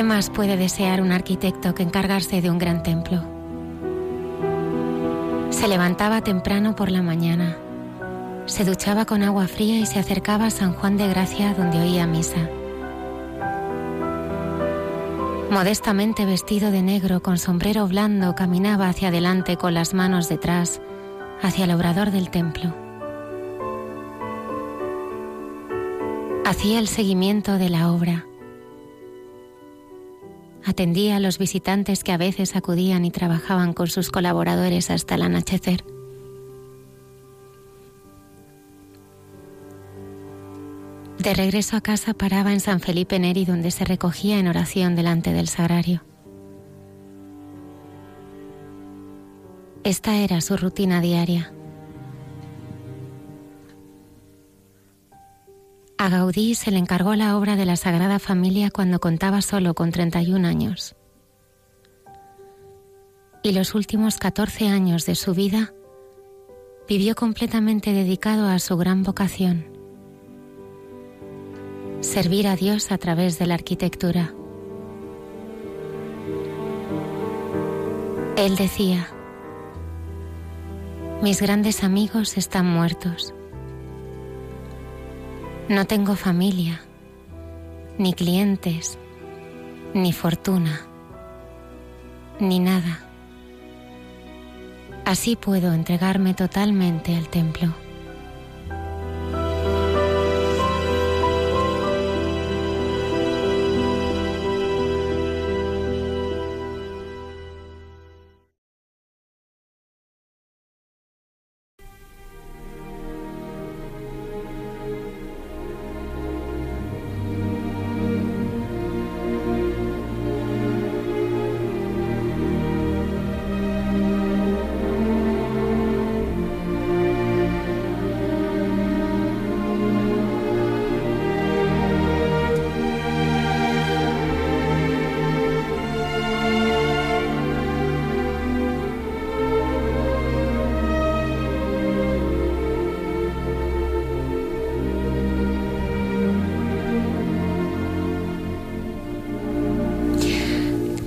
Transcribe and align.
¿Qué 0.00 0.04
más 0.04 0.30
puede 0.30 0.56
desear 0.56 1.02
un 1.02 1.12
arquitecto 1.12 1.74
que 1.74 1.82
encargarse 1.82 2.40
de 2.40 2.50
un 2.50 2.56
gran 2.56 2.82
templo? 2.82 3.22
Se 5.50 5.68
levantaba 5.68 6.22
temprano 6.22 6.74
por 6.74 6.90
la 6.90 7.02
mañana, 7.02 7.58
se 8.46 8.64
duchaba 8.64 9.04
con 9.04 9.22
agua 9.22 9.46
fría 9.46 9.76
y 9.78 9.84
se 9.84 9.98
acercaba 9.98 10.46
a 10.46 10.50
San 10.50 10.72
Juan 10.72 10.96
de 10.96 11.06
Gracia 11.06 11.52
donde 11.52 11.80
oía 11.80 12.06
misa. 12.06 12.48
Modestamente 15.50 16.24
vestido 16.24 16.70
de 16.70 16.80
negro, 16.80 17.20
con 17.20 17.36
sombrero 17.36 17.86
blando, 17.86 18.34
caminaba 18.34 18.88
hacia 18.88 19.08
adelante 19.08 19.58
con 19.58 19.74
las 19.74 19.92
manos 19.92 20.30
detrás, 20.30 20.80
hacia 21.42 21.66
el 21.66 21.72
obrador 21.72 22.10
del 22.10 22.30
templo. 22.30 22.74
Hacía 26.46 26.78
el 26.78 26.88
seguimiento 26.88 27.58
de 27.58 27.68
la 27.68 27.92
obra 27.92 28.24
Atendía 30.70 31.16
a 31.16 31.20
los 31.20 31.38
visitantes 31.38 32.04
que 32.04 32.12
a 32.12 32.16
veces 32.16 32.54
acudían 32.54 33.04
y 33.04 33.10
trabajaban 33.10 33.72
con 33.72 33.88
sus 33.88 34.08
colaboradores 34.08 34.88
hasta 34.92 35.16
el 35.16 35.22
anochecer. 35.22 35.82
De 41.18 41.34
regreso 41.34 41.76
a 41.76 41.80
casa 41.80 42.14
paraba 42.14 42.52
en 42.52 42.60
San 42.60 42.78
Felipe 42.78 43.18
Neri 43.18 43.44
donde 43.44 43.72
se 43.72 43.84
recogía 43.84 44.38
en 44.38 44.46
oración 44.46 44.94
delante 44.94 45.32
del 45.32 45.48
sagrario. 45.48 46.04
Esta 49.82 50.18
era 50.18 50.40
su 50.40 50.56
rutina 50.56 51.00
diaria. 51.00 51.52
A 56.00 56.08
Gaudí 56.08 56.54
se 56.54 56.70
le 56.70 56.78
encargó 56.78 57.14
la 57.14 57.36
obra 57.36 57.56
de 57.56 57.66
la 57.66 57.76
Sagrada 57.76 58.18
Familia 58.18 58.70
cuando 58.70 59.00
contaba 59.00 59.42
solo 59.42 59.74
con 59.74 59.90
31 59.90 60.48
años. 60.48 60.96
Y 63.42 63.52
los 63.52 63.74
últimos 63.74 64.16
14 64.16 64.68
años 64.68 65.04
de 65.04 65.14
su 65.14 65.34
vida 65.34 65.74
vivió 66.88 67.14
completamente 67.14 67.92
dedicado 67.92 68.48
a 68.48 68.58
su 68.60 68.78
gran 68.78 69.02
vocación, 69.02 69.66
servir 72.00 72.48
a 72.48 72.56
Dios 72.56 72.92
a 72.92 72.96
través 72.96 73.38
de 73.38 73.44
la 73.44 73.52
arquitectura. 73.52 74.32
Él 78.38 78.56
decía, 78.56 79.06
mis 81.20 81.42
grandes 81.42 81.84
amigos 81.84 82.38
están 82.38 82.64
muertos 82.64 83.34
no 85.70 85.86
tengo 85.86 86.16
familia, 86.16 86.80
ni 87.96 88.12
clientes, 88.12 88.98
ni 89.94 90.12
fortuna, 90.12 90.80
ni 92.40 92.58
nada. 92.58 92.98
Así 95.04 95.36
puedo 95.36 95.72
entregarme 95.72 96.34
totalmente 96.34 97.14
al 97.14 97.28
templo. 97.28 97.72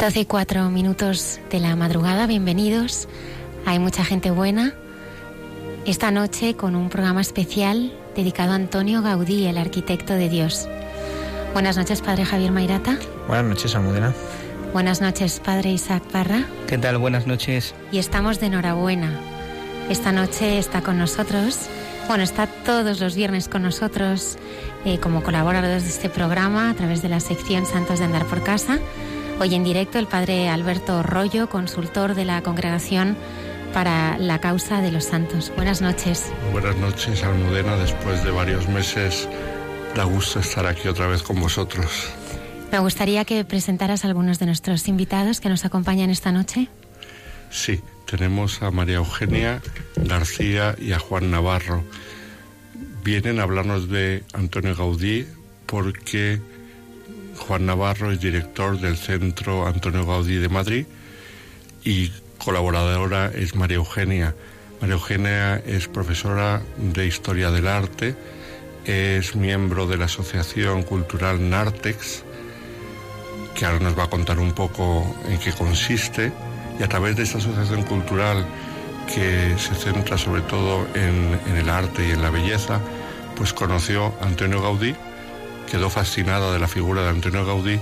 12 0.03 0.19
y 0.19 0.25
4 0.25 0.69
minutos 0.69 1.40
de 1.50 1.62
la 1.62 1.78
madrugada, 1.78 2.28
bienvenidos. 2.28 3.08
Hay 3.66 3.80
mucha 3.80 4.03
gente 4.03 4.31
buena. 4.31 4.74
Esta 5.86 6.12
noche 6.12 6.58
con 6.58 6.75
un 6.75 6.90
programa 6.90 7.22
especial 7.22 7.94
dedicado 8.13 8.52
a 8.52 8.56
Antonio 8.56 9.02
Gaudí, 9.02 9.46
el 9.46 9.58
arquitecto 9.58 10.12
de 10.12 10.28
Dios. 10.28 10.68
Buenas 11.53 11.78
noches, 11.78 12.02
Padre 12.02 12.25
Javier 12.25 12.52
Mairata. 12.52 13.00
Buenas 13.30 13.46
noches, 13.46 13.75
Almudena. 13.75 14.13
Buenas 14.74 15.00
noches, 15.00 15.40
Padre 15.40 15.72
Isaac 15.72 16.03
Parra. 16.12 16.47
¿Qué 16.68 16.78
tal? 16.78 16.97
Buenas 16.97 17.25
noches. 17.25 17.74
Y 17.94 17.98
estamos 17.98 18.42
de 18.42 18.48
enhorabuena. 18.48 19.10
Esta 19.89 20.12
noche 20.12 20.57
está 20.57 20.81
con 20.81 20.98
nosotros, 20.98 21.69
bueno, 22.10 22.25
está 22.25 22.48
todos 22.48 23.00
los 23.00 23.16
viernes 23.16 23.48
con 23.48 23.63
nosotros 23.63 24.38
eh, 24.83 25.00
como 25.00 25.24
colaboradores 25.24 25.83
de 25.83 25.89
este 25.89 26.10
programa 26.10 26.72
a 26.72 26.74
través 26.74 27.01
de 27.01 27.07
la 27.07 27.22
sección 27.22 27.66
Santos 27.66 28.00
de 28.00 28.06
Andar 28.06 28.25
por 28.25 28.44
Casa 28.44 28.80
Hoy 29.39 29.56
en 29.56 29.63
directo 29.63 30.00
el 30.00 30.07
padre 30.07 30.47
Alberto 30.47 31.03
Rollo, 31.03 31.50
consultor 31.50 32.15
de 32.15 32.24
la 32.24 32.41
Congregación 32.44 33.18
para 33.74 34.18
la 34.18 34.39
Causa 34.39 34.81
de 34.81 34.91
los 34.91 35.06
Santos. 35.06 35.51
Buenas 35.56 35.81
noches. 35.81 36.31
Buenas 36.51 36.77
noches, 36.77 37.24
Almudena. 37.24 37.75
Después 37.75 38.24
de 38.24 38.31
varios 38.31 38.69
meses, 38.69 39.27
da 39.95 40.03
gusto 40.03 40.39
estar 40.39 40.65
aquí 40.68 40.88
otra 40.88 41.07
vez 41.07 41.24
con 41.24 41.41
vosotros. 41.41 42.09
Me 42.71 42.80
gustaría 42.80 43.25
que 43.25 43.44
presentaras 43.44 44.06
a 44.06 44.07
algunos 44.07 44.39
de 44.39 44.45
nuestros 44.45 44.88
invitados 44.88 45.41
que 45.41 45.50
nos 45.50 45.65
acompañan 45.65 46.09
esta 46.09 46.31
noche. 46.31 46.69
Sí, 47.50 47.81
tenemos 48.06 48.62
a 48.62 48.71
María 48.71 48.95
Eugenia 48.95 49.62
García 49.95 50.75
y 50.79 50.91
a 50.91 51.00
Juan 51.00 51.31
Navarro. 51.31 51.83
Vienen 53.03 53.39
a 53.39 53.44
hablarnos 53.44 53.89
de 53.89 54.24
Antonio 54.33 54.75
Gaudí 54.75 55.27
porque 55.65 56.39
Juan 57.38 57.65
Navarro 57.65 58.12
es 58.12 58.19
director 58.19 58.80
del 58.80 58.97
Centro 58.97 59.68
Antonio 59.68 60.06
Gaudí 60.06 60.35
de 60.35 60.50
Madrid 60.50 60.85
y 61.83 62.12
colaboradora 62.38 63.31
es 63.33 63.56
María 63.56 63.77
Eugenia. 63.77 64.35
María 64.80 64.95
Eugenia 64.95 65.56
es 65.65 65.88
profesora 65.88 66.62
de 66.77 67.07
Historia 67.07 67.51
del 67.51 67.68
Arte, 67.68 68.15
es 68.85 69.35
miembro 69.35 69.88
de 69.88 69.97
la 69.97 70.06
Asociación 70.06 70.83
Cultural 70.83 71.50
Nartex, 71.50 72.24
que 73.56 73.65
ahora 73.65 73.79
nos 73.79 73.97
va 73.97 74.06
a 74.06 74.09
contar 74.09 74.39
un 74.39 74.53
poco 74.53 75.15
en 75.27 75.39
qué 75.39 75.51
consiste, 75.53 76.31
y 76.79 76.83
a 76.83 76.88
través 76.88 77.15
de 77.15 77.24
esta 77.24 77.38
asociación 77.38 77.83
cultural 77.83 78.45
que 79.13 79.56
se 79.57 79.75
centra 79.75 80.18
sobre 80.18 80.41
todo 80.41 80.88
en, 80.95 81.39
en 81.47 81.57
el 81.57 81.69
arte 81.69 82.07
y 82.07 82.12
en 82.12 82.21
la 82.21 82.29
belleza, 82.29 82.79
pues 83.36 83.53
conoció 83.53 84.13
a 84.21 84.25
Antonio 84.25 84.62
Gaudí 84.62 84.95
quedó 85.69 85.89
fascinada 85.89 86.54
de 86.54 86.60
la 86.60 86.68
figura 86.68 87.04
de 87.04 87.10
Antonio 87.10 87.45
Gaudí 87.45 87.80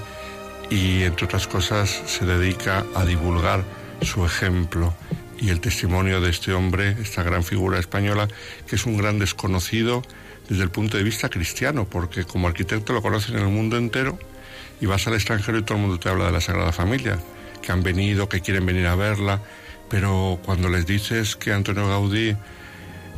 y 0.70 1.04
entre 1.04 1.26
otras 1.26 1.48
cosas 1.48 1.90
se 2.06 2.26
dedica 2.26 2.86
a 2.96 3.06
divulgar 3.06 3.64
su 4.02 4.26
ejemplo 4.26 4.94
y 5.38 5.50
el 5.50 5.60
testimonio 5.60 6.22
de 6.22 6.30
este 6.30 6.54
hombre, 6.54 6.96
esta 7.02 7.24
gran 7.24 7.44
figura 7.44 7.80
española, 7.80 8.28
que 8.68 8.76
es 8.76 8.86
un 8.86 8.98
gran 8.98 9.20
desconocido 9.20 10.04
desde 10.48 10.64
el 10.64 10.70
punto 10.70 10.98
de 10.98 11.04
vista 11.04 11.30
cristiano, 11.30 11.86
porque 11.90 12.26
como 12.26 12.48
arquitecto 12.48 12.94
lo 12.94 13.02
conocen 13.02 13.36
en 13.38 13.42
el 13.42 13.50
mundo 13.50 13.78
entero 13.78 14.20
y 14.80 14.86
vas 14.86 15.08
al 15.08 15.16
extranjero 15.16 15.58
y 15.58 15.64
todo 15.64 15.78
el 15.78 15.84
mundo 15.84 16.00
te 16.00 16.10
habla 16.10 16.26
de 16.26 16.32
la 16.32 16.42
Sagrada 16.42 16.72
Familia, 16.72 17.20
que 17.62 17.72
han 17.72 17.84
venido, 17.84 18.30
que 18.30 18.42
quieren 18.42 18.66
venir 18.66 18.86
a 18.88 18.96
verla, 18.96 19.42
pero 19.90 20.40
cuando 20.46 20.70
les 20.70 20.86
dices 20.86 21.36
que 21.36 21.54
Antonio 21.54 21.88
Gaudí 21.88 22.36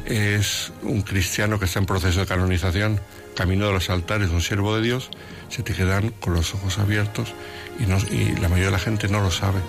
es 0.06 0.72
un 0.82 1.02
cristiano 1.02 1.60
que 1.60 1.66
está 1.66 1.80
en 1.80 1.86
proceso 1.86 2.22
de 2.22 2.26
canonización, 2.26 3.00
camino 3.34 3.68
de 3.68 3.74
los 3.74 3.90
altares, 3.90 4.30
un 4.30 4.42
siervo 4.42 4.76
de 4.76 4.82
Dios, 4.82 5.10
se 5.50 5.64
te 5.64 5.74
quedan 5.74 6.10
con 6.20 6.34
los 6.34 6.54
ojos 6.54 6.80
abiertos 6.80 7.34
y, 7.80 7.84
y 8.14 8.36
la 8.36 8.50
mayoría 8.50 8.66
de 8.66 8.72
la 8.72 8.80
gente 8.80 9.08
no 9.08 9.22
lo 9.22 9.32
sabe. 9.32 9.60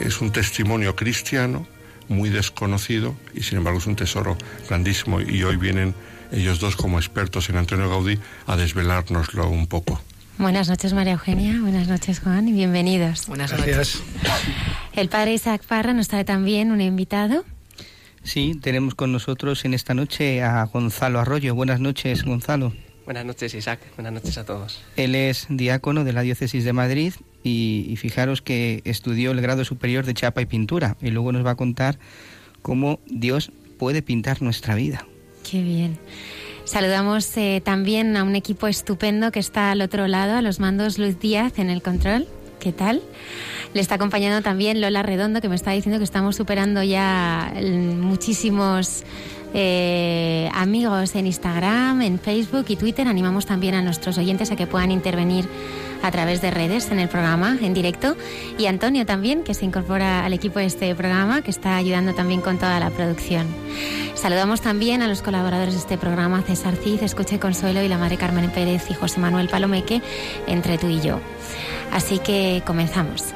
Es 0.00 0.20
un 0.20 0.30
testimonio 0.30 0.94
cristiano 0.96 1.66
muy 2.08 2.30
desconocido 2.30 3.14
y 3.34 3.42
sin 3.42 3.58
embargo 3.58 3.78
es 3.78 3.86
un 3.86 3.96
tesoro 3.96 4.36
grandísimo 4.68 5.20
y 5.20 5.42
hoy 5.42 5.56
vienen 5.56 5.94
ellos 6.32 6.60
dos 6.60 6.76
como 6.76 6.98
expertos 6.98 7.48
en 7.48 7.56
Antonio 7.56 7.88
Gaudí 7.88 8.18
a 8.46 8.56
desvelárnoslo 8.56 9.48
un 9.48 9.66
poco. 9.66 10.00
Buenas 10.38 10.68
noches 10.68 10.92
María 10.92 11.14
Eugenia, 11.14 11.58
buenas 11.60 11.88
noches 11.88 12.20
Juan 12.20 12.48
y 12.48 12.52
bienvenidos. 12.52 13.26
Buenas 13.26 13.52
noches. 13.52 14.02
El 14.92 15.08
padre 15.08 15.34
Isaac 15.34 15.62
Parra 15.66 15.94
nos 15.94 16.08
trae 16.08 16.24
también 16.24 16.72
un 16.72 16.80
invitado. 16.80 17.44
Sí, 18.26 18.58
tenemos 18.60 18.96
con 18.96 19.12
nosotros 19.12 19.64
en 19.64 19.72
esta 19.72 19.94
noche 19.94 20.42
a 20.42 20.64
Gonzalo 20.64 21.20
Arroyo. 21.20 21.54
Buenas 21.54 21.78
noches, 21.78 22.24
Gonzalo. 22.24 22.72
Buenas 23.04 23.24
noches, 23.24 23.54
Isaac. 23.54 23.78
Buenas 23.94 24.12
noches 24.12 24.36
a 24.36 24.44
todos. 24.44 24.82
Él 24.96 25.14
es 25.14 25.46
diácono 25.48 26.02
de 26.02 26.12
la 26.12 26.22
Diócesis 26.22 26.64
de 26.64 26.72
Madrid 26.72 27.14
y, 27.44 27.94
fijaros 27.98 28.42
que 28.42 28.82
estudió 28.84 29.30
el 29.30 29.40
grado 29.40 29.64
superior 29.64 30.04
de 30.04 30.14
chapa 30.14 30.42
y 30.42 30.46
pintura 30.46 30.96
y 31.00 31.10
luego 31.10 31.30
nos 31.30 31.46
va 31.46 31.52
a 31.52 31.54
contar 31.54 32.00
cómo 32.62 32.98
Dios 33.06 33.52
puede 33.78 34.02
pintar 34.02 34.42
nuestra 34.42 34.74
vida. 34.74 35.06
Qué 35.48 35.62
bien. 35.62 35.96
Saludamos 36.64 37.36
eh, 37.36 37.62
también 37.64 38.16
a 38.16 38.24
un 38.24 38.34
equipo 38.34 38.66
estupendo 38.66 39.30
que 39.30 39.38
está 39.38 39.70
al 39.70 39.82
otro 39.82 40.08
lado, 40.08 40.36
a 40.36 40.42
los 40.42 40.58
mandos 40.58 40.98
Luz 40.98 41.20
Díaz 41.20 41.60
en 41.60 41.70
el 41.70 41.80
control. 41.80 42.26
¿Qué 42.58 42.72
tal? 42.72 43.02
Le 43.76 43.82
está 43.82 43.96
acompañando 43.96 44.40
también 44.40 44.80
Lola 44.80 45.02
Redondo, 45.02 45.42
que 45.42 45.50
me 45.50 45.54
está 45.54 45.72
diciendo 45.72 45.98
que 45.98 46.04
estamos 46.04 46.34
superando 46.34 46.82
ya 46.82 47.52
muchísimos 48.00 49.04
eh, 49.52 50.48
amigos 50.54 51.14
en 51.14 51.26
Instagram, 51.26 52.00
en 52.00 52.18
Facebook 52.18 52.64
y 52.68 52.76
Twitter. 52.76 53.06
Animamos 53.06 53.44
también 53.44 53.74
a 53.74 53.82
nuestros 53.82 54.16
oyentes 54.16 54.50
a 54.50 54.56
que 54.56 54.66
puedan 54.66 54.92
intervenir 54.92 55.46
a 56.02 56.10
través 56.10 56.40
de 56.40 56.50
redes 56.50 56.90
en 56.90 57.00
el 57.00 57.10
programa 57.10 57.58
en 57.60 57.74
directo. 57.74 58.16
Y 58.56 58.64
Antonio 58.64 59.04
también, 59.04 59.44
que 59.44 59.52
se 59.52 59.66
incorpora 59.66 60.24
al 60.24 60.32
equipo 60.32 60.58
de 60.58 60.64
este 60.64 60.94
programa, 60.94 61.42
que 61.42 61.50
está 61.50 61.76
ayudando 61.76 62.14
también 62.14 62.40
con 62.40 62.56
toda 62.56 62.80
la 62.80 62.88
producción. 62.88 63.46
Saludamos 64.14 64.62
también 64.62 65.02
a 65.02 65.06
los 65.06 65.20
colaboradores 65.20 65.74
de 65.74 65.80
este 65.80 65.98
programa, 65.98 66.40
César 66.40 66.76
Cid, 66.76 67.02
Escuche 67.02 67.38
Consuelo 67.38 67.82
y 67.82 67.88
la 67.88 67.98
Madre 67.98 68.16
Carmen 68.16 68.50
Pérez 68.50 68.90
y 68.90 68.94
José 68.94 69.20
Manuel 69.20 69.50
Palomeque, 69.50 70.00
entre 70.46 70.78
tú 70.78 70.88
y 70.88 71.02
yo. 71.02 71.20
Así 71.92 72.18
que 72.20 72.62
comenzamos. 72.64 73.35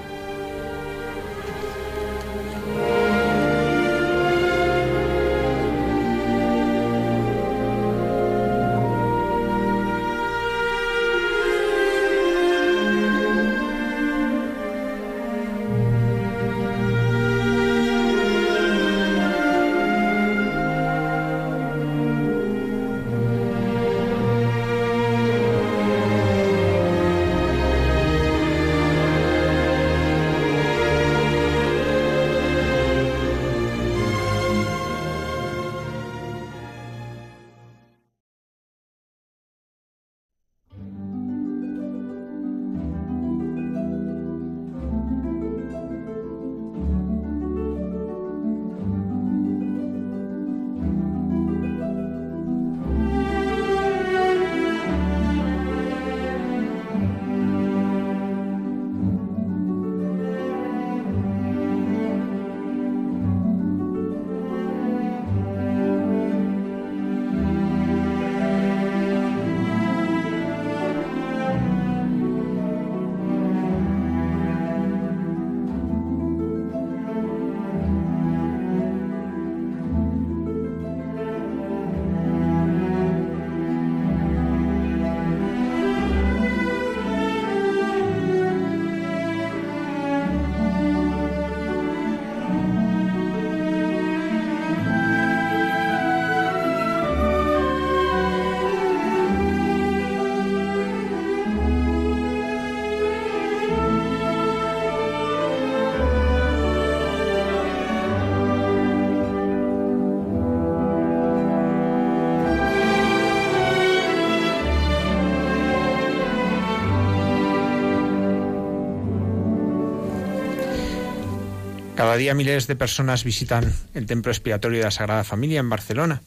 Cada 122.01 122.17
día 122.17 122.33
miles 122.33 122.67
de 122.67 122.77
personas 122.77 123.25
visitan 123.25 123.75
el 123.93 124.07
templo 124.07 124.33
expiatorio 124.33 124.79
de 124.79 124.87
la 124.87 124.91
Sagrada 124.91 125.23
Familia 125.23 125.61
en 125.61 125.69
Barcelona, 125.69 126.23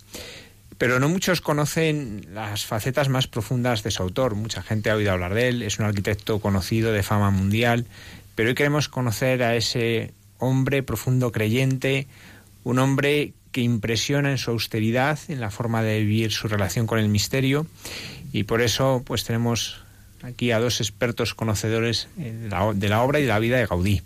pero 0.77 0.99
no 0.99 1.09
muchos 1.09 1.41
conocen 1.41 2.27
las 2.31 2.63
facetas 2.67 3.09
más 3.09 3.25
profundas 3.25 3.81
de 3.81 3.89
su 3.89 4.03
autor. 4.03 4.35
Mucha 4.35 4.61
gente 4.61 4.91
ha 4.91 4.95
oído 4.95 5.11
hablar 5.11 5.33
de 5.33 5.47
él, 5.47 5.63
es 5.63 5.79
un 5.79 5.85
arquitecto 5.85 6.39
conocido 6.39 6.91
de 6.91 7.01
fama 7.01 7.31
mundial, 7.31 7.87
pero 8.35 8.49
hoy 8.49 8.53
queremos 8.53 8.87
conocer 8.87 9.41
a 9.41 9.55
ese 9.55 10.13
hombre 10.37 10.83
profundo 10.83 11.31
creyente, 11.31 12.05
un 12.63 12.77
hombre 12.77 13.33
que 13.51 13.61
impresiona 13.61 14.29
en 14.29 14.37
su 14.37 14.51
austeridad, 14.51 15.17
en 15.27 15.41
la 15.41 15.49
forma 15.49 15.81
de 15.81 16.01
vivir 16.01 16.31
su 16.31 16.47
relación 16.47 16.85
con 16.85 16.99
el 16.99 17.09
misterio, 17.09 17.65
y 18.31 18.43
por 18.43 18.61
eso 18.61 19.01
pues 19.03 19.23
tenemos 19.23 19.82
aquí 20.23 20.51
a 20.51 20.59
dos 20.59 20.81
expertos 20.81 21.33
conocedores 21.33 22.07
de 22.15 22.49
la, 22.49 22.73
de 22.73 22.89
la 22.89 23.03
obra 23.03 23.19
y 23.19 23.23
de 23.23 23.27
la 23.27 23.39
vida 23.39 23.57
de 23.57 23.67
Gaudí. 23.67 24.01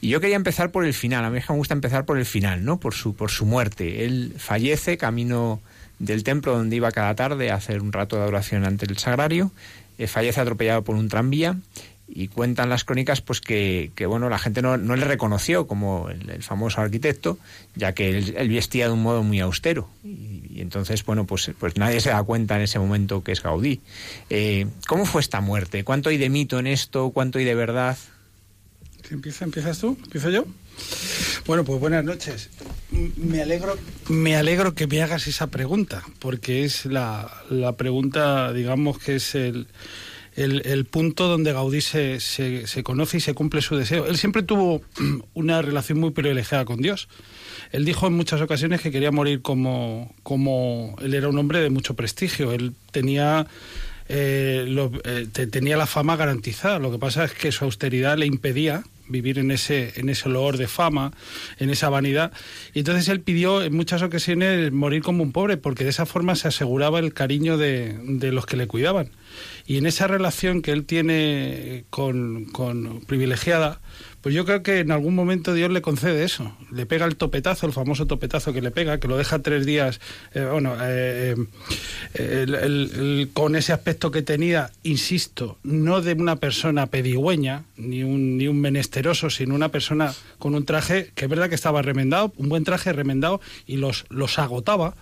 Y 0.00 0.08
yo 0.08 0.20
quería 0.20 0.36
empezar 0.36 0.72
por 0.72 0.84
el 0.84 0.94
final. 0.94 1.24
A 1.24 1.30
mí 1.30 1.38
me 1.48 1.54
gusta 1.54 1.74
empezar 1.74 2.04
por 2.04 2.18
el 2.18 2.26
final, 2.26 2.64
¿no? 2.64 2.80
Por 2.80 2.94
su, 2.94 3.14
por 3.14 3.30
su 3.30 3.46
muerte. 3.46 4.04
Él 4.04 4.34
fallece 4.36 4.96
camino 4.96 5.60
del 6.00 6.24
templo 6.24 6.56
donde 6.56 6.74
iba 6.74 6.90
cada 6.90 7.14
tarde 7.14 7.52
a 7.52 7.54
hacer 7.54 7.80
un 7.80 7.92
rato 7.92 8.16
de 8.16 8.22
adoración 8.22 8.64
ante 8.64 8.86
el 8.86 8.98
sagrario. 8.98 9.52
Eh, 9.98 10.08
fallece 10.08 10.40
atropellado 10.40 10.82
por 10.82 10.96
un 10.96 11.08
tranvía 11.08 11.56
y 12.14 12.28
cuentan 12.28 12.68
las 12.68 12.84
crónicas 12.84 13.22
pues 13.22 13.40
que, 13.40 13.90
bueno 14.06 14.28
la 14.28 14.38
gente 14.38 14.60
no, 14.62 14.76
le 14.76 15.04
reconoció 15.04 15.66
como 15.66 16.08
el, 16.10 16.42
famoso 16.42 16.80
arquitecto 16.80 17.38
ya 17.74 17.94
que 17.94 18.18
él, 18.18 18.48
vestía 18.48 18.86
de 18.86 18.92
un 18.92 19.02
modo 19.02 19.22
muy 19.22 19.40
austero. 19.40 19.88
Y, 20.04 20.60
entonces 20.60 21.04
bueno 21.04 21.26
pues 21.26 21.50
pues 21.58 21.76
nadie 21.76 22.00
se 22.00 22.10
da 22.10 22.22
cuenta 22.22 22.56
en 22.56 22.62
ese 22.62 22.78
momento 22.78 23.24
que 23.24 23.32
es 23.32 23.42
Gaudí. 23.42 23.80
Eh, 24.30 24.66
cómo 24.86 25.06
fue 25.06 25.20
esta 25.20 25.40
muerte 25.40 25.84
cuánto 25.84 26.10
hay 26.10 26.18
de 26.18 26.28
mito 26.28 26.58
en 26.58 26.66
esto 26.66 27.10
cuánto 27.10 27.38
hay 27.38 27.44
de 27.44 27.54
verdad 27.54 27.96
empieza, 29.12 29.44
empiezas 29.44 29.78
tú, 29.78 29.96
empiezo 30.04 30.30
yo. 30.30 30.44
Bueno, 31.46 31.64
pues 31.64 31.80
buenas 31.80 32.04
noches. 32.04 32.50
Me 32.90 33.42
alegro, 33.42 33.76
me 34.08 34.36
alegro 34.36 34.74
que 34.74 34.86
me 34.86 35.02
hagas 35.02 35.26
esa 35.26 35.48
pregunta, 35.48 36.02
porque 36.18 36.64
es 36.64 36.86
la, 36.86 37.30
la 37.50 37.76
pregunta, 37.76 38.52
digamos 38.52 38.98
que 38.98 39.16
es 39.16 39.34
el, 39.34 39.66
el, 40.36 40.84
punto 40.86 41.28
donde 41.28 41.52
Gaudí 41.52 41.80
se, 41.80 42.20
se, 42.20 42.82
conoce 42.82 43.18
y 43.18 43.20
se 43.20 43.34
cumple 43.34 43.60
su 43.62 43.76
deseo. 43.76 44.06
Él 44.06 44.16
siempre 44.16 44.42
tuvo 44.42 44.82
una 45.34 45.62
relación 45.62 45.98
muy 45.98 46.10
privilegiada 46.10 46.64
con 46.64 46.80
Dios. 46.80 47.08
Él 47.70 47.84
dijo 47.84 48.06
en 48.06 48.14
muchas 48.14 48.40
ocasiones 48.40 48.80
que 48.80 48.90
quería 48.90 49.10
morir 49.10 49.42
como, 49.42 50.14
como 50.22 50.96
él 51.02 51.14
era 51.14 51.28
un 51.28 51.38
hombre 51.38 51.60
de 51.60 51.70
mucho 51.70 51.94
prestigio. 51.94 52.52
Él 52.52 52.72
tenía 52.90 53.46
eh, 54.08 54.66
eh, 55.04 55.26
te- 55.32 55.46
tenía 55.46 55.76
la 55.76 55.86
fama 55.86 56.16
garantizada. 56.16 56.78
Lo 56.78 56.90
que 56.90 56.98
pasa 56.98 57.24
es 57.24 57.32
que 57.32 57.52
su 57.52 57.64
austeridad 57.64 58.16
le 58.18 58.26
impedía 58.26 58.84
vivir 59.08 59.38
en 59.38 59.50
ese, 59.50 59.92
en 59.96 60.08
ese 60.08 60.28
olor 60.28 60.56
de 60.56 60.68
fama, 60.68 61.12
en 61.58 61.70
esa 61.70 61.88
vanidad. 61.88 62.32
Y 62.72 62.80
entonces 62.80 63.08
él 63.08 63.20
pidió 63.20 63.62
en 63.62 63.74
muchas 63.74 64.02
ocasiones 64.02 64.72
morir 64.72 65.02
como 65.02 65.22
un 65.22 65.32
pobre, 65.32 65.56
porque 65.56 65.84
de 65.84 65.90
esa 65.90 66.06
forma 66.06 66.34
se 66.34 66.48
aseguraba 66.48 66.98
el 66.98 67.12
cariño 67.12 67.58
de, 67.58 67.94
de 68.02 68.32
los 68.32 68.46
que 68.46 68.56
le 68.56 68.66
cuidaban. 68.66 69.10
Y 69.66 69.76
en 69.78 69.86
esa 69.86 70.06
relación 70.06 70.60
que 70.62 70.72
él 70.72 70.84
tiene 70.84 71.84
con, 71.90 72.48
privilegiada, 73.06 73.80
pues 74.20 74.34
yo 74.34 74.44
creo 74.44 74.62
que 74.62 74.80
en 74.80 74.90
algún 74.92 75.14
momento 75.14 75.52
Dios 75.54 75.70
le 75.70 75.82
concede 75.82 76.24
eso. 76.24 76.56
Le 76.72 76.86
pega 76.86 77.06
el 77.06 77.16
topetazo, 77.16 77.66
el 77.66 77.72
famoso 77.72 78.06
topetazo 78.06 78.52
que 78.52 78.60
le 78.62 78.70
pega, 78.70 78.98
que 78.98 79.08
lo 79.08 79.16
deja 79.16 79.40
tres 79.40 79.66
días, 79.66 80.00
eh, 80.34 80.46
bueno, 80.50 80.76
eh, 80.80 81.34
eh, 82.14 82.46
el- 82.46 83.30
con 83.32 83.56
ese 83.56 83.72
aspecto 83.72 84.10
que 84.10 84.22
tenía, 84.22 84.70
insisto, 84.82 85.58
no 85.62 86.00
de 86.00 86.12
una 86.14 86.36
persona 86.36 86.86
pedigüeña, 86.86 87.64
ni 87.76 88.02
un, 88.04 88.36
ni 88.38 88.48
un 88.48 88.60
menesteroso, 88.60 89.30
sino 89.30 89.54
una 89.54 89.70
persona 89.70 90.12
con 90.38 90.54
un 90.54 90.64
traje 90.64 91.10
que 91.14 91.24
es 91.24 91.30
verdad 91.30 91.48
que 91.48 91.54
estaba 91.54 91.82
remendado, 91.82 92.32
un 92.36 92.48
buen 92.48 92.64
traje 92.64 92.92
remendado, 92.92 93.40
y 93.66 93.76
los, 93.76 94.04
los 94.08 94.38
agotaba. 94.38 94.94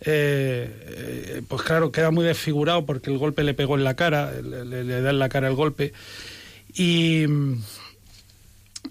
Eh, 0.00 0.68
eh, 1.38 1.42
pues 1.46 1.62
claro, 1.62 1.92
queda 1.92 2.10
muy 2.10 2.24
desfigurado 2.24 2.84
porque 2.86 3.10
el 3.10 3.18
golpe 3.18 3.44
le 3.44 3.54
pegó 3.54 3.76
en 3.76 3.84
la 3.84 3.94
cara, 3.94 4.32
le, 4.42 4.64
le- 4.84 5.00
da 5.02 5.10
en 5.10 5.18
la 5.18 5.28
cara 5.28 5.48
el 5.48 5.54
golpe. 5.54 5.92
Y 6.74 7.26
mm, 7.28 7.62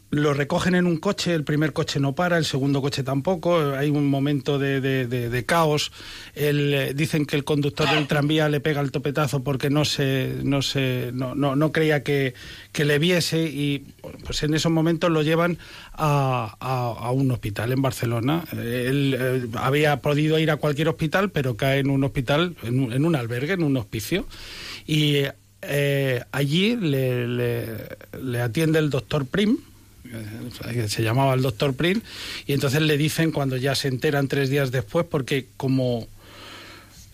lo 0.09 0.33
recogen 0.33 0.75
en 0.75 0.87
un 0.87 0.97
coche, 0.97 1.33
el 1.33 1.45
primer 1.45 1.71
coche 1.71 1.99
no 1.99 2.13
para, 2.13 2.37
el 2.37 2.43
segundo 2.43 2.81
coche 2.81 3.01
tampoco, 3.01 3.75
hay 3.75 3.89
un 3.89 4.07
momento 4.09 4.59
de, 4.59 4.81
de- 4.81 5.45
caos. 5.45 5.91
El, 6.35 6.73
eh, 6.73 6.93
dicen 6.93 7.25
que 7.25 7.35
el 7.37 7.43
conductor 7.45 7.89
del 7.89 8.07
tranvía 8.07 8.49
le 8.49 8.59
pega 8.59 8.81
el 8.81 8.91
topetazo 8.91 9.41
porque 9.43 9.69
no 9.69 9.85
se, 9.85 10.35
no 10.43 10.61
se, 10.61 11.11
no, 11.13 11.33
no, 11.35 11.55
no 11.55 11.71
creía 11.71 12.03
que, 12.03 12.33
que 12.73 12.83
le 12.85 12.99
viese 12.99 13.43
y 13.43 13.85
pues 14.25 14.43
en 14.43 14.53
esos 14.53 14.71
momentos 14.71 15.09
lo 15.11 15.21
llevan 15.23 15.57
a, 15.93 16.55
a- 16.59 17.11
un 17.11 17.31
hospital 17.31 17.71
en 17.71 17.81
Barcelona. 17.81 18.43
Él 18.51 19.15
eh, 19.17 19.47
había 19.55 20.01
podido 20.01 20.39
ir 20.39 20.51
a 20.51 20.57
cualquier 20.57 20.89
hospital, 20.89 21.31
pero 21.31 21.55
cae 21.55 21.79
en 21.79 21.89
un 21.89 22.03
hospital, 22.03 22.55
en 22.63 23.05
un, 23.05 23.15
albergue, 23.15 23.53
en 23.53 23.63
un 23.63 23.77
hospicio. 23.77 24.25
Y 24.85 25.23
eh, 25.61 26.21
allí 26.31 26.75
le, 26.75 28.41
atiende 28.41 28.79
el 28.79 28.89
doctor 28.89 29.25
Prim, 29.25 29.57
se 30.87 31.03
llamaba 31.03 31.33
el 31.33 31.41
doctor 31.41 31.73
Prim, 31.73 32.01
y 32.45 32.53
entonces 32.53 32.81
le 32.81 32.97
dicen 32.97 33.31
cuando 33.31 33.57
ya 33.57 33.75
se 33.75 33.87
enteran 33.87 34.27
tres 34.27 34.49
días 34.49 34.71
después, 34.71 35.05
porque 35.09 35.47
como 35.57 36.07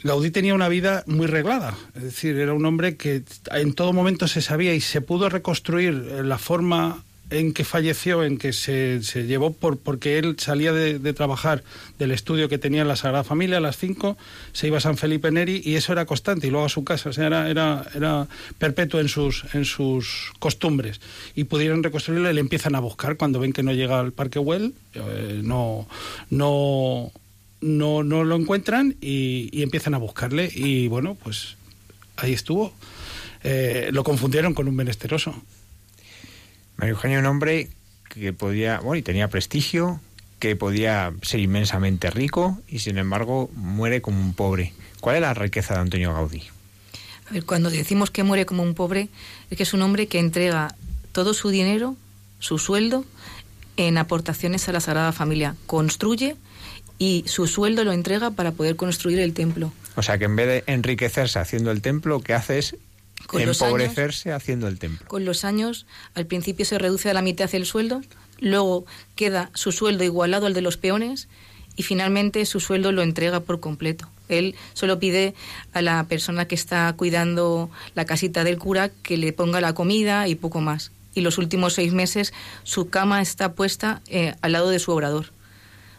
Gaudí 0.03 0.31
tenía 0.31 0.53
una 0.53 0.69
vida 0.69 1.03
muy 1.07 1.27
reglada, 1.27 1.75
es 1.95 2.03
decir, 2.03 2.37
era 2.37 2.53
un 2.53 2.65
hombre 2.65 2.95
que 2.95 3.23
en 3.51 3.73
todo 3.73 3.93
momento 3.93 4.27
se 4.27 4.41
sabía 4.41 4.73
y 4.73 4.81
se 4.81 5.01
pudo 5.01 5.29
reconstruir 5.29 5.93
la 5.93 6.37
forma 6.37 7.03
en 7.29 7.53
que 7.53 7.65
falleció, 7.65 8.23
en 8.23 8.37
que 8.37 8.53
se, 8.53 9.03
se 9.03 9.25
llevó 9.25 9.51
por 9.53 9.77
porque 9.77 10.17
él 10.17 10.35
salía 10.39 10.71
de, 10.71 11.13
trabajar 11.13 11.63
del 11.99 12.11
estudio 12.11 12.47
que 12.47 12.57
tenía 12.57 12.81
en 12.81 12.87
la 12.87 12.95
Sagrada 12.95 13.23
Familia 13.23 13.57
a 13.57 13.61
las 13.61 13.77
5, 13.77 14.17
se 14.53 14.67
iba 14.67 14.77
a 14.77 14.81
San 14.81 14.97
Felipe 14.97 15.31
Neri 15.31 15.61
y 15.63 15.75
eso 15.75 15.91
era 15.91 16.05
constante 16.05 16.47
y 16.47 16.51
luego 16.51 16.65
a 16.65 16.69
su 16.69 16.83
casa, 16.83 17.09
o 17.09 17.13
sea, 17.13 17.27
era, 17.27 17.49
era, 17.49 17.85
era 17.95 18.27
perpetuo 18.57 18.99
en 18.99 19.09
sus, 19.09 19.43
en 19.53 19.65
sus 19.65 20.31
costumbres 20.39 21.01
y 21.35 21.45
pudieron 21.45 21.83
reconstruirlo 21.83 22.29
y 22.29 22.33
le 22.33 22.41
empiezan 22.41 22.75
a 22.75 22.79
buscar 22.79 23.17
cuando 23.17 23.39
ven 23.39 23.53
que 23.53 23.63
no 23.63 23.73
llega 23.73 23.99
al 23.99 24.13
Parque 24.13 24.39
Güell, 24.39 24.73
eh, 24.93 25.41
no, 25.43 25.87
no, 26.29 27.11
no, 27.61 28.03
no 28.03 28.23
lo 28.23 28.35
encuentran 28.35 28.95
y, 29.01 29.49
y 29.51 29.63
empiezan 29.63 29.93
a 29.93 29.97
buscarle 29.97 30.49
y 30.53 30.87
bueno, 30.87 31.17
pues 31.21 31.57
ahí 32.17 32.33
estuvo. 32.33 32.73
Eh, 33.43 33.89
lo 33.91 34.03
confundieron 34.03 34.53
con 34.53 34.67
un 34.67 34.75
menesteroso. 34.75 35.33
María 36.77 36.91
Eugenia, 36.91 37.19
un 37.19 37.25
hombre 37.25 37.69
que 38.09 38.33
podía, 38.33 38.79
bueno, 38.79 38.97
y 38.97 39.01
tenía 39.01 39.27
prestigio, 39.27 39.99
que 40.39 40.55
podía 40.55 41.13
ser 41.23 41.39
inmensamente 41.39 42.11
rico 42.11 42.59
y 42.67 42.79
sin 42.79 42.97
embargo 42.97 43.49
muere 43.55 44.01
como 44.01 44.19
un 44.19 44.33
pobre. 44.33 44.73
¿Cuál 45.01 45.15
es 45.17 45.21
la 45.21 45.33
riqueza 45.33 45.73
de 45.73 45.81
Antonio 45.81 46.13
Gaudí? 46.13 46.43
A 47.29 47.33
ver, 47.33 47.45
cuando 47.45 47.69
decimos 47.69 48.11
que 48.11 48.23
muere 48.23 48.45
como 48.45 48.63
un 48.63 48.73
pobre, 48.73 49.09
es 49.49 49.57
que 49.57 49.63
es 49.63 49.73
un 49.73 49.81
hombre 49.81 50.07
que 50.07 50.19
entrega 50.19 50.75
todo 51.11 51.33
su 51.33 51.49
dinero, 51.49 51.95
su 52.39 52.59
sueldo, 52.59 53.03
en 53.75 53.97
aportaciones 53.97 54.67
a 54.69 54.71
la 54.71 54.79
Sagrada 54.79 55.11
Familia. 55.11 55.55
Construye 55.65 56.35
y 56.99 57.23
su 57.27 57.47
sueldo 57.47 57.83
lo 57.83 57.91
entrega 57.91 58.31
para 58.31 58.51
poder 58.51 58.75
construir 58.75 59.19
el 59.19 59.33
templo. 59.33 59.71
O 59.95 60.03
sea 60.03 60.17
que 60.17 60.25
en 60.25 60.35
vez 60.35 60.47
de 60.47 60.71
enriquecerse 60.71 61.39
haciendo 61.39 61.71
el 61.71 61.81
templo, 61.81 62.15
lo 62.15 62.21
que 62.21 62.33
hace 62.33 62.59
es 62.59 62.75
Con 63.27 63.45
los 63.45 63.61
empobrecerse 63.61 64.31
haciendo 64.31 64.67
el 64.67 64.79
templo. 64.79 65.07
Con 65.07 65.25
los 65.25 65.43
años, 65.43 65.85
al 66.15 66.25
principio 66.25 66.65
se 66.65 66.79
reduce 66.79 67.09
a 67.09 67.13
la 67.13 67.21
mitad 67.21 67.53
el 67.53 67.65
sueldo, 67.65 68.01
luego 68.39 68.85
queda 69.15 69.51
su 69.53 69.71
sueldo 69.71 70.05
igualado 70.05 70.45
al 70.45 70.53
de 70.53 70.61
los 70.61 70.77
peones 70.77 71.27
y 71.75 71.83
finalmente 71.83 72.45
su 72.45 72.59
sueldo 72.59 72.91
lo 72.91 73.01
entrega 73.01 73.41
por 73.41 73.59
completo. 73.59 74.09
Él 74.29 74.55
solo 74.73 74.97
pide 74.99 75.35
a 75.73 75.81
la 75.81 76.03
persona 76.05 76.47
que 76.47 76.55
está 76.55 76.93
cuidando 76.97 77.69
la 77.95 78.05
casita 78.05 78.43
del 78.43 78.57
cura 78.57 78.89
que 78.89 79.17
le 79.17 79.33
ponga 79.33 79.61
la 79.61 79.73
comida 79.73 80.27
y 80.27 80.35
poco 80.35 80.61
más. 80.61 80.91
Y 81.13 81.21
los 81.21 81.37
últimos 81.37 81.73
seis 81.73 81.93
meses 81.93 82.33
su 82.63 82.89
cama 82.89 83.21
está 83.21 83.53
puesta 83.53 84.01
eh, 84.07 84.35
al 84.41 84.53
lado 84.53 84.69
de 84.69 84.79
su 84.79 84.91
obrador. 84.91 85.27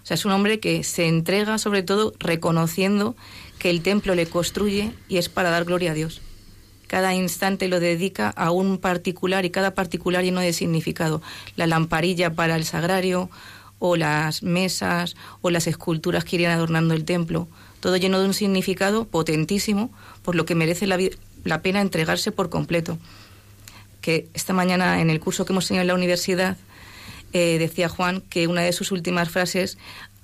O 0.02 0.06
sea, 0.08 0.14
es 0.14 0.24
un 0.24 0.32
hombre 0.32 0.60
que 0.60 0.84
se 0.84 1.06
entrega 1.06 1.58
sobre 1.58 1.82
todo 1.82 2.14
reconociendo 2.18 3.16
que 3.58 3.70
el 3.70 3.82
templo 3.82 4.14
le 4.14 4.26
construye 4.26 4.92
y 5.08 5.18
es 5.18 5.28
para 5.28 5.50
dar 5.50 5.64
gloria 5.64 5.92
a 5.92 5.94
Dios 5.94 6.22
cada 6.88 7.14
instante 7.14 7.68
lo 7.68 7.78
dedica 7.78 8.30
a 8.30 8.50
un 8.50 8.78
particular 8.78 9.44
y 9.44 9.50
cada 9.50 9.74
particular 9.74 10.24
lleno 10.24 10.40
de 10.40 10.52
significado. 10.52 11.22
La 11.54 11.68
lamparilla 11.68 12.34
para 12.34 12.56
el 12.56 12.64
sagrario, 12.64 13.30
o 13.78 13.96
las 13.96 14.42
mesas, 14.42 15.14
o 15.40 15.50
las 15.50 15.68
esculturas 15.68 16.24
que 16.24 16.36
irían 16.36 16.50
adornando 16.50 16.94
el 16.94 17.04
templo. 17.04 17.46
Todo 17.78 17.96
lleno 17.96 18.18
de 18.18 18.26
un 18.26 18.34
significado 18.34 19.04
potentísimo, 19.04 19.90
por 20.22 20.34
lo 20.34 20.44
que 20.44 20.56
merece 20.56 20.88
la, 20.88 20.98
la 21.44 21.62
pena 21.62 21.80
entregarse 21.80 22.32
por 22.32 22.50
completo. 22.50 22.98
Que 24.00 24.26
esta 24.34 24.52
mañana 24.52 25.00
en 25.00 25.10
el 25.10 25.20
curso 25.20 25.44
que 25.44 25.52
hemos 25.52 25.68
tenido 25.68 25.82
en 25.82 25.88
la 25.88 25.94
universidad 25.94 26.56
eh, 27.34 27.58
decía 27.58 27.90
Juan 27.90 28.22
que 28.22 28.46
una 28.46 28.62
de 28.62 28.72
sus 28.72 28.90
últimas 28.90 29.28
frases 29.28 29.76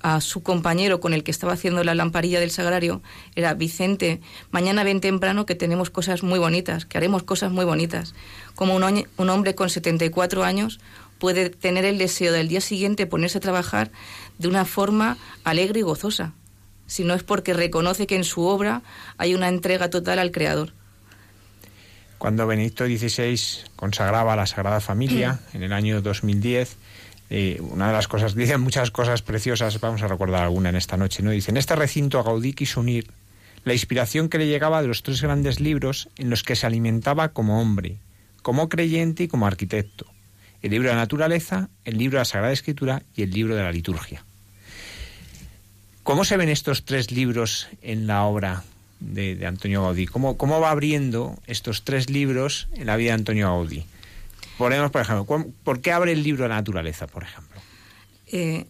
a 0.05 0.21
su 0.21 0.43
compañero 0.43 0.99
con 0.99 1.15
el 1.15 1.23
que 1.23 1.31
estaba 1.31 1.53
haciendo 1.53 1.83
la 1.83 1.95
lamparilla 1.95 2.39
del 2.39 2.51
sagrario 2.51 3.01
era 3.35 3.55
Vicente, 3.55 4.21
mañana 4.51 4.83
ven 4.83 5.01
temprano 5.01 5.47
que 5.47 5.55
tenemos 5.55 5.89
cosas 5.89 6.21
muy 6.21 6.37
bonitas, 6.37 6.85
que 6.85 6.99
haremos 6.99 7.23
cosas 7.23 7.51
muy 7.51 7.65
bonitas. 7.65 8.13
Como 8.53 8.75
un, 8.75 9.07
un 9.17 9.29
hombre 9.31 9.55
con 9.55 9.71
74 9.71 10.43
años 10.43 10.79
puede 11.17 11.49
tener 11.49 11.85
el 11.85 11.97
deseo 11.97 12.33
del 12.33 12.49
día 12.49 12.61
siguiente 12.61 13.07
ponerse 13.07 13.39
a 13.39 13.41
trabajar 13.41 13.89
de 14.37 14.47
una 14.47 14.65
forma 14.65 15.17
alegre 15.43 15.79
y 15.79 15.81
gozosa, 15.81 16.33
si 16.85 17.03
no 17.03 17.15
es 17.15 17.23
porque 17.23 17.55
reconoce 17.55 18.05
que 18.05 18.15
en 18.15 18.25
su 18.25 18.43
obra 18.43 18.83
hay 19.17 19.33
una 19.33 19.47
entrega 19.47 19.89
total 19.89 20.19
al 20.19 20.29
Creador. 20.29 20.73
Cuando 22.19 22.45
Benedicto 22.45 22.85
XVI 22.85 23.39
consagraba 23.75 24.35
la 24.35 24.45
Sagrada 24.45 24.81
Familia 24.81 25.39
en 25.53 25.63
el 25.63 25.73
año 25.73 25.99
2010, 26.03 26.77
una 27.29 27.87
de 27.87 27.93
las 27.93 28.07
cosas, 28.07 28.35
dicen 28.35 28.61
muchas 28.61 28.91
cosas 28.91 29.21
preciosas, 29.21 29.79
vamos 29.79 30.01
a 30.03 30.07
recordar 30.07 30.43
alguna 30.43 30.69
en 30.69 30.75
esta 30.75 30.95
noche, 30.97 31.23
¿no? 31.23 31.31
Dice, 31.31 31.51
en 31.51 31.57
este 31.57 31.75
recinto 31.75 32.23
Gaudí 32.23 32.53
quiso 32.53 32.81
unir 32.81 33.11
la 33.63 33.73
inspiración 33.73 34.29
que 34.29 34.37
le 34.37 34.47
llegaba 34.47 34.81
de 34.81 34.87
los 34.87 35.01
tres 35.01 35.21
grandes 35.21 35.59
libros 35.59 36.07
en 36.17 36.29
los 36.29 36.43
que 36.43 36.55
se 36.55 36.67
alimentaba 36.67 37.29
como 37.29 37.59
hombre, 37.59 37.97
como 38.43 38.69
creyente 38.69 39.23
y 39.23 39.27
como 39.27 39.47
arquitecto. 39.47 40.05
El 40.61 40.71
libro 40.71 40.89
de 40.89 40.95
la 40.95 41.01
naturaleza, 41.01 41.69
el 41.83 41.97
libro 41.97 42.17
de 42.17 42.21
la 42.21 42.25
Sagrada 42.25 42.53
Escritura 42.53 43.01
y 43.15 43.23
el 43.23 43.31
libro 43.31 43.55
de 43.55 43.63
la 43.63 43.71
liturgia. 43.71 44.23
¿Cómo 46.03 46.23
se 46.25 46.37
ven 46.37 46.49
estos 46.49 46.85
tres 46.85 47.11
libros 47.11 47.67
en 47.81 48.05
la 48.05 48.23
obra 48.25 48.63
de, 48.99 49.35
de 49.35 49.47
Antonio 49.47 49.81
Gaudí? 49.81 50.05
¿Cómo, 50.05 50.37
¿Cómo 50.37 50.59
va 50.59 50.69
abriendo 50.69 51.35
estos 51.47 51.83
tres 51.83 52.11
libros 52.11 52.67
en 52.75 52.85
la 52.85 52.95
vida 52.95 53.09
de 53.09 53.15
Antonio 53.15 53.47
Gaudí? 53.47 53.85
Ponemos, 54.57 54.91
por 54.91 55.01
ejemplo, 55.01 55.25
¿cuál- 55.25 55.47
¿por 55.63 55.81
qué 55.81 55.91
abre 55.91 56.11
el 56.13 56.23
libro 56.23 56.47
la 56.47 56.55
naturaleza, 56.55 57.07
por 57.07 57.23
ejemplo? 57.23 57.59
eh, 58.31 58.65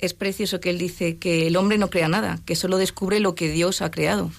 es 0.00 0.14
precioso 0.14 0.60
que 0.60 0.70
él 0.70 0.78
dice 0.78 1.16
que 1.16 1.46
el 1.48 1.56
hombre 1.56 1.76
no 1.78 1.90
crea 1.90 2.08
nada, 2.08 2.38
que 2.46 2.54
solo 2.56 2.78
descubre 2.78 3.18
lo 3.20 3.34
que 3.34 3.50
Dios 3.50 3.82
ha 3.82 3.90
creado. 3.90 4.30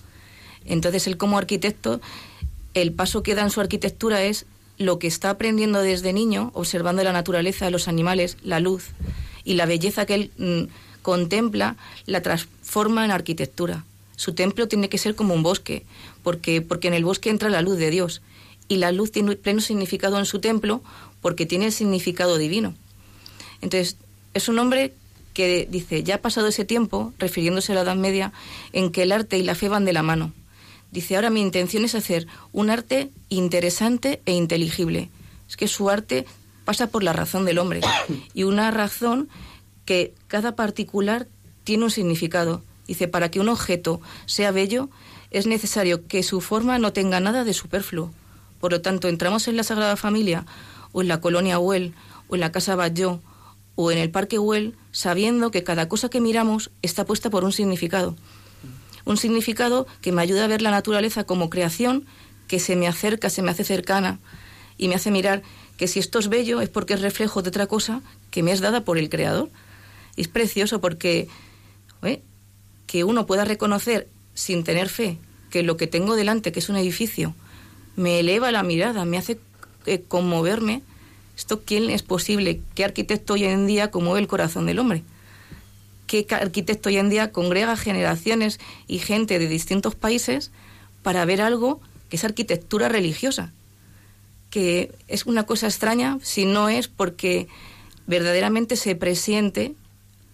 Entonces 0.66 1.06
él 1.08 1.18
como 1.18 1.38
arquitecto, 1.38 2.00
el 2.74 2.94
paso 2.94 3.24
que 3.24 3.36
da 3.36 3.42
en 3.44 3.50
su 3.50 3.60
arquitectura 3.60 4.24
es 4.24 4.46
lo 4.78 5.00
que 5.00 5.08
está 5.08 5.30
aprendiendo 5.32 5.82
desde 5.82 6.14
niño, 6.14 6.52
observando 6.54 7.04
la 7.04 7.12
naturaleza, 7.12 7.70
los 7.72 7.88
animales, 7.90 8.38
la 8.44 8.60
luz 8.62 8.86
y 9.44 9.56
la 9.56 9.66
belleza 9.66 10.06
que 10.06 10.14
él 10.16 10.32
mm, 10.38 11.02
contempla, 11.02 11.76
la 12.06 12.22
transforma 12.22 13.04
en 13.04 13.12
arquitectura. 13.12 13.84
Su 14.16 14.34
templo 14.34 14.68
tiene 14.70 14.88
que 14.90 14.98
ser 14.98 15.16
como 15.16 15.34
un 15.34 15.44
bosque, 15.44 15.84
porque, 16.24 16.62
porque 16.62 16.88
en 16.88 16.94
el 16.94 17.04
bosque 17.06 17.30
entra 17.30 17.50
la 17.50 17.62
luz 17.62 17.78
de 17.78 17.90
Dios. 17.90 18.22
Y 18.70 18.78
la 18.78 18.94
luz 18.94 19.12
tiene 19.12 19.36
pleno 19.36 19.60
significado 19.60 20.18
en 20.18 20.26
su 20.26 20.40
templo 20.40 20.82
porque 21.20 21.46
tiene 21.46 21.66
el 21.66 21.72
significado 21.74 22.38
divino. 22.38 22.76
Entonces, 23.62 23.98
es 24.34 24.48
un 24.48 24.60
hombre 24.60 24.94
que 25.34 25.68
dice, 25.70 26.04
ya 26.04 26.16
ha 26.16 26.22
pasado 26.22 26.48
ese 26.48 26.66
tiempo, 26.66 27.14
refiriéndose 27.18 27.72
a 27.72 27.76
la 27.76 27.82
Edad 27.82 27.96
Media, 27.96 28.32
en 28.74 28.92
que 28.92 29.04
el 29.04 29.12
arte 29.12 29.38
y 29.38 29.44
la 29.44 29.56
fe 29.56 29.70
van 29.70 29.86
de 29.86 29.94
la 29.94 30.04
mano. 30.04 30.34
Dice, 30.92 31.16
ahora 31.16 31.30
mi 31.30 31.42
intención 31.42 31.86
es 31.86 31.96
hacer 31.96 32.28
un 32.52 32.70
arte 32.70 33.10
interesante 33.30 34.22
e 34.26 34.34
inteligible. 34.34 35.10
Es 35.48 35.58
que 35.58 35.68
su 35.68 35.90
arte 35.90 36.26
pasa 36.66 36.88
por 36.88 37.04
la 37.04 37.14
razón 37.14 37.46
del 37.46 37.60
hombre 37.60 37.82
y 38.34 38.44
una 38.44 38.72
razón 38.72 39.30
que 39.86 40.14
cada 40.28 40.56
particular 40.56 41.28
tiene 41.64 41.86
un 41.86 41.92
significado. 41.92 42.64
Dice, 42.88 43.08
para 43.08 43.30
que 43.30 43.40
un 43.40 43.50
objeto 43.50 44.02
sea 44.26 44.52
bello 44.52 44.90
es 45.32 45.46
necesario 45.46 46.08
que 46.08 46.24
su 46.24 46.42
forma 46.42 46.80
no 46.80 46.92
tenga 46.92 47.20
nada 47.20 47.44
de 47.44 47.54
superfluo. 47.54 48.12
Por 48.60 48.72
lo 48.72 48.82
tanto, 48.82 49.08
entramos 49.08 49.48
en 49.48 49.56
la 49.56 49.64
Sagrada 49.64 49.96
Familia 49.96 50.46
o 50.92 51.02
en 51.02 51.08
la 51.08 51.22
colonia 51.22 51.60
Huel 51.60 51.94
o 52.28 52.36
en 52.36 52.42
la 52.42 52.52
Casa 52.52 52.76
Batlló 52.76 53.22
o 53.76 53.92
en 53.92 53.98
el 53.98 54.12
Parque 54.12 54.40
Huel 54.40 54.76
sabiendo 54.92 55.52
que 55.52 55.64
cada 55.64 55.88
cosa 55.88 56.10
que 56.10 56.20
miramos 56.20 56.72
está 56.82 57.06
puesta 57.06 57.30
por 57.30 57.44
un 57.44 57.54
significado. 57.54 58.16
Un 59.06 59.18
significado 59.18 59.88
que 60.02 60.12
me 60.12 60.22
ayuda 60.22 60.46
a 60.46 60.48
ver 60.48 60.62
la 60.62 60.72
naturaleza 60.72 61.24
como 61.24 61.50
creación 61.50 62.06
que 62.48 62.60
se 62.60 62.76
me 62.76 62.88
acerca, 62.88 63.30
se 63.30 63.42
me 63.42 63.52
hace 63.52 63.64
cercana 63.64 64.20
y 64.78 64.88
me 64.88 64.96
hace 64.96 65.12
mirar 65.12 65.44
que 65.78 65.88
si 65.88 66.00
esto 66.00 66.20
es 66.20 66.28
bello 66.28 66.60
es 66.60 66.68
porque 66.68 66.96
es 66.96 67.02
reflejo 67.02 67.42
de 67.42 67.50
otra 67.50 67.68
cosa 67.68 68.02
que 68.32 68.44
me 68.44 68.52
es 68.52 68.60
dada 68.60 68.82
por 68.82 68.98
el 68.98 69.10
Creador. 69.10 69.50
Es 70.18 70.28
precioso 70.28 70.82
porque 70.82 71.30
¿eh? 72.04 72.22
que 72.86 73.06
uno 73.06 73.26
pueda 73.26 73.46
reconocer 73.46 74.10
sin 74.34 74.64
tener 74.64 74.90
fe 74.90 75.18
que 75.50 75.64
lo 75.64 75.78
que 75.78 75.88
tengo 75.88 76.16
delante, 76.16 76.52
que 76.52 76.60
es 76.60 76.70
un 76.70 76.76
edificio, 76.76 77.34
me 78.00 78.22
eleva 78.22 78.50
la 78.52 78.64
mirada, 78.64 79.04
me 79.04 79.18
hace 79.18 79.40
eh, 79.86 80.02
conmoverme. 80.08 80.82
¿Esto 81.38 81.62
quién 81.66 81.90
es 81.90 82.02
posible? 82.02 82.62
¿Qué 82.74 82.86
arquitecto 82.86 83.34
hoy 83.34 83.44
en 83.44 83.68
día 83.68 83.92
conmueve 83.92 84.22
el 84.22 84.28
corazón 84.28 84.66
del 84.66 84.80
hombre? 84.80 85.04
¿Qué 86.08 86.26
arquitecto 86.30 86.88
hoy 86.88 86.98
en 86.98 87.10
día 87.10 87.34
congrega 87.34 87.76
generaciones 87.76 88.60
y 88.88 89.00
gente 89.00 89.38
de 89.38 89.50
distintos 89.50 89.96
países 89.96 90.52
para 91.04 91.26
ver 91.26 91.42
algo 91.42 91.82
que 92.10 92.16
es 92.16 92.24
arquitectura 92.24 92.88
religiosa? 92.88 93.52
Que 94.50 94.94
es 95.10 95.26
una 95.26 95.46
cosa 95.46 95.68
extraña 95.68 96.20
si 96.24 96.46
no 96.46 96.70
es 96.70 96.88
porque 96.88 97.50
verdaderamente 98.08 98.78
se 98.78 98.96
presiente 98.96 99.74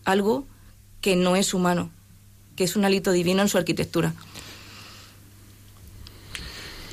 algo 0.05 0.45
que 1.01 1.15
no 1.15 1.35
es 1.35 1.55
humano, 1.55 1.89
que 2.55 2.63
es 2.63 2.75
un 2.75 2.85
alito 2.85 3.11
divino 3.11 3.41
en 3.41 3.49
su 3.49 3.57
arquitectura. 3.57 4.13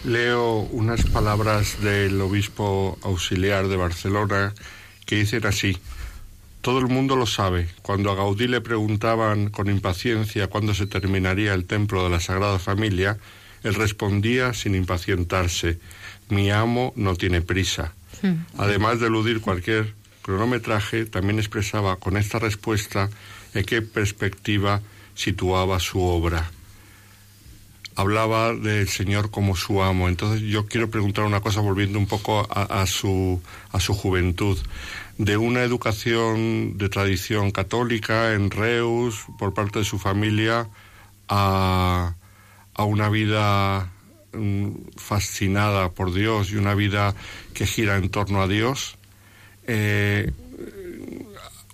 Leo 0.05 0.67
unas 0.73 1.05
palabras 1.05 1.81
del 1.81 2.21
obispo 2.21 2.99
auxiliar 3.03 3.69
de 3.69 3.77
Barcelona 3.77 4.53
que 5.07 5.15
dicen 5.17 5.47
así. 5.47 5.79
Todo 6.61 6.81
el 6.81 6.89
mundo 6.89 7.15
lo 7.15 7.27
sabe. 7.27 7.69
Cuando 7.83 8.11
a 8.11 8.17
Gaudí 8.17 8.49
le 8.49 8.61
preguntaban 8.61 9.51
con 9.51 9.71
impaciencia 9.71 10.49
cuándo 10.49 10.75
se 10.75 10.87
terminaría 10.87 11.55
el 11.55 11.67
templo 11.67 12.03
de 12.03 12.11
la 12.11 12.19
Sagrada 12.19 12.59
Familia, 12.59 13.19
él 13.63 13.75
respondía 13.75 14.55
sin 14.55 14.75
impacientarse, 14.75 15.79
mi 16.29 16.51
amo 16.51 16.93
no 16.97 17.15
tiene 17.15 17.41
prisa. 17.41 17.93
Hmm. 18.23 18.45
Además 18.59 18.99
de 18.99 19.07
eludir 19.07 19.41
cualquier 19.41 19.95
cronometraje, 20.23 21.07
también 21.07 21.39
expresaba 21.39 21.97
con 21.97 22.17
esta 22.17 22.41
respuesta 22.41 23.09
en 23.55 23.65
qué 23.65 23.83
perspectiva 23.83 24.81
situaba 25.15 25.79
su 25.79 26.01
obra 26.01 26.51
hablaba 27.97 28.55
del 28.55 28.89
Señor 28.89 29.31
como 29.31 29.57
su 29.57 29.83
amo. 29.83 30.09
Entonces 30.09 30.43
yo 30.43 30.67
quiero 30.67 30.91
preguntar 30.91 31.25
una 31.25 31.41
cosa 31.41 31.61
volviendo 31.61 31.99
un 31.99 32.07
poco 32.07 32.47
a, 32.51 32.87
su, 32.87 33.41
a 33.71 33.81
su 33.81 33.95
juventud. 33.95 34.59
De 35.19 35.37
una 35.37 35.63
educación 35.63 36.79
de 36.79 36.89
tradición 36.89 37.51
católica 37.51 38.33
en 38.33 38.51
Reus 38.51 39.25
por 39.39 39.55
parte 39.55 39.81
de 39.81 39.85
su 39.85 39.99
familia 39.99 40.69
a, 41.29 42.15
a 42.75 42.85
una 42.85 43.09
vida 43.09 43.93
mm, 44.33 44.69
fascinada 44.97 45.91
por 45.91 46.13
Dios 46.13 46.51
y 46.51 46.57
una 46.57 46.75
vida 46.75 47.15
que 47.55 47.67
gira 47.67 47.97
en 47.97 48.09
torno 48.09 48.43
a 48.43 48.49
Dios. 48.49 48.97
Eh, 49.67 50.33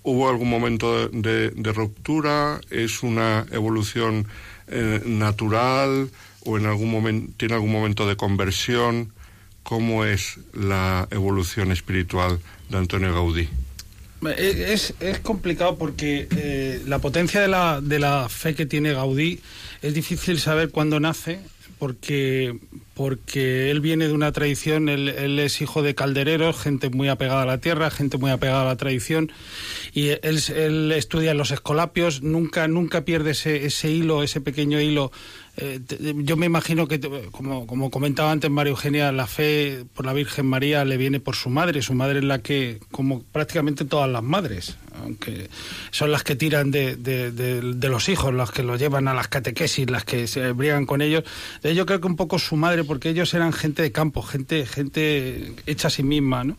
¿Hubo 0.01 0.29
algún 0.29 0.49
momento 0.49 1.09
de, 1.09 1.51
de, 1.51 1.73
ruptura? 1.73 2.61
¿Es 2.69 3.03
una 3.03 3.45
evolución 3.51 4.27
eh, 4.69 5.01
natural 5.05 6.09
o 6.45 6.57
en 6.57 6.65
algún 6.65 6.91
momento 6.91 7.33
tiene 7.37 7.55
algún 7.55 7.71
momento 7.71 8.07
de 8.07 8.15
conversión? 8.15 9.11
¿Cómo 9.63 10.05
es 10.05 10.39
la 10.53 11.07
evolución 11.11 11.71
espiritual 11.71 12.39
de 12.69 12.77
Antonio 12.77 13.13
Gaudí? 13.13 13.49
Eh, 14.27 14.67
es, 14.69 14.93
es 14.99 15.19
complicado 15.19 15.77
porque 15.77 16.27
eh, 16.35 16.81
la 16.85 16.99
potencia 16.99 17.39
de 17.41 17.47
la, 17.47 17.79
de 17.81 17.99
la 17.99 18.27
fe 18.29 18.55
que 18.55 18.65
tiene 18.65 18.93
Gaudí 18.93 19.39
es 19.81 19.93
difícil 19.93 20.39
saber 20.39 20.71
cuándo 20.71 20.99
nace, 20.99 21.39
porque, 21.79 22.59
porque 22.93 23.71
él 23.71 23.79
viene 23.79 24.07
de 24.07 24.13
una 24.13 24.33
tradición, 24.33 24.89
él, 24.89 25.39
es 25.39 25.61
hijo 25.61 25.81
de 25.81 25.95
caldereros, 25.95 26.59
gente 26.59 26.89
muy 26.89 27.07
apegada 27.07 27.43
a 27.43 27.45
la 27.45 27.59
tierra, 27.59 27.89
gente 27.89 28.17
muy 28.17 28.31
apegada 28.31 28.63
a 28.63 28.65
la 28.65 28.75
tradición, 28.75 29.31
y 29.93 30.09
él, 30.09 30.39
él 30.55 30.91
estudia 30.91 31.31
en 31.31 31.37
los 31.37 31.51
escolapios, 31.51 32.21
nunca, 32.21 32.67
nunca 32.67 33.05
pierde 33.05 33.31
ese, 33.31 33.65
ese 33.65 33.89
hilo, 33.89 34.23
ese 34.23 34.41
pequeño 34.41 34.81
hilo 34.81 35.11
eh, 35.61 35.81
yo 36.23 36.37
me 36.37 36.45
imagino 36.45 36.87
que, 36.87 37.01
como, 37.31 37.67
como 37.67 37.91
comentaba 37.91 38.31
antes 38.31 38.49
María 38.49 38.71
Eugenia, 38.71 39.11
la 39.11 39.27
fe 39.27 39.83
por 39.93 40.05
la 40.05 40.13
Virgen 40.13 40.45
María 40.45 40.85
le 40.85 40.95
viene 40.95 41.19
por 41.19 41.35
su 41.35 41.49
madre. 41.49 41.81
Su 41.81 41.93
madre 41.93 42.19
es 42.19 42.25
la 42.25 42.39
que, 42.39 42.79
como 42.91 43.23
prácticamente 43.23 43.83
todas 43.83 44.09
las 44.09 44.23
madres, 44.23 44.77
aunque 45.03 45.49
son 45.91 46.13
las 46.13 46.23
que 46.23 46.37
tiran 46.37 46.71
de, 46.71 46.95
de, 46.95 47.89
los 47.89 48.07
hijos, 48.07 48.33
las 48.33 48.51
que 48.51 48.63
los 48.63 48.79
llevan 48.79 49.09
a 49.09 49.13
las 49.13 49.27
catequesis, 49.27 49.89
las 49.89 50.05
que 50.05 50.27
se 50.27 50.53
briegan 50.53 50.85
con 50.85 51.01
ellos. 51.01 51.25
Yo 51.61 51.85
creo 51.85 51.99
que 51.99 52.07
un 52.07 52.15
poco 52.15 52.39
su 52.39 52.55
madre, 52.55 52.85
porque 52.85 53.09
ellos 53.09 53.33
eran 53.33 53.51
gente 53.51 53.81
de 53.81 53.91
campo, 53.91 54.21
gente, 54.21 54.65
gente 54.65 55.55
hecha 55.65 55.89
a 55.89 55.91
sí 55.91 56.03
misma, 56.03 56.45
¿no? 56.45 56.55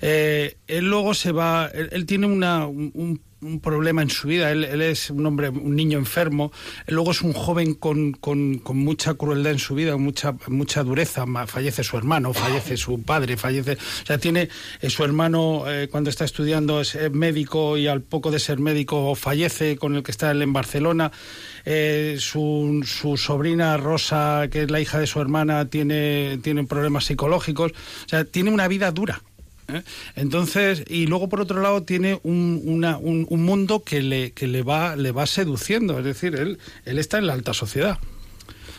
Eh, 0.00 0.56
él 0.68 0.88
luego 0.88 1.12
se 1.14 1.32
va, 1.32 1.66
él, 1.66 2.06
tiene 2.06 2.26
una, 2.26 2.66
un, 2.66 3.20
problema 3.62 4.02
en 4.02 4.10
su 4.10 4.28
vida. 4.28 4.50
Él, 4.50 4.82
es 4.82 5.10
un 5.10 5.24
hombre, 5.26 5.48
un 5.48 5.76
niño 5.76 5.98
enfermo. 5.98 6.52
luego 6.86 7.10
es 7.10 7.22
un 7.22 7.32
joven 7.32 7.74
con, 7.74 8.12
con, 8.12 8.60
mucha 8.74 9.14
crueldad 9.14 9.52
en 9.52 9.58
su 9.58 9.74
vida, 9.74 9.96
mucha, 9.96 10.34
mucha 10.48 10.82
dureza. 10.82 11.24
Fallece 11.46 11.84
su 11.84 11.96
hermano, 11.96 12.32
fallece 12.32 12.76
su 12.76 13.02
padre, 13.02 13.36
fallece. 13.36 13.72
O 13.74 14.06
sea, 14.06 14.18
tiene 14.18 14.48
eh, 14.80 14.90
su 14.90 15.04
hermano 15.04 15.64
eh, 15.66 15.88
cuando 15.90 16.10
está 16.10 16.24
estudiando 16.24 16.80
es 16.80 16.96
médico 17.12 17.76
y 17.76 17.86
al 17.86 18.02
poco 18.02 18.30
de 18.30 18.38
ser 18.38 18.58
médico 18.58 19.14
fallece 19.14 19.76
con 19.76 19.94
el 19.94 20.02
que 20.02 20.10
está 20.10 20.30
él 20.30 20.42
en 20.42 20.52
Barcelona. 20.52 21.12
su, 22.18 22.82
su, 22.84 23.16
sobrina 23.16 23.76
Rosa, 23.76 24.48
que 24.50 24.62
es 24.62 24.70
la 24.70 24.80
hija 24.80 24.98
de 24.98 25.06
su 25.06 25.20
hermana, 25.20 25.68
tiene, 25.68 26.38
tiene 26.42 26.64
problemas 26.64 27.04
psicológicos. 27.04 27.72
O 27.72 28.08
sea, 28.08 28.24
tiene 28.24 28.50
una 28.50 28.68
vida 28.68 28.90
dura. 28.90 29.22
¿Eh? 29.68 29.82
Entonces, 30.16 30.84
y 30.88 31.06
luego 31.06 31.28
por 31.28 31.40
otro 31.40 31.60
lado 31.60 31.82
tiene 31.82 32.20
un, 32.22 32.62
un, 32.64 33.42
mundo 33.42 33.82
que, 33.84 34.02
le, 34.02 34.32
que 34.32 34.46
le, 34.46 34.62
va, 34.62 34.96
le 34.96 35.12
va 35.12 35.26
seduciendo, 35.26 35.98
es 35.98 36.04
decir, 36.04 36.34
él, 36.34 36.58
él 36.84 36.98
está 36.98 37.18
en 37.18 37.26
la 37.26 37.34
alta 37.34 37.54
sociedad. 37.54 37.98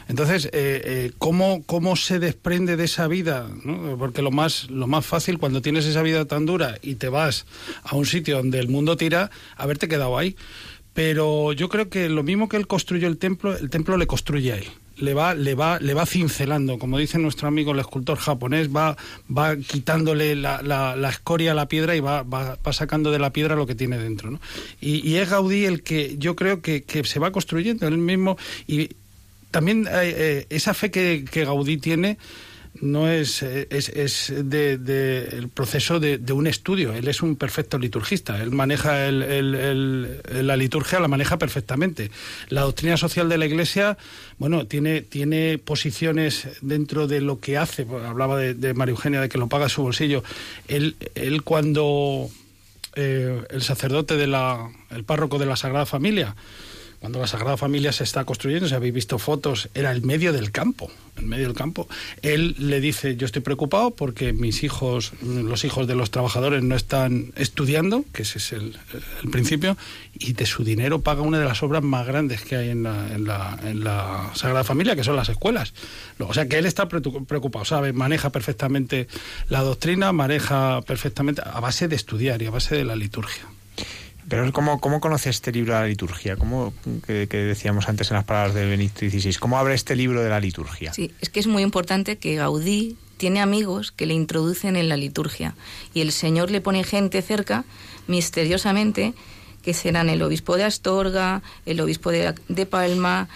Entonces, 0.07 0.45
eh, 0.45 0.49
eh, 0.53 1.11
¿cómo, 1.19 1.63
¿cómo, 1.67 1.95
se 1.95 2.17
desprende 2.17 2.75
de 2.75 2.85
esa 2.85 3.07
vida? 3.07 3.47
Porque 3.99 4.23
lo 4.23 4.31
más, 4.31 4.67
lo 4.71 4.87
más 4.87 5.05
fácil 5.05 5.37
cuando 5.37 5.61
tienes 5.61 5.85
esa 5.85 6.01
vida 6.01 6.25
tan 6.25 6.47
dura 6.47 6.79
y 6.81 6.95
te 6.95 7.09
vas 7.09 7.45
a 7.83 7.95
un 7.95 8.07
sitio 8.07 8.37
donde 8.37 8.59
el 8.59 8.69
mundo 8.69 8.97
tira, 8.97 9.29
haberte 9.55 9.87
quedado 9.87 10.17
ahí. 10.17 10.35
Pero 10.93 11.53
yo 11.53 11.69
creo 11.69 11.89
que 11.89 12.09
lo 12.09 12.23
mismo 12.23 12.49
que 12.49 12.57
él 12.57 12.65
construyó 12.65 13.07
el 13.07 13.19
templo, 13.19 13.55
el 13.55 13.69
templo 13.69 13.97
le 13.97 14.07
construye 14.07 14.53
a 14.53 14.57
él 14.57 14.65
le 14.99 15.13
va, 15.13 15.33
le 15.33 15.55
va, 15.55 15.79
le 15.79 15.93
va 15.93 16.05
cincelando, 16.05 16.77
como 16.77 16.97
dice 16.97 17.17
nuestro 17.17 17.47
amigo 17.47 17.71
el 17.71 17.79
escultor 17.79 18.17
japonés, 18.17 18.69
va, 18.75 18.97
va 19.35 19.55
quitándole 19.57 20.35
la, 20.35 20.61
la, 20.61 21.09
escoria 21.09 21.51
a 21.51 21.55
la 21.55 21.67
piedra 21.67 21.95
y 21.95 21.99
va, 21.99 22.23
va, 22.23 22.57
sacando 22.71 23.11
de 23.11 23.19
la 23.19 23.31
piedra 23.31 23.55
lo 23.55 23.65
que 23.65 23.75
tiene 23.75 23.97
dentro. 23.97 24.31
¿no? 24.31 24.39
Y, 24.81 25.15
es 25.15 25.29
Gaudí 25.29 25.65
el 25.65 25.83
que 25.83 26.17
yo 26.17 26.35
creo 26.35 26.61
que, 26.61 26.83
que 26.83 27.03
se 27.03 27.19
va 27.19 27.31
construyendo 27.31 27.87
él 27.87 27.97
mismo 27.97 28.37
y 28.67 28.89
también 29.51 29.87
eh, 29.87 29.91
eh, 29.93 30.45
esa 30.49 30.73
fe 30.73 30.91
que, 30.91 31.25
que 31.29 31.45
Gaudí 31.45 31.77
tiene 31.77 32.17
no 32.81 33.09
es, 33.09 33.41
es, 33.43 33.89
es 33.89 34.33
de, 34.35 34.77
de, 34.77 35.27
el 35.29 35.49
proceso 35.49 35.99
de, 35.99 36.17
de, 36.17 36.33
un 36.33 36.47
estudio. 36.47 36.93
Él 36.93 37.07
es 37.07 37.21
un 37.21 37.35
perfecto 37.35 37.77
liturgista. 37.77 38.41
Él 38.41 38.51
maneja 38.51 39.07
el, 39.07 39.23
el, 39.23 40.47
la 40.47 40.55
liturgia, 40.55 40.99
la 40.99 41.07
maneja 41.07 41.37
perfectamente. 41.37 42.11
La 42.49 42.61
doctrina 42.61 42.97
social 42.97 43.27
de 43.27 43.37
la 43.37 43.45
Iglesia, 43.45 43.97
bueno, 44.37 44.65
tiene, 44.67 45.01
tiene 45.01 45.57
posiciones 45.57 46.47
dentro 46.61 47.07
de 47.07 47.21
lo 47.21 47.39
que 47.39 47.57
hace. 47.57 47.85
Hablaba 48.05 48.37
de, 48.37 48.73
María 48.73 48.91
Eugenia, 48.91 49.21
de 49.21 49.29
que 49.29 49.37
lo 49.37 49.47
paga 49.47 49.69
su 49.69 49.81
bolsillo. 49.81 50.23
Él, 50.67 50.95
él 51.15 51.43
cuando 51.43 52.29
eh, 52.95 53.43
el 53.49 53.61
sacerdote 53.61 54.15
de 54.15 54.27
la, 54.27 54.69
el 54.91 55.03
párroco 55.03 55.37
de 55.37 55.45
la 55.45 55.55
Sagrada 55.55 55.85
Familia, 55.85 56.35
cuando 56.99 57.19
la 57.19 57.27
Sagrada 57.27 57.55
Familia 57.55 57.93
se 57.93 58.03
está 58.03 58.25
construyendo, 58.25 58.67
si 58.67 58.75
habéis 58.75 58.93
visto 58.93 59.19
fotos, 59.19 59.69
era 59.73 59.91
el 59.91 60.01
medio 60.01 60.33
del 60.33 60.51
campo, 60.51 60.91
el 61.17 61.25
medio 61.25 61.45
del 61.45 61.55
campo. 61.55 61.87
Él 62.21 62.55
le 62.57 62.81
dice, 62.81 63.15
yo 63.15 63.25
estoy 63.25 63.41
preocupado 63.41 63.91
porque 63.91 64.33
mis 64.33 64.63
hijos, 64.63 65.13
los 65.21 65.63
hijos 65.63 65.87
de 65.87 65.95
los 65.95 66.11
trabajadores 66.11 66.61
no 66.61 66.75
están 66.75 67.31
estudiando, 67.37 68.03
que 68.11 68.23
ese 68.23 68.39
es 68.39 68.51
el, 68.51 68.77
principio, 69.31 69.77
y 70.13 70.33
de 70.33 70.45
su 70.45 70.63
dinero 70.65 71.01
paga 71.01 71.21
una 71.21 71.39
de 71.39 71.45
las 71.45 71.63
obras 71.63 71.83
más 71.83 72.05
grandes 72.05 72.41
que 72.41 72.55
hay 72.57 72.69
en 72.69 72.79
en 72.79 73.25
la, 73.25 73.59
en 73.63 73.83
la 73.83 74.31
Sagrada 74.35 74.63
Familia, 74.63 74.95
que 74.95 75.03
son 75.03 75.15
las 75.15 75.29
escuelas. 75.29 75.73
O 76.19 76.33
sea 76.33 76.47
que 76.47 76.57
él 76.57 76.65
está 76.65 76.87
preocupado, 76.87 77.65
sabe, 77.65 77.93
maneja 77.93 78.29
perfectamente 78.29 79.07
la 79.47 79.61
doctrina, 79.61 80.11
maneja 80.11 80.81
perfectamente 80.81 81.41
a 81.45 81.59
base 81.59 81.87
de 81.87 81.95
estudiar 81.95 82.41
y 82.41 82.47
a 82.47 82.51
base 82.51 82.75
de 82.75 82.83
la 82.83 82.95
liturgia. 82.95 83.45
Pero 84.29 84.51
¿cómo, 84.53 84.79
cómo 84.79 85.01
conoce 85.01 85.31
este 85.31 85.51
libro 85.51 85.73
de 85.73 85.79
la 85.79 85.87
liturgia? 85.87 86.35
¿Cómo, 86.37 86.71
que, 87.07 87.27
decíamos 87.27 87.89
antes 87.89 88.11
en 88.11 88.15
las 88.15 88.25
palabras 88.25 88.53
de 88.53 88.65
Benito 88.65 89.05
¿cómo 89.39 89.57
abre 89.57 89.73
este 89.73 89.95
libro 89.95 90.21
de 90.21 90.29
la 90.29 90.39
liturgia? 90.39 90.93
Sí, 90.93 91.11
es 91.19 91.29
que 91.29 91.39
es 91.39 91.47
muy 91.47 91.63
importante 91.63 92.17
que 92.17 92.35
Gaudí 92.35 92.95
tiene 93.17 93.41
amigos 93.41 93.91
que 93.91 94.05
le 94.05 94.13
introducen 94.13 94.75
en 94.75 94.87
la 94.87 94.97
liturgia 94.97 95.55
y 95.95 96.01
el 96.01 96.11
Señor 96.11 96.51
le 96.51 96.61
pone 96.61 96.83
gente 96.83 97.21
cerca, 97.23 97.65
misteriosamente, 98.07 99.13
que 99.63 99.73
serán 99.73 100.09
el 100.09 100.21
obispo 100.21 100.57
de 100.57 100.63
Astorga, 100.63 101.41
el 101.65 101.81
obispo 101.81 102.11
de, 102.11 102.35
de 102.47 102.65
Palma, 102.67 103.27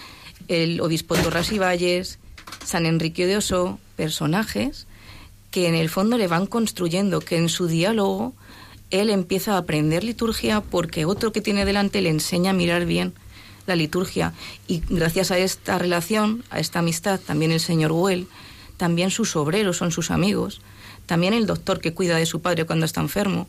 el 0.47 0.79
obispo 0.79 1.15
Torras 1.15 1.51
y 1.51 1.57
Valles, 1.57 2.19
San 2.63 2.85
Enrique 2.85 3.25
de 3.25 3.37
Oso, 3.37 3.79
personajes 3.95 4.85
que 5.49 5.67
en 5.67 5.75
el 5.75 5.89
fondo 5.89 6.17
le 6.17 6.27
van 6.27 6.47
construyendo, 6.47 7.19
que 7.19 7.37
en 7.37 7.49
su 7.49 7.67
diálogo 7.67 8.33
él 8.93 9.09
empieza 9.09 9.55
a 9.55 9.57
aprender 9.57 10.03
liturgia 10.03 10.61
porque 10.61 11.05
otro 11.05 11.33
que 11.33 11.41
tiene 11.41 11.65
delante 11.65 12.01
le 12.03 12.09
enseña 12.09 12.51
a 12.51 12.53
mirar 12.53 12.85
bien 12.85 13.13
la 13.65 13.75
liturgia. 13.75 14.33
Y 14.67 14.83
gracias 14.87 15.31
a 15.31 15.39
esta 15.39 15.79
relación, 15.79 16.43
a 16.51 16.59
esta 16.59 16.79
amistad, 16.79 17.19
también 17.19 17.51
el 17.51 17.59
señor 17.59 17.91
Well, 17.91 18.27
también 18.77 19.09
sus 19.09 19.35
obreros 19.35 19.77
son 19.77 19.91
sus 19.91 20.11
amigos, 20.11 20.61
también 21.07 21.33
el 21.33 21.47
doctor 21.47 21.81
que 21.81 21.95
cuida 21.95 22.17
de 22.17 22.27
su 22.27 22.41
padre 22.41 22.65
cuando 22.65 22.85
está 22.85 23.01
enfermo. 23.01 23.47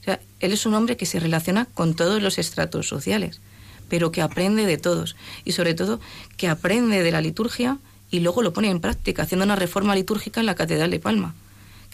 O 0.00 0.04
sea, 0.04 0.20
él 0.38 0.52
es 0.52 0.64
un 0.64 0.74
hombre 0.74 0.96
que 0.96 1.06
se 1.06 1.18
relaciona 1.18 1.64
con 1.64 1.94
todos 1.94 2.22
los 2.22 2.38
estratos 2.38 2.86
sociales, 2.86 3.40
pero 3.88 4.12
que 4.12 4.22
aprende 4.22 4.64
de 4.64 4.78
todos 4.78 5.16
y 5.44 5.52
sobre 5.52 5.74
todo 5.74 5.98
que 6.36 6.46
aprende 6.46 7.02
de 7.02 7.10
la 7.10 7.20
liturgia 7.20 7.78
y 8.12 8.20
luego 8.20 8.42
lo 8.42 8.52
pone 8.52 8.70
en 8.70 8.80
práctica, 8.80 9.22
haciendo 9.22 9.44
una 9.44 9.56
reforma 9.56 9.96
litúrgica 9.96 10.38
en 10.38 10.46
la 10.46 10.54
Catedral 10.54 10.92
de 10.92 11.00
Palma 11.00 11.34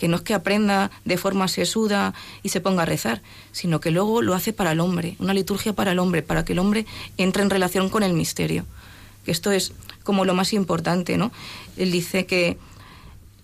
que 0.00 0.08
no 0.08 0.16
es 0.16 0.22
que 0.22 0.32
aprenda 0.32 0.90
de 1.04 1.18
forma 1.18 1.46
sesuda 1.46 2.14
y 2.42 2.48
se 2.48 2.62
ponga 2.62 2.84
a 2.84 2.86
rezar, 2.86 3.20
sino 3.52 3.80
que 3.80 3.90
luego 3.90 4.22
lo 4.22 4.32
hace 4.34 4.54
para 4.54 4.72
el 4.72 4.80
hombre, 4.80 5.14
una 5.18 5.34
liturgia 5.34 5.74
para 5.74 5.92
el 5.92 5.98
hombre, 5.98 6.22
para 6.22 6.42
que 6.42 6.54
el 6.54 6.58
hombre 6.58 6.86
entre 7.18 7.42
en 7.42 7.50
relación 7.50 7.90
con 7.90 8.02
el 8.02 8.14
misterio. 8.14 8.64
Que 9.26 9.30
esto 9.30 9.52
es 9.52 9.74
como 10.02 10.24
lo 10.24 10.32
más 10.32 10.54
importante, 10.54 11.18
¿no? 11.18 11.32
Él 11.76 11.92
dice 11.92 12.24
que 12.24 12.56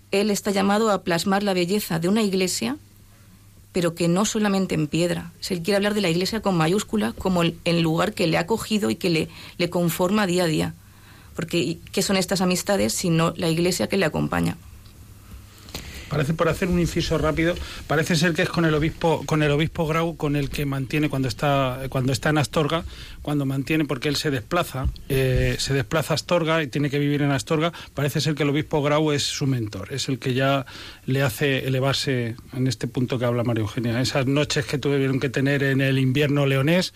él 0.09 0.31
está 0.31 0.49
llamado 0.49 0.89
a 0.89 1.03
plasmar 1.03 1.43
la 1.43 1.53
belleza 1.53 1.99
de 1.99 2.07
una 2.07 2.23
iglesia, 2.23 2.77
pero 3.71 3.93
que 3.93 4.07
no 4.07 4.25
solamente 4.25 4.73
en 4.73 4.87
piedra. 4.87 5.33
Él 5.49 5.61
quiere 5.61 5.75
hablar 5.75 5.93
de 5.93 6.01
la 6.01 6.09
iglesia 6.09 6.41
con 6.41 6.57
mayúscula 6.57 7.13
como 7.19 7.43
el, 7.43 7.81
lugar 7.81 8.13
que 8.13 8.25
le 8.25 8.39
ha 8.39 8.47
cogido 8.47 8.89
y 8.89 8.95
que 8.95 9.11
le, 9.11 9.29
le 9.59 9.69
conforma 9.69 10.25
día 10.25 10.45
a 10.45 10.47
día. 10.47 10.73
Porque, 11.35 11.77
¿qué 11.91 12.01
son 12.01 12.17
estas 12.17 12.41
amistades 12.41 12.93
sino 12.93 13.35
la 13.37 13.47
iglesia 13.47 13.85
que 13.85 13.97
le 13.97 14.05
acompaña? 14.05 14.57
Parece 16.09 16.33
por 16.33 16.47
hacer 16.47 16.69
un 16.69 16.79
inciso 16.79 17.17
rápido, 17.17 17.55
parece 17.87 18.15
ser 18.15 18.33
que 18.33 18.43
es 18.43 18.49
con 18.49 18.65
el 18.65 18.73
obispo 18.73 19.23
con 19.25 19.43
el 19.43 19.51
obispo 19.51 19.85
Grau 19.87 20.15
con 20.15 20.35
el 20.35 20.49
que 20.49 20.65
mantiene 20.65 21.09
cuando 21.09 21.27
está 21.27 21.81
cuando 21.89 22.13
está 22.13 22.29
en 22.29 22.37
Astorga, 22.37 22.85
cuando 23.21 23.45
mantiene 23.45 23.85
porque 23.85 24.07
él 24.07 24.15
se 24.15 24.31
desplaza, 24.31 24.87
eh, 25.09 25.55
se 25.59 25.73
desplaza 25.73 26.13
a 26.13 26.15
Astorga 26.15 26.63
y 26.63 26.67
tiene 26.67 26.89
que 26.89 26.99
vivir 26.99 27.21
en 27.21 27.31
Astorga, 27.31 27.73
parece 27.93 28.21
ser 28.21 28.35
que 28.35 28.43
el 28.43 28.49
obispo 28.49 28.81
Grau 28.81 29.11
es 29.11 29.23
su 29.23 29.47
mentor, 29.47 29.93
es 29.93 30.07
el 30.07 30.17
que 30.17 30.33
ya 30.33 30.65
le 31.05 31.23
hace 31.23 31.67
elevarse 31.67 32.35
en 32.53 32.67
este 32.67 32.87
punto 32.87 33.19
que 33.19 33.25
habla 33.25 33.43
María 33.43 33.61
Eugenia, 33.61 33.99
esas 33.99 34.27
noches 34.27 34.65
que 34.65 34.77
tuvieron 34.77 35.19
que 35.19 35.29
tener 35.29 35.63
en 35.63 35.81
el 35.81 35.99
invierno 35.99 36.45
leonés 36.45 36.93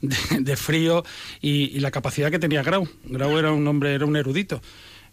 de, 0.00 0.56
frío 0.56 1.04
y, 1.40 1.76
y 1.76 1.80
la 1.80 1.90
capacidad 1.90 2.30
que 2.30 2.38
tenía 2.38 2.62
Grau. 2.62 2.88
Grau 3.04 3.38
era 3.38 3.52
un 3.52 3.66
hombre, 3.68 3.94
era 3.94 4.06
un 4.06 4.16
erudito 4.16 4.62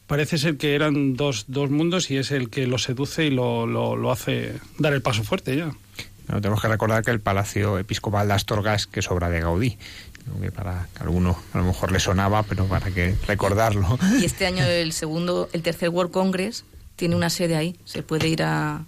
parece 0.08 0.38
ser 0.38 0.58
que 0.58 0.76
eran 0.76 1.16
dos, 1.16 1.46
dos 1.48 1.70
mundos 1.70 2.12
y 2.12 2.18
es 2.18 2.32
el 2.32 2.50
que 2.50 2.68
lo 2.68 2.78
seduce 2.78 3.26
y 3.26 3.30
lo, 3.30 3.66
lo, 3.66 4.12
hace 4.12 4.54
dar 4.78 4.94
el 4.94 5.02
paso 5.02 5.24
fuerte 5.24 5.56
ya. 5.56 5.72
tenemos 6.28 6.62
que 6.62 6.68
recordar 6.68 7.04
que 7.04 7.12
el 7.12 7.20
Palacio 7.20 7.78
Episcopal 7.78 8.28
de 8.28 8.34
Astorga 8.34 8.76
es 8.76 8.88
que 8.88 9.00
es 9.00 9.10
obra 9.12 9.30
de 9.30 9.42
Gaudí. 9.42 9.78
Que 10.42 10.52
para 10.54 10.88
que 10.96 11.04
alguno 11.04 11.38
a 11.52 11.58
lo 11.58 11.66
mejor 11.66 11.92
le 11.92 12.00
sonaba, 12.00 12.44
pero 12.44 12.66
para 12.66 12.90
que 12.92 13.14
recordarlo. 13.28 14.00
Y 14.22 14.26
este 14.26 14.46
año 14.46 14.64
el 14.64 14.94
segundo, 14.94 15.50
el 15.52 15.62
tercer 15.62 15.90
World 15.90 16.12
Congress 16.12 16.64
tiene 16.96 17.16
una 17.16 17.30
sede 17.30 17.58
ahí. 17.58 17.76
Se 17.84 18.04
puede 18.04 18.30
ir 18.30 18.42
a, 18.44 18.86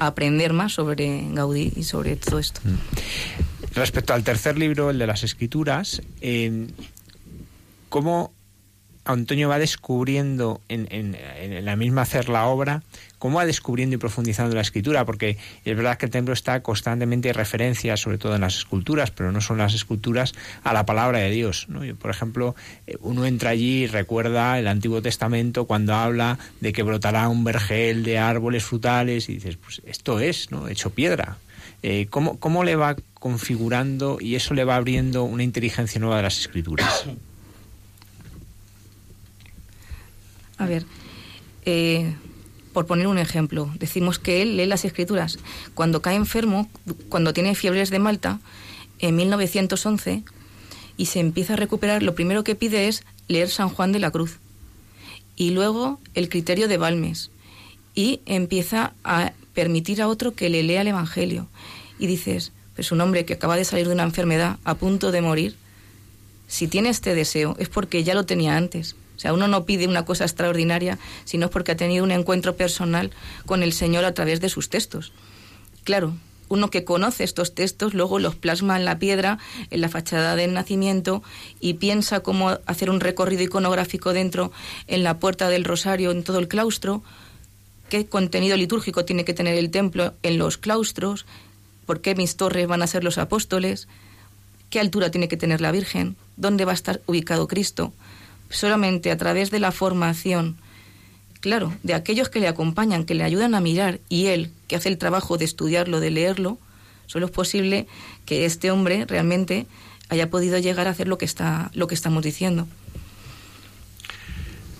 aprender 0.00 0.54
más 0.54 0.72
sobre 0.72 1.26
Gaudí 1.32 1.72
y 1.76 1.82
sobre 1.82 2.16
todo 2.16 2.38
esto. 2.38 2.60
Mm. 2.64 3.74
Respecto 3.74 4.14
al 4.14 4.24
tercer 4.24 4.58
libro, 4.58 4.90
el 4.90 4.98
de 4.98 5.06
las 5.06 5.24
escrituras, 5.24 6.02
eh, 6.20 6.68
¿cómo 7.90 8.32
Antonio 9.08 9.48
va 9.48 9.58
descubriendo 9.58 10.60
en, 10.68 11.16
la 11.64 11.76
misma 11.76 12.02
hacer 12.02 12.28
la 12.28 12.44
obra, 12.44 12.82
cómo 13.18 13.38
va 13.38 13.46
descubriendo 13.46 13.96
y 13.96 13.98
profundizando 13.98 14.54
la 14.54 14.60
escritura, 14.60 15.06
porque 15.06 15.38
es 15.64 15.76
verdad 15.76 15.96
que 15.96 16.04
el 16.06 16.12
templo 16.12 16.34
está 16.34 16.62
constantemente 16.62 17.32
referencia, 17.32 17.96
sobre 17.96 18.18
todo 18.18 18.34
en 18.34 18.42
las 18.42 18.58
esculturas, 18.58 19.10
pero 19.10 19.32
no 19.32 19.40
son 19.40 19.56
las 19.56 19.72
esculturas, 19.72 20.34
a 20.62 20.74
la 20.74 20.84
palabra 20.84 21.20
de 21.20 21.30
Dios. 21.30 21.68
por 21.98 22.10
ejemplo, 22.10 22.54
eh, 22.86 22.96
uno 23.00 23.24
entra 23.24 23.50
allí 23.50 23.84
y 23.84 23.86
recuerda 23.86 24.58
el 24.58 24.68
Antiguo 24.68 25.00
Testamento 25.00 25.64
cuando 25.64 25.94
habla 25.94 26.38
de 26.60 26.74
que 26.74 26.82
brotará 26.82 27.28
un 27.30 27.44
vergel 27.44 28.04
de 28.04 28.18
árboles 28.18 28.64
frutales 28.64 29.30
y 29.30 29.34
dices, 29.34 29.56
pues 29.56 29.80
esto 29.86 30.20
es, 30.20 30.50
¿no? 30.50 30.68
hecho 30.68 30.90
piedra. 30.90 31.38
Eh, 31.82 32.08
¿cómo, 32.10 32.38
¿Cómo 32.38 32.62
le 32.62 32.76
va 32.76 32.96
configurando 33.14 34.18
y 34.20 34.34
eso 34.34 34.52
le 34.52 34.64
va 34.64 34.76
abriendo 34.76 35.24
una 35.24 35.44
inteligencia 35.44 35.98
nueva 35.98 36.18
de 36.18 36.24
las 36.24 36.38
escrituras? 36.38 37.06
A 40.58 40.66
ver, 40.66 40.84
eh, 41.64 42.14
por 42.72 42.86
poner 42.86 43.06
un 43.06 43.18
ejemplo, 43.18 43.70
decimos 43.78 44.18
que 44.18 44.42
él 44.42 44.56
lee 44.56 44.66
las 44.66 44.84
escrituras. 44.84 45.38
Cuando 45.74 46.02
cae 46.02 46.16
enfermo, 46.16 46.68
cuando 47.08 47.32
tiene 47.32 47.54
fiebres 47.54 47.90
de 47.90 47.98
Malta, 47.98 48.40
en 48.98 49.16
1911, 49.16 50.22
y 50.96 51.06
se 51.06 51.20
empieza 51.20 51.54
a 51.54 51.56
recuperar, 51.56 52.02
lo 52.02 52.14
primero 52.14 52.44
que 52.44 52.56
pide 52.56 52.88
es 52.88 53.04
leer 53.28 53.48
San 53.48 53.68
Juan 53.68 53.92
de 53.92 54.00
la 54.00 54.10
Cruz. 54.10 54.38
Y 55.36 55.50
luego 55.50 56.00
el 56.14 56.28
criterio 56.28 56.68
de 56.68 56.76
Balmes. 56.76 57.30
Y 57.94 58.20
empieza 58.26 58.92
a 59.04 59.32
permitir 59.54 60.02
a 60.02 60.08
otro 60.08 60.34
que 60.34 60.48
le 60.50 60.62
lea 60.62 60.82
el 60.82 60.88
Evangelio. 60.88 61.46
Y 61.98 62.06
dices, 62.06 62.52
pues 62.74 62.92
un 62.92 63.00
hombre 63.00 63.24
que 63.24 63.34
acaba 63.34 63.56
de 63.56 63.64
salir 63.64 63.86
de 63.86 63.94
una 63.94 64.02
enfermedad, 64.02 64.58
a 64.64 64.74
punto 64.74 65.12
de 65.12 65.20
morir, 65.20 65.56
si 66.48 66.66
tiene 66.66 66.88
este 66.88 67.14
deseo 67.14 67.54
es 67.58 67.68
porque 67.68 68.02
ya 68.04 68.14
lo 68.14 68.24
tenía 68.24 68.56
antes. 68.56 68.96
O 69.18 69.20
sea, 69.20 69.32
uno 69.32 69.48
no 69.48 69.64
pide 69.64 69.88
una 69.88 70.04
cosa 70.04 70.22
extraordinaria, 70.22 70.96
sino 71.24 71.50
porque 71.50 71.72
ha 71.72 71.76
tenido 71.76 72.04
un 72.04 72.12
encuentro 72.12 72.54
personal 72.54 73.10
con 73.46 73.64
el 73.64 73.72
Señor 73.72 74.04
a 74.04 74.14
través 74.14 74.40
de 74.40 74.48
sus 74.48 74.70
textos. 74.70 75.12
Claro, 75.82 76.14
uno 76.48 76.70
que 76.70 76.84
conoce 76.84 77.24
estos 77.24 77.52
textos 77.52 77.94
luego 77.94 78.20
los 78.20 78.36
plasma 78.36 78.76
en 78.76 78.84
la 78.84 79.00
piedra, 79.00 79.40
en 79.70 79.80
la 79.80 79.88
fachada 79.88 80.36
del 80.36 80.54
nacimiento 80.54 81.24
y 81.58 81.74
piensa 81.74 82.20
cómo 82.20 82.58
hacer 82.66 82.90
un 82.90 83.00
recorrido 83.00 83.42
iconográfico 83.42 84.12
dentro, 84.12 84.52
en 84.86 85.02
la 85.02 85.18
puerta 85.18 85.48
del 85.48 85.64
rosario, 85.64 86.12
en 86.12 86.22
todo 86.22 86.38
el 86.38 86.46
claustro, 86.46 87.02
qué 87.88 88.06
contenido 88.06 88.56
litúrgico 88.56 89.04
tiene 89.04 89.24
que 89.24 89.34
tener 89.34 89.58
el 89.58 89.72
templo 89.72 90.14
en 90.22 90.38
los 90.38 90.58
claustros, 90.58 91.26
por 91.86 92.00
qué 92.02 92.14
mis 92.14 92.36
torres 92.36 92.68
van 92.68 92.82
a 92.82 92.86
ser 92.86 93.02
los 93.02 93.18
apóstoles, 93.18 93.88
qué 94.70 94.78
altura 94.78 95.10
tiene 95.10 95.26
que 95.26 95.36
tener 95.36 95.60
la 95.60 95.72
Virgen, 95.72 96.14
dónde 96.36 96.64
va 96.64 96.70
a 96.70 96.74
estar 96.74 97.00
ubicado 97.06 97.48
Cristo 97.48 97.92
solamente 98.50 99.10
a 99.10 99.16
través 99.16 99.50
de 99.50 99.60
la 99.60 99.72
formación, 99.72 100.56
claro, 101.40 101.74
de 101.82 101.94
aquellos 101.94 102.28
que 102.28 102.40
le 102.40 102.48
acompañan, 102.48 103.04
que 103.04 103.14
le 103.14 103.24
ayudan 103.24 103.54
a 103.54 103.60
mirar, 103.60 104.00
y 104.08 104.26
él, 104.26 104.50
que 104.66 104.76
hace 104.76 104.88
el 104.88 104.98
trabajo 104.98 105.38
de 105.38 105.44
estudiarlo, 105.44 106.00
de 106.00 106.10
leerlo, 106.10 106.58
solo 107.06 107.26
es 107.26 107.32
posible 107.32 107.86
que 108.26 108.44
este 108.44 108.70
hombre 108.70 109.04
realmente 109.06 109.66
haya 110.08 110.30
podido 110.30 110.58
llegar 110.58 110.86
a 110.86 110.90
hacer 110.90 111.08
lo 111.08 111.18
que 111.18 111.24
está 111.24 111.70
lo 111.74 111.86
que 111.86 111.94
estamos 111.94 112.22
diciendo. 112.22 112.66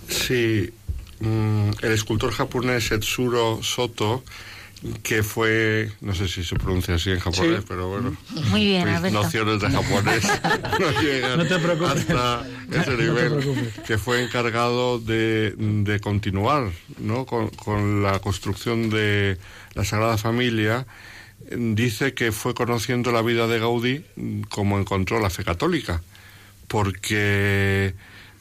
Sí, 0.09 0.71
mm, 1.21 1.71
el 1.83 1.93
escultor 1.93 2.33
japonés 2.33 2.91
Etsuro 2.91 3.63
Soto 3.63 4.25
que 5.03 5.23
fue, 5.23 5.91
no 6.01 6.15
sé 6.15 6.29
si 6.29 6.45
se 6.45 6.55
pronuncia 6.55 6.95
así 6.95 7.11
en 7.11 7.19
japonés, 7.19 7.65
pero 7.67 7.89
bueno, 7.89 8.17
Muy 8.51 8.65
bien, 8.65 9.03
mis 9.03 9.13
nociones 9.13 9.61
de 9.61 9.71
japonés 9.71 10.25
no 10.81 11.03
llegan 11.03 11.41
hasta 11.41 12.47
ese 12.71 12.97
nivel, 12.97 13.73
que 13.87 13.99
fue 13.99 14.23
encargado 14.23 15.01
de, 15.01 15.55
de 15.57 16.01
continuar 16.01 16.71
¿no? 16.99 17.27
con, 17.27 17.49
con, 17.51 18.03
la 18.03 18.21
construcción 18.21 18.89
de 18.89 19.39
la 19.75 19.85
Sagrada 19.85 20.17
Familia. 20.17 20.87
Dice 21.51 22.15
que 22.15 22.31
fue 22.31 22.55
conociendo 22.55 23.11
la 23.11 23.23
vida 23.23 23.47
de 23.47 23.59
Gaudí 23.59 24.05
como 24.49 24.79
encontró 24.79 25.19
la 25.19 25.31
fe 25.31 25.45
católica, 25.45 26.03
porque 26.69 27.95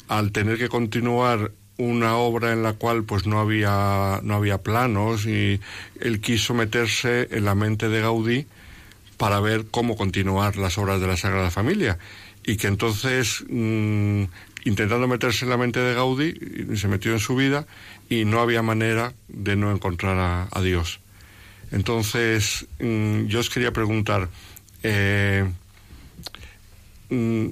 al 0.08 0.32
tener 0.32 0.58
que 0.58 0.70
continuar 0.70 1.52
una 1.78 2.18
obra 2.18 2.54
en 2.54 2.64
la 2.64 2.74
cual 2.74 3.04
pues 3.04 3.28
no 3.28 3.40
había 3.40 4.20
no 4.24 4.36
había 4.36 4.58
planos 4.60 5.26
y 5.26 5.60
él 6.00 6.20
quiso 6.20 6.54
meterse 6.54 7.28
en 7.32 7.46
la 7.46 7.56
mente 7.56 7.88
de 7.88 8.02
Gaudí 8.02 8.48
para 9.18 9.40
ver 9.40 9.66
cómo 9.70 9.96
continuar 9.96 10.58
las 10.58 10.78
obras 10.78 11.02
de 11.02 11.08
la 11.08 11.18
Sagrada 11.18 11.52
Familia. 11.52 11.98
Y 12.46 12.58
que 12.58 12.68
entonces 12.68 13.44
mm, 13.50 14.24
intentando 14.64 15.08
meterse 15.08 15.46
en 15.46 15.50
la 15.50 15.58
mente 15.58 15.80
de 15.80 15.94
Gaudí 15.94 16.34
se 16.76 16.88
metió 16.88 17.12
en 17.12 17.20
su 17.20 17.36
vida 17.36 17.68
y 18.10 18.26
no 18.26 18.40
había 18.40 18.62
manera 18.62 19.14
de 19.28 19.56
no 19.56 19.72
encontrar 19.72 20.48
a, 20.52 20.62
Dios. 20.62 21.00
Entonces 21.72 22.66
mm, 22.80 23.26
yo 23.26 23.40
os 23.40 23.50
quería 23.50 23.72
preguntar 23.72 24.30
eh, 24.84 25.46
mm, 27.10 27.48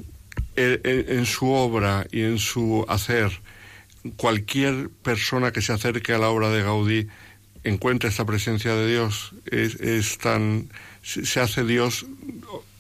en 0.56 1.26
su 1.26 1.52
obra 1.52 2.08
y 2.12 2.22
en 2.22 2.40
su 2.40 2.86
hacer 2.88 3.42
cualquier 4.18 4.90
persona 4.90 5.52
que 5.52 5.62
se 5.62 5.74
acerque 5.74 6.14
a 6.14 6.18
la 6.18 6.30
obra 6.30 6.50
de 6.50 6.64
Gaudí 6.64 7.08
encuentra 7.64 8.10
esta 8.10 8.26
presencia 8.26 8.76
de 8.76 8.88
Dios, 8.88 9.34
es, 9.46 10.18
tan 10.18 10.70
se 11.02 11.40
hace 11.40 11.64
Dios 11.64 12.06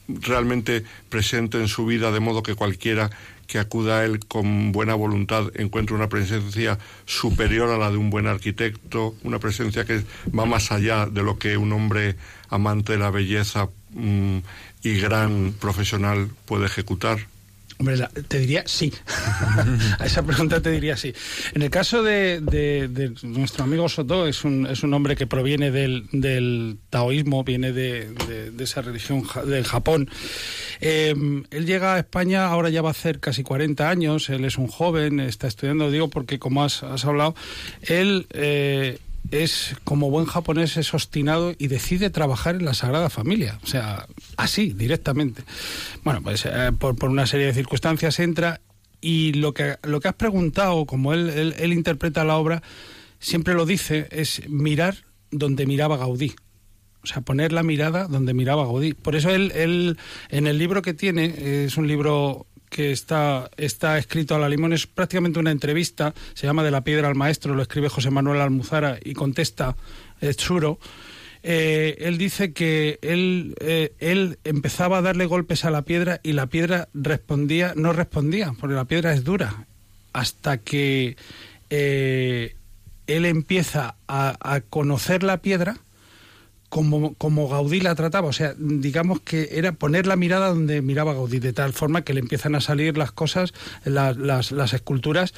realmente 0.07 0.83
presente 1.09 1.59
en 1.59 1.67
su 1.67 1.85
vida 1.85 2.11
de 2.11 2.19
modo 2.19 2.43
que 2.43 2.55
cualquiera 2.55 3.09
que 3.47 3.59
acuda 3.59 3.99
a 3.99 4.05
él 4.05 4.25
con 4.25 4.71
buena 4.71 4.95
voluntad 4.95 5.51
encuentre 5.55 5.95
una 5.95 6.09
presencia 6.09 6.79
superior 7.05 7.69
a 7.69 7.77
la 7.77 7.91
de 7.91 7.97
un 7.97 8.09
buen 8.09 8.27
arquitecto, 8.27 9.15
una 9.23 9.39
presencia 9.39 9.85
que 9.85 10.03
va 10.37 10.45
más 10.45 10.71
allá 10.71 11.05
de 11.05 11.23
lo 11.23 11.37
que 11.37 11.57
un 11.57 11.71
hombre 11.71 12.15
amante 12.49 12.93
de 12.93 12.99
la 12.99 13.11
belleza 13.11 13.69
mm, 13.91 14.37
y 14.83 14.97
gran 14.97 15.53
profesional 15.59 16.29
puede 16.45 16.65
ejecutar. 16.65 17.27
Hombre, 17.77 17.97
te 18.27 18.39
diría 18.39 18.63
sí. 18.65 18.93
a 19.99 20.05
esa 20.05 20.23
pregunta 20.23 20.61
te 20.61 20.71
diría 20.71 20.95
sí. 20.95 21.13
En 21.53 21.61
el 21.61 21.69
caso 21.69 22.03
de, 22.03 22.41
nuestro 23.23 23.65
amigo 23.65 23.89
Soto, 23.89 24.27
es 24.27 24.45
un, 24.45 24.65
es 24.65 24.83
un 24.83 24.93
hombre 24.93 25.15
que 25.15 25.27
proviene 25.27 25.71
del, 25.71 26.77
taoísmo, 26.89 27.43
viene 27.43 27.73
de, 27.73 28.53
esa 28.59 28.81
religión 28.81 29.23
del 29.45 29.65
Japón. 29.65 30.09
Em, 30.79 31.43
él 31.51 31.65
llega 31.65 31.95
a 31.95 31.99
España, 31.99 32.47
ahora 32.47 32.69
ya 32.69 32.81
va 32.81 32.89
a 32.89 32.91
hacer 32.91 33.19
casi 33.19 33.43
40 33.43 33.89
años, 33.89 34.29
él 34.29 34.45
es 34.45 34.57
un 34.57 34.67
joven, 34.67 35.19
está 35.19 35.47
estudiando, 35.47 35.91
digo, 35.91 36.09
porque 36.09 36.39
como 36.39 36.63
has, 36.63 36.81
has 36.83 37.03
hablado, 37.03 37.35
él 37.81 38.27
eh, 38.31 38.99
es, 39.31 39.75
como 39.83 40.09
buen 40.09 40.25
japonés, 40.25 40.77
es 40.77 40.93
obstinado 40.93 41.53
y 41.57 41.67
decide 41.67 42.09
trabajar 42.09 42.55
en 42.55 42.65
la 42.65 42.73
Sagrada 42.73 43.09
Familia. 43.09 43.59
O 43.63 43.67
sea, 43.67 44.07
así, 44.37 44.73
directamente. 44.73 45.43
Bueno, 46.03 46.21
pues 46.21 46.45
eh, 46.45 46.71
por, 46.77 47.03
una 47.05 47.27
serie 47.27 47.47
de 47.47 47.53
circunstancias 47.53 48.19
entra 48.19 48.61
y 49.01 49.33
lo 49.33 49.53
que, 49.53 49.77
lo 49.83 49.99
que 49.99 50.07
has 50.07 50.15
preguntado, 50.15 50.85
como 50.85 51.13
él, 51.13 51.53
él, 51.57 51.73
interpreta 51.73 52.23
la 52.23 52.37
obra, 52.37 52.63
siempre 53.19 53.53
lo 53.53 53.65
dice, 53.65 54.07
es 54.11 54.47
mirar 54.49 55.05
donde 55.31 55.65
miraba 55.65 55.97
Gaudí. 55.97 56.35
O 57.03 57.07
sea, 57.07 57.21
poner 57.21 57.51
la 57.51 57.61
mirada 57.61 58.07
donde 58.07 58.33
miraba 58.33 58.65
Gaudí. 58.65 58.93
Por 58.93 59.15
eso 59.15 59.29
él, 59.29 59.51
él 59.55 59.97
en 60.29 60.47
el 60.47 60.57
libro 60.57 60.81
que 60.81 60.93
tiene, 60.93 61.65
es 61.65 61.77
un 61.77 61.87
libro 61.87 62.47
que 62.75 62.91
está, 62.91 63.49
está 63.55 63.97
escrito 63.97 64.35
a 64.35 64.37
la 64.37 64.49
limón, 64.49 64.73
es 64.73 64.85
prácticamente 64.85 65.39
una 65.39 65.51
entrevista, 65.51 66.13
se 66.33 66.45
llama 66.45 66.61
De 66.61 66.71
la 66.71 66.83
piedra 66.83 67.07
al 67.07 67.15
maestro, 67.15 67.55
lo 67.55 67.61
escribe 67.61 67.87
José 67.87 68.11
Manuel 68.11 68.41
Almuzara 68.41 68.99
y 69.01 69.13
contesta 69.13 69.77
Churo. 70.35 70.77
Eh, 71.41 71.95
él 71.99 72.17
dice 72.17 72.51
que 72.51 72.99
él, 73.01 73.55
eh, 73.61 73.93
él 73.99 74.39
empezaba 74.43 74.97
a 74.97 75.01
darle 75.01 75.25
golpes 75.25 75.63
a 75.63 75.71
la 75.71 75.83
piedra 75.83 76.19
y 76.21 76.33
la 76.33 76.47
piedra 76.47 76.89
respondía, 76.93 77.71
no 77.77 77.93
respondía, 77.93 78.53
porque 78.59 78.75
la 78.75 78.83
piedra 78.83 79.13
es 79.13 79.23
dura, 79.23 79.67
hasta 80.11 80.57
que 80.57 81.15
eh, 81.69 82.57
él 83.07 83.25
empieza 83.25 83.95
a 84.09 84.59
conocer 84.69 85.23
la 85.23 85.37
piedra 85.37 85.77
como, 86.75 87.13
como 87.13 87.47
Gaudí 87.47 87.79
la 87.79 87.95
trataba. 87.95 88.27
O 88.27 88.33
sea, 88.33 88.53
digamos 88.57 89.21
que 89.21 89.47
era 89.53 89.71
poner 89.71 90.07
la 90.07 90.17
mirada 90.17 90.49
donde 90.49 90.81
miraba 90.81 91.13
Gaudí, 91.13 91.39
de 91.39 91.53
tal 91.53 91.71
forma 91.71 92.01
que 92.01 92.13
le 92.13 92.19
empiezan 92.19 92.53
a 92.53 92.59
salir 92.59 92.97
las 92.97 93.13
cosas, 93.13 93.53
las, 93.85 94.17
las, 94.17 94.73
esculturas, 94.73 95.33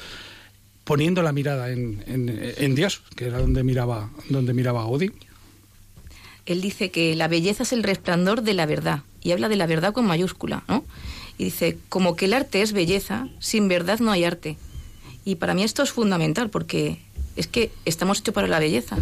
poniendo 0.82 1.22
la 1.22 1.30
mirada 1.30 1.70
en, 1.70 2.02
en, 2.08 2.74
Dios, 2.74 3.02
que 3.14 3.26
era 3.26 3.38
donde 3.38 3.62
miraba, 3.62 4.10
donde 4.28 4.52
miraba 4.52 4.82
Gaudí. 4.82 5.12
Él 6.44 6.60
dice 6.60 6.90
que 6.90 7.14
la 7.14 7.28
belleza 7.28 7.62
es 7.62 7.72
el 7.72 7.84
resplandor 7.84 8.42
de 8.42 8.54
la 8.54 8.66
verdad, 8.66 9.02
y 9.22 9.30
habla 9.30 9.48
de 9.48 9.54
la 9.54 9.68
verdad 9.68 9.92
con 9.92 10.06
mayúscula, 10.06 10.64
¿no? 10.66 10.84
Y 11.38 11.44
dice, 11.44 11.78
como 11.88 12.16
que 12.16 12.24
el 12.24 12.34
arte 12.34 12.62
es 12.62 12.72
belleza, 12.72 13.28
sin 13.38 13.68
verdad 13.68 14.00
no 14.00 14.10
hay 14.10 14.24
arte. 14.24 14.56
Y 15.24 15.36
para 15.36 15.54
mí 15.54 15.62
esto 15.62 15.84
es 15.84 15.92
fundamental, 15.92 16.50
porque 16.50 16.98
es 17.36 17.46
que 17.46 17.70
estamos 17.84 18.18
hechos 18.18 18.34
para 18.34 18.48
la 18.48 18.58
belleza 18.58 18.96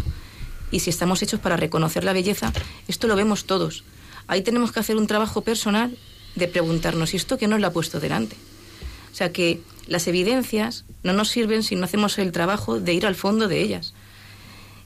y 0.71 0.79
si 0.79 0.89
estamos 0.89 1.21
hechos 1.21 1.39
para 1.39 1.57
reconocer 1.57 2.03
la 2.03 2.13
belleza, 2.13 2.51
esto 2.87 3.07
lo 3.07 3.15
vemos 3.15 3.45
todos. 3.45 3.83
Ahí 4.27 4.41
tenemos 4.41 4.71
que 4.71 4.79
hacer 4.79 4.97
un 4.97 5.07
trabajo 5.07 5.41
personal 5.41 5.97
de 6.35 6.47
preguntarnos, 6.47 7.13
¿y 7.13 7.17
esto 7.17 7.37
qué 7.37 7.47
nos 7.47 7.59
lo 7.59 7.67
ha 7.67 7.73
puesto 7.73 7.99
delante? 7.99 8.35
O 9.11 9.15
sea 9.15 9.31
que 9.31 9.61
las 9.87 10.07
evidencias 10.07 10.85
no 11.03 11.13
nos 11.13 11.29
sirven 11.29 11.63
si 11.63 11.75
no 11.75 11.85
hacemos 11.85 12.17
el 12.19 12.31
trabajo 12.31 12.79
de 12.79 12.93
ir 12.93 13.05
al 13.05 13.15
fondo 13.15 13.47
de 13.47 13.61
ellas. 13.61 13.93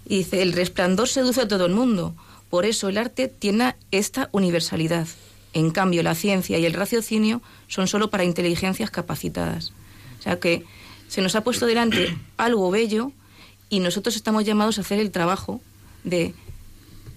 Y 0.05 0.19
dice, 0.19 0.41
el 0.41 0.53
resplandor 0.53 1.07
seduce 1.07 1.41
a 1.41 1.47
todo 1.47 1.65
el 1.65 1.73
mundo, 1.73 2.15
por 2.49 2.65
eso 2.65 2.89
el 2.89 2.97
arte 2.97 3.27
tiene 3.27 3.75
esta 3.91 4.29
universalidad. 4.31 5.07
En 5.53 5.71
cambio, 5.71 6.03
la 6.03 6.15
ciencia 6.15 6.57
y 6.57 6.65
el 6.65 6.73
raciocinio 6.73 7.41
son 7.67 7.87
solo 7.87 8.09
para 8.09 8.23
inteligencias 8.23 8.91
capacitadas. 8.91 9.73
O 10.19 10.21
sea 10.21 10.39
que 10.39 10.65
se 11.07 11.21
nos 11.21 11.35
ha 11.35 11.43
puesto 11.43 11.65
delante 11.65 12.15
algo 12.37 12.71
bello 12.71 13.11
y 13.69 13.79
nosotros 13.79 14.15
estamos 14.15 14.45
llamados 14.45 14.77
a 14.77 14.81
hacer 14.81 14.99
el 14.99 15.11
trabajo 15.11 15.61
de, 16.03 16.33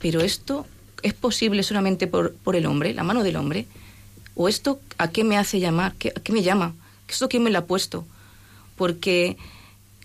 pero 0.00 0.20
esto 0.20 0.66
es 1.02 1.14
posible 1.14 1.62
solamente 1.62 2.06
por, 2.06 2.34
por 2.34 2.56
el 2.56 2.66
hombre, 2.66 2.94
la 2.94 3.04
mano 3.04 3.22
del 3.22 3.36
hombre, 3.36 3.66
o 4.34 4.48
esto 4.48 4.80
a 4.98 5.10
qué 5.10 5.24
me 5.24 5.36
hace 5.36 5.60
llamar, 5.60 5.94
¿Qué, 5.98 6.12
a 6.16 6.20
qué 6.20 6.32
me 6.32 6.42
llama, 6.42 6.74
esto 7.08 7.28
quién 7.28 7.42
me 7.42 7.50
lo 7.50 7.58
ha 7.58 7.66
puesto, 7.66 8.06
porque 8.76 9.36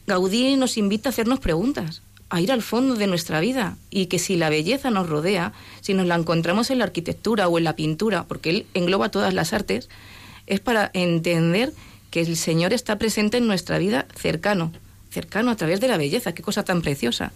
Gaudí 0.07 0.55
nos 0.55 0.77
invita 0.77 1.09
a 1.09 1.11
hacernos 1.11 1.39
preguntas, 1.39 2.01
a 2.29 2.41
ir 2.41 2.51
al 2.51 2.61
fondo 2.61 2.95
de 2.95 3.07
nuestra 3.07 3.39
vida 3.39 3.77
y 3.89 4.05
que 4.05 4.19
si 4.19 4.37
la 4.37 4.49
belleza 4.49 4.91
nos 4.91 5.09
rodea, 5.09 5.53
si 5.81 5.93
nos 5.93 6.05
la 6.05 6.15
encontramos 6.15 6.69
en 6.69 6.77
la 6.77 6.83
arquitectura 6.83 7.47
o 7.47 7.57
en 7.57 7.63
la 7.63 7.75
pintura, 7.75 8.25
porque 8.25 8.49
él 8.49 8.65
engloba 8.73 9.09
todas 9.09 9.33
las 9.33 9.53
artes, 9.53 9.89
es 10.45 10.59
para 10.59 10.91
entender 10.93 11.73
que 12.11 12.21
el 12.21 12.35
Señor 12.35 12.73
está 12.73 12.97
presente 12.97 13.37
en 13.37 13.47
nuestra 13.47 13.77
vida 13.79 14.05
cercano, 14.15 14.71
cercano 15.09 15.51
a 15.51 15.55
través 15.55 15.79
de 15.79 15.87
la 15.87 15.97
belleza, 15.97 16.33
qué 16.33 16.43
cosa 16.43 16.63
tan 16.63 16.81
preciosa. 16.81 17.31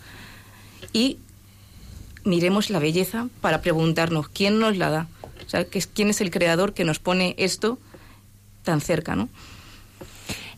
Y 0.93 1.17
miremos 2.23 2.69
la 2.69 2.79
belleza 2.79 3.27
para 3.41 3.61
preguntarnos 3.61 4.29
quién 4.29 4.59
nos 4.59 4.77
la 4.77 4.89
da, 4.89 5.07
o 5.45 5.49
sea, 5.49 5.65
quién 5.65 6.09
es 6.09 6.21
el 6.21 6.31
creador 6.31 6.73
que 6.73 6.85
nos 6.85 6.99
pone 6.99 7.35
esto 7.37 7.77
tan 8.63 8.81
cerca, 8.81 9.15
¿no? 9.15 9.29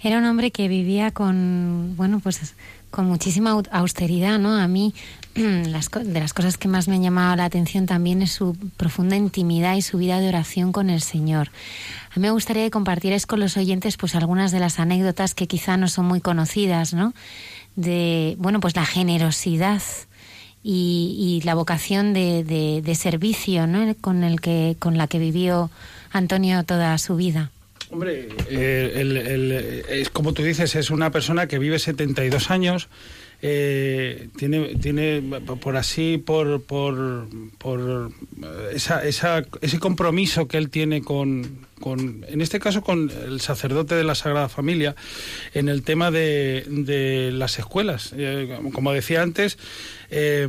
Era 0.02 0.20
un 0.20 0.26
hombre 0.26 0.52
que 0.52 0.68
vivía 0.68 1.12
con, 1.12 1.96
bueno, 1.98 2.20
pues 2.20 2.54
con 2.92 3.08
muchísima 3.08 3.60
austeridad, 3.72 4.38
¿no? 4.40 4.56
A 4.56 4.68
mí 4.68 4.94
las, 5.36 5.90
de 5.90 6.20
las 6.20 6.34
cosas 6.34 6.58
que 6.58 6.68
más 6.68 6.88
me 6.88 6.96
han 6.96 7.04
llamado 7.04 7.36
la 7.36 7.46
atención 7.46 7.88
también 7.88 8.22
es 8.22 8.32
su 8.32 8.56
profunda 8.78 9.16
intimidad 9.16 9.76
y 9.76 9.82
su 9.82 9.98
vida 9.98 10.20
de 10.20 10.30
oración 10.30 10.72
con 10.72 10.90
el 10.90 11.02
Señor. 11.02 11.50
A 12.12 12.16
mí 12.16 12.22
me 12.22 12.32
gustaría 12.32 12.64
que 12.64 12.72
compartierais 12.72 13.26
con 13.26 13.40
los 13.40 13.58
oyentes 13.58 13.98
pues 13.98 14.16
algunas 14.16 14.52
de 14.52 14.60
las 14.60 14.80
anécdotas 14.80 15.34
que 15.34 15.48
quizá 15.48 15.76
no 15.76 15.88
son 15.88 16.06
muy 16.06 16.22
conocidas, 16.22 16.94
¿no? 16.94 17.14
De, 17.76 18.36
bueno, 18.38 18.62
pues 18.62 18.76
la 18.76 18.86
generosidad 18.86 19.82
y, 20.68 21.42
la 21.44 21.54
vocación 21.54 22.14
de, 22.14 22.44
de, 22.84 22.96
servicio 22.96 23.68
¿no? 23.68 23.96
con, 24.02 24.24
el 24.24 24.42
que, 24.42 24.76
con 24.80 24.98
la 24.98 25.08
que 25.08 25.20
vivió 25.20 25.70
Antonio 26.12 26.64
toda 26.64 26.98
su 26.98 27.16
vida. 27.16 27.52
Hombre, 27.92 28.30
eh, 28.50 29.84
es 29.90 30.10
como 30.10 30.34
tú 30.34 30.42
dices, 30.42 30.76
es 30.76 30.90
una 30.90 31.12
persona 31.12 31.48
que 31.48 31.60
vive 31.60 31.78
72 31.78 32.50
años, 32.50 32.90
eh, 33.44 34.30
tiene, 34.38 34.76
tiene 34.76 35.22
por 35.62 35.78
así, 35.78 36.18
por, 36.18 36.64
por, 36.64 37.28
por 37.60 38.12
esa, 38.74 39.06
esa, 39.06 39.44
ese 39.62 39.78
compromiso 39.78 40.48
que 40.48 40.58
él 40.58 40.72
tiene 40.72 41.04
con, 41.04 41.60
con, 41.80 42.26
en 42.28 42.42
este 42.42 42.60
caso, 42.60 42.82
con 42.82 43.12
el 43.12 43.40
sacerdote 43.40 43.94
de 43.94 44.04
la 44.04 44.16
Sagrada 44.16 44.50
Familia, 44.50 44.96
en 45.54 45.70
el 45.70 45.84
tema 45.84 46.10
de, 46.10 46.66
de 46.68 47.32
las 47.32 47.60
escuelas. 47.60 48.14
Eh, 48.18 48.58
como 48.74 48.94
decía 48.94 49.22
antes, 49.22 49.60
eh, 50.10 50.48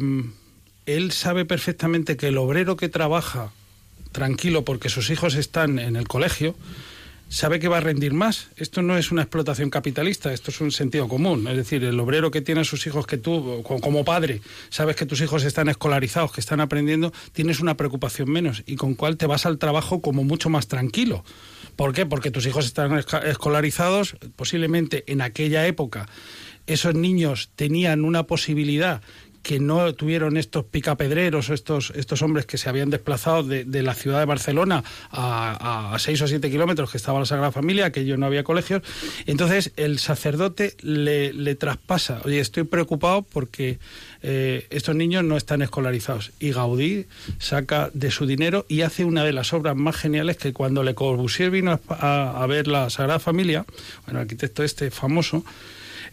él 0.87 1.13
sabe 1.13 1.45
perfectamente 1.45 2.17
que 2.17 2.29
el 2.29 2.39
obrero 2.39 2.77
que 2.77 2.89
trabaja 2.89 3.53
tranquilo 4.13 4.65
porque 4.65 4.89
sus 4.89 5.11
hijos 5.11 5.35
están 5.35 5.79
en 5.79 5.97
el 5.97 6.09
colegio, 6.09 6.55
sabe 7.29 7.59
que 7.59 7.69
va 7.69 7.79
a 7.79 7.81
rendir 7.81 8.15
más. 8.15 8.49
Esto 8.57 8.83
no 8.83 8.97
es 8.97 9.11
una 9.11 9.23
explotación 9.23 9.69
capitalista, 9.69 10.33
esto 10.33 10.51
es 10.51 10.61
un 10.61 10.71
sentido 10.71 11.09
común. 11.09 11.47
Es 11.49 11.57
decir, 11.57 11.85
el 11.85 11.99
obrero 11.99 12.31
que 12.31 12.41
tiene 12.41 12.63
a 12.63 12.65
sus 12.65 12.87
hijos 12.87 13.07
que 13.07 13.19
tú, 13.19 13.63
como 13.65 14.05
padre, 14.05 14.41
sabes 14.71 14.97
que 14.97 15.07
tus 15.07 15.21
hijos 15.21 15.45
están 15.45 15.69
escolarizados, 15.69 16.33
que 16.33 16.41
están 16.41 16.61
aprendiendo, 16.61 17.13
tienes 17.33 17.61
una 17.61 17.77
preocupación 17.77 18.31
menos 18.31 18.63
y 18.67 18.77
con 18.77 18.95
cual 18.95 19.17
te 19.17 19.27
vas 19.27 19.47
al 19.47 19.59
trabajo 19.59 20.01
como 20.01 20.25
mucho 20.25 20.51
más 20.51 20.69
tranquilo. 20.69 21.25
¿Por 21.75 21.93
qué? 21.93 22.07
Porque 22.07 22.31
tus 22.31 22.47
hijos 22.47 22.65
están 22.65 22.97
escolarizados, 22.97 24.17
posiblemente 24.37 25.05
en 25.09 25.21
aquella 25.21 25.67
época 25.67 26.09
esos 26.67 26.95
niños 26.95 27.51
tenían 27.55 28.05
una 28.05 28.25
posibilidad 28.25 29.01
que 29.47 29.61
no 29.61 29.95
tuvieron 29.95 30.37
estos 30.37 30.65
picapedreros 30.65 31.51
estos, 31.51 31.93
estos 31.95 32.21
hombres 32.23 32.47
que 32.47 32.59
se 32.59 32.69
habían 32.69 32.91
desplazado 32.91 33.45
de, 33.45 33.65
de 33.65 33.85
la 33.85 33.95
ciudad 33.95 34.19
de 34.19 34.25
Barcelona 34.25 34.83
a, 35.13 35.95
seis 36.01 36.21
o 36.21 36.27
siete 36.27 36.51
kilómetros 36.51 36.91
que 36.91 36.97
estaba 36.97 37.21
la 37.21 37.27
Sagrada 37.27 37.53
Familia, 37.53 37.93
que 37.93 38.05
yo 38.05 38.17
no 38.17 38.27
había 38.27 38.43
colegios. 38.43 38.83
Entonces 39.27 39.71
el 39.77 40.01
sacerdote 40.01 40.75
le, 40.81 41.33
le 41.33 41.55
traspasa, 41.55 42.21
oye, 42.25 42.41
estoy 42.41 42.65
preocupado 42.65 43.23
porque 43.23 43.79
eh, 44.29 44.67
estos 44.71 44.97
niños 44.97 45.23
no 45.23 45.37
están 45.37 45.63
escolarizados. 45.63 46.33
Y 46.41 46.51
Gaudí 46.51 47.07
saca 47.39 47.91
de 47.95 48.11
su 48.11 48.27
dinero 48.27 48.67
y 48.69 48.81
hace 48.81 49.05
una 49.05 49.23
de 49.23 49.33
las 49.33 49.53
obras 49.53 49.77
más 49.77 49.95
geniales 49.95 50.39
que 50.39 50.53
cuando 50.53 50.83
Le 50.83 50.97
Corbusier 50.97 51.53
vino 51.53 51.79
a, 51.89 52.45
ver 52.49 52.67
la 52.67 52.91
Sagrada 52.91 53.21
Familia, 53.21 53.65
bueno, 54.07 54.19
arquitecto 54.19 54.65
este 54.65 54.91
famoso, 54.91 55.45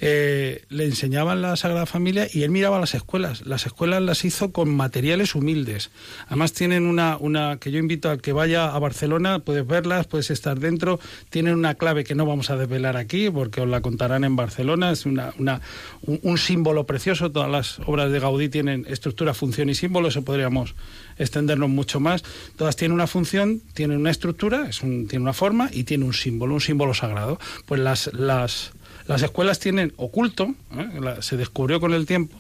eh, 0.06 0.66
le 0.68 0.84
enseñaban 0.84 1.42
la 1.42 1.56
Sagrada 1.56 1.86
Familia 1.86 2.28
y 2.30 2.44
él 2.44 2.50
miraba 2.52 2.78
las 2.78 2.94
escuelas. 2.94 3.46
Las 3.46 3.66
escuelas 3.66 4.02
las 4.02 4.26
hizo 4.26 4.52
con 4.52 4.70
materiales 4.76 5.34
humildes. 5.34 5.92
Además 6.28 6.52
tienen 6.52 6.86
una, 6.86 7.16
una 7.18 7.56
que 7.58 7.72
yo 7.72 7.80
invito 7.80 8.10
al 8.10 8.20
que 8.20 8.34
vaya 8.34 8.68
a 8.68 8.80
Barcelona, 8.80 9.40
puedes 9.40 9.66
verlas, 9.66 10.06
puedes 10.08 10.30
estar 10.30 10.60
dentro. 10.60 11.00
Tienen 11.30 11.54
una 11.56 11.76
clave 11.76 12.04
que 12.04 12.16
no 12.16 12.26
vamos 12.26 12.50
a 12.50 12.58
desvelar 12.58 12.98
aquí 12.98 13.30
porque 13.30 13.62
os 13.62 13.70
la 13.70 13.80
contarán 13.80 14.26
en 14.26 14.36
Barcelona. 14.36 14.92
Es 14.92 15.06
una, 15.06 15.34
una- 15.40 15.62
un, 16.06 16.38
símbolo 16.38 16.86
precioso. 16.86 17.32
Todas 17.32 17.50
las 17.50 17.80
obras 17.86 18.12
de 18.12 18.20
Gaudí 18.20 18.50
tienen 18.50 18.86
estructura, 18.90 19.34
función 19.34 19.70
y 19.70 19.74
símbolo. 19.76 20.10
Eso 20.10 20.24
podríamos 20.24 20.76
extendernos 21.18 21.70
mucho 21.70 22.02
más. 22.02 22.26
Todas 22.58 22.76
tienen 22.76 22.94
una 22.96 23.08
función, 23.08 23.62
tienen 23.74 24.00
una 24.00 24.12
estructura, 24.12 24.68
es 24.68 24.82
una 24.84 25.32
forma 25.32 25.70
y 25.72 25.86
tiene 25.86 26.04
un 26.04 26.14
símbolo, 26.14 26.56
un 26.56 26.62
símbolo 26.62 26.94
sagrado. 26.94 27.40
Pues 27.66 27.80
las, 27.80 28.12
las, 28.14 28.74
las 29.08 29.22
escuelas 29.24 29.60
tienen 29.60 29.94
oculto, 29.98 30.54
¿eh? 30.76 30.88
La- 31.02 31.22
se 31.22 31.38
descubrió 31.38 31.80
con 31.80 31.94
el 31.94 32.06
tiempo, 32.06 32.38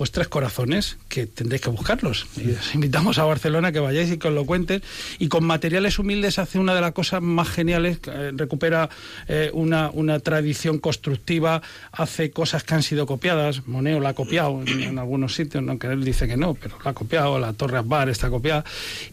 pues 0.00 0.12
tres 0.12 0.28
corazones 0.28 0.96
que 1.10 1.26
tendréis 1.26 1.60
que 1.60 1.68
buscarlos. 1.68 2.26
Y 2.34 2.52
os 2.52 2.74
invitamos 2.74 3.18
a 3.18 3.24
Barcelona 3.24 3.70
que 3.70 3.80
vayáis 3.80 4.10
y 4.10 4.16
que 4.16 4.28
os 4.28 4.34
lo 4.34 4.46
cuenten. 4.46 4.82
Y 5.18 5.28
con 5.28 5.44
materiales 5.44 5.98
humildes 5.98 6.38
hace 6.38 6.58
una 6.58 6.74
de 6.74 6.80
las 6.80 6.92
cosas 6.92 7.20
más 7.20 7.50
geniales, 7.50 7.98
eh, 8.06 8.32
recupera 8.34 8.88
eh, 9.28 9.50
una, 9.52 9.90
una 9.92 10.18
tradición 10.18 10.78
constructiva, 10.78 11.60
hace 11.92 12.30
cosas 12.30 12.64
que 12.64 12.72
han 12.72 12.82
sido 12.82 13.04
copiadas. 13.04 13.66
Moneo 13.66 14.00
la 14.00 14.08
ha 14.08 14.14
copiado 14.14 14.62
en, 14.66 14.98
algunos 14.98 15.34
sitios, 15.34 15.62
aunque 15.68 15.88
él 15.88 16.02
dice 16.02 16.26
que 16.26 16.38
no, 16.38 16.54
pero 16.54 16.78
la 16.82 16.92
ha 16.92 16.94
copiado, 16.94 17.38
la 17.38 17.52
Torre 17.52 17.76
Akbar 17.76 18.08
está 18.08 18.30
copiada. 18.30 18.64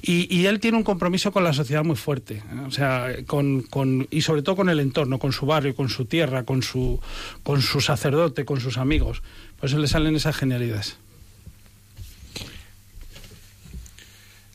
Y, 0.01 0.33
y 0.33 0.45
él 0.45 0.61
tiene 0.61 0.77
un 0.77 0.85
compromiso 0.85 1.33
con 1.33 1.43
la 1.43 1.51
sociedad 1.51 1.83
muy 1.83 1.97
fuerte, 1.97 2.35
¿eh? 2.35 2.59
o 2.65 2.71
sea, 2.71 3.13
con, 3.25 3.63
con- 3.63 4.07
y 4.09 4.21
sobre 4.21 4.41
todo 4.41 4.55
con 4.55 4.69
el 4.69 4.79
entorno, 4.79 5.19
con 5.19 5.33
su 5.33 5.45
barrio, 5.45 5.75
con 5.75 5.89
su 5.89 6.05
tierra, 6.05 6.43
con 6.43 6.63
su, 6.63 6.97
con 7.43 7.61
su 7.61 7.81
sacerdote, 7.81 8.45
con 8.45 8.61
sus 8.61 8.77
amigos. 8.77 9.21
Por 9.59 9.69
eso 9.69 9.77
le 9.79 9.87
salen 9.87 10.15
esas 10.15 10.35
genialidades. 10.35 10.97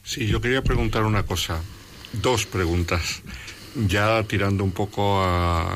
Sí, 0.05 0.27
yo 0.27 0.41
quería 0.41 0.63
preguntar 0.63 1.05
una 1.05 1.25
cosa, 1.25 1.61
dos 2.13 2.47
preguntas, 2.47 3.23
ya 3.75 4.23
tirando 4.25 4.63
un 4.63 4.73
poco 4.73 5.25
a, 5.25 5.75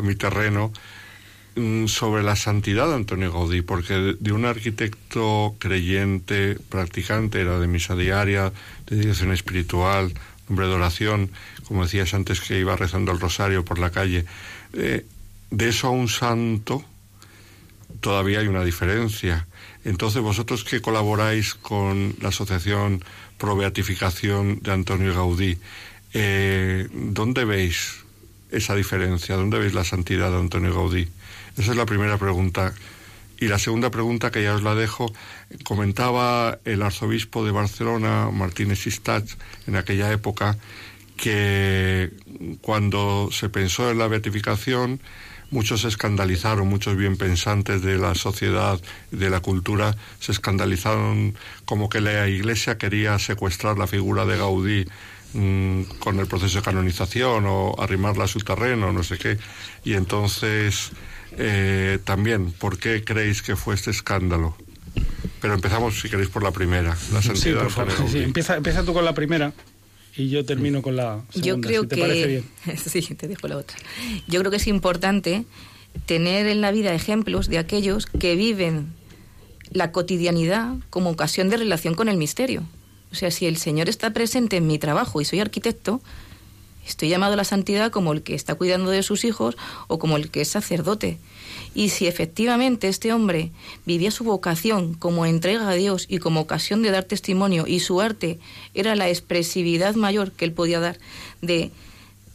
mi 0.00 0.14
terreno, 0.14 0.72
mm, 1.56 1.86
sobre 1.86 2.22
la 2.22 2.36
santidad 2.36 2.88
de 2.88 2.94
Antonio 2.94 3.32
Gaudí, 3.32 3.62
porque 3.62 3.94
de, 3.94 4.14
de 4.14 4.32
un 4.32 4.44
arquitecto 4.44 5.56
creyente, 5.58 6.56
practicante, 6.68 7.40
era 7.40 7.58
de 7.58 7.66
misa 7.66 7.96
diaria, 7.96 8.52
de 8.86 8.96
dirección 8.96 9.32
espiritual, 9.32 10.12
hombre 10.48 10.66
de 10.66 10.74
oración, 10.74 11.30
como 11.66 11.84
decías 11.84 12.14
antes 12.14 12.40
que 12.40 12.58
iba 12.58 12.76
rezando 12.76 13.10
el 13.12 13.20
rosario 13.20 13.64
por 13.64 13.78
la 13.78 13.90
calle, 13.90 14.26
eh, 14.74 15.04
de 15.50 15.68
eso 15.68 15.88
a 15.88 15.90
un 15.90 16.08
santo 16.08 16.84
todavía 18.02 18.40
hay 18.40 18.48
una 18.48 18.64
diferencia. 18.64 19.46
Entonces, 19.84 20.20
vosotros 20.20 20.64
que 20.64 20.82
colaboráis 20.82 21.54
con 21.54 22.14
la 22.20 22.28
Asociación 22.28 23.02
Pro 23.38 23.56
Beatificación 23.56 24.60
de 24.60 24.72
Antonio 24.72 25.14
Gaudí, 25.14 25.56
eh, 26.12 26.88
¿dónde 26.92 27.46
veis 27.46 28.04
esa 28.50 28.74
diferencia? 28.74 29.36
¿Dónde 29.36 29.58
veis 29.58 29.72
la 29.72 29.84
santidad 29.84 30.30
de 30.30 30.38
Antonio 30.38 30.74
Gaudí? 30.74 31.08
Esa 31.56 31.70
es 31.70 31.76
la 31.76 31.86
primera 31.86 32.18
pregunta. 32.18 32.74
Y 33.38 33.48
la 33.48 33.58
segunda 33.58 33.90
pregunta, 33.90 34.30
que 34.30 34.42
ya 34.42 34.54
os 34.54 34.62
la 34.62 34.74
dejo, 34.74 35.12
comentaba 35.64 36.58
el 36.64 36.82
arzobispo 36.82 37.44
de 37.44 37.50
Barcelona, 37.50 38.30
Martínez 38.32 38.80
Sistach, 38.80 39.28
en 39.66 39.76
aquella 39.76 40.12
época, 40.12 40.58
que 41.16 42.10
cuando 42.60 43.30
se 43.32 43.48
pensó 43.48 43.90
en 43.90 43.98
la 43.98 44.08
beatificación, 44.08 45.00
muchos 45.52 45.82
se 45.82 45.88
escandalizaron, 45.88 46.66
muchos 46.66 46.96
bien 46.96 47.16
pensantes 47.16 47.82
de 47.82 47.98
la 47.98 48.14
sociedad, 48.16 48.80
de 49.12 49.30
la 49.30 49.38
cultura, 49.40 49.94
se 50.18 50.32
escandalizaron 50.32 51.34
como 51.64 51.88
que 51.88 52.00
la 52.00 52.26
Iglesia 52.28 52.78
quería 52.78 53.18
secuestrar 53.20 53.78
la 53.78 53.86
figura 53.86 54.24
de 54.26 54.36
Gaudí 54.38 54.84
mm, 55.34 55.82
con 56.00 56.18
el 56.18 56.26
proceso 56.26 56.58
de 56.58 56.64
canonización 56.64 57.44
o 57.46 57.76
arrimarla 57.78 58.24
a 58.24 58.28
su 58.28 58.40
terreno, 58.40 58.92
no 58.92 59.02
sé 59.04 59.18
qué. 59.18 59.38
Y 59.84 59.92
entonces, 59.92 60.90
eh, 61.32 61.98
también, 62.02 62.52
¿por 62.52 62.78
qué 62.78 63.04
creéis 63.04 63.42
que 63.42 63.54
fue 63.54 63.74
este 63.74 63.90
escándalo? 63.90 64.56
Pero 65.40 65.54
empezamos, 65.54 66.00
si 66.00 66.08
queréis, 66.08 66.28
por 66.28 66.42
la 66.42 66.52
primera, 66.52 66.96
la 67.12 67.20
Sí, 67.20 67.28
santidad 67.28 67.56
por 67.62 67.64
de 67.68 67.70
favor. 67.70 67.92
Sí, 68.08 68.12
sí. 68.12 68.18
Empieza, 68.22 68.56
empieza 68.56 68.84
tú 68.84 68.92
con 68.94 69.04
la 69.04 69.12
primera 69.14 69.52
y 70.16 70.28
yo 70.28 70.44
termino 70.44 70.82
con 70.82 70.96
la 70.96 71.22
segunda. 71.30 71.46
Yo 71.46 71.60
creo 71.60 71.82
si 71.82 71.88
te 71.88 71.96
parece 71.96 72.22
que. 72.22 72.44
bien. 72.66 72.78
sí, 72.78 73.14
te 73.14 73.28
dejo 73.28 73.48
la 73.48 73.56
otra. 73.56 73.76
Yo 74.28 74.40
creo 74.40 74.50
que 74.50 74.58
es 74.58 74.66
importante 74.66 75.44
tener 76.06 76.46
en 76.46 76.60
la 76.60 76.70
vida 76.70 76.94
ejemplos 76.94 77.48
de 77.48 77.58
aquellos 77.58 78.06
que 78.06 78.34
viven 78.36 78.92
la 79.70 79.92
cotidianidad 79.92 80.74
como 80.90 81.10
ocasión 81.10 81.48
de 81.48 81.56
relación 81.56 81.94
con 81.94 82.08
el 82.08 82.16
misterio. 82.16 82.62
O 83.10 83.14
sea, 83.14 83.30
si 83.30 83.46
el 83.46 83.56
Señor 83.56 83.88
está 83.88 84.12
presente 84.12 84.56
en 84.56 84.66
mi 84.66 84.78
trabajo 84.78 85.20
y 85.20 85.24
soy 85.24 85.40
arquitecto, 85.40 86.00
estoy 86.86 87.08
llamado 87.08 87.34
a 87.34 87.36
la 87.36 87.44
santidad 87.44 87.90
como 87.90 88.12
el 88.12 88.22
que 88.22 88.34
está 88.34 88.54
cuidando 88.54 88.90
de 88.90 89.02
sus 89.02 89.24
hijos 89.24 89.56
o 89.88 89.98
como 89.98 90.16
el 90.16 90.30
que 90.30 90.42
es 90.42 90.48
sacerdote. 90.48 91.18
Y 91.74 91.88
si 91.88 92.06
efectivamente 92.06 92.88
este 92.88 93.12
hombre 93.12 93.50
vivía 93.86 94.10
su 94.10 94.24
vocación 94.24 94.94
como 94.94 95.26
entrega 95.26 95.68
a 95.68 95.74
Dios 95.74 96.06
y 96.08 96.18
como 96.18 96.40
ocasión 96.40 96.82
de 96.82 96.90
dar 96.90 97.04
testimonio 97.04 97.66
y 97.66 97.80
su 97.80 98.00
arte 98.00 98.38
era 98.74 98.94
la 98.94 99.08
expresividad 99.08 99.94
mayor 99.94 100.32
que 100.32 100.44
él 100.44 100.52
podía 100.52 100.80
dar 100.80 100.98
de 101.40 101.70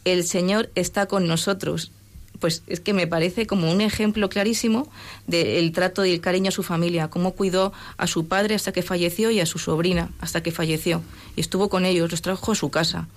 el 0.06 0.24
Señor 0.24 0.72
está 0.76 1.06
con 1.06 1.28
nosotros, 1.28 1.92
pues 2.40 2.64
es 2.68 2.80
que 2.80 2.94
me 2.94 3.08
parece 3.08 3.46
como 3.46 3.72
un 3.72 3.82
ejemplo 3.82 4.30
clarísimo 4.30 4.90
del 5.28 5.72
trato 5.72 6.06
y 6.06 6.14
el 6.14 6.22
cariño 6.22 6.50
a 6.50 6.52
su 6.52 6.64
familia, 6.64 7.10
cómo 7.10 7.34
cuidó 7.34 7.74
a 7.98 8.08
su 8.08 8.28
padre 8.28 8.56
hasta 8.56 8.72
que 8.72 8.84
falleció 8.84 9.32
y 9.32 9.40
a 9.40 9.46
su 9.46 9.60
sobrina 9.60 10.12
hasta 10.20 10.42
que 10.42 10.52
falleció. 10.52 11.02
Y 11.36 11.42
estuvo 11.42 11.70
con 11.70 11.86
ellos, 11.86 12.10
los 12.10 12.22
trajo 12.22 12.52
a 12.52 12.56
su 12.56 12.70
casa 12.70 13.08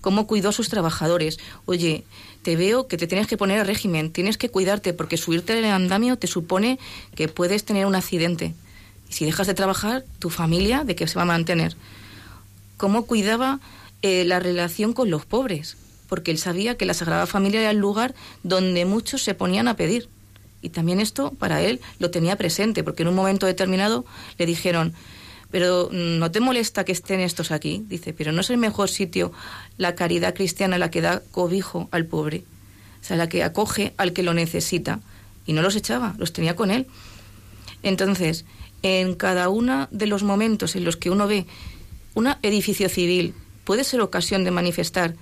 cómo 0.00 0.26
cuidó 0.26 0.50
a 0.50 0.52
sus 0.52 0.68
trabajadores. 0.68 1.38
Oye, 1.66 2.04
te 2.48 2.56
veo 2.56 2.88
que 2.88 2.96
te 2.96 3.06
tienes 3.06 3.26
que 3.26 3.36
poner 3.36 3.60
a 3.60 3.64
régimen, 3.64 4.10
tienes 4.10 4.38
que 4.38 4.48
cuidarte 4.48 4.94
porque 4.94 5.18
subirte 5.18 5.54
del 5.54 5.66
andamio 5.66 6.16
te 6.16 6.26
supone 6.26 6.78
que 7.14 7.28
puedes 7.28 7.62
tener 7.62 7.84
un 7.84 7.94
accidente. 7.94 8.54
Y 9.10 9.12
si 9.12 9.26
dejas 9.26 9.46
de 9.46 9.52
trabajar, 9.52 10.06
tu 10.18 10.30
familia, 10.30 10.82
¿de 10.82 10.96
qué 10.96 11.06
se 11.06 11.16
va 11.16 11.24
a 11.24 11.26
mantener? 11.26 11.76
Cómo 12.78 13.04
cuidaba 13.04 13.60
eh, 14.00 14.24
la 14.24 14.40
relación 14.40 14.94
con 14.94 15.10
los 15.10 15.26
pobres, 15.26 15.76
porque 16.08 16.30
él 16.30 16.38
sabía 16.38 16.78
que 16.78 16.86
la 16.86 16.94
Sagrada 16.94 17.26
Familia 17.26 17.60
era 17.60 17.70
el 17.70 17.76
lugar 17.76 18.14
donde 18.44 18.86
muchos 18.86 19.22
se 19.22 19.34
ponían 19.34 19.68
a 19.68 19.76
pedir. 19.76 20.08
Y 20.62 20.70
también 20.70 21.00
esto 21.00 21.32
para 21.32 21.60
él 21.60 21.82
lo 21.98 22.10
tenía 22.10 22.36
presente, 22.36 22.82
porque 22.82 23.02
en 23.02 23.10
un 23.10 23.14
momento 23.14 23.44
determinado 23.44 24.06
le 24.38 24.46
dijeron, 24.46 24.94
pero 25.50 25.88
mm, 25.90 26.18
¿no 26.18 26.30
te 26.30 26.40
molesta 26.40 26.84
que 26.84 26.92
estén 26.92 27.20
estos 27.20 27.50
aquí? 27.50 27.84
Dice, 27.88 28.12
pero 28.12 28.32
¿no 28.32 28.40
es 28.40 28.50
el 28.50 28.58
mejor 28.58 28.88
sitio 28.88 29.32
la 29.76 29.94
caridad 29.94 30.34
cristiana 30.34 30.78
la 30.78 30.90
que 30.90 31.00
da 31.00 31.22
cobijo 31.30 31.88
al 31.90 32.06
pobre? 32.06 32.44
O 33.00 33.04
sea, 33.04 33.16
la 33.16 33.28
que 33.28 33.42
acoge 33.42 33.94
al 33.96 34.12
que 34.12 34.22
lo 34.22 34.34
necesita. 34.34 35.00
Y 35.46 35.54
no 35.54 35.62
los 35.62 35.76
echaba, 35.76 36.14
los 36.18 36.32
tenía 36.32 36.56
con 36.56 36.70
él. 36.70 36.86
Entonces, 37.82 38.44
en 38.82 39.14
cada 39.14 39.48
uno 39.48 39.88
de 39.90 40.06
los 40.06 40.22
momentos 40.22 40.76
en 40.76 40.84
los 40.84 40.96
que 40.96 41.10
uno 41.10 41.26
ve 41.26 41.46
un 42.14 42.28
edificio 42.42 42.88
civil, 42.88 43.34
puede 43.64 43.84
ser 43.84 44.00
ocasión 44.00 44.44
de 44.44 44.50
manifestar 44.50 45.14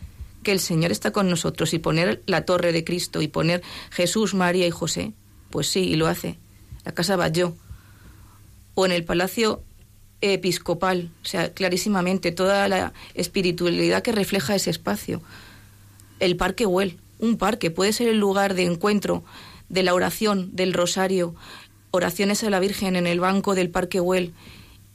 que 0.42 0.52
el 0.52 0.60
Señor 0.60 0.92
está 0.92 1.10
con 1.10 1.28
nosotros 1.28 1.74
y 1.74 1.78
poner 1.78 2.22
la 2.26 2.44
torre 2.44 2.72
de 2.72 2.84
Cristo 2.84 3.22
y 3.22 3.28
poner 3.28 3.62
Jesús, 3.90 4.34
María 4.34 4.66
y 4.66 4.70
José. 4.70 5.12
Pues 5.50 5.68
sí, 5.68 5.80
y 5.80 5.96
lo 5.96 6.06
hace. 6.06 6.38
La 6.84 6.92
casa 6.92 7.16
Batlló. 7.16 7.56
O 8.74 8.86
en 8.86 8.92
el 8.92 9.04
palacio 9.04 9.62
episcopal, 10.20 11.10
o 11.22 11.26
sea, 11.26 11.52
clarísimamente 11.52 12.32
toda 12.32 12.68
la 12.68 12.92
espiritualidad 13.14 14.02
que 14.02 14.12
refleja 14.12 14.54
ese 14.54 14.70
espacio. 14.70 15.22
El 16.20 16.36
Parque 16.36 16.64
Güell, 16.64 16.98
un 17.18 17.36
parque, 17.36 17.70
puede 17.70 17.92
ser 17.92 18.08
el 18.08 18.18
lugar 18.18 18.54
de 18.54 18.64
encuentro 18.64 19.24
de 19.68 19.82
la 19.82 19.94
oración, 19.94 20.54
del 20.54 20.72
rosario, 20.72 21.34
oraciones 21.90 22.42
a 22.44 22.50
la 22.50 22.60
Virgen 22.60 22.96
en 22.96 23.06
el 23.06 23.20
banco 23.20 23.54
del 23.54 23.70
Parque 23.70 24.00
Güell 24.00 24.32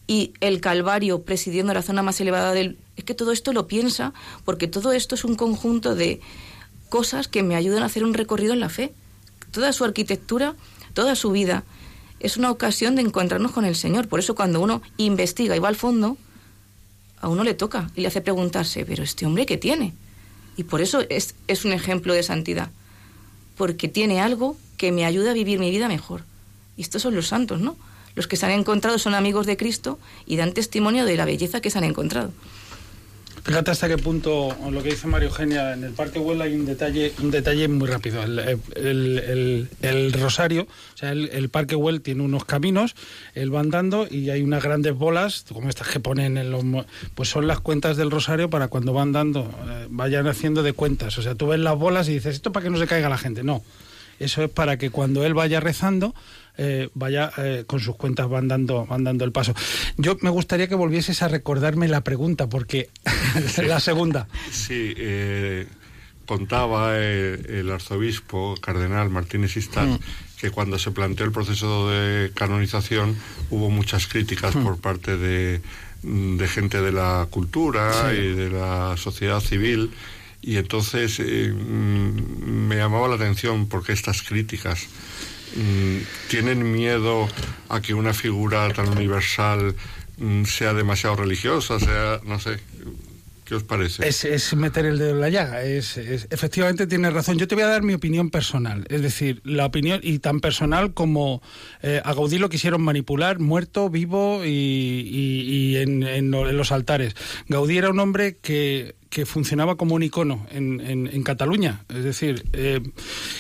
y 0.08 0.34
el 0.42 0.62
Calvario 0.62 1.22
presidiendo 1.22 1.74
la 1.74 1.82
zona 1.82 2.04
más 2.04 2.20
elevada 2.20 2.54
del... 2.54 2.78
Es 2.96 3.04
que 3.04 3.14
todo 3.14 3.32
esto 3.32 3.54
lo 3.54 3.68
piensa 3.68 4.14
porque 4.44 4.68
todo 4.68 4.92
esto 4.92 5.16
es 5.16 5.24
un 5.24 5.36
conjunto 5.36 5.96
de 5.96 6.20
cosas 6.90 7.28
que 7.28 7.44
me 7.44 7.56
ayudan 7.56 7.84
a 7.84 7.86
hacer 7.86 8.04
un 8.04 8.14
recorrido 8.14 8.54
en 8.54 8.60
la 8.60 8.70
fe. 8.70 8.94
Toda 9.52 9.72
su 9.74 9.86
arquitectura, 9.86 10.56
toda 10.94 11.16
su 11.16 11.32
vida, 11.32 11.64
es 12.24 12.38
una 12.38 12.52
ocasión 12.52 12.96
de 12.96 13.02
encontrarnos 13.02 13.52
con 13.52 13.66
el 13.66 13.76
Señor. 13.76 14.08
Por 14.08 14.20
eso 14.20 14.36
cuando 14.36 14.62
uno 14.62 14.82
investiga 14.98 15.56
y 15.56 15.60
va 15.60 15.68
al 15.68 15.76
fondo, 15.76 16.18
a 17.20 17.28
uno 17.28 17.44
le 17.44 17.54
toca 17.54 17.92
y 17.96 18.02
le 18.02 18.08
hace 18.08 18.22
preguntarse, 18.22 18.86
pero 18.86 19.04
este 19.04 19.26
hombre 19.26 19.46
qué 19.46 19.58
tiene? 19.58 19.94
Y 20.58 20.64
por 20.64 20.82
eso 20.82 21.02
es, 21.10 21.36
es 21.48 21.66
un 21.66 21.72
ejemplo 21.72 22.14
de 22.14 22.24
santidad, 22.24 22.70
porque 23.58 23.88
tiene 23.88 24.22
algo 24.22 24.58
que 24.78 24.92
me 24.92 25.06
ayuda 25.06 25.32
a 25.32 25.36
vivir 25.36 25.60
mi 25.60 25.72
vida 25.72 25.88
mejor. 25.88 26.24
Y 26.78 26.82
estos 26.82 27.02
son 27.02 27.16
los 27.16 27.28
santos, 27.28 27.62
¿no? 27.62 27.76
Los 28.16 28.28
que 28.28 28.36
se 28.36 28.46
han 28.46 28.52
encontrado 28.52 29.00
son 29.00 29.14
amigos 29.14 29.46
de 29.46 29.58
Cristo 29.58 30.00
y 30.26 30.36
dan 30.36 30.54
testimonio 30.54 31.06
de 31.06 31.16
la 31.16 31.26
belleza 31.26 31.62
que 31.62 31.70
se 31.70 31.78
han 31.78 31.84
encontrado. 31.84 32.32
Fíjate 33.44 33.72
hasta 33.72 33.88
qué 33.88 33.98
punto 33.98 34.56
lo 34.70 34.84
que 34.84 34.90
dice 34.90 35.08
María 35.08 35.28
Eugenia, 35.28 35.74
en 35.74 35.84
el 35.84 35.94
Parque 35.94 36.20
Huela 36.20 36.44
hay 36.44 36.54
un 36.54 36.66
detalle, 36.66 37.12
un 37.22 37.32
detalle 37.32 37.68
muy 37.68 37.88
rápido. 37.88 38.22
El, 38.24 40.14
Rosario, 40.14 40.64
o 40.64 40.98
sea, 40.98 41.12
el, 41.12 41.50
Parque 41.50 41.76
Huel 41.76 42.02
tiene 42.02 42.22
unos 42.22 42.46
caminos, 42.46 42.96
él 43.34 43.54
va 43.54 43.62
andando 43.62 44.08
y 44.10 44.30
hay 44.30 44.44
unas 44.44 44.64
grandes 44.64 44.96
bolas, 44.96 45.46
como 45.52 45.70
estas 45.70 45.88
que 45.88 46.00
ponen 46.00 46.38
en 46.38 46.52
los... 46.52 46.64
Pues 47.16 47.30
son 47.30 47.48
las 47.48 47.60
cuentas 47.60 47.98
del 47.98 48.12
Rosario 48.12 48.50
para 48.50 48.68
cuando 48.68 48.94
van 48.94 49.12
dando, 49.12 49.50
eh, 49.68 49.88
vayan 49.90 50.28
haciendo 50.28 50.62
de 50.62 50.74
cuentas. 50.74 51.18
O 51.18 51.22
sea, 51.22 51.34
tú 51.34 51.48
ves 51.48 51.60
las 51.60 51.78
bolas 51.78 52.08
y 52.10 52.14
dices, 52.14 52.36
esto 52.36 52.52
para 52.52 52.66
que 52.66 52.70
no 52.70 52.78
se 52.78 52.86
caiga 52.86 53.10
la 53.10 53.18
gente. 53.18 53.44
No, 53.44 53.64
eso 54.20 54.44
es 54.44 54.52
para 54.52 54.78
que 54.78 54.92
cuando 54.92 55.26
él 55.26 55.34
vaya 55.34 55.60
rezando 55.60 56.14
eh, 56.64 56.90
vaya 56.94 57.32
eh, 57.38 57.64
con 57.66 57.80
sus 57.80 57.96
cuentas 57.96 58.30
van 58.30 58.48
dando, 58.48 58.86
van 58.86 59.04
dando 59.04 59.26
el 59.26 59.32
paso. 59.32 59.56
Yo 59.98 60.16
me 60.22 60.30
gustaría 60.30 60.68
que 60.68 60.76
volvieses 60.76 61.24
a 61.24 61.28
recordarme 61.28 61.88
la 61.88 62.02
pregunta, 62.02 62.48
porque 62.48 62.92
la 63.66 63.80
segunda. 63.80 64.28
Sí, 64.52 64.94
eh, 64.96 65.66
contaba 66.28 67.00
el 67.00 67.72
arzobispo 67.72 68.54
cardenal 68.62 69.10
Martínez 69.10 69.58
Istán 69.58 69.94
mm. 69.94 70.00
que 70.40 70.52
cuando 70.52 70.78
se 70.78 70.92
planteó 70.92 71.26
el 71.26 71.32
proceso 71.32 71.90
de 71.90 72.32
canonización 72.36 73.18
hubo 73.50 73.72
muchas 73.72 74.06
críticas 74.06 74.56
mm. 74.56 74.64
por 74.64 74.78
parte 74.78 75.18
de, 75.18 75.62
de, 76.04 76.48
gente 76.48 76.80
de 76.80 76.92
la 76.92 77.28
cultura 77.32 78.14
y 78.14 78.36
de 78.36 78.52
la 78.52 78.98
sociedad 78.98 79.40
civil 79.40 79.90
y 80.44 80.58
entonces 80.58 81.20
mm, 81.20 82.68
me 82.68 82.76
llamaba 82.76 83.08
la 83.08 83.16
atención 83.16 83.68
porque 83.68 83.94
estas 83.94 84.22
críticas 84.22 84.88
tienen 86.30 86.72
miedo 86.72 87.28
a 87.70 87.82
que 87.82 87.94
una 87.94 88.14
figura 88.14 88.72
tan 88.74 88.90
universal 88.90 89.76
mm, 90.18 90.46
sea 90.46 90.74
demasiado 90.74 91.18
religiosa, 91.18 91.80
sea, 91.80 92.22
no 92.24 92.40
sé, 92.40 92.60
¿Qué 93.52 93.56
os 93.56 93.64
parece? 93.64 94.08
Es, 94.08 94.56
meter 94.56 94.86
el 94.86 94.98
dedo 94.98 95.10
en 95.10 95.20
la 95.20 95.28
llaga. 95.28 95.62
Es, 95.62 95.98
efectivamente, 95.98 96.88
tienes 96.88 97.12
razón. 97.12 97.38
Yo 97.38 97.50
te 97.50 97.56
voy 97.56 97.66
a 97.66 97.68
dar 97.68 97.84
mi 97.84 97.94
opinión 97.94 98.30
personal. 98.30 98.86
Es 98.88 99.02
decir, 99.02 99.42
la 99.44 99.66
opinión, 99.66 100.00
y 100.02 100.20
tan 100.20 100.40
personal 100.40 100.94
como 100.94 101.42
eh, 101.82 102.02
a 102.06 102.14
Gaudí 102.14 102.38
lo 102.38 102.48
quisieron 102.48 102.82
manipular, 102.82 103.40
muerto, 103.40 103.90
vivo 103.90 104.46
y, 104.46 105.76
en, 105.76 106.32
los 106.32 106.72
altares. 106.72 107.14
Gaudí 107.50 107.78
era 107.78 107.90
un 107.90 108.00
hombre 108.00 108.38
que 108.42 108.96
que 109.12 109.26
funcionaba 109.26 109.76
como 109.76 109.94
un 109.94 110.04
icono 110.04 110.48
en, 110.52 110.80
en, 110.80 111.24
Cataluña. 111.24 111.84
Es 111.90 112.06
decir, 112.06 112.46
eh, 112.54 112.80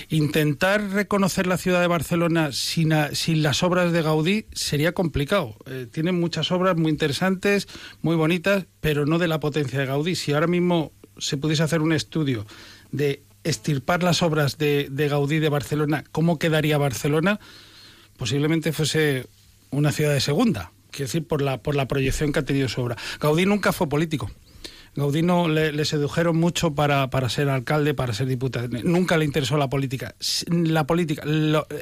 intentar 0.10 0.92
reconocer 0.92 1.48
la 1.48 1.58
ciudad 1.58 1.80
de 1.80 1.88
Barcelona 1.88 2.52
sin, 2.52 2.94
sin 3.14 3.42
las 3.42 3.64
obras 3.64 3.94
de 3.94 4.02
Gaudí 4.02 4.46
sería 4.52 4.92
complicado. 4.92 5.56
Eh, 5.66 5.88
tienen 5.90 6.20
muchas 6.20 6.52
obras 6.52 6.76
muy 6.76 6.92
interesantes, 6.92 7.70
muy 8.02 8.18
bonitas, 8.18 8.66
pero 8.82 9.06
no 9.06 9.18
de 9.18 9.30
la 9.30 9.40
potencia 9.40 9.80
de 9.80 9.86
Gaudí. 9.86 10.16
Si 10.16 10.34
ahora 10.34 10.48
mismo 10.48 10.92
se 11.18 11.38
pudiese 11.38 11.64
hacer 11.64 11.82
un 11.82 11.94
estudio 11.94 12.46
de 12.92 13.24
estirpar 13.46 14.04
las 14.04 14.22
obras 14.24 14.58
de, 14.58 14.90
de 14.92 15.08
Gaudí 15.08 15.40
de 15.40 15.48
Barcelona, 15.48 16.04
¿cómo 16.12 16.38
quedaría 16.38 16.78
Barcelona? 16.78 17.40
Posiblemente 18.18 18.74
fuese 18.74 19.26
una 19.70 19.94
ciudad 19.94 20.14
de 20.14 20.20
segunda, 20.20 20.74
quiero 20.92 21.06
decir, 21.06 21.26
por 21.26 21.42
la, 21.42 21.64
por 21.64 21.76
la 21.76 21.88
proyección 21.88 22.34
que 22.34 22.40
ha 22.40 22.46
tenido 22.46 22.68
su 22.68 22.82
obra. 22.82 22.98
Gaudí 23.22 23.46
nunca 23.46 23.72
fue 23.72 23.88
político. 23.88 24.30
Gaudino 24.96 25.48
le, 25.48 25.86
sedujeron 25.86 26.38
mucho 26.38 26.76
para, 26.76 27.10
para, 27.10 27.30
ser 27.30 27.50
alcalde, 27.50 27.94
para 27.94 28.14
ser 28.14 28.28
diputado. 28.28 28.68
Nunca 28.84 29.18
le 29.18 29.26
interesó 29.26 29.58
la 29.58 29.70
política. 29.70 30.16
La 30.48 30.86
política, 30.86 31.24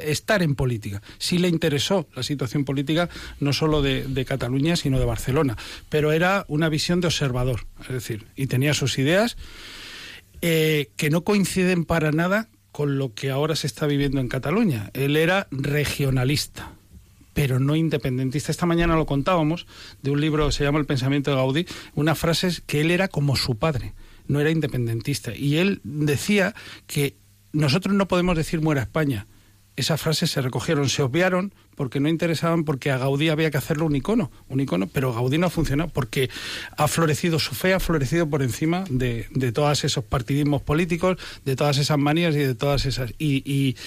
estar 0.06 0.44
en 0.44 0.56
política. 0.56 1.02
Sí 1.18 1.40
le 1.40 1.48
interesó 1.48 2.08
la 2.16 2.22
situación 2.22 2.66
política, 2.66 3.10
no 3.40 3.52
solo 3.52 3.82
de, 3.82 4.26
Cataluña, 4.28 4.76
sino 4.76 5.00
de 5.00 5.06
Barcelona. 5.06 5.58
Pero 5.90 6.12
era 6.12 6.46
una 6.48 6.70
visión 6.70 7.02
de 7.02 7.08
observador, 7.08 7.66
es 7.82 7.90
decir, 7.90 8.28
y 8.36 8.48
tenía 8.48 8.74
sus 8.74 9.00
ideas 9.00 9.38
eh, 10.42 10.92
que 10.96 11.10
no 11.10 11.24
coinciden 11.24 11.86
para 11.86 12.12
nada 12.12 12.50
con 12.72 13.00
lo 13.00 13.14
que 13.14 13.32
ahora 13.32 13.56
se 13.56 13.66
está 13.66 13.88
viviendo 13.88 14.22
en 14.22 14.28
Cataluña. 14.28 14.92
Él 14.94 15.18
era 15.18 15.48
regionalista 15.52 16.74
pero 17.40 17.58
no 17.58 17.78
independentista. 17.78 18.52
Esta 18.52 18.66
mañana 18.66 18.98
lo 18.98 19.06
contábamos 19.06 19.66
de 20.02 20.12
un 20.12 20.20
libro 20.20 20.48
que 20.48 20.52
se 20.52 20.66
llama 20.66 20.78
El 20.78 20.86
pensamiento 20.86 21.32
de 21.32 21.38
Gaudí, 21.38 21.66
una 21.96 22.14
frase 22.14 22.50
que 22.66 22.82
él 22.82 22.92
era 22.92 23.08
como 23.08 23.38
su 23.38 23.58
padre, 23.58 23.94
no 24.28 24.42
era 24.42 24.52
independentista. 24.52 25.34
Y 25.34 25.56
él 25.56 25.80
decía 25.86 26.54
que 26.86 27.16
nosotros 27.54 27.96
no 27.96 28.10
podemos 28.10 28.36
decir 28.36 28.60
muera 28.60 28.82
España. 28.82 29.26
Esas 29.78 30.02
frases 30.02 30.32
se 30.32 30.42
recogieron, 30.42 30.90
se 30.90 31.02
obviaron 31.02 31.54
porque 31.76 32.02
no 32.02 32.10
interesaban, 32.10 32.66
porque 32.66 32.92
a 32.92 32.98
Gaudí 32.98 33.30
había 33.30 33.52
que 33.52 33.58
hacerlo 33.58 33.86
un 33.86 33.96
icono, 33.96 34.32
un 34.50 34.60
icono, 34.60 34.88
pero 34.88 35.14
Gaudí 35.14 35.38
no 35.38 35.48
ha 35.48 35.50
funcionado 35.50 35.90
porque 35.92 36.30
ha 36.76 36.90
florecido, 36.90 37.40
su 37.40 37.56
fe 37.56 37.74
ha 37.74 37.80
florecido 37.80 38.30
por 38.30 38.44
encima 38.44 38.84
de, 38.90 39.28
de 39.32 39.54
todos 39.54 39.86
esos 39.86 40.04
partidismos 40.04 40.62
políticos, 40.62 41.16
de 41.46 41.56
todas 41.56 41.78
esas 41.78 42.00
manías 42.00 42.36
y 42.36 42.40
de 42.40 42.56
todas 42.56 42.86
esas. 42.86 43.14
Y 43.18 43.78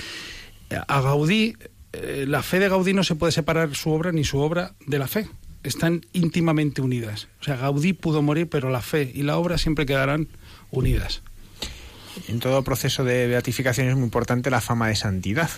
a 0.88 1.02
Gaudí 1.02 1.54
eh, 1.92 2.24
la 2.26 2.42
fe 2.42 2.58
de 2.58 2.68
Gaudí 2.68 2.94
no 2.94 3.04
se 3.04 3.14
puede 3.14 3.32
separar 3.32 3.74
su 3.74 3.90
obra 3.90 4.12
ni 4.12 4.24
su 4.24 4.38
obra 4.38 4.74
de 4.86 4.98
la 4.98 5.08
fe. 5.08 5.28
Están 5.62 6.04
íntimamente 6.12 6.82
unidas. 6.82 7.28
O 7.40 7.44
sea, 7.44 7.56
Gaudí 7.56 7.92
pudo 7.92 8.22
morir, 8.22 8.48
pero 8.48 8.70
la 8.70 8.82
fe 8.82 9.10
y 9.14 9.22
la 9.22 9.36
obra 9.36 9.58
siempre 9.58 9.86
quedarán 9.86 10.28
unidas. 10.70 11.22
En 12.28 12.40
todo 12.40 12.62
proceso 12.62 13.04
de 13.04 13.26
beatificación 13.26 13.88
es 13.88 13.94
muy 13.94 14.04
importante 14.04 14.50
la 14.50 14.60
fama 14.60 14.88
de 14.88 14.96
santidad. 14.96 15.50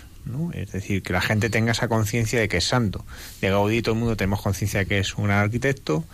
Es 0.54 0.72
decir, 0.72 1.02
que 1.02 1.12
la 1.12 1.20
gente 1.20 1.50
tenga 1.50 1.72
esa 1.72 1.88
conciencia 1.88 2.40
de 2.40 2.48
que 2.48 2.56
es 2.56 2.64
santo. 2.64 3.04
De 3.42 3.50
Gaudí 3.50 3.82
todo 3.82 3.94
el 3.94 4.00
mundo 4.00 4.16
tenemos 4.16 4.40
conciencia 4.40 4.80
de 4.80 4.86
que 4.86 4.98
es 4.98 5.16
un 5.16 5.30
arquitecto, 5.30 6.04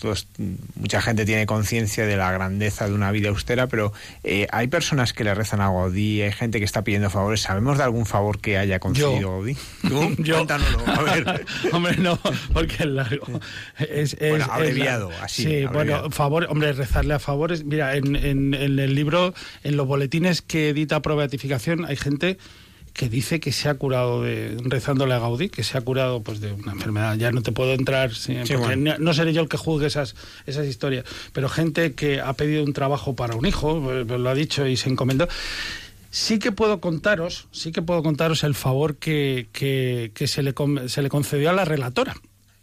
todos, 0.00 0.26
mucha 0.74 1.00
gente 1.00 1.24
tiene 1.24 1.46
conciencia 1.46 2.04
de 2.04 2.16
la 2.16 2.32
grandeza 2.32 2.88
de 2.88 2.94
una 2.94 3.12
vida 3.12 3.28
austera, 3.28 3.68
pero 3.68 3.92
eh, 4.24 4.48
hay 4.50 4.66
personas 4.66 5.12
que 5.12 5.22
le 5.22 5.34
rezan 5.34 5.60
a 5.60 5.70
Gaudí, 5.70 6.22
hay 6.22 6.32
gente 6.32 6.58
que 6.58 6.64
está 6.64 6.82
pidiendo 6.82 7.10
favores. 7.10 7.42
¿Sabemos 7.42 7.78
de 7.78 7.84
algún 7.84 8.06
favor 8.06 8.40
que 8.40 8.58
haya 8.58 8.80
concedido 8.80 9.30
Gaudí? 9.30 9.56
Yo. 10.18 10.36
Cuéntanoslo, 10.36 10.86
a 10.86 11.02
ver. 11.02 11.46
hombre, 11.72 11.96
no, 11.98 12.18
porque 12.52 12.74
es 12.80 12.86
largo. 12.86 13.26
Es, 13.78 14.16
bueno, 14.18 14.46
abreviado, 14.50 15.10
así. 15.22 15.44
Sí, 15.44 15.66
bueno, 15.66 16.10
favor, 16.10 16.46
hombre, 16.50 16.72
rezarle 16.72 17.14
a 17.14 17.18
favores. 17.18 17.64
Mira, 17.64 17.94
en, 17.94 18.16
en, 18.16 18.54
en 18.54 18.78
el 18.78 18.94
libro, 18.94 19.32
en 19.62 19.76
los 19.76 19.86
boletines 19.86 20.42
que 20.42 20.70
edita 20.70 21.00
Pro 21.02 21.14
Beatificación, 21.14 21.84
hay 21.84 21.96
gente 21.96 22.38
que 23.00 23.08
dice 23.08 23.40
que 23.40 23.50
se 23.50 23.70
ha 23.70 23.74
curado 23.76 24.20
de 24.20 24.58
rezándole 24.62 25.14
a 25.14 25.18
Gaudí, 25.18 25.48
que 25.48 25.64
se 25.64 25.78
ha 25.78 25.80
curado 25.80 26.22
pues 26.22 26.42
de 26.42 26.52
una 26.52 26.72
enfermedad. 26.72 27.16
Ya 27.16 27.32
no 27.32 27.40
te 27.40 27.50
puedo 27.50 27.72
entrar, 27.72 28.10
no 28.10 29.14
seré 29.14 29.32
yo 29.32 29.40
el 29.40 29.48
que 29.48 29.56
juzgue 29.56 29.86
esas, 29.86 30.14
esas 30.44 30.66
historias, 30.66 31.06
pero 31.32 31.48
gente 31.48 31.94
que 31.94 32.20
ha 32.20 32.34
pedido 32.34 32.62
un 32.62 32.74
trabajo 32.74 33.16
para 33.16 33.36
un 33.36 33.46
hijo, 33.46 33.80
pues, 33.82 34.04
pues, 34.06 34.20
lo 34.20 34.28
ha 34.28 34.34
dicho 34.34 34.66
y 34.66 34.76
se 34.76 34.90
encomendó. 34.90 35.28
Sí 36.10 36.38
que 36.38 36.52
puedo 36.52 36.82
contaros, 36.82 37.48
sí 37.52 37.72
que 37.72 37.80
puedo 37.80 38.02
contaros 38.02 38.44
el 38.44 38.54
favor 38.54 38.96
que, 38.96 39.48
que, 39.54 40.26
se, 40.26 40.42
le, 40.42 40.52
se 40.88 41.00
le 41.00 41.08
concedió 41.08 41.48
a 41.48 41.54
la 41.54 41.64
relatora. 41.64 42.14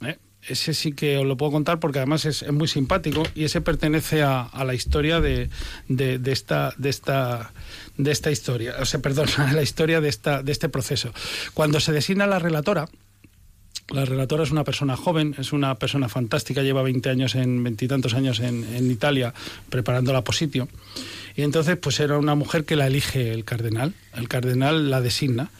¿eh? 0.06 0.20
ese 0.48 0.76
sí 0.76 0.92
que 0.92 1.18
os 1.18 1.26
lo 1.26 1.36
puedo 1.36 1.52
contar 1.52 1.80
porque 1.80 1.98
además 1.98 2.26
es, 2.26 2.44
es 2.44 2.54
muy 2.54 2.68
simpático 2.68 3.24
y 3.34 3.46
ese 3.46 3.62
pertenece 3.62 4.22
a, 4.22 4.42
a 4.44 4.64
la 4.64 4.76
historia 4.76 5.20
de, 5.20 5.50
de, 5.88 6.20
de, 6.20 6.32
esta 6.32 6.76
de 6.78 6.90
esta 6.90 7.54
de 7.98 8.12
esta 8.12 8.32
historia, 8.32 8.76
o 8.80 8.86
sea, 8.86 9.02
perdón, 9.02 9.28
la 9.54 9.62
historia 9.62 10.02
de, 10.02 10.10
esta, 10.10 10.44
de 10.44 10.52
este 10.52 10.70
proceso. 10.70 11.14
Cuando 11.54 11.80
se 11.80 11.92
designa 11.92 12.28
la 12.28 12.40
relatora, 12.40 12.88
la 13.90 14.04
relatora 14.04 14.44
es 14.44 14.52
una 14.52 14.64
persona 14.64 14.98
joven, 14.98 15.36
es 15.38 15.54
una 15.54 15.76
persona 15.76 16.10
fantástica, 16.10 16.62
lleva 16.62 16.84
20 16.84 17.10
años, 17.10 17.36
en 17.36 17.64
veintitantos 17.64 18.14
años 18.14 18.40
en, 18.42 18.66
en, 18.76 18.92
Italia 18.92 19.34
preparando 19.70 20.12
la 20.12 20.24
positio. 20.24 20.68
Y 21.38 21.44
entonces, 21.44 21.78
pues 21.78 22.00
era 22.00 22.18
una 22.18 22.36
mujer 22.36 22.66
que 22.66 22.76
la 22.76 22.88
elige 22.88 23.32
el 23.32 23.46
cardenal, 23.46 23.94
el 24.16 24.28
cardenal 24.28 24.90
la 24.90 25.00
designa. 25.00 25.52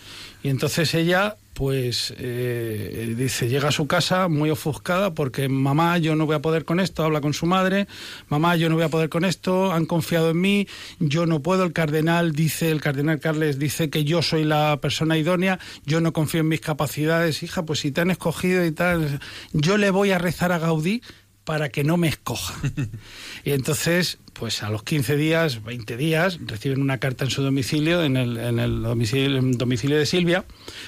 Y 0.48 0.50
entonces 0.50 0.94
ella, 0.94 1.36
pues, 1.56 2.14
eh, 2.18 3.14
dice, 3.18 3.50
llega 3.50 3.68
a 3.68 3.72
su 3.74 3.86
casa 3.86 4.30
muy 4.30 4.50
ofuscada 4.50 5.14
porque 5.14 5.50
mamá, 5.50 5.98
yo 5.98 6.16
no 6.16 6.26
voy 6.26 6.36
a 6.36 6.42
poder 6.42 6.64
con 6.64 6.80
esto, 6.80 7.04
habla 7.04 7.20
con 7.20 7.34
su 7.34 7.46
madre, 7.46 7.86
mamá, 8.30 8.56
yo 8.56 8.70
no 8.70 8.76
voy 8.76 8.86
a 8.86 8.90
poder 8.90 9.10
con 9.10 9.26
esto, 9.26 9.74
han 9.74 9.86
confiado 9.86 10.30
en 10.30 10.40
mí, 10.40 10.66
yo 11.02 11.26
no 11.26 11.42
puedo, 11.42 11.66
el 11.66 11.74
cardenal 11.74 12.32
dice, 12.32 12.72
el 12.72 12.80
cardenal 12.80 13.20
Carles 13.20 13.60
dice 13.60 13.90
que 13.90 14.06
yo 14.06 14.22
soy 14.22 14.46
la 14.46 14.80
persona 14.80 15.18
idónea, 15.18 15.60
yo 15.86 16.00
no 16.00 16.14
confío 16.14 16.40
en 16.40 16.48
mis 16.48 16.62
capacidades, 16.62 17.44
hija, 17.44 17.66
pues 17.66 17.80
si 17.80 17.92
te 17.92 18.00
han 18.00 18.12
escogido 18.12 18.64
y 18.64 18.72
tal, 18.72 19.20
yo 19.52 19.78
le 19.78 19.90
voy 19.90 20.12
a 20.12 20.18
rezar 20.18 20.54
a 20.54 20.60
Gaudí 20.60 21.02
para 21.48 21.70
que 21.70 21.86
no 21.86 21.96
me 21.96 22.10
escoja. 22.10 22.54
y 23.46 23.52
entonces, 23.52 24.18
pues 24.34 24.64
a 24.64 24.70
los 24.70 24.84
15 24.84 25.16
días, 25.16 25.64
20 25.64 25.96
días, 25.96 26.40
reciben 26.46 26.82
una 26.82 26.98
carta 26.98 27.24
en 27.24 27.32
su 27.32 27.42
domicilio, 27.42 28.04
en 28.04 28.18
el, 28.18 28.36
en 28.36 28.60
el 28.60 28.84
domicilio, 28.84 29.38
en 29.38 29.54
domicilio 29.54 29.98
de 29.98 30.06
Silvia, 30.06 30.44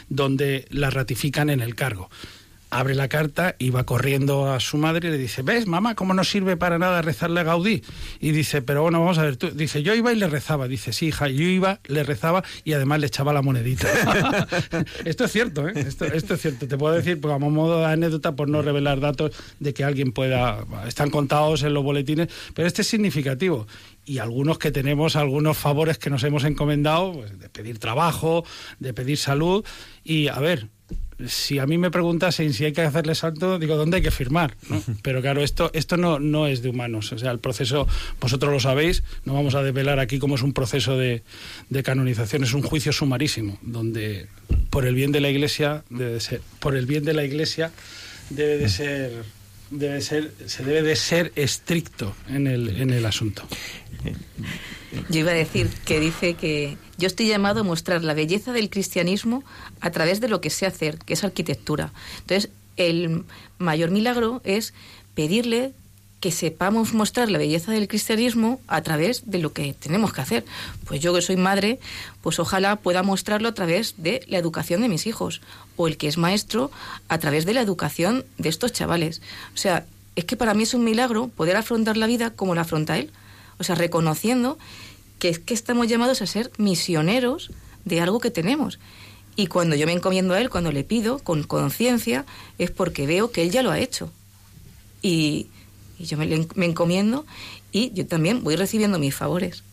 donde 0.10 0.68
la 0.70 0.90
ratifican 0.90 1.50
en 1.50 1.62
el 1.62 1.76
cargo 1.76 2.10
abre 2.70 2.96
la 2.96 3.08
carta 3.08 3.56
y 3.58 3.70
va 3.70 3.86
corriendo 3.86 4.52
a 4.52 4.60
su 4.60 4.78
madre 4.78 5.10
y 5.10 5.12
le 5.12 5.18
dice, 5.18 5.42
¿ves, 5.42 5.68
mamá, 5.68 5.96
cómo 5.96 6.14
no 6.14 6.24
sirve 6.24 6.58
para 6.58 6.78
nada 6.78 7.02
rezarle 7.02 7.40
a 7.40 7.44
Gaudí? 7.44 7.84
Y 8.20 8.32
dice, 8.32 8.62
pero 8.62 8.84
bueno, 8.84 9.00
vamos 9.00 9.18
a 9.18 9.24
ver, 9.24 9.38
tú, 9.38 9.50
dice, 9.52 9.84
yo 9.84 9.94
iba 9.96 10.12
y 10.12 10.16
le 10.16 10.28
rezaba. 10.28 10.68
Dice, 10.68 10.94
sí, 10.94 11.08
hija, 11.08 11.28
yo 11.28 11.44
iba, 11.44 11.80
le 11.88 12.04
rezaba 12.04 12.44
y 12.64 12.74
además 12.74 13.00
le 13.00 13.08
echaba 13.08 13.34
la 13.34 13.42
monedita. 13.42 13.88
esto 15.06 15.26
es 15.26 15.32
cierto, 15.32 15.68
¿eh? 15.68 15.74
Esto, 15.76 16.06
esto, 16.06 16.36
es 16.36 16.42
cierto. 16.42 16.68
Te 16.68 16.78
puedo 16.78 16.94
decir, 16.94 17.20
pues, 17.20 17.34
como 17.34 17.50
modo 17.50 17.80
de 17.80 17.86
anécdota, 17.86 18.36
por 18.36 18.50
no 18.50 18.62
revelar 18.62 19.00
datos 19.00 19.32
de 19.60 19.74
que 19.74 19.84
alguien 19.84 20.12
pueda, 20.12 20.66
están 20.88 21.10
contados 21.10 21.64
en 21.64 21.74
los 21.74 21.84
boletines, 21.84 22.30
pero 22.54 22.68
este 22.68 22.84
es 22.84 22.88
significativo 22.88 23.68
y 24.10 24.18
algunos 24.18 24.58
que 24.58 24.72
tenemos 24.72 25.16
algunos 25.16 25.56
favores 25.56 26.00
que 26.00 26.10
nos 26.10 26.24
hemos 26.24 26.44
encomendado, 26.44 27.14
pues, 27.14 27.38
de 27.38 27.48
pedir 27.48 27.78
trabajo, 27.78 28.44
de 28.80 28.92
pedir 28.92 29.18
salud. 29.18 29.64
Y 30.04 30.30
a 30.30 30.40
ver, 30.40 30.70
si 31.28 31.60
a 31.60 31.66
mí 31.66 31.78
me 31.78 31.92
preguntasen 31.92 32.54
si 32.54 32.66
hay 32.66 32.74
que 32.74 32.82
hacerle 32.82 33.16
salto, 33.16 33.60
digo, 33.60 33.76
¿dónde 33.76 33.98
hay 33.98 34.04
que 34.04 34.12
firmar? 34.12 34.56
Pero 35.02 35.22
claro, 35.22 35.42
esto, 35.44 35.70
esto 35.74 35.98
no, 35.98 36.20
no 36.20 36.48
es 36.48 36.62
de 36.62 36.70
humanos. 36.70 37.12
O 37.12 37.18
sea, 37.18 37.32
el 37.32 37.40
proceso, 37.40 37.88
vosotros 38.20 38.52
lo 38.52 38.60
sabéis, 38.60 39.04
no 39.26 39.34
vamos 39.34 39.56
a 39.56 39.64
desvelar 39.64 40.00
aquí 40.00 40.20
cómo 40.20 40.36
es 40.36 40.42
un 40.42 40.54
proceso 40.54 40.98
de, 40.98 41.24
de 41.70 41.84
canonización, 41.84 42.44
es 42.44 42.54
un 42.54 42.62
juicio 42.62 42.94
sumarísimo, 42.94 43.58
donde 43.62 44.28
por 44.70 44.86
el 44.86 44.96
bien 44.96 45.12
de 45.12 45.20
la 45.20 45.30
Iglesia 45.30 45.84
debe 45.90 46.20
ser, 46.20 46.42
por 46.60 46.76
el 46.76 46.86
bien 46.86 47.04
de 47.04 47.14
la 47.14 47.24
Iglesia 47.24 47.72
debe 48.30 48.58
de 48.58 48.70
ser 48.70 49.40
debe 49.72 50.02
ser 50.02 50.34
se 50.46 50.64
debe 50.64 50.82
de 50.82 50.96
ser 50.96 51.32
estricto 51.36 52.16
en 52.28 52.48
el, 52.48 52.82
en 52.82 52.92
el 52.92 53.06
asunto. 53.06 53.48
Yo 55.10 55.20
iba 55.20 55.32
a 55.32 55.36
decir 55.36 55.70
que 55.86 56.00
dice 56.00 56.34
que 56.34 56.78
yo 56.98 57.08
estoy 57.08 57.28
llamado 57.28 57.62
a 57.62 57.64
mostrar 57.64 58.04
la 58.04 58.14
belleza 58.14 58.52
del 58.54 58.70
cristianismo 58.70 59.44
a 59.82 59.92
través 59.92 60.20
de 60.20 60.28
lo 60.28 60.42
que 60.42 60.50
sé 60.50 60.66
hacer, 60.66 60.98
que 61.00 61.14
es 61.14 61.24
arquitectura. 61.24 61.94
Entonces, 62.22 62.50
el 62.78 63.24
mayor 63.58 63.92
milagro 63.92 64.42
es 64.44 64.74
pedirle 65.14 65.74
que 66.20 66.32
sepamos 66.32 66.94
mostrar 66.94 67.30
la 67.30 67.38
belleza 67.38 67.72
del 67.72 67.88
cristianismo 67.88 68.60
a 68.68 68.82
través 68.82 69.30
de 69.32 69.40
lo 69.40 69.54
que 69.54 69.74
tenemos 69.74 70.12
que 70.12 70.22
hacer. 70.22 70.46
Pues 70.86 71.00
yo 71.00 71.14
que 71.14 71.22
soy 71.22 71.38
madre, 71.38 71.80
pues 72.22 72.40
ojalá 72.40 72.76
pueda 72.76 73.04
mostrarlo 73.04 73.48
a 73.48 73.54
través 73.54 73.96
de 73.98 74.22
la 74.28 74.38
educación 74.38 74.82
de 74.82 74.90
mis 74.90 75.08
hijos, 75.08 75.42
o 75.78 75.88
el 75.88 75.98
que 75.98 76.08
es 76.08 76.18
maestro 76.18 76.72
a 77.08 77.18
través 77.20 77.46
de 77.46 77.54
la 77.54 77.62
educación 77.62 78.26
de 78.38 78.50
estos 78.50 78.74
chavales. 78.74 79.22
O 79.54 79.58
sea, 79.58 79.86
es 80.16 80.26
que 80.26 80.36
para 80.36 80.54
mí 80.54 80.64
es 80.64 80.74
un 80.74 80.84
milagro 80.84 81.30
poder 81.30 81.56
afrontar 81.56 81.96
la 81.96 82.08
vida 82.08 82.32
como 82.32 82.56
la 82.56 82.62
afronta 82.62 82.98
él. 82.98 83.12
O 83.60 83.64
sea, 83.64 83.76
reconociendo 83.76 84.58
que 85.20 85.30
es 85.30 85.40
que 85.40 85.54
estamos 85.54 85.88
llamados 85.88 86.22
a 86.22 86.28
ser 86.28 86.52
misioneros 86.58 87.52
de 87.86 88.02
algo 88.02 88.20
que 88.20 88.32
tenemos. 88.32 88.80
Y 89.36 89.48
cuando 89.48 89.76
yo 89.76 89.86
me 89.86 89.94
encomiendo 89.94 90.34
a 90.34 90.42
Él, 90.42 90.50
cuando 90.50 90.72
le 90.72 90.84
pido 90.84 91.20
con 91.20 91.44
conciencia, 91.44 92.26
es 92.58 92.72
porque 92.72 93.06
veo 93.06 93.32
que 93.32 93.44
Él 93.44 93.52
ya 93.52 93.64
lo 93.64 93.72
ha 93.72 93.80
hecho. 93.80 94.12
Y, 95.02 95.48
yo 96.00 96.18
me, 96.18 96.66
encomiendo 96.66 97.26
y 97.72 97.92
yo 97.94 98.06
también 98.06 98.44
voy 98.44 98.56
recibiendo 98.56 99.00
mis 99.00 99.16
favores. 99.16 99.64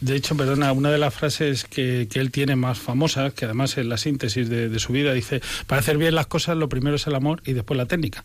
De, 0.00 0.16
hecho, 0.16 0.36
perdona, 0.36 0.72
una 0.72 0.90
de 0.90 0.98
las 0.98 1.14
frases 1.14 1.64
que, 1.64 2.08
que, 2.10 2.18
él 2.18 2.30
tiene 2.30 2.56
más 2.56 2.78
famosas, 2.78 3.32
que 3.32 3.44
además 3.44 3.78
es 3.78 3.86
la 3.86 3.96
síntesis 3.96 4.48
de, 4.48 4.68
de, 4.68 4.78
su 4.80 4.92
vida, 4.92 5.12
dice, 5.12 5.40
para 5.66 5.80
hacer 5.80 5.96
bien 5.96 6.14
las 6.14 6.26
cosas 6.26 6.56
lo 6.56 6.68
primero 6.68 6.96
es 6.96 7.06
el 7.06 7.14
amor 7.14 7.42
y 7.46 7.52
después 7.52 7.78
la 7.78 7.86
técnica. 7.86 8.24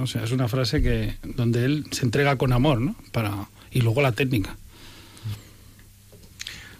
O 0.00 0.06
sea, 0.06 0.24
es 0.24 0.32
una 0.32 0.48
frase 0.48 0.82
que 0.82 1.14
donde 1.22 1.64
él 1.64 1.86
se 1.90 2.04
entrega 2.04 2.36
con 2.36 2.52
amor, 2.52 2.80
¿no? 2.80 2.96
Para, 3.10 3.48
y 3.70 3.80
luego 3.80 4.02
la 4.02 4.12
técnica. 4.12 4.56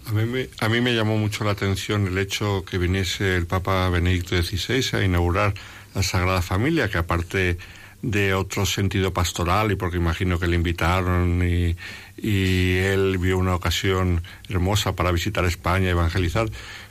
A 0.06 0.12
mí, 0.12 0.24
me, 0.24 0.48
a 0.58 0.68
mí 0.68 0.80
me 0.80 0.94
llamó 0.94 1.16
mucho 1.16 1.44
la 1.44 1.52
atención 1.52 2.06
el 2.06 2.18
hecho 2.18 2.64
que 2.64 2.78
viniese 2.78 3.36
el 3.36 3.46
Papa 3.46 3.88
Benedicto 3.88 4.40
XVI 4.40 4.98
a 4.98 5.04
inaugurar 5.04 5.54
la 5.94 6.02
Sagrada 6.02 6.42
Familia, 6.42 6.88
que 6.88 6.98
aparte 6.98 7.58
de 8.02 8.34
otro 8.34 8.66
sentido 8.66 9.12
pastoral, 9.12 9.70
y 9.70 9.76
porque 9.76 9.96
imagino 9.96 10.38
que 10.38 10.48
le 10.48 10.56
invitaron 10.56 11.42
y, 11.42 11.76
él 12.24 13.18
vio 13.18 13.38
una 13.38 13.54
ocasión 13.54 14.22
hermosa 14.48 14.94
para 14.94 15.10
visitar 15.12 15.44
España, 15.44 15.90
evangelizar, 15.90 16.48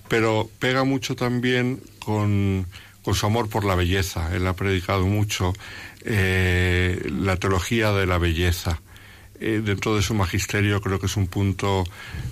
pero 0.07 0.49
pega 0.59 0.83
mucho 0.83 1.15
también 1.15 1.81
con 1.99 2.65
su 3.13 3.25
amor 3.25 3.47
por 3.49 3.63
la 3.63 3.75
belleza. 3.75 4.35
Él 4.35 4.45
ha 4.47 4.53
predicado 4.53 5.05
mucho 5.05 5.53
eh, 6.03 7.09
la 7.19 7.37
teología 7.37 7.91
de 7.91 8.05
la 8.05 8.17
belleza 8.17 8.81
eh, 9.39 9.61
dentro 9.63 9.95
de 9.95 10.01
su 10.01 10.13
magisterio 10.13 10.81
creo 10.81 10.99
que 10.99 11.07
es 11.07 11.17
un 11.17 11.27
punto 11.27 11.83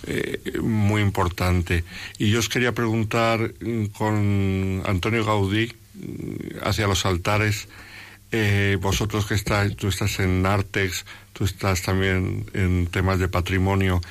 eh, 0.05 0.59
muy 0.61 1.01
importante. 1.01 1.83
Y 2.17 2.29
yo 2.29 2.39
os 2.39 2.49
quería 2.49 2.73
preguntar 2.73 3.53
mm, 3.59 3.85
con 3.85 4.83
Antonio 4.85 5.25
Gaudí 5.25 5.73
mm, 5.93 6.63
hacia 6.63 6.87
los 6.87 7.05
altares. 7.05 7.67
Vosotros 8.79 9.25
que 9.25 9.33
estáis, 9.33 9.75
tú 9.75 9.87
estás 9.87 10.19
en 10.19 10.45
Artex, 10.45 11.03
tú 11.33 11.45
estás 11.45 11.81
también 11.81 12.45
en 12.53 12.85
temas 12.85 13.17
de 13.17 13.27
patrimonio, 13.27 14.01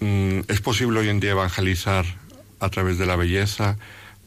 mm, 0.00 0.40
¿es 0.48 0.60
posible 0.60 1.00
hoy 1.00 1.08
en 1.08 1.20
día 1.20 1.30
evangelizar 1.30 2.04
a 2.60 2.68
través 2.68 2.98
de 2.98 3.06
la 3.06 3.16
belleza? 3.16 3.78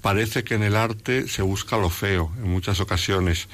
Parece 0.01 0.43
que 0.43 0.55
en 0.55 0.63
el 0.63 0.75
arte 0.75 1.27
se 1.27 1.41
busca 1.41 1.77
lo 1.77 1.89
feo 1.89 2.31
en 2.37 2.49
muchas 2.49 2.79
ocasiones. 2.79 3.49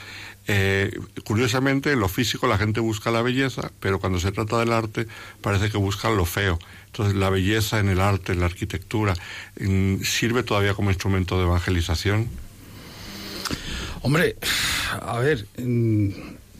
Eh, 0.47 0.91
curiosamente, 1.23 1.91
en 1.91 1.99
lo 1.99 2.07
físico 2.07 2.47
la 2.47 2.57
gente 2.57 2.79
busca 2.79 3.11
la 3.11 3.21
belleza, 3.21 3.71
pero 3.79 3.99
cuando 3.99 4.19
se 4.19 4.31
trata 4.31 4.59
del 4.59 4.71
arte 4.71 5.07
parece 5.41 5.69
que 5.69 5.77
buscan 5.77 6.17
lo 6.17 6.25
feo. 6.25 6.59
Entonces, 6.87 7.15
la 7.15 7.29
belleza 7.29 7.79
en 7.79 7.89
el 7.89 7.99
arte, 7.99 8.33
en 8.33 8.39
la 8.39 8.45
arquitectura, 8.45 9.15
¿sirve 10.03 10.43
todavía 10.43 10.73
como 10.73 10.91
instrumento 10.91 11.37
de 11.37 11.43
evangelización? 11.43 12.29
Hombre, 14.01 14.35
a 15.01 15.19
ver, 15.19 15.47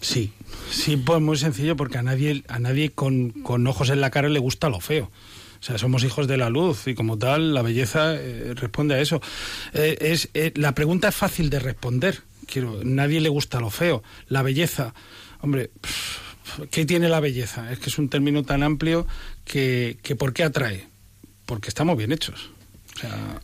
sí, 0.02 0.34
sí, 0.72 0.98
pues 0.98 1.22
muy 1.22 1.38
sencillo 1.38 1.76
porque 1.76 2.00
a 2.00 2.04
nadie, 2.04 2.44
a 2.48 2.60
nadie 2.60 2.92
con, 2.92 3.30
con 3.30 3.66
ojos 3.68 3.90
en 3.92 4.02
la 4.02 4.10
cara 4.10 4.30
le 4.30 4.40
gusta 4.40 4.70
lo 4.70 4.80
feo. 4.80 5.12
O 5.60 5.64
sea, 5.64 5.78
somos 5.78 6.04
hijos 6.04 6.28
de 6.28 6.38
la 6.38 6.50
luz 6.50 6.88
y 6.88 6.96
como 6.96 7.18
tal 7.18 7.54
la 7.54 7.62
belleza 7.62 8.14
eh, 8.16 8.54
responde 8.56 8.96
a 8.96 9.00
eso. 9.00 9.22
Eh, 9.74 9.98
es, 10.00 10.30
la 10.56 10.74
pregunta 10.76 11.08
es 11.08 11.16
fácil 11.16 11.50
de 11.50 11.60
responder 11.60 12.22
quiero, 12.46 12.80
nadie 12.84 13.20
le 13.22 13.30
gusta 13.30 13.60
lo 13.60 13.70
feo. 13.70 14.04
La 14.28 14.42
belleza, 14.42 14.94
hombre, 15.42 15.72
¿qué 16.72 16.86
tiene 16.86 17.10
la 17.10 17.20
belleza? 17.20 17.72
Es 17.72 17.80
que 17.80 17.90
es 17.90 17.98
un 17.98 18.10
término 18.10 18.44
tan 18.44 18.64
amplio 18.64 19.08
que, 19.44 19.98
que 20.02 20.16
¿por 20.16 20.34
qué 20.34 20.44
atrae? 20.44 20.88
Porque 21.46 21.70
estamos 21.70 21.98
bien 21.98 22.12
hechos. 22.12 22.50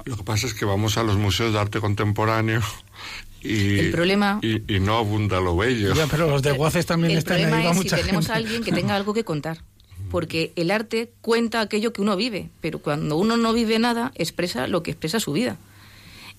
Lo 0.05 0.17
que 0.17 0.23
pasa 0.23 0.47
es 0.47 0.53
que 0.53 0.65
vamos 0.65 0.97
a 0.97 1.03
los 1.03 1.17
museos 1.17 1.53
de 1.53 1.59
arte 1.59 1.79
contemporáneo 1.79 2.61
y, 3.41 3.79
el 3.79 3.91
problema, 3.91 4.39
y, 4.41 4.79
no 4.79 4.97
abunda 4.97 5.39
lo 5.41 5.57
bello. 5.57 5.93
pero 6.09 6.29
los 6.29 6.41
de 6.41 6.51
Guaces 6.51 6.85
también 6.85 7.17
están 7.17 7.53
ahí. 7.53 7.67
Es 7.67 7.77
si 7.77 7.89
tenemos 7.89 8.29
a 8.29 8.35
alguien 8.35 8.63
que 8.63 8.71
tenga 8.71 8.95
algo 8.95 9.13
que 9.13 9.23
contar. 9.23 9.59
Porque 10.09 10.51
el 10.57 10.71
arte 10.71 11.13
cuenta 11.21 11.61
aquello 11.61 11.93
que 11.93 12.01
uno 12.01 12.17
vive, 12.17 12.49
pero 12.59 12.79
cuando 12.79 13.15
uno 13.15 13.37
no 13.37 13.53
vive 13.53 13.79
nada, 13.79 14.11
expresa 14.15 14.67
lo 14.67 14.83
que 14.83 14.91
expresa 14.91 15.21
su 15.21 15.31
vida. 15.31 15.57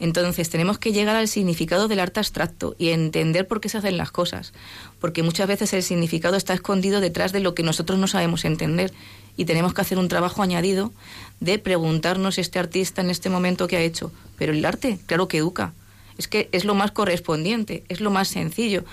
Entonces 0.02 0.50
tenemos 0.50 0.80
que 0.80 0.92
llegar 0.92 1.14
al 1.14 1.28
significado 1.28 1.86
del 1.86 2.00
arte 2.00 2.18
abstracto 2.18 2.74
y 2.76 2.88
entender 2.88 3.46
por 3.46 3.60
qué 3.60 3.68
se 3.68 3.78
hacen 3.78 3.96
las 3.96 4.10
cosas, 4.10 4.52
porque 4.98 5.22
muchas 5.22 5.46
veces 5.46 5.72
el 5.74 5.84
significado 5.84 6.36
está 6.36 6.54
escondido 6.54 7.00
detrás 7.00 7.30
de 7.30 7.38
lo 7.38 7.54
que 7.54 7.62
nosotros 7.62 8.00
no 8.00 8.08
sabemos 8.08 8.44
entender 8.44 8.92
y 9.36 9.44
tenemos 9.44 9.74
que 9.74 9.80
hacer 9.80 9.98
un 9.98 10.08
trabajo 10.08 10.42
añadido 10.42 10.90
de 11.38 11.60
preguntarnos 11.60 12.38
este 12.38 12.58
artista 12.58 13.00
en 13.00 13.10
este 13.10 13.30
momento 13.30 13.68
qué 13.68 13.76
ha 13.76 13.80
hecho. 13.82 14.10
Pero 14.36 14.52
el 14.52 14.64
arte, 14.64 14.98
claro 15.06 15.28
que 15.28 15.38
educa, 15.38 15.72
es 16.18 16.26
que 16.26 16.48
es 16.50 16.64
lo 16.64 16.74
más 16.74 16.90
correspondiente, 16.90 17.84
es 17.88 18.00
lo 18.00 18.10
más 18.10 18.26
sencillo. 18.26 18.84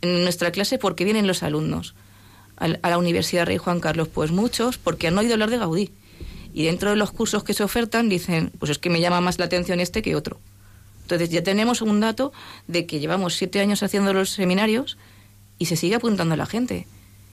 En 0.00 0.22
nuestra 0.22 0.50
clase, 0.50 0.78
¿por 0.78 0.94
qué 0.94 1.04
vienen 1.04 1.26
los 1.26 1.42
alumnos 1.42 1.94
a 2.56 2.68
la 2.68 2.96
Universidad 2.96 3.44
Rey 3.44 3.58
Juan 3.58 3.80
Carlos? 3.80 4.08
Pues 4.08 4.30
muchos, 4.30 4.78
porque 4.78 5.08
han 5.08 5.18
oído 5.18 5.34
hablar 5.34 5.50
de 5.50 5.58
Gaudí 5.58 5.90
y 6.52 6.64
dentro 6.64 6.90
de 6.90 6.96
los 6.96 7.12
cursos 7.12 7.44
que 7.44 7.54
se 7.54 7.64
ofertan 7.64 8.08
dicen, 8.08 8.52
pues 8.58 8.70
es 8.70 8.78
que 8.78 8.90
me 8.90 9.00
llama 9.00 9.20
más 9.20 9.38
la 9.38 9.44
atención 9.44 9.80
este 9.80 10.02
que 10.02 10.16
otro. 10.16 10.40
Entonces 11.02 11.30
ya 11.30 11.42
tenemos 11.42 11.80
un 11.80 12.00
dato 12.00 12.32
de 12.66 12.84
que 12.84 13.00
llevamos 13.00 13.34
siete 13.34 13.60
años 13.60 13.82
haciendo 13.82 14.12
los 14.12 14.30
seminarios 14.30 14.98
y 15.58 15.66
se 15.66 15.76
sigue 15.76 15.94
apuntando 15.94 16.34
a 16.34 16.36
la 16.36 16.46
gente. 16.46 16.86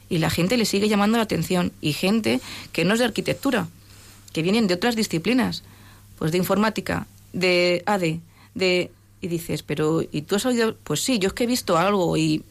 Y 0.09 0.19
la 0.19 0.29
gente 0.29 0.55
le 0.57 0.65
sigue 0.65 0.87
llamando 0.87 1.17
la 1.17 1.23
atención. 1.23 1.73
Y 1.81 1.93
gente 1.93 2.39
que 2.71 2.85
no 2.85 2.93
es 2.93 2.99
de 2.99 3.05
arquitectura, 3.05 3.67
que 4.31 4.43
vienen 4.43 4.67
de 4.67 4.75
otras 4.75 4.95
disciplinas, 4.95 5.63
pues 6.17 6.31
de 6.31 6.37
informática, 6.37 7.07
de 7.33 7.83
ADE, 7.85 8.21
de... 8.53 8.91
Y 9.21 9.27
dices, 9.27 9.63
pero 9.63 10.03
¿y 10.03 10.21
tú 10.21 10.35
has 10.35 10.45
oído? 10.45 10.77
Pues 10.83 11.01
sí, 11.01 11.19
yo 11.19 11.27
es 11.27 11.33
que 11.33 11.45
he 11.45 11.47
visto 11.47 11.77
algo 11.77 12.15
y... 12.15 12.43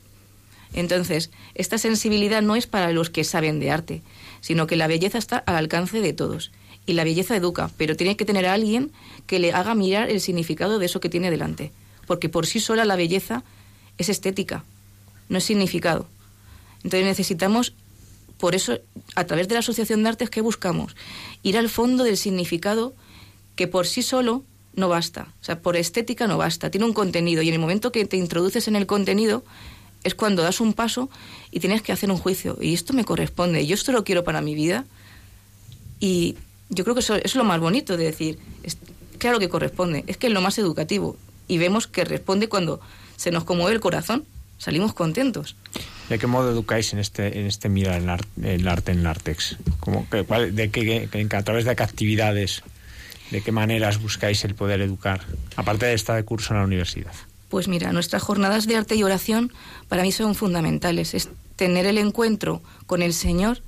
Entonces, 0.72 1.30
esta 1.54 1.78
sensibilidad 1.78 2.42
no 2.42 2.56
es 2.56 2.66
para 2.66 2.90
los 2.90 3.08
que 3.08 3.22
saben 3.22 3.60
de 3.60 3.70
arte, 3.70 4.02
sino 4.44 4.66
que 4.66 4.76
la 4.76 4.88
belleza 4.88 5.16
está 5.16 5.38
al 5.38 5.56
alcance 5.56 6.02
de 6.02 6.12
todos. 6.12 6.52
Y 6.84 6.92
la 6.92 7.04
belleza 7.04 7.34
educa, 7.34 7.70
pero 7.78 7.96
tiene 7.96 8.14
que 8.14 8.26
tener 8.26 8.44
a 8.44 8.52
alguien 8.52 8.92
que 9.26 9.38
le 9.38 9.54
haga 9.54 9.74
mirar 9.74 10.10
el 10.10 10.20
significado 10.20 10.78
de 10.78 10.84
eso 10.84 11.00
que 11.00 11.08
tiene 11.08 11.30
delante. 11.30 11.72
Porque 12.06 12.28
por 12.28 12.44
sí 12.44 12.60
sola 12.60 12.84
la 12.84 12.94
belleza 12.94 13.42
es 13.96 14.10
estética, 14.10 14.62
no 15.30 15.38
es 15.38 15.44
significado. 15.44 16.06
Entonces 16.82 17.06
necesitamos, 17.06 17.72
por 18.36 18.54
eso, 18.54 18.80
a 19.14 19.24
través 19.24 19.48
de 19.48 19.54
la 19.54 19.60
Asociación 19.60 20.02
de 20.02 20.10
Artes, 20.10 20.28
¿qué 20.28 20.42
buscamos? 20.42 20.94
Ir 21.42 21.56
al 21.56 21.70
fondo 21.70 22.04
del 22.04 22.18
significado 22.18 22.92
que 23.56 23.66
por 23.66 23.86
sí 23.86 24.02
solo 24.02 24.44
no 24.74 24.90
basta. 24.90 25.28
O 25.40 25.44
sea, 25.44 25.62
por 25.62 25.74
estética 25.74 26.26
no 26.26 26.36
basta, 26.36 26.70
tiene 26.70 26.84
un 26.84 26.92
contenido. 26.92 27.40
Y 27.40 27.48
en 27.48 27.54
el 27.54 27.60
momento 27.60 27.92
que 27.92 28.04
te 28.04 28.18
introduces 28.18 28.68
en 28.68 28.76
el 28.76 28.84
contenido 28.84 29.42
es 30.04 30.14
cuando 30.14 30.42
das 30.42 30.60
un 30.60 30.74
paso 30.74 31.10
y 31.50 31.60
tienes 31.60 31.82
que 31.82 31.92
hacer 31.92 32.10
un 32.10 32.18
juicio. 32.18 32.58
Y 32.60 32.74
esto 32.74 32.92
me 32.92 33.04
corresponde, 33.04 33.66
yo 33.66 33.74
esto 33.74 33.90
lo 33.90 34.04
quiero 34.04 34.22
para 34.22 34.40
mi 34.40 34.54
vida. 34.54 34.84
Y 35.98 36.36
yo 36.68 36.84
creo 36.84 36.94
que 36.94 37.00
eso 37.00 37.16
es 37.16 37.34
lo 37.34 37.44
más 37.44 37.58
bonito 37.58 37.96
de 37.96 38.04
decir, 38.04 38.38
es, 38.62 38.76
claro 39.18 39.38
que 39.38 39.48
corresponde, 39.48 40.04
es 40.06 40.16
que 40.18 40.28
es 40.28 40.32
lo 40.32 40.40
más 40.40 40.58
educativo. 40.58 41.16
Y 41.48 41.58
vemos 41.58 41.86
que 41.86 42.04
responde 42.04 42.48
cuando 42.48 42.80
se 43.16 43.30
nos 43.30 43.44
conmueve 43.44 43.72
el 43.72 43.80
corazón, 43.80 44.24
salimos 44.58 44.92
contentos. 44.92 45.56
¿De 46.08 46.18
qué 46.18 46.26
modo 46.26 46.50
educáis 46.50 46.92
en 46.92 46.98
este, 46.98 47.38
en 47.38 47.46
este 47.46 47.68
mirar 47.68 48.02
el, 48.42 48.68
arte 48.68 48.92
en 48.92 49.06
Artex? 49.06 49.56
¿Cómo, 49.80 50.06
que, 50.10 50.22
de 50.22 50.70
qué, 50.70 51.08
¿A 51.36 51.42
través 51.42 51.64
de 51.64 51.74
qué 51.74 51.82
actividades, 51.82 52.62
de 53.30 53.40
qué 53.40 53.52
maneras 53.52 54.00
buscáis 54.00 54.44
el 54.44 54.54
poder 54.54 54.82
educar, 54.82 55.22
aparte 55.56 55.86
de 55.86 55.94
esta 55.94 56.14
de 56.14 56.24
curso 56.24 56.52
en 56.52 56.60
la 56.60 56.66
universidad? 56.66 57.12
Pues 57.54 57.68
mira, 57.68 57.92
nuestras 57.92 58.20
jornadas 58.20 58.66
de 58.66 58.74
arte 58.74 58.96
y 58.96 59.04
oración 59.04 59.52
para 59.86 60.02
mí 60.02 60.10
son 60.10 60.34
fundamentales. 60.34 61.14
Es 61.14 61.28
tener 61.54 61.86
el 61.86 61.98
encuentro 61.98 62.60
con 62.88 63.00
el 63.00 63.14
Señor 63.14 63.62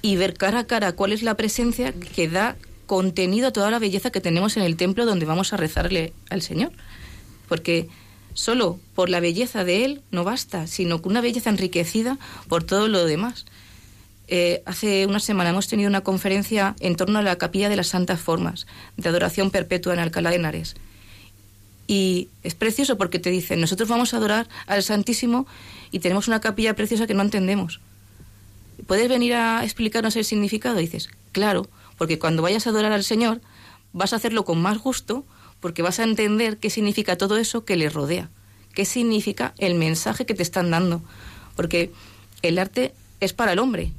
y 0.00 0.16
ver 0.16 0.32
cara 0.32 0.60
a 0.60 0.66
cara 0.66 0.92
cuál 0.92 1.12
es 1.12 1.22
la 1.22 1.34
presencia 1.34 1.92
que 1.92 2.26
da 2.26 2.56
contenido 2.86 3.48
a 3.48 3.52
toda 3.52 3.70
la 3.70 3.78
belleza 3.78 4.10
que 4.10 4.22
tenemos 4.22 4.56
en 4.56 4.62
el 4.62 4.76
templo 4.76 5.04
donde 5.04 5.26
vamos 5.26 5.52
a 5.52 5.58
rezarle 5.58 6.14
al 6.30 6.40
Señor. 6.40 6.72
Porque 7.50 7.90
solo 8.32 8.80
por 8.94 9.10
la 9.10 9.20
belleza 9.20 9.62
de 9.62 9.84
Él 9.84 10.00
no 10.10 10.24
basta, 10.24 10.66
sino 10.66 11.02
con 11.02 11.12
una 11.12 11.20
belleza 11.20 11.50
enriquecida 11.50 12.16
por 12.48 12.64
todo 12.64 12.88
lo 12.88 13.04
demás. 13.04 13.44
Eh, 14.26 14.62
hace 14.64 15.04
una 15.04 15.20
semana 15.20 15.50
hemos 15.50 15.68
tenido 15.68 15.90
una 15.90 16.00
conferencia 16.00 16.74
en 16.80 16.96
torno 16.96 17.18
a 17.18 17.22
la 17.22 17.36
capilla 17.36 17.68
de 17.68 17.76
las 17.76 17.88
santas 17.88 18.20
formas, 18.20 18.66
de 18.96 19.06
adoración 19.06 19.50
perpetua 19.50 19.92
en 19.92 20.00
Alcalá 20.00 20.30
de 20.30 20.36
Henares. 20.36 20.76
Y 21.86 22.28
es 22.42 22.54
precioso 22.54 22.96
porque 22.96 23.18
te 23.18 23.30
dicen, 23.30 23.60
nosotros 23.60 23.88
vamos 23.88 24.12
a 24.12 24.16
adorar 24.16 24.48
al 24.66 24.82
Santísimo 24.82 25.46
y 25.90 26.00
tenemos 26.00 26.28
una 26.28 26.40
capilla 26.40 26.74
preciosa 26.74 27.06
que 27.06 27.14
no 27.14 27.22
entendemos. 27.22 27.80
¿Puedes 28.86 29.08
venir 29.08 29.34
a 29.34 29.64
explicarnos 29.64 30.16
el 30.16 30.24
significado? 30.24 30.76
dices, 30.76 31.08
claro, 31.32 31.68
porque 31.96 32.18
cuando 32.18 32.42
vayas 32.42 32.66
a 32.66 32.70
adorar 32.70 32.92
al 32.92 33.04
Señor 33.04 33.40
vas 33.92 34.12
a 34.12 34.16
hacerlo 34.16 34.44
con 34.44 34.60
más 34.60 34.78
gusto 34.78 35.24
porque 35.60 35.82
vas 35.82 35.98
a 35.98 36.04
entender 36.04 36.58
qué 36.58 36.70
significa 36.70 37.16
todo 37.16 37.38
eso 37.38 37.64
que 37.64 37.76
le 37.76 37.88
rodea, 37.88 38.28
qué 38.74 38.84
significa 38.84 39.54
el 39.58 39.74
mensaje 39.74 40.26
que 40.26 40.34
te 40.34 40.42
están 40.42 40.70
dando, 40.70 41.02
porque 41.54 41.90
el 42.42 42.58
arte 42.58 42.92
es 43.20 43.32
para 43.32 43.52
el 43.52 43.58
hombre. 43.58 43.92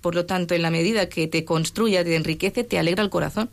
Por 0.00 0.16
lo 0.16 0.26
tanto, 0.26 0.54
en 0.54 0.62
la 0.62 0.70
medida 0.70 1.08
que 1.08 1.28
te 1.28 1.44
construya, 1.44 2.02
te 2.02 2.16
enriquece, 2.16 2.64
te 2.64 2.78
alegra 2.78 3.04
el 3.04 3.10
corazón. 3.10 3.50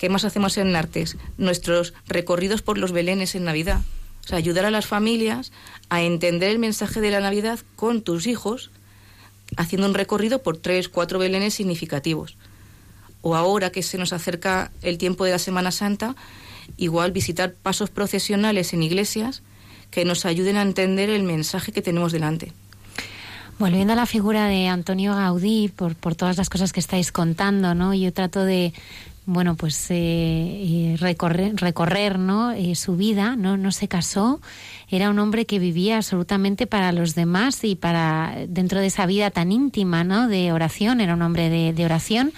¿Qué 0.00 0.08
más 0.08 0.24
hacemos 0.24 0.56
en 0.56 0.74
artes? 0.76 1.18
Nuestros 1.36 1.92
recorridos 2.06 2.62
por 2.62 2.78
los 2.78 2.90
belenes 2.90 3.34
en 3.34 3.44
Navidad. 3.44 3.82
O 4.24 4.28
sea, 4.28 4.38
ayudar 4.38 4.64
a 4.64 4.70
las 4.70 4.86
familias 4.86 5.52
a 5.90 6.00
entender 6.00 6.48
el 6.48 6.58
mensaje 6.58 7.02
de 7.02 7.10
la 7.10 7.20
Navidad 7.20 7.58
con 7.76 8.00
tus 8.00 8.26
hijos, 8.26 8.70
haciendo 9.58 9.86
un 9.86 9.92
recorrido 9.92 10.42
por 10.42 10.56
tres, 10.56 10.88
cuatro 10.88 11.18
belenes 11.18 11.52
significativos. 11.52 12.38
O 13.20 13.36
ahora 13.36 13.68
que 13.68 13.82
se 13.82 13.98
nos 13.98 14.14
acerca 14.14 14.70
el 14.80 14.96
tiempo 14.96 15.26
de 15.26 15.32
la 15.32 15.38
Semana 15.38 15.70
Santa, 15.70 16.16
igual 16.78 17.12
visitar 17.12 17.52
pasos 17.52 17.90
procesionales 17.90 18.72
en 18.72 18.82
iglesias 18.82 19.42
que 19.90 20.06
nos 20.06 20.24
ayuden 20.24 20.56
a 20.56 20.62
entender 20.62 21.10
el 21.10 21.24
mensaje 21.24 21.72
que 21.72 21.82
tenemos 21.82 22.10
delante. 22.10 22.54
Volviendo 23.58 23.92
a 23.92 23.96
la 23.96 24.06
figura 24.06 24.46
de 24.46 24.68
Antonio 24.68 25.14
Gaudí, 25.14 25.68
por, 25.68 25.94
por 25.94 26.14
todas 26.14 26.38
las 26.38 26.48
cosas 26.48 26.72
que 26.72 26.80
estáis 26.80 27.12
contando, 27.12 27.74
¿no? 27.74 27.92
Yo 27.92 28.10
trato 28.10 28.42
de, 28.42 28.72
bueno, 29.26 29.54
pues 29.54 29.86
eh, 29.90 30.96
recorrer, 30.98 31.54
recorrer 31.56 32.18
¿no? 32.18 32.52
Eh, 32.52 32.74
su 32.74 32.96
vida, 32.96 33.36
¿no? 33.36 33.56
no 33.56 33.70
se 33.70 33.86
casó, 33.86 34.40
era 34.88 35.10
un 35.10 35.18
hombre 35.18 35.46
que 35.46 35.58
vivía 35.58 35.96
absolutamente 35.96 36.66
para 36.66 36.92
los 36.92 37.14
demás 37.14 37.62
y 37.62 37.76
para 37.76 38.34
dentro 38.48 38.80
de 38.80 38.86
esa 38.86 39.06
vida 39.06 39.30
tan 39.30 39.52
íntima 39.52 40.04
¿no? 40.04 40.26
de 40.26 40.52
oración, 40.52 41.00
era 41.00 41.14
un 41.14 41.22
hombre 41.22 41.48
de, 41.72 41.84
oración, 41.84 42.32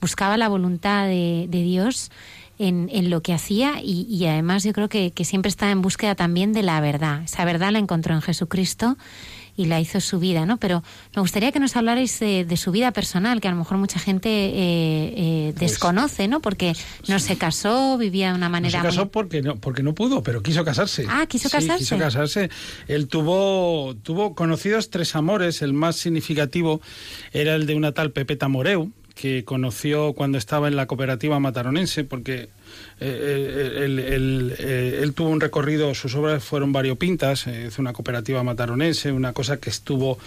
buscaba 0.00 0.36
la 0.36 0.48
voluntad 0.48 1.06
de, 1.06 1.48
Dios 1.50 2.10
en, 2.58 3.10
lo 3.10 3.20
que 3.20 3.34
hacía 3.34 3.74
y, 3.82 4.24
además 4.26 4.64
yo 4.64 4.72
creo 4.72 4.88
que, 4.88 5.10
que 5.10 5.24
siempre 5.24 5.48
está 5.48 5.70
en 5.70 5.82
búsqueda 5.82 6.14
también 6.14 6.52
de 6.52 6.62
la 6.62 6.80
verdad. 6.80 7.22
Esa 7.24 7.44
verdad 7.44 7.72
la 7.72 7.78
encontró 7.78 8.14
en 8.14 8.22
Jesucristo 8.22 8.96
y 9.58 9.64
la 9.64 9.80
hizo 9.80 10.00
su 10.00 10.20
vida, 10.20 10.46
¿no? 10.46 10.56
Pero 10.56 10.84
me 11.16 11.20
gustaría 11.20 11.50
que 11.50 11.58
nos 11.58 11.74
hablarais 11.76 12.20
de, 12.20 12.56
su 12.56 12.70
vida 12.70 12.92
personal, 12.92 13.40
que 13.40 13.48
a 13.48 13.50
lo 13.50 13.56
mejor 13.56 13.76
mucha 13.76 13.98
gente 13.98 14.28
eh, 14.30 14.52
eh, 14.54 15.52
pues 15.56 15.72
desconoce, 15.72 16.28
¿no? 16.28 16.40
Porque 16.40 16.74
no 17.08 17.18
se 17.18 17.36
casó, 17.36 17.98
vivía 17.98 18.30
de 18.30 18.36
una 18.36 18.48
manera. 18.48 18.84
No 18.84 18.90
se 18.90 18.96
casó 18.96 19.10
porque 19.10 19.42
no 19.42 19.56
porque 19.56 19.82
no 19.82 19.96
pudo, 19.96 20.22
pero 20.22 20.44
quiso 20.44 20.64
casarse. 20.64 21.06
Ah, 21.08 21.26
quiso 21.26 21.50
casarse. 21.50 21.78
quiso 21.78 21.98
casarse. 21.98 22.50
Él 22.86 23.08
tuvo 23.08 23.96
tuvo 24.04 24.36
conocidos 24.36 24.90
tres 24.90 25.16
amores. 25.16 25.60
El 25.60 25.72
más 25.72 25.96
significativo 25.96 26.80
era 27.32 27.56
el 27.56 27.66
de 27.66 27.74
una 27.74 27.90
tal 27.90 28.12
Pepeta 28.12 28.46
Moreu 28.46 28.92
que 29.16 29.44
conoció 29.44 30.12
cuando 30.12 30.38
estaba 30.38 30.68
en 30.68 30.76
la 30.76 30.86
cooperativa 30.86 31.40
mataronense, 31.40 32.04
porque 32.04 32.48
eh, 33.00 33.84
él, 33.84 34.54
eh, 34.58 35.00
él, 35.02 35.14
tuvo 35.14 35.28
un 35.28 35.40
recorrido, 35.40 35.94
sus 35.94 36.16
obras 36.16 36.42
fueron 36.42 36.72
variopintas, 36.72 37.46
eh, 37.46 37.66
es 37.66 37.78
una 37.78 37.92
cooperativa 37.92 38.42
mataronense, 38.42 39.12
una 39.12 39.32
cosa 39.32 39.58
que 39.58 39.70
estuvo 39.70 40.18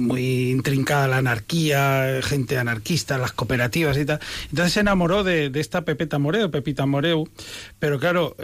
muy 0.00 0.50
intrincada 0.50 1.06
la 1.08 1.18
anarquía, 1.18 2.20
gente 2.22 2.58
anarquista, 2.58 3.18
las 3.18 3.32
cooperativas 3.32 3.96
y 3.98 4.04
tal. 4.04 4.20
Entonces 4.50 4.72
se 4.72 4.80
enamoró 4.80 5.22
de, 5.22 5.50
esta 5.54 5.82
Pepeta 5.82 6.18
Moreu, 6.18 6.50
Pepita 6.50 6.86
Moreu, 6.86 7.28
pero 7.78 7.98
claro, 7.98 8.36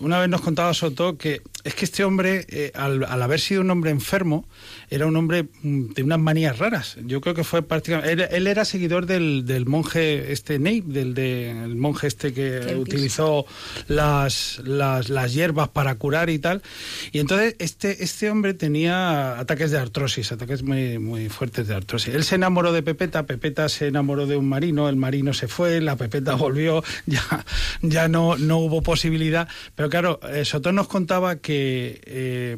una 0.00 0.20
vez 0.20 0.28
nos 0.28 0.40
contaba 0.42 0.74
Soto 0.74 1.16
que 1.16 1.42
es 1.64 1.74
que 1.74 1.84
este 1.84 2.04
hombre, 2.04 2.72
al, 2.74 3.04
haber 3.04 3.40
sido 3.40 3.62
un 3.62 3.70
hombre 3.70 3.90
enfermo, 3.90 4.46
era 4.90 5.06
un 5.06 5.16
hombre 5.16 5.48
mm, 5.62 5.92
de 5.94 6.02
unas 6.02 6.18
manías 6.18 6.58
raras. 6.58 6.96
Yo 7.04 7.20
creo 7.20 7.34
que 7.34 7.44
fue 7.44 7.62
prácticamente... 7.62 8.36
Él, 8.36 8.46
era 8.46 8.64
seguidor 8.64 9.06
del, 9.06 9.44
del 9.46 9.66
monje 9.66 10.32
este 10.32 10.58
Ney, 10.58 10.80
del, 10.80 11.14
del 11.14 11.76
monje 11.76 12.06
este 12.06 12.32
que 12.32 12.76
utilizó 12.76 13.46
las, 13.88 14.60
las, 14.64 15.08
las, 15.08 15.32
hierbas 15.32 15.68
para 15.68 15.94
curar 15.96 16.30
y 16.30 16.38
tal. 16.38 16.62
Y 17.12 17.18
entonces 17.18 17.56
este, 17.58 18.04
este 18.04 18.30
hombre 18.30 18.54
tenía 18.54 19.38
ataques 19.38 19.70
de 19.70 19.78
artrosis, 19.78 20.32
ataques 20.32 20.62
muy, 20.62 20.98
muy 20.98 21.28
fuertes 21.28 21.68
de 21.68 21.74
artrosis. 21.74 22.14
Él 22.14 22.24
se 22.24 22.34
enamoró 22.34 22.72
de 22.72 22.82
Pepeta, 22.82 23.24
Pepeta 23.24 23.68
se 23.68 23.88
enamoró 23.88 24.26
de 24.26 24.36
un 24.36 24.48
marino, 24.48 24.88
el 24.88 24.96
marino 24.96 25.32
se 25.32 25.48
fue, 25.48 25.80
la 25.80 25.96
Pepeta 25.96 26.34
volvió, 26.36 26.82
ya, 27.06 27.44
ya 27.82 28.08
no, 28.08 28.36
no 28.36 28.58
hubo 28.58 28.82
posibilidad. 28.82 29.48
Pero 29.74 29.88
claro, 29.88 30.20
eh, 30.30 30.44
Soto 30.44 30.72
nos 30.72 30.88
contaba 30.88 31.36
que... 31.36 32.00
Eh, 32.04 32.56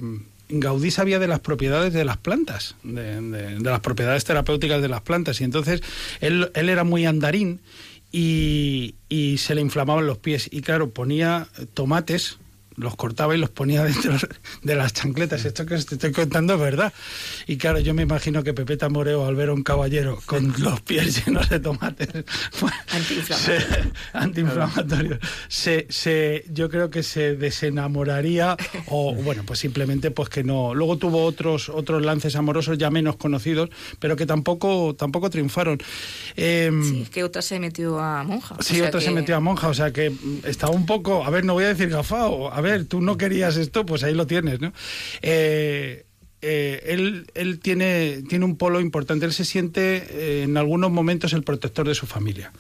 Gaudí 0.49 0.91
sabía 0.91 1.19
de 1.19 1.29
las 1.29 1.41
propiedades 1.41 1.93
de 1.93 2.05
las 2.05 2.17
plantas, 2.19 2.77
de, 2.83 3.21
de, 3.21 3.61
las 3.61 3.81
propiedades 3.81 4.25
terapéuticas 4.25 4.81
de 4.81 4.89
las 4.89 5.01
plantas, 5.01 5.41
y 5.41 5.45
entonces 5.45 5.83
él, 6.21 6.51
él 6.55 6.69
era 6.69 6.85
muy 6.85 7.05
andarín 7.05 7.61
y, 8.13 8.95
y 9.09 9.39
se 9.39 9.55
le 9.55 9.61
inflamaban 9.61 10.07
los 10.07 10.19
pies. 10.19 10.49
Y 10.51 10.61
claro, 10.63 10.91
ponía 10.91 11.49
tomates 11.75 12.39
los 12.77 12.97
cortaba 12.97 13.35
y 13.35 13.39
los 13.39 13.51
ponía 13.51 13.83
dentro 13.85 14.17
de 14.63 14.75
las 14.75 14.93
chancletas. 14.93 15.45
Esto 15.45 15.67
que 15.67 15.77
te 15.77 15.95
estoy 15.95 16.13
contando 16.13 16.55
es 16.55 16.61
verdad. 16.61 16.93
Y 17.47 17.57
claro, 17.57 17.81
yo 17.81 17.95
me 17.95 18.03
imagino 18.03 18.43
que 18.43 18.55
Pepeta 18.55 18.89
Moreo, 18.89 19.27
al 19.27 19.35
ver 19.35 19.49
a 19.49 19.53
un 19.53 19.63
caballero 19.63 20.21
con 20.27 20.55
los 20.59 20.81
pies 20.83 21.25
llenos 21.25 21.49
de 21.49 21.61
tomates, 21.61 22.09
antiinflamatorio, 24.13 25.19
se, 25.49 25.87
se, 25.89 26.45
yo 26.51 26.69
creo 26.69 26.91
que 26.91 27.03
se 27.03 27.37
desenamoraría 27.37 28.57
o, 28.87 29.15
bueno, 29.27 29.43
pues 29.47 29.59
simplemente 29.59 30.11
pues 30.11 30.29
que 30.29 30.45
no. 30.45 30.75
Luego 30.75 30.99
tuvo 30.99 31.25
otros, 31.25 31.69
otros 31.69 32.05
lances 32.05 32.37
amorosos 32.37 32.79
ya 32.79 32.91
menos 32.91 33.17
conocidos, 33.17 33.71
pero 33.99 34.17
que 34.17 34.27
tampoco, 34.27 34.95
tampoco 34.95 35.31
triunfaron. 35.31 35.79
Em, 36.37 36.83
sí, 36.83 37.03
es 37.03 37.11
que 37.11 37.25
otra 37.25 37.43
se 37.43 37.59
metió 37.59 37.99
a 37.99 38.23
monja. 38.23 38.57
Sí, 38.61 38.81
otra 38.81 39.01
se 39.01 39.11
metió 39.11 39.37
a 39.37 39.41
monja, 39.41 39.69
o 39.69 39.75
sea 39.75 39.93
que 39.93 40.13
estaba 40.45 40.73
un 40.73 40.87
poco, 40.87 41.25
a 41.25 41.31
ver, 41.31 41.45
no 41.45 41.55
voy 41.55 41.65
a 41.65 41.69
decir 41.69 41.89
gafao, 41.89 42.53
a 42.53 42.61
ver, 42.61 42.66
tú 42.89 43.01
no 43.01 43.17
querías 43.17 43.57
esto, 43.57 43.87
pues 43.87 44.03
ahí 44.03 44.15
lo 44.15 44.27
tienes, 44.27 44.61
¿no? 44.61 44.73
Eh, 45.23 46.07
eh, 46.43 46.83
él, 46.87 47.27
él 47.35 47.59
tiene, 47.61 48.23
tiene 48.29 48.45
un 48.45 48.57
polo 48.57 48.81
importante. 48.81 49.27
Él 49.27 49.33
se 49.33 49.45
siente 49.45 49.97
eh, 50.11 50.43
en 50.45 50.57
algunos 50.57 50.91
momentos 50.91 51.33
el 51.33 51.43
protector 51.43 51.89
de 51.89 51.95
su 51.95 52.07
familia. 52.07 52.53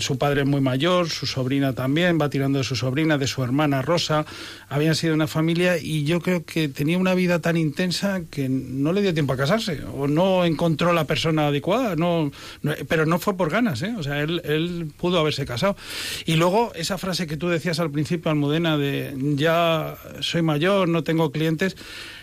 Su 0.00 0.16
padre 0.16 0.40
es 0.42 0.46
muy 0.46 0.62
mayor, 0.62 1.10
su 1.10 1.26
sobrina 1.26 1.74
también, 1.74 2.18
va 2.18 2.30
tirando 2.30 2.58
de 2.58 2.64
su 2.64 2.74
sobrina, 2.74 3.18
de 3.18 3.26
su 3.26 3.44
hermana 3.44 3.82
Rosa. 3.82 4.24
Habían 4.70 4.94
sido 4.94 5.12
una 5.12 5.26
familia 5.26 5.76
y 5.76 6.04
yo 6.04 6.20
creo 6.20 6.42
que 6.44 6.68
tenía 6.68 6.96
una 6.96 7.12
vida 7.14 7.40
tan 7.40 7.58
intensa 7.58 8.22
que 8.30 8.48
no 8.48 8.94
le 8.94 9.02
dio 9.02 9.12
tiempo 9.12 9.34
a 9.34 9.36
casarse 9.36 9.82
o 9.94 10.08
no 10.08 10.46
encontró 10.46 10.94
la 10.94 11.04
persona 11.04 11.48
adecuada. 11.48 11.96
No, 11.96 12.32
no- 12.62 12.72
pero 12.88 13.04
no 13.04 13.18
fue 13.18 13.36
por 13.36 13.50
ganas, 13.50 13.82
¿eh? 13.82 13.94
O 13.98 14.02
sea, 14.02 14.22
él, 14.22 14.40
él 14.44 14.90
pudo 14.96 15.18
haberse 15.18 15.44
casado. 15.44 15.76
Y 16.24 16.36
luego 16.36 16.72
esa 16.74 16.96
frase 16.96 17.26
que 17.26 17.36
tú 17.36 17.48
decías 17.48 17.78
al 17.78 17.90
principio, 17.90 18.30
Almudena, 18.30 18.78
de 18.78 19.14
ya 19.36 19.96
soy 20.20 20.40
mayor, 20.40 20.88
no 20.88 21.04
tengo 21.04 21.30
clientes 21.30 21.76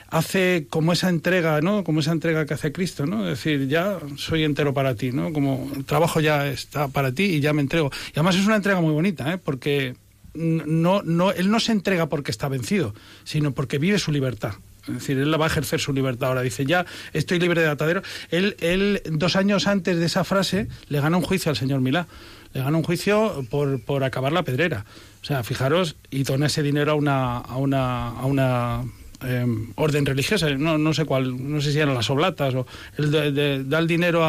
hace 0.10 0.68
como 0.70 0.94
esa 0.94 1.10
entrega, 1.10 1.62
¿no? 1.62 1.84
Como 1.84 2.00
esa 2.00 2.12
entrega 2.12 2.46
que 2.46 2.54
hace 2.54 2.72
Cristo, 2.72 3.06
¿no? 3.06 3.30
Es 3.30 3.38
decir, 3.38 3.68
ya 3.68 4.00
soy 4.18 4.44
entero 4.44 4.74
para 4.74 4.96
ti, 4.96 5.12
¿no? 5.12 5.34
Como 5.34 5.72
el 5.76 5.86
trabajo 5.86 6.20
ya 6.20 6.48
está 6.48 6.88
para 6.88 7.12
ti 7.12 7.24
y 7.24 7.40
ya 7.40 7.54
me 7.54 7.62
entrego. 7.62 7.92
Y 8.08 8.12
además 8.14 8.36
es 8.36 8.46
una 8.46 8.56
entrega 8.56 8.82
muy 8.82 8.94
bonita, 8.94 9.34
¿eh? 9.34 9.38
Porque 9.38 9.96
no, 10.34 11.02
no, 11.04 11.32
él 11.32 11.50
no 11.50 11.60
se 11.60 11.72
entrega 11.72 12.08
porque 12.08 12.32
está 12.32 12.48
vencido, 12.48 12.94
sino 13.24 13.52
porque 13.52 13.78
vive 13.78 14.00
su 14.00 14.12
libertad. 14.12 14.54
Es 14.88 14.94
decir, 14.94 15.18
él 15.18 15.40
va 15.40 15.46
a 15.46 15.48
ejercer 15.48 15.80
su 15.80 15.94
libertad 15.94 16.30
ahora. 16.30 16.42
Dice, 16.42 16.66
ya 16.66 16.86
estoy 17.14 17.40
libre 17.40 17.62
de 17.62 17.68
atadero. 17.68 18.04
Él, 18.30 18.56
él, 18.60 19.02
dos 19.10 19.36
años 19.36 19.66
antes 19.66 19.98
de 19.98 20.06
esa 20.06 20.24
frase, 20.24 20.68
le 20.90 21.00
gana 21.00 21.18
un 21.18 21.24
juicio 21.24 21.50
al 21.50 21.56
señor 21.56 21.82
Milá. 21.82 22.08
Le 22.54 22.62
gana 22.62 22.78
un 22.78 22.84
juicio 22.84 23.46
por, 23.50 23.82
por 23.82 24.04
acabar 24.04 24.32
la 24.32 24.44
pedrera. 24.44 24.86
O 25.24 25.26
sea, 25.26 25.44
fijaros, 25.44 25.96
y 26.12 26.24
dona 26.24 26.46
ese 26.46 26.62
dinero 26.62 26.92
a 26.92 26.96
una, 26.96 27.38
a 27.38 27.58
una, 27.58 28.10
a 28.10 28.26
una 28.26 28.84
eh, 29.24 29.46
orden 29.76 30.06
religiosa, 30.06 30.50
no, 30.52 30.94
sé 30.94 31.06
cuál, 31.06 31.52
no 31.52 31.62
sé 31.62 31.72
si 31.72 31.80
eran 31.80 31.94
las 31.96 32.10
oblatas, 32.10 32.54
o 32.56 32.66
él 32.98 33.12
de- 33.12 33.64
da 33.64 33.80
el 33.80 33.88
dinero 33.88 34.24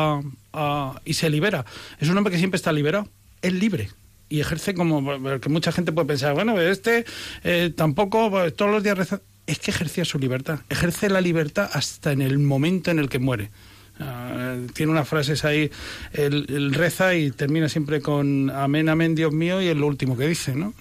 a, 0.52 1.00
y 1.04 1.14
se 1.14 1.28
libera. 1.30 1.64
Es 1.98 2.08
un 2.08 2.16
hombre 2.16 2.32
que 2.32 2.38
siempre 2.38 2.56
está 2.56 2.72
liberado, 2.72 3.08
es 3.42 3.52
libre. 3.52 3.90
Y 4.28 4.40
ejerce 4.40 4.74
como, 4.74 5.04
porque 5.22 5.48
mucha 5.48 5.70
gente 5.70 5.92
puede 5.92 6.08
pensar, 6.08 6.34
bueno, 6.34 6.60
este 6.60 7.04
eh, 7.44 7.72
tampoco 7.76 8.30
pues, 8.30 8.54
todos 8.56 8.70
los 8.72 8.82
días 8.82 8.98
reza. 8.98 9.20
Es 9.46 9.60
que 9.60 9.70
ejercía 9.70 10.04
su 10.04 10.18
libertad, 10.18 10.58
ejerce 10.70 11.08
la 11.08 11.20
libertad 11.20 11.70
hasta 11.72 12.10
en 12.10 12.20
el 12.20 12.38
momento 12.40 12.90
en 12.90 12.98
el 12.98 13.08
que 13.08 13.20
muere. 13.20 13.50
Ah, 13.98 14.56
tiene 14.74 14.92
unas 14.92 15.08
frases 15.08 15.44
ahí, 15.44 15.70
el 16.12 16.74
reza 16.74 17.14
y 17.14 17.30
termina 17.30 17.68
siempre 17.68 18.02
con 18.02 18.50
amén, 18.50 18.88
amén, 18.90 19.14
Dios 19.14 19.32
mío, 19.32 19.62
y 19.62 19.68
es 19.68 19.76
lo 19.76 19.86
último 19.86 20.16
que 20.16 20.28
dice, 20.28 20.54
¿no? 20.54 20.74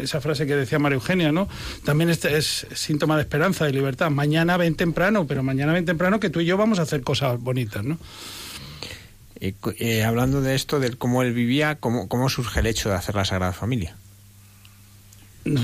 Esa 0.00 0.20
frase 0.20 0.46
que 0.46 0.56
decía 0.56 0.78
María 0.78 0.96
Eugenia, 0.96 1.30
¿no? 1.30 1.48
También 1.84 2.10
este 2.10 2.36
es 2.36 2.66
síntoma 2.74 3.16
de 3.16 3.22
esperanza, 3.22 3.64
de 3.66 3.72
libertad. 3.72 4.10
Mañana 4.10 4.56
ven 4.56 4.74
temprano, 4.74 5.26
pero 5.26 5.42
mañana 5.42 5.72
ven 5.72 5.84
temprano 5.84 6.18
que 6.18 6.30
tú 6.30 6.40
y 6.40 6.46
yo 6.46 6.56
vamos 6.56 6.80
a 6.80 6.82
hacer 6.82 7.02
cosas 7.02 7.40
bonitas, 7.40 7.84
¿no? 7.84 7.98
Eh, 9.38 9.54
eh, 9.78 10.02
hablando 10.02 10.40
de 10.40 10.54
esto, 10.54 10.80
de 10.80 10.96
cómo 10.96 11.22
él 11.22 11.32
vivía, 11.32 11.76
cómo, 11.76 12.08
cómo 12.08 12.28
surge 12.28 12.60
el 12.60 12.66
hecho 12.66 12.88
de 12.88 12.96
hacer 12.96 13.14
la 13.14 13.24
Sagrada 13.24 13.52
Familia. 13.52 13.94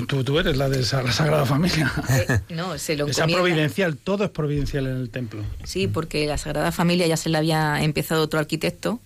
Tú, 0.06 0.22
tú 0.24 0.38
eres 0.38 0.56
la 0.56 0.68
de 0.68 0.80
esa- 0.80 1.02
la 1.02 1.12
Sagrada 1.12 1.44
Familia. 1.46 1.92
No, 2.50 2.78
se 2.78 2.96
lo 2.96 3.06
Esa 3.06 3.26
providencial, 3.26 3.96
todo 3.96 4.24
es 4.24 4.30
providencial 4.30 4.86
en 4.86 4.96
el 4.96 5.10
templo. 5.10 5.42
Sí, 5.64 5.86
porque 5.88 6.26
la 6.26 6.38
Sagrada 6.38 6.72
Familia 6.72 7.06
ya 7.06 7.16
se 7.16 7.28
la 7.28 7.38
había 7.38 7.82
empezado 7.82 8.22
otro 8.22 8.38
arquitecto 8.38 9.00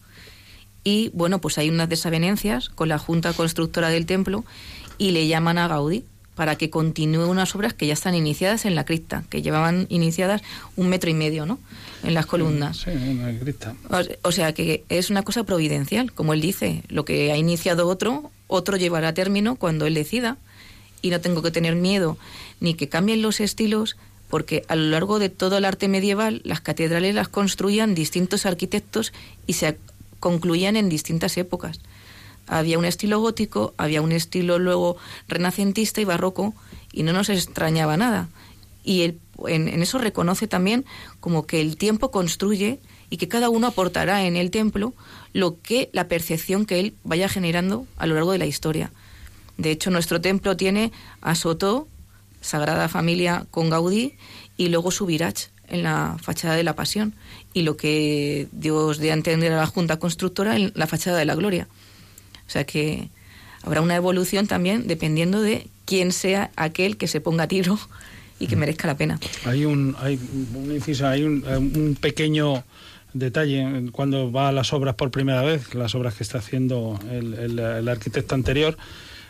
y 0.85 1.11
bueno, 1.14 1.41
pues 1.41 1.59
hay 1.59 1.68
unas 1.68 1.89
desavenencias 1.89 2.68
con 2.68 2.89
la 2.89 2.99
Junta 2.99 3.33
Constructora 3.33 3.89
del 3.89 4.07
Templo 4.07 4.45
y 4.99 5.11
le 5.11 5.27
llaman 5.27 5.59
a 5.59 5.68
Gaudí 5.68 6.05
para 6.35 6.57
que 6.57 6.68
continúe 6.68 7.24
unas 7.27 7.55
obras 7.55 7.72
que 7.72 7.87
ya 7.87 7.95
están 7.95 8.14
iniciadas 8.14 8.66
en 8.66 8.74
la 8.74 8.85
cripta, 8.85 9.24
que 9.31 9.41
llevaban 9.41 9.87
iniciadas 9.89 10.43
un 10.77 10.89
metro 10.91 11.09
y 11.09 11.14
medio, 11.14 11.47
¿no? 11.47 11.59
En 12.05 12.12
las 12.12 12.27
columnas. 12.27 12.77
Sí, 12.77 12.91
una 12.91 13.37
cripta. 13.39 13.74
O- 13.91 14.29
O 14.29 14.33
sea 14.33 14.53
que 14.53 14.85
es 14.91 15.09
una 15.09 15.22
cosa 15.22 15.45
providencial, 15.45 16.12
como 16.12 16.35
él 16.35 16.43
dice, 16.43 16.83
lo 16.89 17.07
que 17.07 17.33
ha 17.33 17.39
iniciado 17.39 17.89
otro, 17.89 18.31
otro 18.49 18.77
llevará 18.77 19.09
a 19.09 19.14
término 19.14 19.57
cuando 19.57 19.87
él 19.87 19.95
decida 19.95 20.37
y 21.07 21.11
no 21.11 21.21
tengo 21.21 21.43
que 21.43 21.51
tener 21.51 21.77
miedo 21.77 22.19
ni 22.61 22.75
que 22.75 22.89
cambien 22.89 23.23
los 23.23 23.41
estilos 23.41 23.97
porque 24.29 24.65
a 24.67 24.75
lo 24.75 24.91
largo 24.91 25.19
de 25.19 25.29
todo 25.29 25.57
el 25.57 25.65
arte 25.65 25.87
medieval 25.87 26.41
las 26.45 26.61
catedrales 26.61 27.15
las 27.15 27.29
construían 27.29 27.95
distintos 27.95 28.45
arquitectos 28.45 29.13
y 29.47 29.53
se 29.53 29.79
concluían 30.19 30.77
en 30.77 30.89
distintas 30.89 31.37
épocas. 31.37 31.81
Había 32.49 32.79
un 32.79 32.85
estilo 32.85 33.21
gótico, 33.21 33.73
había 33.77 34.03
un 34.03 34.11
estilo 34.11 34.59
luego 34.59 34.97
renacentista 35.29 36.01
y 36.01 36.05
barroco 36.05 36.55
y 36.93 37.05
no 37.05 37.13
nos 37.13 37.29
extrañaba 37.29 37.97
nada. 37.97 38.29
Y 38.83 39.03
él, 39.03 39.19
en, 39.47 39.69
en 39.69 39.83
eso 39.83 39.99
reconoce 39.99 40.49
también 40.49 40.85
como 41.21 41.47
que 41.47 41.61
el 41.61 41.77
tiempo 41.77 42.11
construye 42.11 42.81
y 43.11 43.19
que 43.19 43.29
cada 43.29 43.49
uno 43.49 43.69
aportará 43.69 44.25
en 44.27 44.37
el 44.37 44.51
templo 44.51 44.93
lo 45.33 45.61
que 45.61 45.89
la 45.93 46.09
percepción 46.09 46.67
que 46.67 46.81
él 46.81 46.95
vaya 47.05 47.29
generando 47.29 47.87
a 47.97 48.07
lo 48.07 48.15
largo 48.15 48.33
de 48.33 48.39
la 48.39 48.47
historia. 48.47 48.91
De 49.59 49.71
hecho, 49.71 49.91
nuestro 49.91 50.21
templo 50.21 50.57
tiene 50.57 50.93
a 51.23 51.35
Soto, 51.35 51.89
Sagrada 52.41 52.89
Familia 52.89 53.47
con 53.51 53.71
Gaudí, 53.71 54.15
y 54.57 54.69
luego 54.69 54.91
su 54.91 55.07
Virach 55.07 55.45
en 55.69 55.83
la 55.83 56.17
fachada 56.23 56.55
de 56.55 56.63
la 56.63 56.75
Pasión, 56.77 57.15
y 57.53 57.63
lo 57.63 57.77
que 57.77 58.49
Dios 58.53 58.99
dé 58.99 59.11
a 59.11 59.15
entender 59.15 59.53
a 59.53 59.57
la 59.57 59.67
Junta 59.67 59.99
Constructora 59.99 60.57
en 60.57 60.73
la 60.75 60.87
fachada 60.87 61.19
de 61.19 61.25
la 61.25 61.35
Gloria. 61.35 61.67
O 62.47 62.51
sea 62.51 62.65
que 62.65 63.09
habrá 63.63 63.81
una 63.81 63.97
evolución 63.97 64.47
también 64.47 64.87
dependiendo 64.87 65.41
de 65.41 65.67
quién 65.85 66.13
sea 66.13 66.51
aquel 66.57 66.97
que 66.97 67.09
se 67.09 67.21
ponga 67.21 67.45
a 67.45 67.49
tiro 67.49 67.79
y 68.39 68.47
que 68.47 68.55
merezca 68.57 68.87
la 68.87 68.97
pena. 68.97 69.19
Hay 69.45 69.65
un, 69.65 69.97
hay 69.99 70.21
un 70.55 70.71
inciso, 70.73 71.09
hay 71.09 71.23
un, 71.25 71.43
eh, 71.49 71.57
un 71.57 71.97
pequeño 72.01 72.63
detalle 73.15 73.91
cuando 73.93 74.31
va 74.31 74.49
a 74.49 74.53
las 74.53 74.73
obras 74.73 74.95
por 74.95 75.11
primera 75.11 75.43
vez, 75.43 75.75
las 75.75 75.95
obras 75.95 76.15
que 76.15 76.23
está 76.23 76.39
haciendo 76.39 77.01
el, 77.11 77.35
el- 77.35 77.59
el 77.59 77.89
arquitecto 77.89 78.35
anterior. 78.35 78.77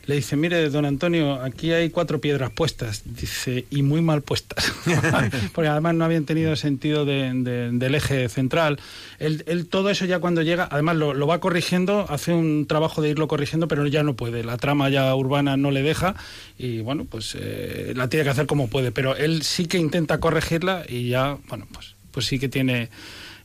Le 0.06 0.14
dice, 0.14 0.36
mire, 0.36 0.70
don 0.70 0.84
Antonio, 0.84 1.42
aquí 1.42 1.72
hay 1.72 1.90
cuatro 1.90 2.20
piedras 2.20 2.50
puestas. 2.52 3.02
Dice, 3.04 3.64
y 3.70 3.82
muy 3.82 4.02
mal 4.02 4.22
puestas. 4.22 4.72
Porque 5.52 5.68
además 5.68 5.96
no 5.96 6.04
habían 6.04 6.24
tenido 6.24 6.54
sentido 6.54 7.04
de- 7.04 7.32
de- 7.34 7.70
del 7.72 7.94
eje 7.96 8.28
central. 8.28 8.78
Él, 9.18 9.42
él 9.48 9.66
todo 9.66 9.90
eso 9.90 10.04
ya 10.04 10.20
cuando 10.20 10.42
llega, 10.42 10.68
además 10.70 10.94
lo, 10.96 11.12
lo 11.12 11.26
va 11.26 11.40
corrigiendo, 11.40 12.06
hace 12.08 12.32
un 12.32 12.66
trabajo 12.68 13.02
de 13.02 13.10
irlo 13.10 13.26
corrigiendo, 13.26 13.66
pero 13.66 13.84
ya 13.88 14.04
no 14.04 14.14
puede. 14.14 14.44
La 14.44 14.56
trama 14.58 14.88
ya 14.90 15.12
urbana 15.16 15.56
no 15.56 15.72
le 15.72 15.82
deja 15.82 16.14
y 16.56 16.80
bueno, 16.82 17.04
pues 17.04 17.36
eh, 17.38 17.92
la 17.96 18.08
tiene 18.08 18.22
que 18.24 18.30
hacer 18.30 18.46
como 18.46 18.68
puede. 18.68 18.92
Pero 18.92 19.16
él 19.16 19.42
sí 19.42 19.66
que 19.66 19.78
intenta 19.78 20.20
corregirla 20.20 20.84
y 20.88 21.08
ya, 21.08 21.36
bueno, 21.48 21.66
pues, 21.72 21.96
pues 22.12 22.26
sí 22.26 22.38
que 22.38 22.48
tiene... 22.48 22.90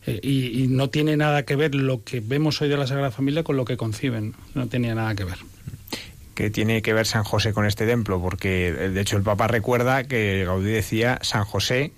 eh, 0.05 0.19
y, 0.21 0.61
y 0.63 0.67
no 0.67 0.89
tiene 0.91 1.17
nada 1.17 1.43
que 1.43 1.55
ver 1.55 1.73
lo 1.73 2.03
que 2.03 2.19
vemos 2.19 2.61
hoy 2.61 2.69
de 2.69 2.77
la 2.77 2.85
Sagrada 2.85 3.09
Familia 3.09 3.43
con 3.43 3.57
lo 3.57 3.65
que 3.65 3.77
conciben. 3.77 4.35
No 4.53 4.67
tenía 4.67 4.93
nada 4.93 5.15
que 5.15 5.23
ver. 5.23 5.37
Que 6.41 6.49
tiene 6.49 6.81
que 6.81 6.93
ver 6.93 7.05
San 7.05 7.23
José 7.23 7.53
con 7.53 7.65
este 7.65 7.85
templo, 7.85 8.21
porque 8.21 8.67
eh, 8.69 8.89
de 8.89 9.01
hecho 9.01 9.17
el 9.17 9.23
Papa 9.23 9.47
recuerda 9.47 10.03
que 10.05 10.43
Gaudí 10.45 10.71
decía 10.71 11.19
San 11.21 11.43
José 11.45 11.91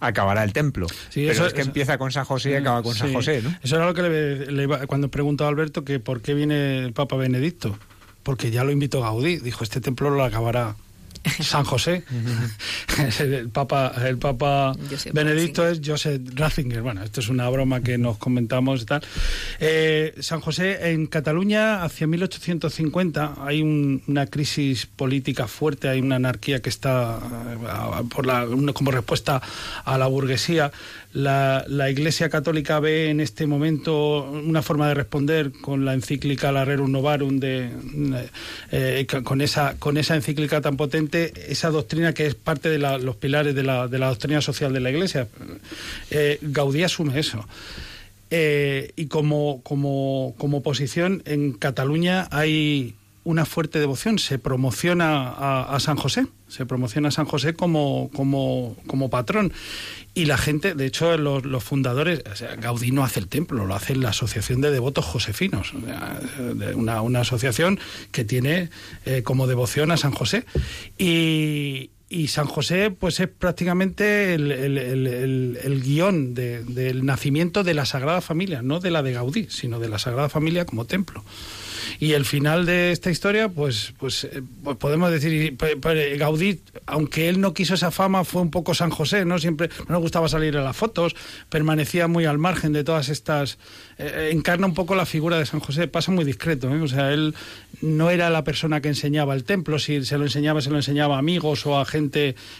acabará 0.00 0.44
el 0.44 0.52
templo. 0.52 0.86
Sí, 1.08 1.22
Pero 1.22 1.32
eso- 1.32 1.46
es 1.46 1.54
que 1.54 1.60
eso- 1.62 1.70
empieza 1.70 1.98
con 1.98 2.12
San 2.12 2.24
José 2.24 2.50
y 2.52 2.54
acaba 2.54 2.82
con 2.82 2.94
San. 2.94 3.12
José, 3.12 3.42
¿no? 3.42 3.52
Eso 3.62 3.76
era 3.76 3.86
lo 3.86 3.94
que 3.94 4.02
le, 4.02 4.46
le 4.52 4.62
iba- 4.62 4.86
cuando 4.86 5.08
preguntó 5.08 5.44
a 5.44 5.48
Alberto 5.48 5.84
que 5.84 5.98
por 5.98 6.20
qué 6.22 6.34
viene 6.34 6.78
el 6.78 6.92
Papa 6.92 7.16
Benedicto. 7.16 7.76
Porque 8.22 8.50
ya 8.50 8.62
lo 8.62 8.70
invitó 8.72 9.00
Gaudí. 9.00 9.38
Dijo, 9.38 9.64
este 9.64 9.80
templo 9.80 10.10
lo 10.10 10.22
acabará 10.22 10.76
San 11.40 11.64
José. 11.64 12.04
el 13.20 13.48
Papa, 13.50 13.92
el 14.06 14.18
Papa 14.18 14.74
Benedicto 15.12 15.66
es 15.68 15.80
Joseph 15.84 16.20
Ratzinger. 16.34 16.82
Bueno, 16.82 17.02
esto 17.02 17.20
es 17.20 17.28
una 17.28 17.48
broma 17.48 17.80
que 17.80 17.98
nos 17.98 18.18
comentamos 18.18 18.82
y 18.82 18.84
tal. 18.86 19.02
Eh, 19.60 20.14
San 20.20 20.40
José, 20.40 20.90
en 20.92 21.06
Cataluña, 21.06 21.82
hacia 21.84 22.06
1850, 22.06 23.34
hay 23.40 23.62
un- 23.62 24.02
una 24.06 24.26
crisis 24.26 24.86
política 24.86 25.46
fuerte, 25.48 25.88
hay 25.88 26.00
una 26.00 26.16
anarquía 26.16 26.60
que 26.60 26.68
está 26.68 27.18
eh, 27.20 28.04
por 28.14 28.26
la, 28.26 28.46
como 28.72 28.90
respuesta 28.90 29.40
a 29.84 29.98
la 29.98 30.06
burguesía. 30.06 30.70
La, 31.14 31.64
Iglesia 31.90 32.28
Católica 32.28 32.78
ve 32.80 33.08
en 33.10 33.20
este 33.20 33.46
momento 33.46 34.22
una 34.30 34.62
forma 34.62 34.88
de 34.88 34.94
responder 34.94 35.52
con 35.52 35.84
la 35.84 35.94
encíclica 35.94 36.52
La 36.52 36.64
Rerum 36.64 36.92
Novarum, 36.92 37.40
de, 37.40 37.70
eh, 38.70 39.06
eh, 39.10 39.22
con, 39.24 39.40
esa, 39.40 39.76
con 39.78 39.96
esa 39.96 40.14
encíclica 40.14 40.60
tan 40.60 40.76
potente, 40.76 41.32
esa 41.48 41.70
doctrina 41.70 42.12
que 42.12 42.26
es 42.26 42.34
parte 42.34 42.68
de 42.68 42.78
la- 42.78 42.98
los 42.98 43.16
pilares 43.16 43.54
de 43.54 43.62
la, 43.62 43.88
de 43.88 43.98
la 43.98 44.08
doctrina 44.08 44.40
social 44.42 44.72
de 44.72 44.80
la 44.80 44.90
Iglesia. 44.90 45.28
Eh, 46.10 46.38
Gaudí 46.42 46.82
asume 46.82 47.18
eso. 47.18 47.46
Y 48.30 49.06
como, 49.06 49.62
como, 49.62 50.34
como 50.36 50.62
posición, 50.62 51.22
en 51.24 51.52
Cataluña 51.54 52.28
hay 52.30 52.94
una 53.24 53.46
fuerte 53.46 53.78
devoción. 53.80 54.18
Se 54.18 54.38
promociona 54.38 55.30
a 55.62 55.80
San 55.80 55.96
José, 55.96 56.26
se 56.48 56.66
promociona 56.66 57.10
San 57.10 57.26
José 57.26 57.54
como, 57.54 58.10
como, 58.14 58.76
como 58.86 59.10
patrón. 59.10 59.52
Y 60.14 60.24
la 60.24 60.36
gente, 60.36 60.74
de 60.74 60.86
hecho, 60.86 61.16
los, 61.16 61.44
los 61.44 61.62
fundadores, 61.62 62.22
o 62.30 62.34
sea, 62.34 62.56
Gaudí 62.56 62.90
no 62.90 63.04
hace 63.04 63.20
el 63.20 63.28
templo, 63.28 63.66
lo 63.66 63.74
hace 63.74 63.94
la 63.94 64.08
Asociación 64.10 64.60
de 64.60 64.70
Devotos 64.70 65.04
Josefinos, 65.04 65.72
una, 66.74 67.02
una 67.02 67.20
asociación 67.20 67.78
que 68.10 68.24
tiene 68.24 68.70
eh, 69.04 69.22
como 69.22 69.46
devoción 69.46 69.90
a 69.90 69.96
San 69.96 70.12
José. 70.12 70.44
Y, 70.98 71.90
y 72.10 72.28
San 72.28 72.46
José 72.46 72.90
pues 72.90 73.20
es 73.20 73.28
prácticamente 73.28 74.34
el, 74.34 74.50
el, 74.50 75.58
el, 75.62 75.82
guion 75.82 76.34
de, 76.34 76.64
del 76.64 77.04
nacimiento 77.04 77.64
de 77.64 77.74
la 77.74 77.84
Sagrada 77.84 78.20
Familia, 78.20 78.62
no 78.62 78.80
de 78.80 78.90
la 78.90 79.02
de 79.02 79.12
Gaudí, 79.12 79.46
sino 79.50 79.78
de 79.78 79.88
la 79.88 79.98
Sagrada 79.98 80.28
Familia 80.28 80.64
como 80.64 80.86
templo. 80.86 81.22
Y 82.00 82.12
el 82.12 82.24
final 82.24 82.66
de 82.66 82.92
esta 82.92 83.10
historia, 83.10 83.48
pues, 83.48 83.92
pues, 83.98 84.24
eh, 84.24 84.42
pues 84.62 84.76
podemos 84.76 85.10
decir, 85.10 85.56
Gaudí, 86.16 86.60
aunque 86.86 87.28
él 87.28 87.40
no 87.40 87.54
quiso 87.54 87.74
esa 87.74 87.90
fama, 87.90 88.24
fue 88.24 88.42
un 88.42 88.50
poco 88.50 88.74
San 88.74 88.90
José, 88.90 89.24
¿no? 89.24 89.38
Siempre 89.38 89.68
no 89.88 89.96
le 89.96 90.00
gustaba 90.00 90.28
salir 90.28 90.56
a 90.56 90.62
las 90.62 90.76
fotos, 90.76 91.16
permanecía 91.48 92.06
muy 92.06 92.24
al 92.24 92.38
margen 92.38 92.72
de 92.72 92.84
todas 92.84 93.08
estas... 93.08 93.58
Eh, 93.98 94.12
eh, 94.14 94.30
encarna 94.32 94.66
un 94.66 94.74
poco 94.74 94.94
la 94.94 95.06
figura 95.06 95.38
de 95.38 95.46
San 95.46 95.60
José, 95.60 95.88
pasa 95.88 96.12
muy 96.12 96.24
discreto, 96.24 96.72
¿eh? 96.74 96.80
O 96.80 96.88
sea, 96.88 97.12
él 97.12 97.34
no 97.80 98.10
era 98.10 98.30
la 98.30 98.44
persona 98.44 98.80
que 98.80 98.88
enseñaba 98.88 99.34
el 99.34 99.44
templo, 99.44 99.78
si 99.78 100.04
se 100.04 100.18
lo 100.18 100.24
enseñaba, 100.24 100.60
se 100.60 100.70
lo 100.70 100.76
enseñaba 100.76 101.16
a 101.16 101.18
amigos 101.18 101.66
o 101.66 101.78
a 101.78 101.84
gente 101.84 101.97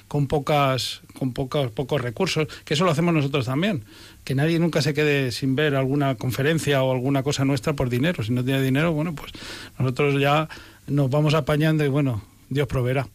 con 0.09 0.27
pocas 0.27 1.03
con 1.19 1.33
pocos, 1.33 1.73
pocos 1.73 2.01
recursos, 2.01 2.47
que 2.65 2.75
eso 2.75 2.85
lo 2.85 2.93
hacemos 2.93 3.13
nosotros 3.13 3.47
también 3.47 3.85
que 4.29 4.35
nadie 4.35 4.59
nunca 4.59 4.83
se 4.83 4.93
quede 4.93 5.33
sin 5.33 5.57
ver 5.57 5.75
alguna 5.75 6.17
conferencia 6.17 6.83
o 6.83 6.93
alguna 6.93 7.23
cosa 7.23 7.47
nuestra 7.47 7.73
por 7.73 7.89
dinero. 7.89 8.23
Si 8.23 8.31
no 8.31 8.45
tiene 8.45 8.61
dinero, 8.61 8.93
bueno, 8.93 9.15
pues 9.15 9.33
nosotros 9.79 10.21
ya 10.21 10.51
nos 10.87 11.09
vamos 11.09 11.33
apañando 11.33 11.83
y 11.83 11.89
bueno, 11.89 12.23
Dios 12.51 12.69
proveerá. 12.69 13.09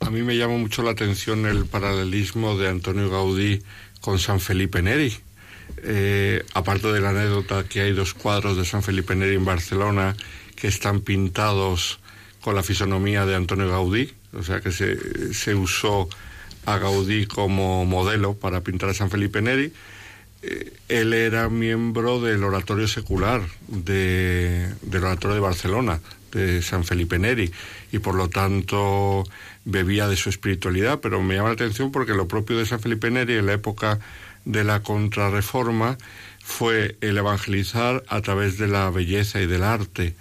A 0.00 0.10
mí 0.10 0.20
me 0.20 0.36
llama 0.36 0.58
mucho 0.58 0.82
la 0.82 0.90
atención 0.90 1.46
el 1.46 1.64
paralelismo 1.64 2.58
de 2.58 2.68
Antonio 2.68 3.08
Gaudí 3.08 3.62
con 4.02 4.18
San 4.18 4.40
Felipe 4.40 4.82
Neri. 4.82 5.14
Eh, 5.78 6.44
aparte 6.52 6.92
de 6.92 7.00
la 7.00 7.08
anécdota 7.08 7.64
que 7.64 7.80
hay 7.80 7.92
dos 7.92 8.12
cuadros 8.12 8.58
de 8.58 8.66
San 8.66 8.82
Felipe 8.82 9.16
Neri 9.16 9.36
en 9.36 9.46
Barcelona 9.46 10.14
que 10.54 10.68
están 10.68 11.00
pintados 11.00 11.98
con 12.46 12.54
la 12.54 12.62
fisonomía 12.62 13.26
de 13.26 13.34
Antonio 13.34 13.68
Gaudí, 13.68 14.08
o 14.32 14.44
sea 14.44 14.60
que 14.60 14.70
se, 14.70 15.34
se 15.34 15.56
usó 15.56 16.08
a 16.64 16.78
Gaudí 16.78 17.26
como 17.26 17.84
modelo 17.84 18.34
para 18.34 18.60
pintar 18.60 18.90
a 18.90 18.94
San 18.94 19.10
Felipe 19.10 19.42
Neri. 19.42 19.72
Eh, 20.42 20.72
él 20.88 21.12
era 21.12 21.48
miembro 21.48 22.20
del 22.20 22.44
oratorio 22.44 22.86
secular 22.86 23.42
de, 23.66 24.72
del 24.82 25.02
oratorio 25.02 25.34
de 25.34 25.40
Barcelona, 25.40 26.00
de 26.30 26.62
San 26.62 26.84
Felipe 26.84 27.18
Neri, 27.18 27.50
y 27.90 27.98
por 27.98 28.14
lo 28.14 28.28
tanto 28.28 29.24
bebía 29.64 30.06
de 30.06 30.14
su 30.14 30.28
espiritualidad, 30.28 31.00
pero 31.00 31.20
me 31.20 31.34
llama 31.34 31.48
la 31.48 31.54
atención 31.54 31.90
porque 31.90 32.14
lo 32.14 32.28
propio 32.28 32.58
de 32.58 32.66
San 32.66 32.78
Felipe 32.78 33.10
Neri 33.10 33.38
en 33.38 33.46
la 33.46 33.54
época 33.54 33.98
de 34.44 34.62
la 34.62 34.84
contrarreforma 34.84 35.98
fue 36.44 36.96
el 37.00 37.18
evangelizar 37.18 38.04
a 38.06 38.20
través 38.20 38.56
de 38.56 38.68
la 38.68 38.88
belleza 38.90 39.40
y 39.40 39.46
del 39.46 39.64
arte 39.64 40.14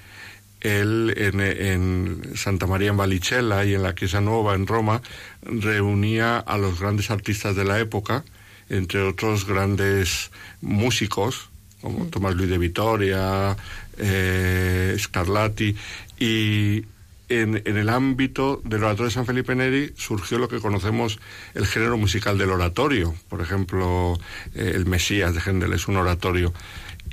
él 0.62 1.14
en, 1.18 2.36
Santa 2.36 2.68
María 2.68 2.90
en 2.90 2.98
Valicella 2.98 3.64
y 3.66 3.76
en 3.76 3.84
la 3.84 3.96
Chiesa 3.96 4.22
Nueva 4.22 4.56
en 4.56 4.68
Roma 4.68 5.02
reunía 5.44 6.38
a 6.40 6.58
los 6.58 6.80
grandes 6.80 7.12
artistas 7.12 7.56
de 7.56 7.66
la 7.66 7.80
época, 7.80 8.24
entre 8.70 9.02
otros 9.02 9.46
grandes 9.46 10.32
músicos, 10.62 11.50
como 11.82 12.06
Tomás 12.08 12.36
Luis 12.36 12.50
de 12.50 12.58
Vitoria, 12.58 13.56
eh, 13.98 14.96
Scarlatti, 14.98 15.76
y 16.20 16.84
en, 17.30 17.62
el 17.66 17.90
ámbito 17.90 18.62
del 18.64 18.84
oratorio 18.84 19.06
de 19.06 19.14
San 19.14 19.26
Felipe 19.26 19.56
Neri 19.56 19.94
surgió 19.98 20.38
lo 20.38 20.48
que 20.48 20.60
conocemos 20.60 21.20
el 21.54 21.66
género 21.66 21.98
musical 21.98 22.38
del 22.38 22.52
oratorio. 22.52 23.16
Por 23.30 23.42
ejemplo, 23.42 24.20
eh, 24.54 24.74
el 24.76 24.86
Mesías 24.86 25.34
de 25.34 25.42
Händel 25.42 25.74
es 25.74 25.88
un 25.88 25.98
oratorio. 25.98 26.54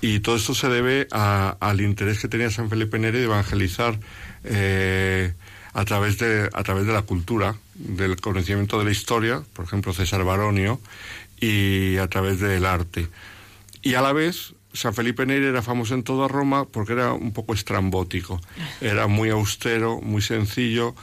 Y 0.03 0.19
todo 0.19 0.35
esto 0.35 0.53
se 0.53 0.69
debe 0.69 1.07
al 1.13 1.81
interés 1.81 2.19
que 2.19 2.27
tenía 2.27 2.51
San 2.51 2.69
Felipe 2.69 2.99
Neri 2.99 3.19
de 3.19 3.25
evangelizar 3.25 4.01
eh, 4.43 5.33
a, 5.75 5.85
través 5.85 6.19
de, 6.19 6.51
a 6.53 6.63
través 6.65 6.87
de 6.87 6.93
la 6.93 7.03
cultura, 7.03 7.55
del 7.75 8.17
conocimiento 8.21 8.81
de 8.81 8.85
la 8.85 8.91
historia, 8.91 9.45
por 9.53 9.65
ejemplo 9.65 9.93
César 9.93 10.25
Baronio, 10.25 10.81
y 11.41 11.99
a 11.99 12.09
través 12.09 12.41
del 12.41 12.67
arte. 12.67 13.07
Y 13.81 13.95
a 13.95 14.03
la 14.03 14.13
vez, 14.13 14.55
San 14.73 14.93
Felipe 14.93 15.25
Neri 15.25 15.47
era 15.47 15.63
famoso 15.63 15.95
en 15.95 16.03
toda 16.03 16.27
Roma 16.27 16.65
porque 16.65 16.95
era 16.95 17.13
un 17.13 17.33
poco 17.33 17.55
estrambótico, 17.55 18.41
era 18.81 19.07
muy 19.07 19.31
austero, 19.31 20.01
muy 20.01 20.21
sencillo, 20.21 20.97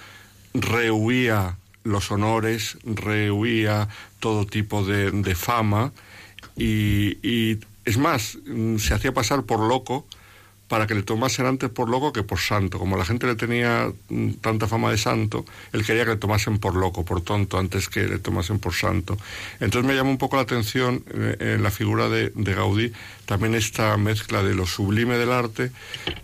rehuía 0.53 1.55
los 1.85 2.11
honores, 2.11 2.77
rehuía 2.83 3.87
todo 4.19 4.45
tipo 4.45 4.83
de, 4.83 5.11
de 5.11 5.35
fama 5.35 5.93
y, 6.57 7.17
y 7.23 7.59
es 7.89 7.97
más, 7.97 8.37
mm, 8.45 8.77
se 8.77 8.93
hacía 8.93 9.11
pasar 9.11 9.43
por 9.43 9.59
loco 9.59 10.05
para 10.67 10.85
que 10.85 10.93
le 10.93 11.01
tomasen 11.01 11.47
antes 11.47 11.71
por 11.71 11.89
loco 11.89 12.13
que 12.13 12.21
por 12.21 12.39
santo. 12.39 12.77
Como 12.77 12.95
la 12.95 13.03
gente 13.03 13.25
le 13.25 13.33
tenía 13.33 13.91
mm, 14.09 14.33
tanta 14.41 14.67
fama 14.67 14.91
de 14.91 14.99
santo, 14.99 15.43
él 15.73 15.83
quería 15.83 16.05
que 16.05 16.11
le 16.11 16.17
tomasen 16.17 16.59
por 16.59 16.75
loco, 16.75 17.03
por 17.03 17.21
tonto, 17.21 17.57
antes 17.57 17.89
que 17.89 18.07
le 18.07 18.19
tomasen 18.19 18.59
por 18.59 18.75
santo. 18.75 19.17
Entonces 19.59 19.89
me 19.89 19.95
llama 19.95 20.11
un 20.11 20.19
poco 20.19 20.35
la 20.35 20.43
atención 20.43 21.03
eh, 21.11 21.55
en 21.55 21.63
la 21.63 21.71
figura 21.71 22.09
de, 22.09 22.31
Gaudí 22.35 22.93
también 23.25 23.55
esta 23.55 23.97
mezcla 23.97 24.43
de 24.43 24.53
lo 24.53 24.67
sublime 24.67 25.17
del 25.17 25.31
arte 25.31 25.71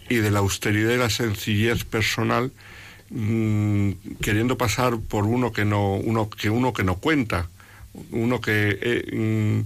y 0.07 0.17
de 0.17 0.29
la 0.29 0.39
austeridad 0.39 0.93
y 0.93 0.97
la 0.97 1.09
sencillez 1.09 1.83
personal, 1.83 2.51
mm, 3.09 3.91
queriendo 4.21 4.55
pasar 4.55 4.99
por 4.99 5.23
uno 5.23 5.51
que 5.51 5.65
no, 5.65 5.95
uno 5.95 6.29
que 6.29 6.51
uno 6.51 6.73
que 6.73 6.83
no 6.83 6.97
cuenta, 6.97 7.49
uno 8.11 8.39
que 8.41 8.77
eh, 8.79 9.63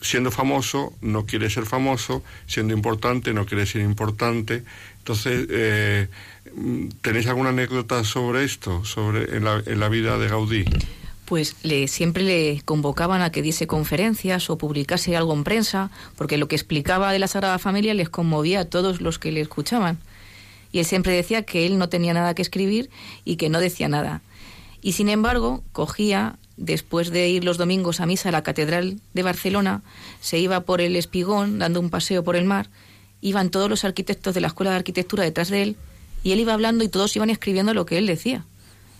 siendo 0.00 0.30
famoso 0.30 0.92
no 1.00 1.26
quiere 1.26 1.50
ser 1.50 1.66
famoso, 1.66 2.22
siendo 2.46 2.74
importante 2.74 3.32
no 3.32 3.46
quiere 3.46 3.66
ser 3.66 3.82
importante. 3.82 4.62
Entonces, 4.98 5.46
eh, 5.50 6.08
¿tenéis 7.02 7.26
alguna 7.26 7.50
anécdota 7.50 8.04
sobre 8.04 8.44
esto, 8.44 8.84
sobre 8.84 9.36
en 9.36 9.44
la, 9.44 9.62
en 9.66 9.80
la 9.80 9.88
vida 9.88 10.18
de 10.18 10.28
Gaudí? 10.28 10.64
pues 11.30 11.54
le, 11.62 11.86
siempre 11.86 12.24
le 12.24 12.60
convocaban 12.64 13.22
a 13.22 13.30
que 13.30 13.40
diese 13.40 13.68
conferencias 13.68 14.50
o 14.50 14.58
publicase 14.58 15.16
algo 15.16 15.32
en 15.32 15.44
prensa, 15.44 15.92
porque 16.16 16.38
lo 16.38 16.48
que 16.48 16.56
explicaba 16.56 17.12
de 17.12 17.20
la 17.20 17.28
Sagrada 17.28 17.60
Familia 17.60 17.94
les 17.94 18.08
conmovía 18.08 18.58
a 18.58 18.64
todos 18.64 19.00
los 19.00 19.20
que 19.20 19.30
le 19.30 19.40
escuchaban. 19.40 20.00
Y 20.72 20.80
él 20.80 20.84
siempre 20.84 21.12
decía 21.12 21.44
que 21.44 21.66
él 21.66 21.78
no 21.78 21.88
tenía 21.88 22.14
nada 22.14 22.34
que 22.34 22.42
escribir 22.42 22.90
y 23.24 23.36
que 23.36 23.48
no 23.48 23.60
decía 23.60 23.88
nada. 23.88 24.22
Y 24.82 24.92
sin 24.92 25.08
embargo, 25.08 25.62
cogía 25.70 26.36
después 26.60 27.10
de 27.10 27.28
ir 27.28 27.42
los 27.42 27.58
domingos 27.58 28.00
a 28.00 28.06
misa 28.06 28.28
a 28.28 28.32
la 28.32 28.42
Catedral 28.42 29.00
de 29.14 29.22
Barcelona, 29.22 29.82
se 30.20 30.38
iba 30.38 30.60
por 30.60 30.80
el 30.80 30.94
espigón 30.94 31.58
dando 31.58 31.80
un 31.80 31.90
paseo 31.90 32.22
por 32.22 32.36
el 32.36 32.44
mar, 32.44 32.68
iban 33.20 33.50
todos 33.50 33.68
los 33.68 33.84
arquitectos 33.84 34.34
de 34.34 34.40
la 34.40 34.48
Escuela 34.48 34.70
de 34.70 34.76
Arquitectura 34.76 35.24
detrás 35.24 35.48
de 35.48 35.62
él, 35.62 35.76
y 36.22 36.32
él 36.32 36.40
iba 36.40 36.52
hablando 36.52 36.84
y 36.84 36.88
todos 36.88 37.16
iban 37.16 37.30
escribiendo 37.30 37.74
lo 37.74 37.86
que 37.86 37.98
él 37.98 38.06
decía. 38.06 38.44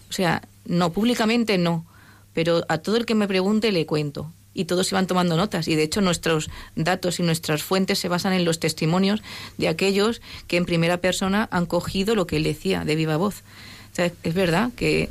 O 0.08 0.12
sea, 0.12 0.42
no 0.64 0.90
públicamente 0.90 1.58
no, 1.58 1.84
pero 2.32 2.64
a 2.68 2.78
todo 2.78 2.96
el 2.96 3.06
que 3.06 3.14
me 3.14 3.28
pregunte 3.28 3.72
le 3.72 3.86
cuento. 3.86 4.32
Y 4.52 4.64
todos 4.64 4.90
iban 4.90 5.06
tomando 5.06 5.36
notas. 5.36 5.68
Y 5.68 5.76
de 5.76 5.84
hecho 5.84 6.00
nuestros 6.00 6.50
datos 6.74 7.20
y 7.20 7.22
nuestras 7.22 7.62
fuentes 7.62 7.98
se 7.98 8.08
basan 8.08 8.32
en 8.32 8.44
los 8.44 8.58
testimonios 8.58 9.22
de 9.58 9.68
aquellos 9.68 10.20
que 10.48 10.56
en 10.56 10.64
primera 10.64 10.96
persona 10.96 11.48
han 11.52 11.66
cogido 11.66 12.16
lo 12.16 12.26
que 12.26 12.36
él 12.36 12.42
decía 12.42 12.84
de 12.84 12.96
viva 12.96 13.16
voz. 13.16 13.42
O 13.92 13.94
sea, 13.94 14.10
es 14.22 14.34
verdad 14.34 14.70
que 14.74 15.10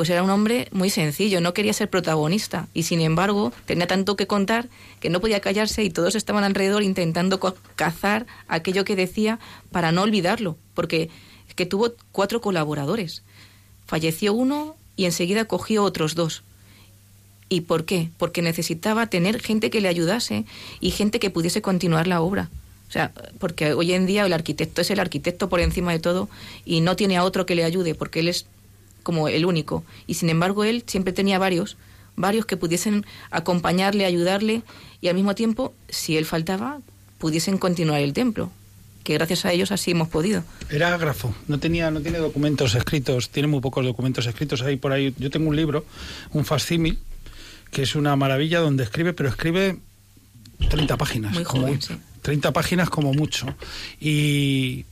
pues 0.00 0.08
era 0.08 0.22
un 0.22 0.30
hombre 0.30 0.66
muy 0.72 0.88
sencillo, 0.88 1.42
no 1.42 1.52
quería 1.52 1.74
ser 1.74 1.90
protagonista 1.90 2.68
y 2.72 2.84
sin 2.84 3.02
embargo 3.02 3.52
tenía 3.66 3.86
tanto 3.86 4.16
que 4.16 4.26
contar 4.26 4.70
que 4.98 5.10
no 5.10 5.20
podía 5.20 5.40
callarse 5.40 5.84
y 5.84 5.90
todos 5.90 6.14
estaban 6.14 6.42
alrededor 6.42 6.82
intentando 6.82 7.38
cazar 7.76 8.24
aquello 8.48 8.86
que 8.86 8.96
decía 8.96 9.38
para 9.70 9.92
no 9.92 10.00
olvidarlo, 10.00 10.56
porque 10.72 11.10
es 11.46 11.54
que 11.54 11.66
tuvo 11.66 11.92
cuatro 12.12 12.40
colaboradores. 12.40 13.22
Falleció 13.84 14.32
uno 14.32 14.74
y 14.96 15.04
enseguida 15.04 15.44
cogió 15.44 15.84
otros 15.84 16.14
dos. 16.14 16.44
¿Y 17.50 17.60
por 17.60 17.84
qué? 17.84 18.08
Porque 18.16 18.40
necesitaba 18.40 19.08
tener 19.08 19.38
gente 19.42 19.68
que 19.68 19.82
le 19.82 19.88
ayudase 19.88 20.46
y 20.80 20.92
gente 20.92 21.20
que 21.20 21.28
pudiese 21.28 21.60
continuar 21.60 22.06
la 22.06 22.22
obra. 22.22 22.48
O 22.88 22.90
sea, 22.90 23.12
porque 23.38 23.74
hoy 23.74 23.92
en 23.92 24.06
día 24.06 24.24
el 24.24 24.32
arquitecto 24.32 24.80
es 24.80 24.90
el 24.90 24.98
arquitecto 24.98 25.50
por 25.50 25.60
encima 25.60 25.92
de 25.92 25.98
todo 25.98 26.30
y 26.64 26.80
no 26.80 26.96
tiene 26.96 27.18
a 27.18 27.24
otro 27.24 27.44
que 27.44 27.54
le 27.54 27.64
ayude 27.64 27.94
porque 27.94 28.20
él 28.20 28.28
es 28.28 28.46
como 29.02 29.28
el 29.28 29.44
único. 29.44 29.84
Y 30.06 30.14
sin 30.14 30.30
embargo 30.30 30.64
él 30.64 30.84
siempre 30.86 31.12
tenía 31.12 31.38
varios, 31.38 31.76
varios 32.16 32.46
que 32.46 32.56
pudiesen 32.56 33.04
acompañarle, 33.30 34.04
ayudarle 34.04 34.62
y 35.00 35.08
al 35.08 35.14
mismo 35.14 35.34
tiempo, 35.34 35.74
si 35.88 36.16
él 36.16 36.26
faltaba, 36.26 36.80
pudiesen 37.18 37.58
continuar 37.58 38.00
el 38.00 38.12
templo 38.12 38.50
que 39.04 39.14
gracias 39.14 39.44
a 39.44 39.52
ellos 39.52 39.72
así 39.72 39.92
hemos 39.92 40.08
podido. 40.08 40.44
Era 40.68 40.96
grafo, 40.98 41.34
no 41.48 41.58
tenía, 41.58 41.90
no 41.90 42.00
tiene 42.00 42.18
documentos 42.18 42.74
escritos, 42.74 43.30
tiene 43.30 43.48
muy 43.48 43.60
pocos 43.60 43.84
documentos 43.84 44.26
escritos 44.26 44.62
ahí 44.62 44.76
por 44.76 44.92
ahí. 44.92 45.14
Yo 45.18 45.30
tengo 45.30 45.48
un 45.48 45.56
libro, 45.56 45.84
un 46.32 46.44
facsímil, 46.44 46.98
que 47.70 47.82
es 47.82 47.94
una 47.94 48.14
maravilla 48.16 48.60
donde 48.60 48.84
escribe, 48.84 49.12
pero 49.12 49.28
escribe 49.28 49.78
30 50.68 50.96
páginas. 50.96 51.32
Muy 51.32 51.44
joven, 51.44 51.80
sí. 51.80 51.94
30 52.22 52.52
páginas 52.52 52.90
como 52.90 53.14
mucho. 53.14 53.46
Y 54.00 54.84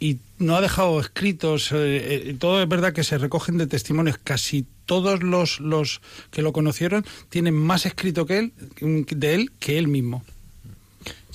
y 0.00 0.18
no 0.38 0.56
ha 0.56 0.60
dejado 0.60 1.00
escritos. 1.00 1.70
Eh, 1.72 2.30
eh, 2.30 2.36
todo 2.38 2.62
es 2.62 2.68
verdad 2.68 2.92
que 2.92 3.04
se 3.04 3.18
recogen 3.18 3.58
de 3.58 3.66
testimonios. 3.66 4.18
Casi 4.22 4.66
todos 4.86 5.22
los, 5.22 5.60
los 5.60 6.00
que 6.30 6.42
lo 6.42 6.52
conocieron 6.52 7.04
tienen 7.30 7.54
más 7.54 7.86
escrito 7.86 8.26
que 8.26 8.38
él, 8.38 8.52
de 8.80 9.34
él 9.34 9.52
que 9.58 9.78
él 9.78 9.88
mismo. 9.88 10.24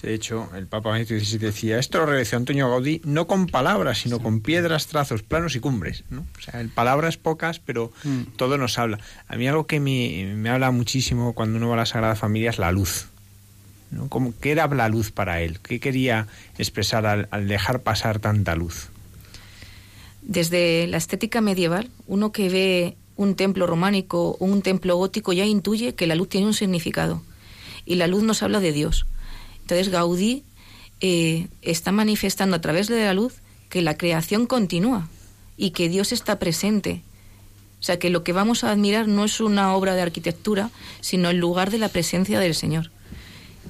De 0.02 0.14
hecho, 0.14 0.50
el 0.56 0.66
Papa 0.66 0.92
Benedicto 0.94 1.14
XVI 1.20 1.40
decía, 1.40 1.78
esto 1.78 1.98
lo 1.98 2.06
realizó 2.06 2.38
Antonio 2.38 2.70
Gaudí 2.70 3.02
no 3.04 3.28
con 3.28 3.48
palabras, 3.48 3.98
sino 3.98 4.20
con 4.20 4.40
piedras, 4.40 4.88
trazos, 4.88 5.24
planos 5.24 5.58
y 5.58 5.60
cumbres. 5.60 6.06
¿no? 6.10 6.26
O 6.38 6.42
sea, 6.42 6.62
en 6.62 6.70
palabras 6.70 7.18
pocas, 7.18 7.60
pero 7.60 7.92
Mm. 8.06 8.22
todo 8.38 8.58
nos 8.58 8.80
habla. 8.80 9.00
A 9.28 9.36
mí 9.36 9.46
algo 9.48 9.68
que 9.68 9.82
me, 9.82 10.34
me 10.38 10.50
habla 10.50 10.72
muchísimo 10.72 11.34
cuando 11.34 11.58
uno 11.58 11.68
va 11.68 11.74
a 11.74 11.78
la 11.80 11.86
Sagrada 11.86 12.16
Familia 12.16 12.50
es 12.52 12.60
la 12.60 12.72
luz. 12.72 13.08
¿No? 13.92 14.10
¿Qué 14.40 14.52
era 14.52 14.68
la 14.68 14.90
luz 14.90 15.12
para 15.12 15.42
él? 15.42 15.60
¿Qué 15.60 15.80
quería 15.80 16.28
expresar 16.58 17.06
al, 17.06 17.28
al 17.32 17.48
dejar 17.48 17.82
pasar 17.82 18.20
tanta 18.20 18.56
luz? 18.56 18.90
Desde 20.22 20.88
la 20.88 20.98
estética 20.98 21.42
medieval, 21.42 21.90
uno 22.08 22.32
que 22.32 22.50
ve 22.50 22.98
un 23.16 23.36
templo 23.36 23.68
románico 23.68 24.38
o 24.40 24.46
un 24.46 24.62
templo 24.62 24.96
gótico 24.96 25.34
ya 25.34 25.46
intuye 25.46 25.94
que 25.94 26.08
la 26.08 26.16
luz 26.16 26.30
tiene 26.30 26.48
un 26.48 26.54
significado. 26.54 27.22
Y 27.86 27.96
la 27.96 28.08
luz 28.08 28.24
nos 28.24 28.44
habla 28.44 28.60
de 28.60 28.72
Dios. 28.72 29.08
Entonces 29.62 29.90
Gaudí 29.90 30.44
eh, 31.02 31.48
está 31.62 31.92
manifestando 31.92 32.56
a 32.56 32.62
través 32.62 32.88
de 32.88 33.04
la 33.04 33.14
luz 33.14 33.36
que 33.70 33.82
la 33.82 33.98
creación 33.98 34.46
continúa 34.48 35.10
y 35.58 35.72
que 35.72 35.90
Dios 35.90 36.12
está 36.12 36.40
presente. 36.40 37.02
O 37.80 37.84
sea, 37.84 38.00
que 38.00 38.10
lo 38.10 38.24
que 38.24 38.34
vamos 38.34 38.64
a 38.64 38.72
admirar 38.72 39.08
no 39.08 39.26
es 39.26 39.40
una 39.40 39.74
obra 39.74 39.96
de 39.96 40.02
arquitectura, 40.02 40.70
sino 41.02 41.30
el 41.30 41.38
lugar 41.38 41.72
de 41.72 41.78
la 41.78 41.90
presencia 41.90 42.40
del 42.40 42.56
Señor. 42.56 42.92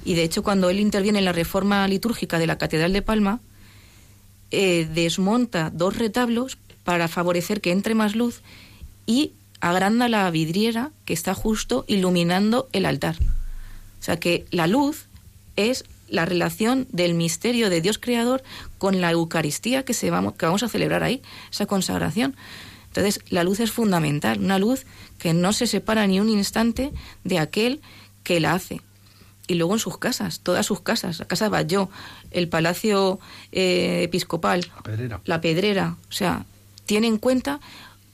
Y 0.04 0.14
de 0.14 0.22
hecho, 0.22 0.42
cuando 0.42 0.70
él 0.70 0.80
interviene 0.80 1.18
en 1.18 1.24
la 1.24 1.32
reforma 1.32 1.86
litúrgica 1.88 2.38
de 2.38 2.46
la 2.46 2.58
Catedral 2.58 2.92
de 2.92 3.02
Palma, 3.02 3.40
eh, 4.50 4.88
desmonta 4.92 5.70
dos 5.70 5.96
retablos 5.96 6.58
para 6.84 7.08
favorecer 7.08 7.60
que 7.60 7.70
entre 7.70 7.94
más 7.94 8.16
luz 8.16 8.42
y 9.06 9.32
agranda 9.60 10.08
la 10.08 10.30
vidriera 10.30 10.90
que 11.04 11.12
está 11.12 11.34
justo 11.34 11.84
iluminando 11.86 12.68
el 12.72 12.86
altar. 12.86 13.16
O 14.00 14.02
sea 14.02 14.18
que 14.18 14.46
la 14.50 14.66
luz 14.66 15.06
es 15.56 15.84
la 16.08 16.24
relación 16.24 16.88
del 16.90 17.14
misterio 17.14 17.70
de 17.70 17.80
Dios 17.80 17.98
creador 17.98 18.42
con 18.78 19.00
la 19.00 19.12
Eucaristía 19.12 19.84
que, 19.84 19.94
se 19.94 20.10
vamos, 20.10 20.34
que 20.34 20.46
vamos 20.46 20.62
a 20.62 20.68
celebrar 20.68 21.02
ahí, 21.02 21.22
esa 21.52 21.66
consagración. 21.66 22.34
Entonces, 22.88 23.20
la 23.30 23.44
luz 23.44 23.60
es 23.60 23.70
fundamental, 23.70 24.40
una 24.40 24.58
luz 24.58 24.84
que 25.18 25.32
no 25.32 25.52
se 25.52 25.68
separa 25.68 26.06
ni 26.08 26.18
un 26.18 26.28
instante 26.28 26.90
de 27.22 27.38
aquel 27.38 27.80
que 28.24 28.40
la 28.40 28.54
hace. 28.54 28.80
Y 29.50 29.54
luego 29.54 29.72
en 29.72 29.80
sus 29.80 29.98
casas, 29.98 30.38
todas 30.38 30.64
sus 30.64 30.80
casas, 30.80 31.18
la 31.18 31.24
casa 31.24 31.46
de 31.46 31.48
Batlló, 31.48 31.90
el 32.30 32.48
palacio 32.48 33.18
eh, 33.50 34.02
episcopal, 34.04 34.70
La 34.76 34.82
pedrera. 34.84 35.20
la 35.24 35.40
pedrera, 35.40 35.96
o 36.08 36.12
sea, 36.12 36.44
tiene 36.86 37.08
en 37.08 37.18
cuenta 37.18 37.58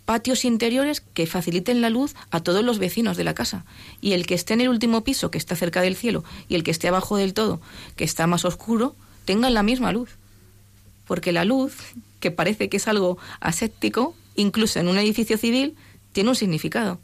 patios 0.06 0.46
interiores 0.46 1.02
que 1.02 1.26
faciliten 1.26 1.82
la 1.82 1.90
luz 1.90 2.14
a 2.30 2.40
todos 2.40 2.64
los 2.64 2.78
vecinos 2.78 3.18
de 3.18 3.24
la 3.24 3.34
casa. 3.34 3.66
Y 4.00 4.14
el 4.14 4.24
que 4.26 4.32
esté 4.32 4.54
en 4.54 4.62
el 4.62 4.70
último 4.70 5.04
piso, 5.04 5.30
que 5.30 5.36
está 5.36 5.56
cerca 5.56 5.82
del 5.82 5.94
cielo, 5.94 6.24
y 6.48 6.54
el 6.54 6.62
que 6.62 6.70
esté 6.70 6.88
abajo 6.88 7.18
del 7.18 7.34
todo, 7.34 7.60
que 7.96 8.04
está 8.04 8.26
más 8.26 8.46
oscuro, 8.46 8.96
tengan 9.26 9.52
la 9.52 9.62
misma 9.62 9.92
luz. 9.92 10.16
Porque 11.06 11.32
la 11.32 11.44
luz, 11.44 11.76
que 12.18 12.30
parece 12.30 12.70
que 12.70 12.78
es 12.78 12.88
algo 12.88 13.18
aséptico, 13.40 14.14
incluso 14.36 14.80
en 14.80 14.88
un 14.88 14.96
edificio 14.96 15.36
civil, 15.36 15.74
tiene 16.12 16.30
un 16.30 16.36
significado. 16.36 16.98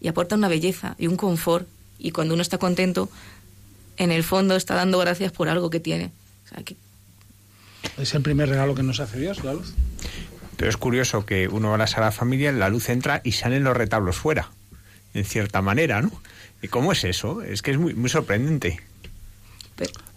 Y 0.00 0.08
aporta 0.08 0.34
una 0.34 0.48
belleza 0.48 0.96
y 0.98 1.06
un 1.06 1.14
confort. 1.14 1.68
Y 2.00 2.12
cuando 2.12 2.34
uno 2.34 2.42
está 2.42 2.58
contento, 2.58 3.08
en 3.98 4.12
el 4.12 4.24
fondo 4.24 4.56
está 4.56 4.74
dando 4.74 4.98
gracias 4.98 5.32
por 5.32 5.48
algo 5.48 5.70
que 5.70 5.80
tiene. 5.80 6.12
O 6.46 6.48
sea, 6.48 6.62
que 6.64 6.76
Es 7.98 8.14
el 8.14 8.22
primer 8.22 8.48
regalo 8.48 8.74
que 8.74 8.82
nos 8.82 9.00
hace 9.00 9.18
Dios, 9.18 9.44
la 9.44 9.52
luz. 9.54 9.74
Pero 10.56 10.70
es 10.70 10.76
curioso 10.76 11.26
que 11.26 11.48
uno 11.48 11.68
va 11.68 11.74
a 11.76 11.78
la 11.78 11.86
Sagrada 11.86 12.12
Familia, 12.12 12.50
la 12.52 12.68
luz 12.68 12.88
entra 12.88 13.20
y 13.24 13.32
salen 13.32 13.64
los 13.64 13.76
retablos 13.76 14.16
fuera, 14.16 14.50
en 15.14 15.24
cierta 15.24 15.62
manera, 15.62 16.02
¿no? 16.02 16.10
¿Y 16.62 16.68
cómo 16.68 16.92
es 16.92 17.04
eso? 17.04 17.42
Es 17.42 17.62
que 17.62 17.70
es 17.70 17.78
muy, 17.78 17.94
muy 17.94 18.10
sorprendente. 18.10 18.80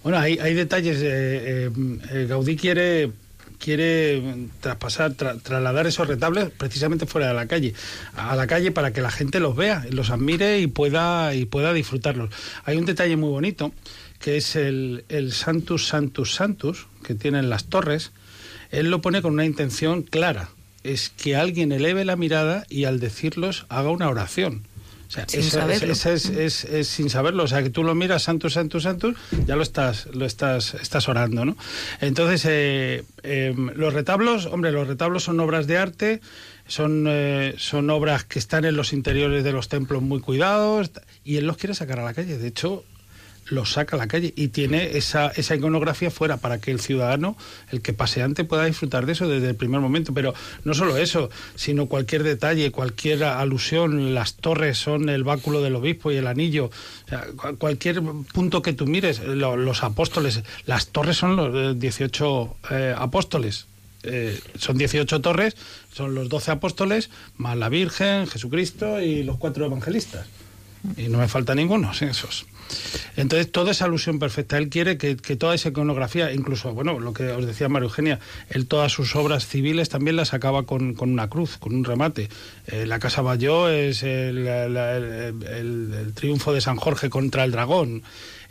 Bueno, 0.04 0.18
hay, 0.18 0.40
hay 0.40 0.56
detalles. 0.56 0.98
eh, 0.98 1.68
eh, 1.68 1.72
eh, 2.12 2.26
Gaudí 2.28 2.56
quiere 2.56 3.12
quiere 3.62 4.22
traspasar, 4.60 5.12
tra- 5.14 5.42
trasladar 5.42 5.88
esos 5.88 6.08
retables 6.08 6.50
precisamente 6.50 7.06
fuera 7.06 7.28
de 7.28 7.34
la 7.34 7.48
calle, 7.48 7.74
a 8.16 8.36
la 8.36 8.48
calle 8.48 8.72
para 8.72 8.92
que 8.92 9.02
la 9.02 9.12
gente 9.12 9.40
los 9.40 9.56
vea, 9.56 9.86
los 9.92 10.10
admire 10.10 10.60
y 10.60 10.68
pueda 10.68 11.34
y 11.36 11.46
pueda 11.46 11.72
disfrutarlos. 11.74 12.30
Hay 12.66 12.78
un 12.78 12.86
detalle 12.86 13.16
muy 13.18 13.30
bonito 13.30 13.72
que 14.20 14.38
es 14.38 14.56
el 14.56 15.04
Santus 15.32 15.88
Santus 15.88 16.36
Santus 16.36 16.88
que 17.04 17.16
tienen 17.16 17.50
las 17.50 17.66
torres. 17.66 18.12
Él 18.72 18.90
lo 18.90 19.02
pone 19.02 19.22
con 19.22 19.34
una 19.34 19.46
intención 19.46 20.04
clara, 20.04 20.50
es 20.84 21.10
que 21.10 21.36
alguien 21.36 21.72
eleve 21.72 22.06
la 22.06 22.16
mirada 22.16 22.66
y 22.70 22.86
al 22.86 23.00
decirlos 23.00 23.66
haga 23.70 23.90
una 23.90 24.10
oración. 24.10 24.64
O 25.12 25.14
sea, 25.14 25.26
Sin 25.28 25.42
esa- 25.42 25.60
saberlo. 25.62 25.92
es, 25.92 26.06
es- 26.06 26.64
es 26.64 26.88
sin 26.88 27.10
saberlo, 27.10 27.44
o 27.44 27.48
sea, 27.48 27.62
que 27.62 27.70
tú 27.70 27.84
lo 27.84 27.94
miras, 27.96 28.24
santos, 28.24 28.54
santos, 28.54 28.84
santos, 28.84 29.16
ya 29.46 29.58
lo 29.58 29.62
estás, 29.62 30.06
lo 30.14 30.26
estás, 30.26 30.74
estás 30.76 31.10
orando, 31.10 31.44
¿no? 31.44 31.58
Entonces, 32.00 32.46
eh, 32.48 33.04
eh, 33.24 33.54
los 33.76 33.94
retablos, 33.94 34.46
hombre, 34.46 34.72
los 34.72 34.88
retablos 34.88 35.24
son 35.26 35.42
obras 35.42 35.68
de 35.68 35.78
arte, 35.78 36.22
son, 36.66 37.08
eh, 37.10 37.56
son 37.58 37.90
obras 37.90 38.24
que 38.24 38.40
están 38.40 38.64
en 38.64 38.78
los 38.78 38.94
interiores 38.94 39.44
de 39.44 39.52
los 39.52 39.68
templos 39.68 40.02
muy 40.02 40.22
cuidados, 40.22 40.92
y 41.26 41.36
él 41.36 41.46
los 41.46 41.58
quiere 41.58 41.74
sacar 41.76 42.00
a 42.00 42.06
la 42.06 42.14
calle. 42.14 42.38
De 42.38 42.48
hecho, 42.48 42.86
los 43.48 43.74
saca 43.74 43.96
a 43.98 44.00
la 44.00 44.08
calle 44.08 44.34
y 44.38 44.48
tiene 44.50 44.98
esa, 44.98 45.28
esa 45.36 45.56
iconografía 45.56 46.10
fuera 46.10 46.38
para 46.38 46.60
que 46.62 46.72
el 46.72 46.80
ciudadano, 46.80 47.36
el 47.72 47.82
que 47.82 47.92
paseante, 47.92 48.44
pueda 48.46 48.66
disfrutar 48.66 49.06
de 49.06 49.12
eso 49.12 49.28
desde 49.28 49.50
el 49.50 49.56
primer 49.56 49.82
momento. 49.82 50.14
Pero 50.14 50.34
no 50.64 50.74
solo 50.74 50.96
eso, 50.98 51.30
sino 51.56 51.88
cualquier 51.88 52.24
detalle, 52.24 52.72
cualquier 52.72 53.24
alusión, 53.26 54.14
las 54.14 54.36
torres 54.36 54.78
son 54.78 55.10
el 55.10 55.24
báculo 55.26 55.62
del 55.62 55.76
obispo 55.76 56.12
y 56.12 56.16
el 56.18 56.28
anillo, 56.28 56.70
cualquier 57.58 58.02
punto 58.34 58.62
que 58.62 58.74
tú 58.74 58.86
mires, 58.88 59.20
lo- 59.20 59.58
los 59.58 59.84
apóstoles, 59.84 60.44
las 60.66 60.88
torres 60.88 61.18
son 61.18 61.36
los 61.36 61.54
eh, 61.76 61.78
18 61.78 62.56
eh, 62.72 62.96
apóstoles. 62.98 63.68
Eh, 64.04 64.40
son 64.58 64.78
18 64.78 65.22
torres, 65.22 65.56
son 65.94 66.16
los 66.16 66.28
12 66.30 66.52
apóstoles, 66.52 67.10
más 67.38 67.56
la 67.58 67.70
Virgen, 67.70 68.26
Jesucristo 68.28 69.00
y 69.00 69.24
los 69.24 69.38
cuatro 69.38 69.66
evangelistas. 69.66 70.26
Y 70.98 71.08
no 71.10 71.20
me 71.20 71.28
falta 71.28 71.54
ninguno, 71.54 71.94
sí, 71.94 72.06
esos. 72.06 72.46
Entonces, 73.16 73.52
toda 73.52 73.72
esa 73.72 73.86
alusión 73.86 74.20
perfecta. 74.20 74.58
Él 74.58 74.70
quiere 74.70 74.98
que, 74.98 75.18
que 75.18 75.36
toda 75.36 75.56
esa 75.56 75.70
iconografía, 75.70 76.32
incluso, 76.32 76.74
bueno, 76.74 77.00
lo 77.00 77.14
que 77.14 77.30
os 77.30 77.46
decía 77.46 77.70
María 77.70 77.86
Eugenia, 77.88 78.20
él 78.50 78.68
todas 78.68 78.92
sus 78.92 79.16
obras 79.16 79.48
civiles 79.48 79.90
también 79.90 80.16
las 80.16 80.34
acaba 80.34 80.64
con, 80.64 80.96
una 81.00 81.30
cruz, 81.30 81.58
con 81.58 81.74
un 81.76 81.84
remate. 81.84 82.30
Eh, 82.68 82.86
la 82.86 83.00
Casa 83.00 83.22
Bayó 83.22 83.70
es 83.70 84.04
el, 84.04 84.48
el- 84.48 86.12
triunfo 86.16 86.54
de 86.54 86.62
San 86.62 86.78
Jorge 86.78 87.10
contra 87.10 87.44
el 87.44 87.52
dragón. 87.52 88.04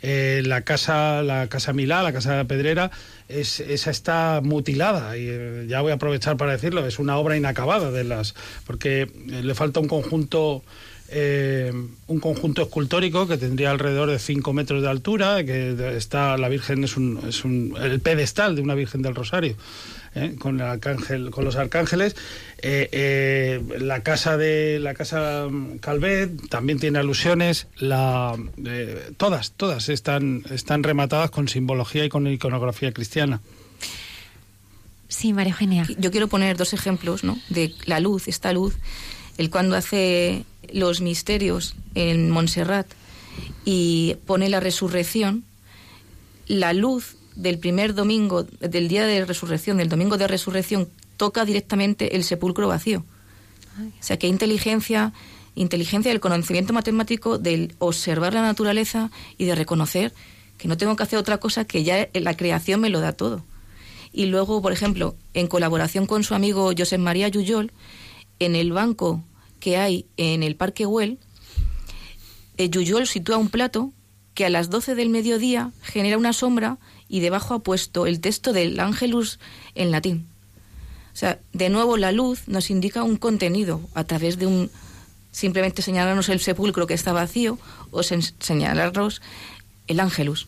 Eh, 0.03 0.41
la 0.45 0.61
casa 0.61 1.21
la 1.21 1.47
casa 1.47 1.73
Milá, 1.73 2.01
la 2.01 2.11
casa 2.11 2.43
Pedrera, 2.45 2.89
es, 3.29 3.59
esa 3.59 3.91
está 3.91 4.41
mutilada 4.43 5.15
y 5.15 5.27
eh, 5.29 5.65
ya 5.69 5.81
voy 5.81 5.91
a 5.91 5.95
aprovechar 5.95 6.37
para 6.37 6.53
decirlo, 6.53 6.85
es 6.87 6.97
una 6.97 7.17
obra 7.17 7.37
inacabada 7.37 7.91
de 7.91 8.03
las 8.03 8.33
porque 8.65 9.07
le 9.27 9.53
falta 9.53 9.79
un 9.79 9.87
conjunto 9.87 10.63
eh, 11.11 11.71
un 12.07 12.19
conjunto 12.19 12.61
escultórico 12.61 13.27
que 13.27 13.37
tendría 13.37 13.71
alrededor 13.71 14.09
de 14.09 14.19
5 14.19 14.53
metros 14.53 14.81
de 14.81 14.89
altura, 14.89 15.43
que 15.43 15.95
está 15.97 16.37
la 16.37 16.49
Virgen 16.49 16.83
es 16.83 16.97
un, 16.97 17.19
es 17.27 17.43
un 17.45 17.75
el 17.81 17.99
pedestal 17.99 18.55
de 18.55 18.61
una 18.61 18.75
Virgen 18.75 19.01
del 19.01 19.15
Rosario. 19.15 19.55
¿eh? 20.15 20.35
con 20.37 20.55
el 20.59 20.67
arcángel 20.67 21.31
con 21.31 21.45
los 21.45 21.55
arcángeles 21.55 22.15
Eh, 22.63 22.89
eh, 22.91 23.79
la 23.79 24.03
casa 24.03 24.37
de 24.37 24.77
la 24.79 24.93
casa 24.93 25.47
mm, 25.49 25.79
Calvet 25.79 26.47
también 26.47 26.79
tiene 26.79 26.99
alusiones 26.99 27.67
la 27.77 28.37
eh, 28.63 29.13
todas 29.17 29.53
todas 29.53 29.89
están 29.89 30.43
están 30.51 30.83
rematadas 30.83 31.31
con 31.31 31.47
simbología 31.47 32.05
y 32.05 32.09
con 32.09 32.27
iconografía 32.27 32.91
cristiana 32.91 33.41
Sí, 35.07 35.33
María 35.33 35.51
Eugenia. 35.51 35.85
Yo 35.97 36.09
quiero 36.09 36.29
poner 36.29 36.55
dos 36.55 36.71
ejemplos 36.73 37.25
¿no? 37.25 37.37
de 37.49 37.73
la 37.85 37.99
luz, 37.99 38.29
esta 38.29 38.53
luz. 38.53 38.75
Él 39.37 39.49
cuando 39.49 39.75
hace 39.75 40.45
los 40.73 41.01
misterios 41.01 41.75
en 41.95 42.29
Montserrat 42.29 42.87
y 43.65 44.17
pone 44.25 44.49
la 44.49 44.59
resurrección, 44.59 45.43
la 46.47 46.73
luz 46.73 47.15
del 47.35 47.59
primer 47.59 47.93
domingo, 47.93 48.43
del 48.43 48.87
día 48.87 49.05
de 49.05 49.25
resurrección, 49.25 49.77
del 49.77 49.89
domingo 49.89 50.17
de 50.17 50.27
resurrección, 50.27 50.89
toca 51.17 51.45
directamente 51.45 52.15
el 52.15 52.23
sepulcro 52.23 52.67
vacío. 52.67 53.05
O 53.79 54.03
sea 54.03 54.17
que 54.17 54.27
hay 54.27 54.31
inteligencia, 54.31 55.13
inteligencia 55.55 56.11
del 56.11 56.19
conocimiento 56.19 56.73
matemático, 56.73 57.37
del 57.37 57.73
observar 57.79 58.33
la 58.33 58.41
naturaleza 58.41 59.11
y 59.37 59.45
de 59.45 59.55
reconocer 59.55 60.13
que 60.57 60.67
no 60.67 60.77
tengo 60.77 60.95
que 60.95 61.03
hacer 61.03 61.17
otra 61.17 61.39
cosa 61.39 61.65
que 61.65 61.83
ya 61.83 62.09
la 62.13 62.35
creación 62.35 62.81
me 62.81 62.89
lo 62.89 62.99
da 62.99 63.13
todo. 63.13 63.43
Y 64.13 64.25
luego, 64.25 64.61
por 64.61 64.73
ejemplo, 64.73 65.15
en 65.33 65.47
colaboración 65.47 66.05
con 66.05 66.23
su 66.23 66.35
amigo 66.35 66.71
Josep 66.77 66.99
María 66.99 67.29
Yuyol, 67.29 67.71
en 68.39 68.55
el 68.55 68.71
banco 68.71 69.23
que 69.61 69.77
hay 69.77 70.05
en 70.17 70.43
el 70.43 70.57
Parque 70.57 70.83
Güell, 70.83 71.19
eh, 72.57 72.69
Yuyol 72.69 73.07
sitúa 73.07 73.37
un 73.37 73.47
plato 73.47 73.93
que 74.33 74.45
a 74.45 74.49
las 74.49 74.69
12 74.69 74.95
del 74.95 75.09
mediodía 75.09 75.71
genera 75.81 76.17
una 76.17 76.33
sombra 76.33 76.77
y 77.07 77.21
debajo 77.21 77.53
ha 77.53 77.59
puesto 77.59 78.05
el 78.05 78.19
texto 78.19 78.51
del 78.51 78.77
Angelus 78.79 79.39
en 79.75 79.91
latín. 79.91 80.27
O 81.13 81.15
sea, 81.15 81.39
de 81.53 81.69
nuevo 81.69 81.95
la 81.97 82.11
luz 82.11 82.47
nos 82.47 82.69
indica 82.69 83.03
un 83.03 83.17
contenido 83.17 83.81
a 83.93 84.03
través 84.03 84.37
de 84.37 84.47
un 84.47 84.71
simplemente 85.31 85.81
señalarnos 85.81 86.29
el 86.29 86.39
sepulcro 86.39 86.87
que 86.87 86.93
está 86.93 87.13
vacío 87.13 87.57
o 87.91 88.03
señalarnos 88.03 89.21
el 89.87 89.99
Angelus. 89.99 90.47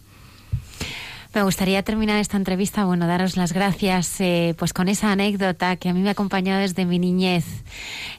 Me 1.34 1.42
gustaría 1.42 1.82
terminar 1.82 2.20
esta 2.20 2.38
entrevista, 2.38 2.86
bueno, 2.86 3.08
daros 3.08 3.38
las 3.38 3.54
gracias 3.54 4.22
eh, 4.22 4.54
pues 4.56 4.72
con 4.72 4.88
esa 4.88 5.12
anécdota 5.12 5.78
que 5.78 5.90
a 5.90 5.94
mí 5.94 6.00
me 6.02 6.10
ha 6.10 6.12
acompañado 6.12 6.62
desde 6.62 6.86
mi 6.86 7.00
niñez. 7.00 7.64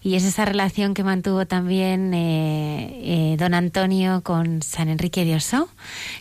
Y 0.02 0.16
es 0.16 0.24
esa 0.24 0.44
relación 0.44 0.94
que 0.94 1.04
mantuvo 1.04 1.46
también 1.46 2.12
eh, 2.12 3.32
eh, 3.32 3.36
don 3.38 3.54
Antonio 3.54 4.22
con 4.24 4.62
San 4.62 4.88
Enrique 4.88 5.24
de 5.24 5.36
Oso, 5.36 5.68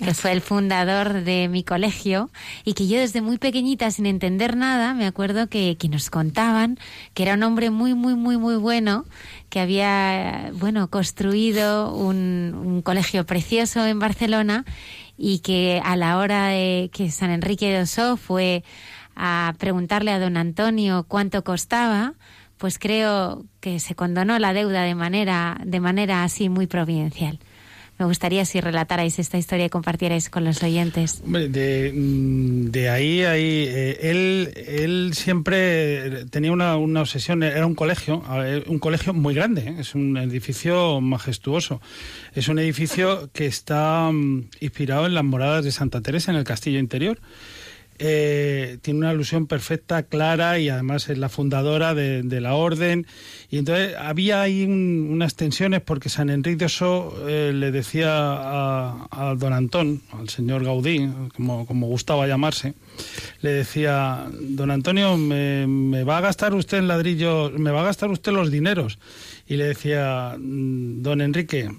que 0.03 0.13
fue 0.13 0.33
el 0.33 0.41
fundador 0.41 1.23
de 1.23 1.47
mi 1.47 1.63
colegio 1.63 2.29
y 2.63 2.73
que 2.73 2.87
yo 2.87 2.99
desde 2.99 3.21
muy 3.21 3.39
pequeñita, 3.39 3.89
sin 3.89 4.05
entender 4.05 4.55
nada, 4.55 4.93
me 4.93 5.07
acuerdo 5.07 5.47
que, 5.47 5.77
que 5.79 5.89
nos 5.89 6.11
contaban 6.11 6.77
que 7.15 7.23
era 7.23 7.33
un 7.33 7.41
hombre 7.41 7.71
muy, 7.71 7.95
muy, 7.95 8.13
muy, 8.13 8.37
muy 8.37 8.55
bueno 8.55 9.05
que 9.49 9.59
había, 9.59 10.51
bueno, 10.53 10.89
construido 10.89 11.93
un, 11.93 12.53
un 12.55 12.81
colegio 12.83 13.25
precioso 13.25 13.83
en 13.85 13.97
Barcelona 13.97 14.63
y 15.17 15.39
que 15.39 15.81
a 15.83 15.95
la 15.95 16.17
hora 16.17 16.47
de 16.47 16.89
que 16.93 17.11
San 17.11 17.31
Enrique 17.31 17.69
de 17.69 17.81
Oso 17.81 18.17
fue 18.17 18.63
a 19.15 19.53
preguntarle 19.59 20.11
a 20.11 20.19
don 20.19 20.37
Antonio 20.37 21.05
cuánto 21.07 21.43
costaba, 21.43 22.13
pues 22.57 22.79
creo 22.79 23.45
que 23.59 23.79
se 23.79 23.95
condonó 23.95 24.39
la 24.39 24.53
deuda 24.53 24.83
de 24.83 24.95
manera, 24.95 25.59
de 25.65 25.79
manera 25.79 26.23
así 26.23 26.49
muy 26.49 26.67
providencial. 26.67 27.39
Me 27.99 28.05
gustaría 28.05 28.43
si 28.43 28.59
relatarais 28.59 29.19
esta 29.19 29.37
historia 29.37 29.67
y 29.67 29.69
compartierais 29.69 30.29
con 30.29 30.43
los 30.43 30.63
oyentes. 30.63 31.21
de, 31.25 31.91
mm, 31.93 32.71
de, 32.71 32.89
ahí, 32.89 33.23
ahí 33.23 33.65
eh, 33.69 33.99
él, 34.01 34.53
él 34.55 35.11
siempre 35.13 36.25
tenía 36.25 36.51
una, 36.51 36.75
una, 36.77 37.01
obsesión, 37.01 37.43
era 37.43 37.65
un 37.67 37.75
colegio, 37.75 38.23
un 38.67 38.79
colegio 38.79 39.13
muy 39.13 39.35
grande, 39.35 39.61
¿eh? 39.61 39.75
es 39.79 39.93
un 39.93 40.17
edificio 40.17 41.01
majestuoso. 41.01 41.81
Es 42.33 42.47
un 42.47 42.57
edificio 42.57 43.29
que 43.31 43.45
está 43.45 44.09
mm, 44.11 44.49
inspirado 44.59 45.05
en 45.05 45.13
las 45.13 45.23
moradas 45.23 45.63
de 45.63 45.71
Santa 45.71 46.01
Teresa 46.01 46.31
en 46.31 46.37
el 46.37 46.43
castillo 46.43 46.79
interior. 46.79 47.19
Eh, 48.05 48.79
tiene 48.81 48.99
una 48.99 49.11
alusión 49.11 49.47
perfecta, 49.47 50.03
clara 50.03 50.59
y 50.59 50.67
además 50.67 51.07
es 51.07 51.17
la 51.17 51.29
fundadora 51.29 51.93
de, 51.93 52.41
la 52.41 52.53
orden. 52.53 53.07
Y 53.49 53.59
entonces 53.59 53.95
había 53.97 54.41
ahí 54.41 54.65
un, 54.65 55.07
unas 55.09 55.35
tensiones 55.35 55.79
porque 55.79 56.09
San 56.09 56.29
Enrique 56.29 56.57
de 56.57 56.65
Oso 56.65 57.15
eh, 57.29 57.53
le 57.55 57.71
decía 57.71 58.09
a, 58.11 59.35
don 59.37 59.53
Antón, 59.53 60.01
al 60.11 60.27
señor 60.27 60.65
Gaudí, 60.65 61.09
como, 61.33 61.87
gustaba 61.87 62.27
llamarse, 62.27 62.73
le 63.39 63.51
decía, 63.51 64.27
don 64.37 64.69
Antonio, 64.69 65.15
me, 65.15 65.65
me 65.65 66.03
va 66.03 66.17
a 66.17 66.21
gastar 66.21 66.53
usted 66.55 66.79
en 66.79 66.89
ladrillo, 66.89 67.51
me 67.57 67.71
va 67.71 67.83
a 67.83 67.85
gastar 67.85 68.11
usted 68.11 68.33
los 68.33 68.51
dineros. 68.51 68.99
Y 69.47 69.55
le 69.55 69.63
decía, 69.63 70.35
don 70.37 71.21
Enrique, 71.21 71.69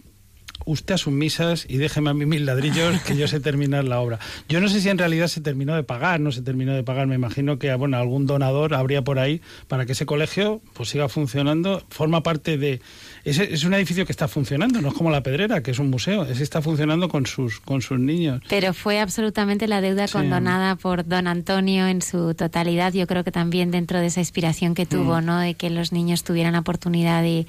usted 0.65 0.95
a 0.95 0.99
sus 0.99 1.13
misas 1.13 1.67
y 1.69 1.77
déjeme 1.77 2.11
a 2.11 2.15
mí 2.15 2.27
mil 2.27 2.47
ladrillos 2.47 3.01
que 3.03 3.17
yo 3.17 3.29
sé 3.29 3.41
terminar 3.41 3.85
la 3.85 4.01
obra. 4.01 4.19
Yo 4.49 4.61
no 4.61 4.69
sé 4.69 4.81
si 4.81 4.89
en 4.89 4.99
realidad 4.99 5.29
se 5.29 5.41
terminó 5.41 5.75
de 5.75 5.83
pagar, 5.83 6.21
no 6.21 6.33
se 6.33 6.43
terminó 6.43 6.75
de 6.75 6.83
pagar, 6.83 7.07
me 7.07 7.15
imagino 7.15 7.59
que 7.59 7.75
bueno, 7.75 7.97
algún 7.97 8.27
donador 8.27 8.75
habría 8.75 9.03
por 9.03 9.19
ahí 9.19 9.41
para 9.69 9.87
que 9.87 9.93
ese 9.93 10.07
colegio 10.07 10.63
pues 10.73 10.89
siga 10.89 11.09
funcionando, 11.09 11.83
forma 11.91 12.23
parte 12.23 12.57
de 12.57 12.81
es, 13.25 13.39
es, 13.39 13.65
un 13.65 13.75
edificio 13.75 14.07
que 14.07 14.13
está 14.13 14.29
funcionando, 14.29 14.81
no 14.81 14.89
es 14.89 14.95
como 14.95 15.11
la 15.11 15.23
Pedrera, 15.23 15.63
que 15.63 15.71
es 15.71 15.79
un 15.79 15.91
museo, 15.91 16.25
ese 16.25 16.43
está 16.43 16.63
funcionando 16.63 17.09
con 17.09 17.27
sus 17.27 17.61
con 17.61 17.83
sus 17.83 17.99
niños. 17.99 18.43
Pero 18.49 18.75
fue 18.75 19.01
absolutamente 19.01 19.67
la 19.67 19.81
deuda 19.81 20.07
sí. 20.07 20.13
condonada 20.13 20.77
por 20.77 21.07
don 21.07 21.27
Antonio 21.27 21.87
en 21.87 22.03
su 22.03 22.35
totalidad, 22.35 22.93
yo 22.93 23.07
creo 23.07 23.25
que 23.25 23.33
también 23.33 23.71
dentro 23.71 24.01
de 24.01 24.07
esa 24.07 24.21
inspiración 24.21 24.75
que 24.75 24.87
tuvo, 24.87 25.21
mm. 25.21 25.25
¿no? 25.25 25.39
De 25.39 25.55
que 25.55 25.71
los 25.71 25.93
niños 25.93 26.25
tuvieran 26.25 26.53
la 26.53 26.61
oportunidad 26.61 27.23
de 27.23 27.47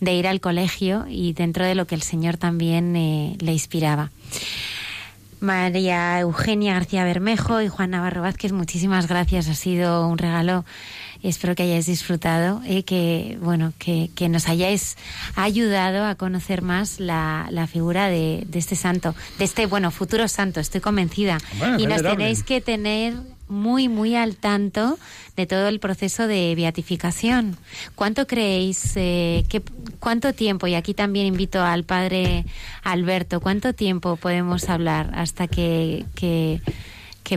de 0.00 0.14
ir 0.14 0.26
al 0.26 0.40
colegio 0.40 1.04
y 1.08 1.34
dentro 1.34 1.64
de 1.64 1.74
lo 1.74 1.86
que 1.86 1.94
el 1.94 2.02
Señor 2.02 2.38
también 2.40 2.96
eh, 2.96 3.36
le 3.38 3.52
inspiraba. 3.52 4.10
María 5.40 6.20
Eugenia 6.20 6.74
García 6.74 7.04
Bermejo 7.04 7.62
y 7.62 7.68
Juan 7.68 7.90
Navarro 7.90 8.20
Vázquez, 8.22 8.52
muchísimas 8.52 9.06
gracias. 9.08 9.48
Ha 9.48 9.54
sido 9.54 10.06
un 10.06 10.18
regalo. 10.18 10.64
Espero 11.22 11.54
que 11.54 11.62
hayáis 11.64 11.86
disfrutado 11.86 12.62
y 12.66 12.82
que, 12.82 13.38
bueno, 13.42 13.72
que, 13.78 14.10
que 14.14 14.28
nos 14.30 14.48
hayáis 14.48 14.96
ayudado 15.36 16.04
a 16.06 16.14
conocer 16.14 16.62
más 16.62 16.98
la, 16.98 17.46
la 17.50 17.66
figura 17.66 18.08
de, 18.08 18.44
de, 18.46 18.58
este 18.58 18.74
santo, 18.74 19.14
de 19.38 19.44
este, 19.44 19.66
bueno, 19.66 19.90
futuro 19.90 20.28
santo, 20.28 20.60
estoy 20.60 20.80
convencida. 20.80 21.38
Bueno, 21.58 21.78
y 21.78 21.84
nos 21.86 21.98
venerable. 21.98 22.16
tenéis 22.16 22.42
que 22.42 22.60
tener 22.62 23.14
muy, 23.50 23.88
muy 23.88 24.16
al 24.16 24.36
tanto 24.36 24.98
de 25.36 25.46
todo 25.46 25.68
el 25.68 25.80
proceso 25.80 26.26
de 26.26 26.54
beatificación. 26.54 27.56
¿Cuánto 27.94 28.26
creéis, 28.26 28.92
eh, 28.96 29.44
que, 29.48 29.62
cuánto 29.98 30.32
tiempo, 30.32 30.66
y 30.66 30.74
aquí 30.74 30.94
también 30.94 31.26
invito 31.26 31.62
al 31.62 31.84
padre 31.84 32.46
Alberto, 32.82 33.40
cuánto 33.40 33.74
tiempo 33.74 34.16
podemos 34.16 34.68
hablar 34.68 35.10
hasta 35.14 35.48
que, 35.48 36.04
que, 36.14 36.60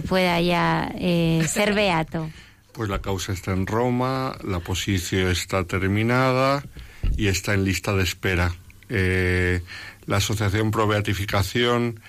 pueda 0.08 0.42
ya 0.42 0.92
eh, 0.96 1.46
ser 1.48 1.76
beato? 1.76 2.30
Pues 2.72 2.90
la 2.90 3.00
causa 3.00 3.32
está 3.32 3.52
en 3.52 3.68
Roma, 3.68 4.36
la 4.44 4.60
posición 4.60 5.30
está 5.30 5.66
terminada 5.66 6.64
y 7.16 7.28
está 7.28 7.54
en 7.54 7.64
lista 7.64 7.94
de 7.94 8.02
espera. 8.02 8.56
Eh, 8.90 9.62
la 10.08 10.18
Asociación 10.18 10.72
Pro 10.72 10.88
Beatificación 10.88 12.00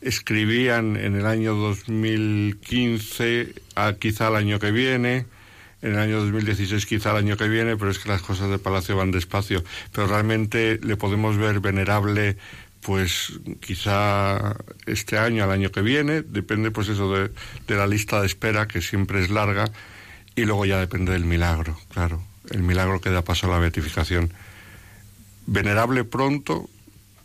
escribían 0.00 0.96
en 0.96 1.16
el 1.16 1.26
año 1.26 1.54
2015, 1.54 3.54
a, 3.74 3.94
quizá 3.94 4.28
el 4.28 4.36
año 4.36 4.58
que 4.58 4.70
viene, 4.70 5.26
en 5.82 5.92
el 5.92 5.98
año 5.98 6.20
2016 6.20 6.86
quizá 6.86 7.10
el 7.12 7.18
año 7.18 7.36
que 7.36 7.48
viene, 7.48 7.76
pero 7.76 7.90
es 7.90 7.98
que 7.98 8.08
las 8.08 8.22
cosas 8.22 8.50
de 8.50 8.58
Palacio 8.58 8.96
van 8.96 9.10
despacio. 9.10 9.62
Pero 9.92 10.06
realmente 10.06 10.78
le 10.82 10.96
podemos 10.96 11.36
ver 11.36 11.60
venerable 11.60 12.36
pues 12.80 13.32
quizá 13.60 14.56
este 14.86 15.18
año, 15.18 15.44
al 15.44 15.50
año 15.50 15.70
que 15.70 15.82
viene, 15.82 16.22
depende 16.22 16.70
pues 16.70 16.88
eso 16.88 17.12
de, 17.12 17.30
de 17.66 17.76
la 17.76 17.86
lista 17.86 18.20
de 18.20 18.26
espera, 18.26 18.68
que 18.68 18.80
siempre 18.80 19.22
es 19.22 19.30
larga, 19.30 19.70
y 20.36 20.44
luego 20.44 20.64
ya 20.64 20.78
depende 20.78 21.12
del 21.12 21.24
milagro, 21.24 21.76
claro, 21.92 22.22
el 22.50 22.62
milagro 22.62 23.00
que 23.00 23.10
da 23.10 23.22
paso 23.22 23.46
a 23.46 23.50
la 23.50 23.58
beatificación. 23.58 24.32
Venerable 25.46 26.04
pronto, 26.04 26.70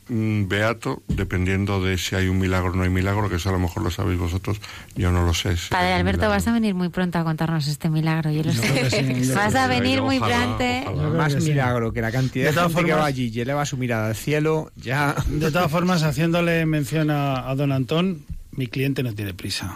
beato, 0.09 1.01
dependiendo 1.07 1.83
de 1.83 1.97
si 1.97 2.15
hay 2.15 2.27
un 2.27 2.37
milagro 2.39 2.71
o 2.71 2.75
no 2.75 2.83
hay 2.83 2.89
milagro, 2.89 3.29
que 3.29 3.35
eso 3.37 3.49
a 3.49 3.51
lo 3.53 3.59
mejor 3.59 3.83
lo 3.83 3.91
sabéis 3.91 4.19
vosotros, 4.19 4.59
yo 4.95 5.11
no 5.11 5.25
lo 5.25 5.33
sé. 5.33 5.55
Si 5.57 5.69
Padre 5.69 5.93
Alberto, 5.93 6.19
milagro. 6.23 6.35
vas 6.35 6.47
a 6.47 6.53
venir 6.53 6.75
muy 6.75 6.89
pronto 6.89 7.17
a 7.19 7.23
contarnos 7.23 7.67
este 7.67 7.89
milagro, 7.89 8.31
yo 8.31 8.43
lo 8.43 8.51
Yo 8.51 8.61
sé. 8.61 8.67
creo 8.69 8.89
que 8.89 9.23
sí, 9.23 9.29
yo 9.29 9.35
vas 9.35 9.55
a 9.55 9.67
que 9.69 9.79
venir 9.79 10.01
muy 10.01 10.19
pronto. 10.19 11.13
Más 11.17 11.33
que 11.35 11.41
sí. 11.41 11.49
milagro 11.51 11.93
que 11.93 12.01
la 12.01 12.11
cantidad 12.11 12.45
De 12.47 12.53
gente 12.53 12.67
que 12.67 12.73
formas- 12.91 12.99
va 12.99 13.05
allí 13.05 13.31
y 13.33 13.39
eleva 13.41 13.65
su 13.65 13.77
mirada 13.77 14.07
al 14.07 14.15
cielo, 14.15 14.71
ya... 14.75 15.15
De 15.27 15.51
todas 15.51 15.71
formas, 15.71 16.03
haciéndole 16.03 16.65
mención 16.65 17.09
a, 17.09 17.49
a 17.49 17.55
don 17.55 17.71
Antón, 17.71 18.19
mi 18.51 18.67
cliente 18.67 19.01
no 19.03 19.13
tiene 19.15 19.33
prisa. 19.33 19.73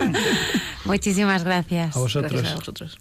Muchísimas 0.84 1.44
gracias. 1.44 1.96
A 1.96 2.00
vosotros. 2.00 2.32
Gracias 2.32 2.52
a 2.52 2.56
vosotros. 2.56 2.98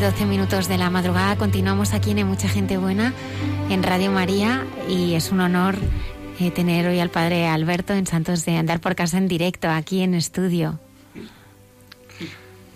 12 0.00 0.24
minutos 0.24 0.68
de 0.68 0.78
la 0.78 0.88
madrugada. 0.88 1.36
Continuamos 1.36 1.92
aquí 1.92 2.12
en 2.12 2.26
Mucha 2.26 2.48
Gente 2.48 2.78
Buena, 2.78 3.12
en 3.68 3.82
Radio 3.82 4.10
María, 4.10 4.66
y 4.88 5.14
es 5.14 5.30
un 5.30 5.40
honor 5.40 5.76
eh, 6.40 6.50
tener 6.50 6.86
hoy 6.86 6.98
al 6.98 7.10
Padre 7.10 7.46
Alberto 7.46 7.92
en 7.92 8.06
Santos 8.06 8.46
de 8.46 8.56
Andar 8.56 8.80
por 8.80 8.94
Casa 8.94 9.18
en 9.18 9.28
directo, 9.28 9.68
aquí 9.68 10.00
en 10.02 10.14
estudio. 10.14 10.80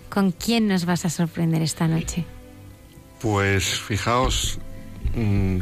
¿Con 0.09 0.31
quién 0.31 0.67
nos 0.67 0.85
vas 0.85 1.05
a 1.05 1.09
sorprender 1.09 1.63
esta 1.63 1.87
noche? 1.87 2.23
Pues 3.19 3.79
fijaos, 3.79 4.59
mm, 5.15 5.57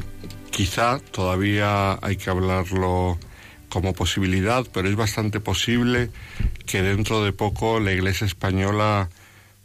quizá 0.52 1.00
todavía 1.12 1.98
hay 2.02 2.18
que 2.18 2.30
hablarlo 2.30 3.18
como 3.70 3.94
posibilidad, 3.94 4.66
pero 4.74 4.90
es 4.90 4.96
bastante 4.96 5.40
posible 5.40 6.10
que 6.66 6.82
dentro 6.82 7.24
de 7.24 7.32
poco 7.32 7.80
la 7.80 7.94
Iglesia 7.94 8.28
española 8.28 9.10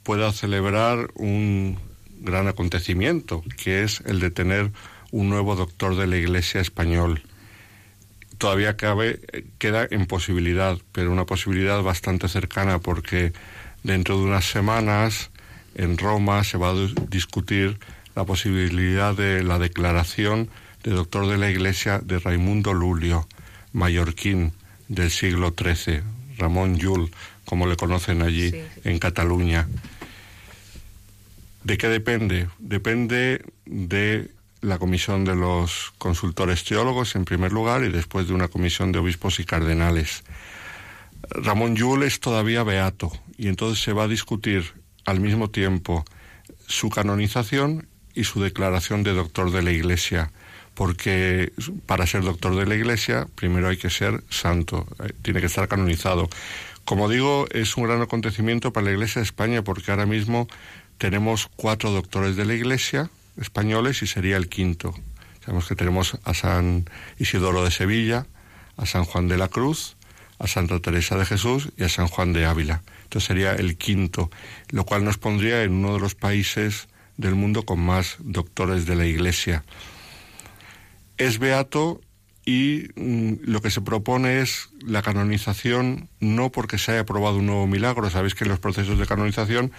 pueda 0.03 0.33
celebrar 0.33 1.11
un 1.15 1.79
gran 2.21 2.49
acontecimiento, 2.49 3.43
que 3.63 3.83
es 3.83 4.01
el 4.07 4.21
de 4.21 4.31
tener 4.31 4.71
un 5.11 5.29
nuevo 5.29 5.57
doctor 5.57 5.97
de 5.97 6.07
la 6.07 6.17
Iglesia 6.17 6.61
español. 6.61 7.23
Todavía 8.39 8.77
cabe, 8.77 9.21
queda 9.59 9.87
en 9.91 10.07
posibilidad, 10.07 10.79
pero 10.93 11.13
una 11.13 11.27
posibilidad 11.27 11.83
bastante 11.83 12.29
cercana 12.29 12.79
porque 12.79 13.33
dentro 13.83 14.17
de 14.19 14.25
unas 14.25 14.45
semanas 14.45 15.31
en 15.75 15.99
Roma 15.99 16.45
se 16.45 16.59
va 16.59 16.71
a 16.71 16.75
discutir 17.09 17.79
la 18.15 18.25
posibilidad 18.25 19.15
de 19.15 19.43
la 19.43 19.59
declaración 19.59 20.49
de 20.83 20.93
doctor 20.93 21.27
de 21.27 21.39
la 21.39 21.51
Iglesia 21.51 22.01
de 22.03 22.19
Raimundo 22.19 22.73
Lulio, 22.73 23.29
mallorquín 23.73 24.53
del 24.89 25.11
siglo 25.11 25.55
XIII, 25.57 26.03
Ramón 26.39 26.79
Llull, 26.79 27.11
como 27.51 27.67
le 27.67 27.75
conocen 27.75 28.23
allí 28.23 28.55
en 28.85 29.01
Cataluña. 29.01 29.67
¿De 31.65 31.77
qué 31.77 31.89
depende? 31.89 32.47
Depende 32.61 33.45
de 33.67 34.31
la 34.61 34.79
comisión 34.79 35.25
de 35.25 35.35
los 35.35 35.93
consultores 35.99 36.63
teólogos, 36.63 37.17
en 37.17 37.25
primer 37.25 37.51
lugar, 37.51 37.83
y 37.83 37.89
después 37.89 38.29
de 38.29 38.35
una 38.35 38.47
comisión 38.47 38.93
de 38.93 39.01
obispos 39.01 39.41
y 39.41 39.45
cardenales. 39.45 40.23
Ramón 41.29 41.75
Llull 41.75 42.05
es 42.05 42.21
todavía 42.21 42.63
beato, 42.63 43.11
y 43.37 43.49
entonces 43.49 43.83
se 43.83 43.93
va 43.93 44.05
a 44.05 44.09
discutir 44.09 44.73
al 45.05 45.19
mismo 45.19 45.51
tiempo 45.51 46.05
su 46.69 46.89
canonización 46.89 47.89
y 48.15 48.23
su 48.23 48.41
declaración 48.41 49.03
de 49.03 49.13
doctor 49.13 49.51
de 49.51 49.63
la 49.63 49.73
Iglesia, 49.73 50.31
porque 50.75 51.53
para 51.87 52.07
ser 52.07 52.23
doctor 52.23 52.55
de 52.55 52.67
la 52.67 52.77
Iglesia 52.77 53.27
primero 53.35 53.67
hay 53.67 53.77
que 53.77 53.91
ser 53.91 54.23
santo, 54.31 54.87
eh, 55.03 55.13
tiene 55.23 55.41
que 55.41 55.47
estar 55.47 55.67
canonizado. 55.67 56.31
Como 56.85 57.09
digo, 57.09 57.47
es 57.53 57.77
un 57.77 57.85
gran 57.85 58.03
acontecimiento 58.03 58.73
para 58.73 58.87
la 58.87 58.93
Iglesia 58.93 59.21
de 59.21 59.27
España 59.27 59.63
porque 59.63 59.91
ahora 59.91 60.07
mismo 60.07 60.49
tenemos 60.99 61.49
cuatro 61.57 61.91
doctores 61.91 62.37
de 62.37 62.45
la 62.45 62.55
Iglesia 62.55 63.11
españoles 63.41 64.03
y 64.03 64.07
sería 64.07 64.37
el 64.37 64.49
quinto. 64.49 64.95
Sabemos 65.45 65.67
que 65.67 65.77
tenemos 65.77 66.19
a 66.25 66.35
San 66.35 66.89
Isidoro 67.19 67.65
de 67.65 67.71
Sevilla, 67.71 68.27
a 68.77 68.87
San 68.87 69.05
Juan 69.05 69.29
de 69.29 69.39
la 69.39 69.49
Cruz, 69.49 69.97
a 70.39 70.47
Santa 70.47 70.81
Teresa 70.81 71.17
de 71.17 71.27
Jesús 71.27 71.71
y 71.77 71.85
a 71.85 71.89
San 71.89 72.09
Juan 72.09 72.33
de 72.33 72.47
Ávila. 72.47 72.83
Entonces 73.05 73.27
sería 73.27 73.53
el 73.53 73.77
quinto, 73.77 74.31
lo 74.71 74.85
cual 74.85 75.05
nos 75.05 75.19
pondría 75.19 75.63
en 75.63 75.73
uno 75.73 75.95
de 75.95 76.01
los 76.01 76.15
países 76.15 76.89
del 77.17 77.35
mundo 77.35 77.65
con 77.65 77.81
más 77.81 78.17
doctores 78.21 78.87
de 78.87 78.97
la 78.97 79.07
Iglesia. 79.07 79.65
Es 81.19 81.39
beato 81.39 82.01
y 82.45 82.89
mm, 82.97 83.35
lo 83.45 83.61
que 83.61 83.71
se 83.71 83.81
propone 83.81 84.41
es 84.41 84.71
la 84.85 85.03
canonización 85.03 86.09
no 86.21 86.51
porque 86.51 86.79
se 86.79 86.93
haya 86.93 87.01
aprobado 87.03 87.37
un 87.37 87.47
nuevo 87.47 87.67
milagro, 87.67 88.09
sabéis 88.11 88.35
que 88.35 88.45
en 88.45 88.51
los 88.51 88.59
procesos 88.59 88.99
de 88.99 89.07
canonización 89.07 89.73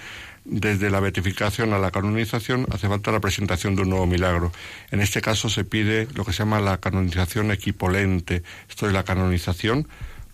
desde 0.45 0.89
la 0.89 0.99
beatificación 0.99 1.73
a 1.73 1.79
la 1.79 1.91
canonización 1.91 2.65
hace 2.71 2.87
falta 2.87 3.11
la 3.11 3.19
presentación 3.19 3.75
de 3.75 3.83
un 3.83 3.89
nuevo 3.89 4.07
milagro. 4.07 4.51
En 4.89 5.01
este 5.01 5.21
caso 5.21 5.49
se 5.49 5.63
pide 5.63 6.07
lo 6.15 6.25
que 6.25 6.33
se 6.33 6.39
llama 6.39 6.59
la 6.59 6.79
canonización 6.79 7.51
equipolente, 7.51 8.43
esto 8.69 8.87
es 8.87 8.93
la 8.93 9.03
canonización 9.03 9.87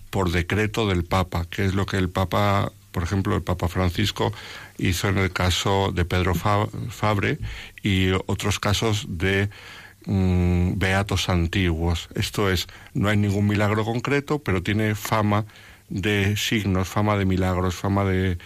por 0.10 0.32
decreto 0.32 0.88
del 0.88 1.04
Papa, 1.04 1.46
que 1.50 1.66
es 1.66 1.76
lo 1.76 1.86
que 1.86 1.98
el 1.98 2.10
Papa, 2.10 2.72
por 2.92 3.04
ejemplo, 3.04 3.36
el 3.36 3.44
Papa 3.44 3.68
Francisco 3.68 4.34
hizo 4.78 5.10
en 5.10 5.18
el 5.18 5.32
caso 5.32 5.92
de 5.94 6.06
Pedro 6.06 6.34
Fabre 6.34 7.40
y 7.84 8.12
otros 8.28 8.60
casos 8.60 9.06
de 9.10 9.50
mm, 10.08 10.80
beatos 10.80 11.30
antiguos. 11.30 12.10
Esto 12.16 12.50
es, 12.50 12.68
no 12.94 13.10
hay 13.10 13.18
ningún 13.18 13.48
milagro 13.48 13.86
concreto, 13.86 14.40
pero 14.40 14.64
tiene 14.64 14.96
fama 14.96 15.46
de 15.90 16.36
signos, 16.36 16.88
fama 16.88 17.18
de 17.18 17.26
milagros, 17.26 17.76
fama 17.76 18.04
de, 18.04 18.38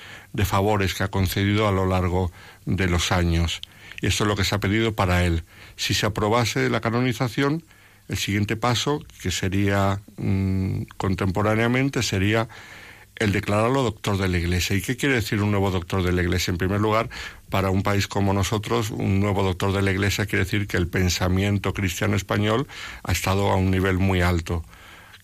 favores 0.44 0.94
que 0.94 1.04
ha 1.04 1.08
concedido 1.08 1.68
a 1.68 1.72
lo 1.72 1.86
largo 1.86 2.32
de 2.66 2.88
los 2.88 3.12
años. 3.12 3.62
Y 4.02 4.08
esto 4.08 4.24
es 4.24 4.28
lo 4.28 4.36
que 4.36 4.44
se 4.44 4.56
ha 4.56 4.60
pedido 4.60 4.94
para 4.94 5.26
él. 5.26 5.44
Si 5.76 5.94
se 5.94 6.06
aprobase 6.06 6.70
la 6.70 6.82
canonización, 6.82 7.64
el 8.08 8.18
siguiente 8.18 8.58
paso, 8.58 9.04
que 9.22 9.32
sería 9.32 10.02
mm, 10.18 10.84
contemporáneamente, 10.98 12.04
sería 12.04 12.50
el 13.22 13.32
declararlo 13.32 13.84
doctor 13.84 14.18
de 14.18 14.28
la 14.28 14.40
Iglesia. 14.40 14.76
¿Y 14.76 14.82
qué 14.82 14.98
quiere 14.98 15.16
decir 15.16 15.42
un 15.44 15.52
nuevo 15.52 15.70
doctor 15.70 16.02
de 16.02 16.12
la 16.12 16.24
Iglesia? 16.24 16.52
En 16.52 16.58
primer 16.58 16.82
lugar, 16.82 17.10
para 17.50 17.70
un 17.70 17.84
país 17.84 18.08
como 18.08 18.34
nosotros, 18.34 18.90
un 18.90 19.20
nuevo 19.20 19.44
doctor 19.44 19.74
de 19.74 19.84
la 19.84 19.92
Iglesia 19.92 20.26
quiere 20.26 20.46
decir 20.46 20.68
que 20.68 20.78
el 20.78 20.88
pensamiento 20.88 21.74
cristiano 21.74 22.16
español 22.16 22.68
ha 23.04 23.12
estado 23.12 23.52
a 23.52 23.56
un 23.56 23.70
nivel 23.70 24.00
muy 24.00 24.22
alto 24.22 24.64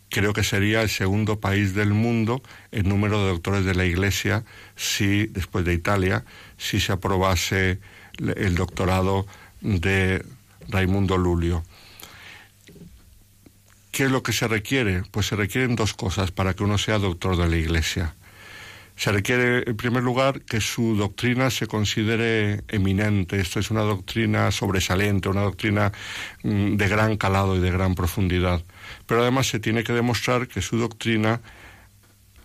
creo 0.09 0.31
que 0.31 0.43
sería 0.43 0.81
el 0.81 0.89
segundo 0.89 1.41
país 1.41 1.73
del 1.73 1.93
mundo 1.93 2.41
en 2.71 2.87
número 2.87 3.21
de 3.23 3.31
doctores 3.31 3.65
de 3.65 3.75
la 3.75 3.85
Iglesia 3.85 4.45
si, 4.75 5.27
después 5.27 5.65
de 5.65 5.73
Italia, 5.73 6.23
si 6.57 6.79
se 6.79 6.93
aprobase 6.93 7.79
el 8.19 8.55
doctorado 8.55 9.27
de 9.61 10.23
Raimundo 10.69 11.17
Lulio. 11.17 11.63
¿Qué 13.97 14.03
es 14.03 14.11
lo 14.11 14.21
que 14.21 14.31
se 14.31 14.47
requiere? 14.47 15.01
Pues 15.09 15.25
se 15.25 15.35
requieren 15.35 15.75
dos 15.75 15.95
cosas 15.95 16.29
para 16.29 16.53
que 16.53 16.63
uno 16.63 16.77
sea 16.77 16.99
doctor 16.99 17.35
de 17.35 17.49
la 17.49 17.57
Iglesia. 17.57 18.13
Se 18.95 19.11
requiere, 19.11 19.63
en 19.67 19.75
primer 19.75 20.03
lugar, 20.03 20.41
que 20.41 20.61
su 20.61 20.95
doctrina 20.95 21.49
se 21.49 21.65
considere 21.65 22.61
eminente. 22.67 23.39
Esto 23.39 23.59
es 23.59 23.71
una 23.71 23.81
doctrina 23.81 24.51
sobresaliente, 24.51 25.29
una 25.29 25.41
doctrina 25.41 25.91
mm, 26.43 26.75
de 26.75 26.87
gran 26.87 27.17
calado 27.17 27.55
y 27.55 27.59
de 27.59 27.71
gran 27.71 27.95
profundidad 27.95 28.63
pero 29.07 29.21
además 29.21 29.47
se 29.47 29.59
tiene 29.59 29.83
que 29.83 29.93
demostrar 29.93 30.47
que 30.47 30.61
su 30.61 30.77
doctrina 30.77 31.41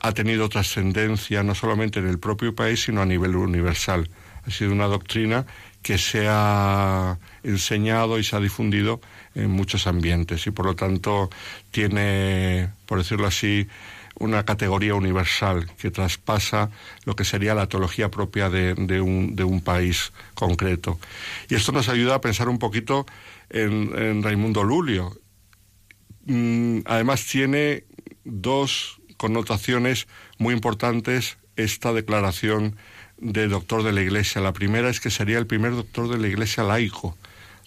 ha 0.00 0.12
tenido 0.12 0.48
trascendencia 0.48 1.42
no 1.42 1.54
solamente 1.54 1.98
en 2.00 2.08
el 2.08 2.18
propio 2.18 2.54
país, 2.54 2.82
sino 2.82 3.02
a 3.02 3.06
nivel 3.06 3.36
universal. 3.36 4.08
Ha 4.46 4.50
sido 4.50 4.72
una 4.72 4.86
doctrina 4.86 5.44
que 5.82 5.98
se 5.98 6.28
ha 6.30 7.18
enseñado 7.42 8.18
y 8.18 8.24
se 8.24 8.36
ha 8.36 8.40
difundido 8.40 9.02
en 9.34 9.50
muchos 9.50 9.86
ambientes 9.86 10.46
y 10.46 10.50
por 10.50 10.66
lo 10.66 10.76
tanto 10.76 11.30
tiene, 11.70 12.70
por 12.86 12.98
decirlo 12.98 13.26
así, 13.26 13.68
una 14.18 14.44
categoría 14.44 14.94
universal 14.94 15.70
que 15.78 15.90
traspasa 15.90 16.70
lo 17.04 17.16
que 17.16 17.24
sería 17.24 17.54
la 17.54 17.68
teología 17.68 18.10
propia 18.10 18.50
de, 18.50 19.00
un, 19.00 19.34
de 19.34 19.44
un, 19.44 19.60
país 19.62 20.12
concreto. 20.34 20.98
Y 21.48 21.54
esto 21.54 21.72
nos 21.72 21.88
ayuda 21.88 22.16
a 22.16 22.20
pensar 22.20 22.48
un 22.48 22.58
poquito 22.58 23.06
en, 23.50 23.90
en 23.96 24.22
Raimundo 24.22 24.62
Lulio. 24.62 25.18
Mm, 26.26 26.80
además 26.84 27.24
tiene 27.26 27.84
dos 28.24 29.00
connotaciones 29.16 30.06
muy 30.38 30.54
importantes 30.54 31.38
esta 31.56 31.92
declaración 31.92 32.76
de 33.18 33.48
doctor 33.48 33.82
de 33.82 33.92
la 33.92 34.02
Iglesia. 34.02 34.40
La 34.40 34.52
primera 34.52 34.90
es 34.90 35.00
que 35.00 35.10
sería 35.10 35.38
el 35.38 35.46
primer 35.46 35.72
doctor 35.72 36.08
de 36.08 36.18
la 36.18 36.28
Iglesia 36.28 36.64
laico. 36.64 37.16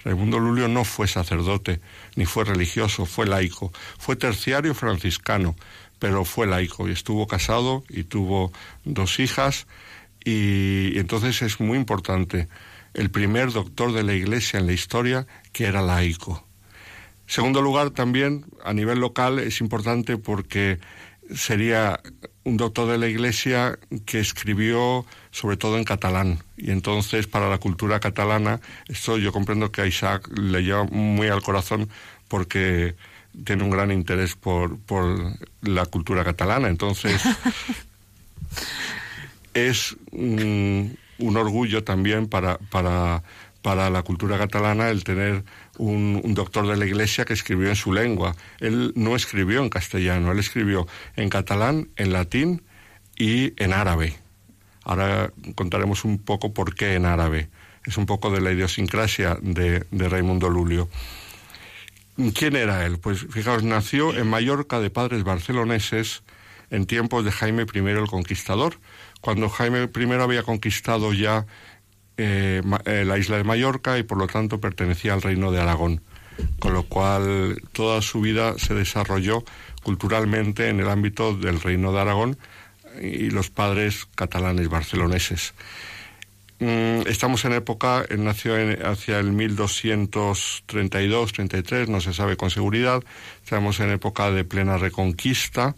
Raimundo 0.06 0.38
Lulio 0.38 0.68
no 0.68 0.86
fue 0.86 1.08
sacerdote, 1.08 1.82
ni 2.16 2.26
fue 2.26 2.46
religioso, 2.46 3.08
fue 3.08 3.26
laico. 3.26 3.74
Fue 3.98 4.16
terciario 4.16 4.76
franciscano, 4.76 5.56
pero 5.98 6.24
fue 6.26 6.46
laico 6.46 6.88
y 6.88 6.92
estuvo 6.92 7.26
casado 7.26 7.84
y 7.90 8.04
tuvo 8.04 8.54
dos 8.84 9.20
hijas 9.20 9.66
y 10.24 10.98
entonces 11.00 11.42
es 11.42 11.60
muy 11.60 11.78
importante 11.78 12.48
el 12.94 13.10
primer 13.10 13.52
doctor 13.52 13.94
de 13.94 14.04
la 14.04 14.14
Iglesia 14.14 14.60
en 14.60 14.68
la 14.68 14.74
historia 14.74 15.26
que 15.52 15.66
era 15.66 15.82
laico. 15.82 16.46
Segundo 17.26 17.64
lugar, 17.64 17.90
también 17.90 18.46
a 18.64 18.74
nivel 18.74 19.00
local 19.00 19.40
es 19.40 19.60
importante 19.60 20.18
porque 20.18 20.80
sería 21.34 22.00
un 22.46 22.58
doctor 22.58 22.88
de 22.88 22.98
la 22.98 23.08
Iglesia 23.08 23.78
que 24.06 24.20
escribió 24.20 25.06
sobre 25.32 25.58
todo 25.58 25.78
en 25.78 25.84
catalán. 25.84 26.40
Y 26.56 26.72
entonces, 26.72 27.28
para 27.28 27.50
la 27.50 27.58
cultura 27.58 28.00
catalana, 28.00 28.62
esto 28.88 29.18
yo 29.18 29.34
comprendo 29.34 29.72
que 29.72 29.82
a 29.82 29.88
Isaac 29.88 30.30
le 30.38 30.64
lleva 30.64 30.86
muy 30.86 31.28
al 31.28 31.42
corazón 31.42 31.90
porque 32.28 32.96
tiene 33.44 33.64
un 33.64 33.72
gran 33.72 33.92
interés 33.92 34.36
por, 34.36 34.78
la 35.62 35.86
cultura 35.88 36.24
catalana. 36.24 36.70
Entonces, 36.70 37.22
es 39.56 39.98
un 40.12 40.98
orgullo 41.20 41.84
también 41.84 42.28
para, 42.28 42.60
para, 42.70 43.24
para 43.64 43.90
la 43.90 44.04
cultura 44.04 44.38
catalana 44.38 44.90
el 44.90 45.04
tener 45.04 45.44
un, 45.78 46.34
doctor 46.34 46.68
de 46.68 46.78
la 46.78 46.86
Iglesia 46.86 47.26
que 47.26 47.34
escribió 47.34 47.70
en 47.70 47.76
su 47.76 47.94
lengua. 47.94 48.36
Él 48.60 48.92
no 48.96 49.16
escribió 49.16 49.62
en 49.62 49.70
castellano, 49.70 50.32
él 50.32 50.40
escribió 50.40 50.88
en 51.16 51.30
catalán, 51.30 51.90
en 51.96 52.14
latín 52.14 52.64
y 53.18 53.54
en 53.62 53.74
árabe. 53.74 54.16
Ahora 54.84 55.32
contaremos 55.56 56.06
un 56.06 56.20
poco 56.20 56.54
por 56.54 56.76
qué 56.76 56.96
en 56.96 57.06
árabe. 57.06 57.50
es 57.86 57.98
un 57.98 58.06
poco 58.06 58.32
de 58.32 58.42
la 58.42 58.52
idiosincrasia 58.52 59.38
de, 59.42 59.86
de 59.92 60.10
Raimundo 60.10 60.50
Lulio. 60.50 60.90
¿Quién 62.34 62.56
era 62.56 62.86
él? 62.86 62.98
Pues 63.00 63.26
fijaos, 63.30 63.64
nació 63.64 64.16
en 64.16 64.28
Mallorca 64.28 64.80
de 64.80 64.90
padres 64.90 65.24
barceloneses 65.24 66.24
en 66.70 66.86
tiempos 66.86 67.26
de 67.26 67.32
Jaime 67.32 67.66
I 67.74 67.80
el 67.80 68.08
Conquistador, 68.08 68.80
cuando 69.22 69.50
Jaime 69.50 69.90
I 69.94 70.12
había 70.14 70.44
conquistado 70.44 71.14
ya 71.14 71.46
eh, 72.18 72.62
eh, 72.86 73.06
la 73.06 73.18
isla 73.18 73.38
de 73.38 73.44
Mallorca 73.44 73.98
y 73.98 74.04
por 74.04 74.18
lo 74.18 74.28
tanto 74.28 74.60
pertenecía 74.60 75.14
al 75.14 75.22
reino 75.22 75.52
de 75.52 75.62
Aragón, 75.62 76.02
con 76.60 76.74
lo 76.74 76.84
cual 76.84 77.62
toda 77.72 78.02
su 78.02 78.22
vida 78.22 78.56
se 78.58 78.74
desarrolló 78.74 79.44
culturalmente 79.84 80.70
en 80.70 80.80
el 80.80 80.90
ámbito 80.90 81.36
del 81.36 81.62
reino 81.62 81.92
de 81.92 82.00
Aragón 82.00 82.38
y 83.02 83.30
los 83.30 83.50
padres 83.50 84.08
catalanes 84.16 84.70
barceloneses. 84.70 85.54
Mm, 86.60 87.02
estamos 87.08 87.44
en 87.44 87.52
época, 87.52 88.06
nació 88.18 88.56
hacia 88.90 89.20
el 89.20 89.34
1232-33, 89.34 91.90
no 91.90 92.00
se 92.00 92.14
sabe 92.14 92.38
con 92.38 92.50
seguridad, 92.50 93.04
estamos 93.44 93.82
en 93.82 93.92
época 93.92 94.32
de 94.32 94.46
plena 94.46 94.78
reconquista 94.78 95.76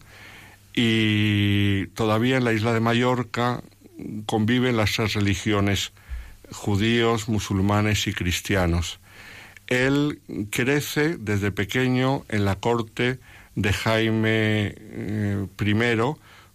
y 0.76 1.88
todavía 1.88 2.38
en 2.38 2.44
la 2.44 2.54
isla 2.54 2.74
de 2.74 2.80
Mallorca 2.80 3.64
conviven 4.28 4.78
las 4.78 4.94
tres 4.94 5.16
religiones, 5.16 5.94
judíos, 6.52 7.30
musulmanes 7.30 8.08
y 8.08 8.14
cristianos. 8.14 9.00
Él 9.68 10.22
crece 10.50 11.18
desde 11.18 11.52
pequeño 11.52 12.24
en 12.30 12.46
la 12.46 12.56
corte 12.56 13.20
de 13.56 13.74
Jaime 13.74 14.76
eh, 14.78 15.46
I 15.60 15.98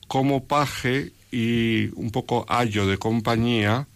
como 0.09 0.45
paje 0.45 1.13
y 1.31 1.89
un 1.95 2.11
poco 2.11 2.47
ayo 2.49 2.87
de 2.87 2.99
compañía 2.99 3.87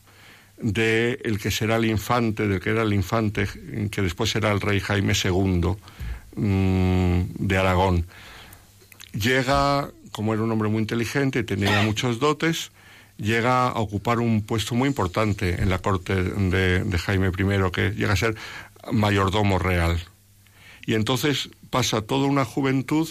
de 0.58 1.18
el 1.24 1.38
que 1.38 1.50
será 1.50 1.76
el 1.76 1.84
infante, 1.84 2.48
del 2.48 2.60
que 2.60 2.70
era 2.70 2.82
el 2.82 2.92
infante, 2.92 3.46
que 3.90 4.02
después 4.02 4.30
será 4.30 4.52
el 4.52 4.60
rey 4.60 4.80
Jaime 4.80 5.12
II 5.12 5.76
mm, 6.36 7.20
de 7.46 7.56
Aragón. 7.56 8.06
Llega, 9.12 9.90
como 10.12 10.34
era 10.34 10.42
un 10.42 10.50
hombre 10.50 10.68
muy 10.68 10.80
inteligente 10.80 11.42
tenía 11.42 11.82
muchos 11.82 12.18
dotes, 12.18 12.70
llega 13.18 13.68
a 13.68 13.78
ocupar 13.78 14.20
un 14.20 14.42
puesto 14.42 14.74
muy 14.74 14.88
importante 14.88 15.60
en 15.60 15.68
la 15.68 15.78
corte 15.78 16.14
de, 16.14 16.98
Jaime 16.98 17.28
I, 17.28 17.70
que 17.72 17.90
llega 17.90 18.12
a 18.12 18.16
ser 18.16 18.36
mayordomo 18.92 19.58
real. 19.58 20.02
Y 20.84 20.94
entonces 20.94 21.50
pasa 21.70 22.02
toda 22.02 22.26
una 22.26 22.44
juventud 22.44 23.08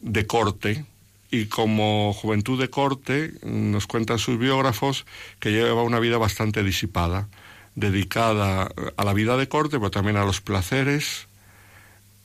de 0.00 0.26
corte, 0.26 0.84
y 1.30 1.46
como 1.46 2.12
juventud 2.14 2.58
de 2.58 2.70
corte 2.70 3.34
nos 3.42 3.86
cuentan 3.86 4.18
sus 4.18 4.38
biógrafos 4.38 5.04
que 5.40 5.52
lleva 5.52 5.82
una 5.82 6.00
vida 6.00 6.16
bastante 6.16 6.62
disipada, 6.62 7.28
dedicada 7.74 8.70
a 8.96 9.04
la 9.04 9.12
vida 9.12 9.36
de 9.36 9.48
corte, 9.48 9.78
pero 9.78 9.90
también 9.90 10.16
a 10.16 10.24
los 10.24 10.40
placeres 10.40 11.27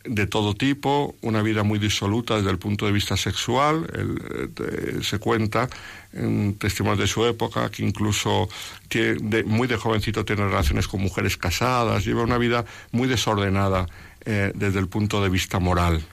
de 0.04 0.28
todo 0.28 0.54
tipo, 0.54 1.16
una 1.22 1.42
vida 1.42 1.64
muy 1.64 1.80
disoluta 1.80 2.38
desde 2.38 2.52
el 2.52 2.58
punto 2.58 2.86
de 2.86 2.92
vista 2.92 3.16
sexual. 3.16 3.88
Eh, 3.94 5.00
se 5.02 5.20
cuenta 5.20 5.70
en 6.12 6.56
testimonios 6.56 7.00
de 7.00 7.08
su 7.08 7.26
época 7.26 7.70
que 7.70 7.84
incluso 7.84 8.50
muy 9.46 9.68
de 9.68 9.78
jovencito 9.78 10.26
tiene 10.26 10.46
relaciones 10.46 10.88
con 10.88 11.02
mujeres 11.02 11.38
casadas, 11.38 12.06
lleva 12.06 12.24
una 12.24 12.38
vida 12.38 12.66
muy 12.92 13.08
desordenada 13.08 13.88
eh, 14.26 14.52
desde 14.54 14.80
el 14.80 14.88
punto 14.88 15.22
de 15.24 15.30
vista 15.30 15.60
moral 15.60 16.06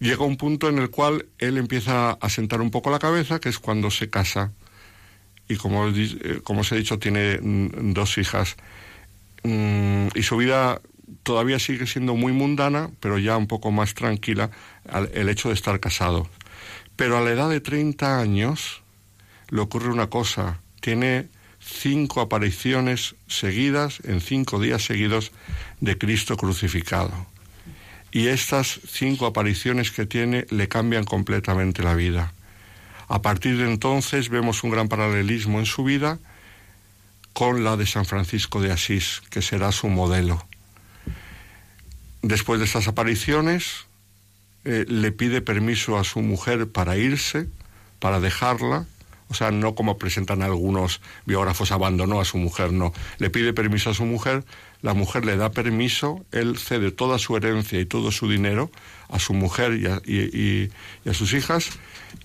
llega 0.00 0.24
un 0.24 0.36
punto 0.36 0.68
en 0.68 0.78
el 0.78 0.90
cual 0.90 1.26
él 1.38 1.58
empieza 1.58 2.12
a 2.12 2.28
sentar 2.28 2.60
un 2.60 2.70
poco 2.70 2.90
la 2.90 2.98
cabeza, 2.98 3.40
que 3.40 3.48
es 3.48 3.58
cuando 3.58 3.90
se 3.90 4.10
casa. 4.10 4.52
Y 5.48 5.56
como, 5.56 5.88
eh, 5.88 6.40
como 6.44 6.60
os 6.60 6.72
he 6.72 6.76
dicho, 6.76 6.98
tiene 6.98 7.38
mm, 7.40 7.92
dos 7.94 8.18
hijas. 8.18 8.56
Mm, 9.42 10.08
y 10.14 10.22
su 10.22 10.36
vida 10.36 10.80
todavía 11.22 11.58
sigue 11.58 11.86
siendo 11.86 12.14
muy 12.14 12.32
mundana, 12.32 12.90
pero 13.00 13.18
ya 13.18 13.36
un 13.36 13.46
poco 13.46 13.70
más 13.70 13.94
tranquila 13.94 14.50
el 15.12 15.28
hecho 15.28 15.48
de 15.48 15.54
estar 15.54 15.80
casado. 15.80 16.28
Pero 16.96 17.16
a 17.16 17.20
la 17.20 17.30
edad 17.30 17.50
de 17.50 17.60
30 17.60 18.18
años 18.18 18.82
le 19.50 19.60
ocurre 19.60 19.90
una 19.90 20.08
cosa. 20.08 20.60
Tiene 20.80 21.28
cinco 21.60 22.20
apariciones 22.20 23.14
seguidas, 23.26 24.00
en 24.04 24.20
cinco 24.20 24.60
días 24.60 24.82
seguidos, 24.84 25.32
de 25.80 25.96
Cristo 25.98 26.36
crucificado 26.36 27.26
y 28.10 28.28
estas 28.28 28.80
cinco 28.88 29.26
apariciones 29.26 29.90
que 29.90 30.06
tiene 30.06 30.46
le 30.50 30.68
cambian 30.68 31.04
completamente 31.04 31.82
la 31.82 31.94
vida. 31.94 32.32
A 33.08 33.22
partir 33.22 33.56
de 33.56 33.70
entonces 33.70 34.28
vemos 34.28 34.64
un 34.64 34.70
gran 34.70 34.88
paralelismo 34.88 35.58
en 35.58 35.66
su 35.66 35.84
vida 35.84 36.18
con 37.32 37.64
la 37.64 37.76
de 37.76 37.86
San 37.86 38.04
Francisco 38.04 38.60
de 38.60 38.72
Asís, 38.72 39.22
que 39.30 39.42
será 39.42 39.72
su 39.72 39.88
modelo. 39.88 40.47
Después 42.22 42.58
de 42.58 42.66
estas 42.66 42.88
apariciones, 42.88 43.86
eh, 44.64 44.84
le 44.88 45.12
pide 45.12 45.40
permiso 45.40 45.98
a 45.98 46.04
su 46.04 46.20
mujer 46.20 46.68
para 46.68 46.96
irse, 46.96 47.48
para 48.00 48.20
dejarla, 48.20 48.86
o 49.28 49.34
sea, 49.34 49.50
no 49.50 49.74
como 49.74 49.98
presentan 49.98 50.42
algunos 50.42 51.00
biógrafos, 51.26 51.70
abandonó 51.70 52.20
a 52.20 52.24
su 52.24 52.38
mujer, 52.38 52.72
no. 52.72 52.92
Le 53.18 53.28
pide 53.30 53.52
permiso 53.52 53.90
a 53.90 53.94
su 53.94 54.04
mujer, 54.04 54.44
la 54.80 54.94
mujer 54.94 55.24
le 55.26 55.36
da 55.36 55.50
permiso, 55.50 56.24
él 56.32 56.56
cede 56.58 56.92
toda 56.92 57.18
su 57.18 57.36
herencia 57.36 57.78
y 57.78 57.84
todo 57.84 58.10
su 58.10 58.28
dinero 58.28 58.70
a 59.08 59.18
su 59.18 59.34
mujer 59.34 59.74
y 60.06 60.70
a, 61.08 61.14
sus 61.14 61.34
hijas 61.34 61.70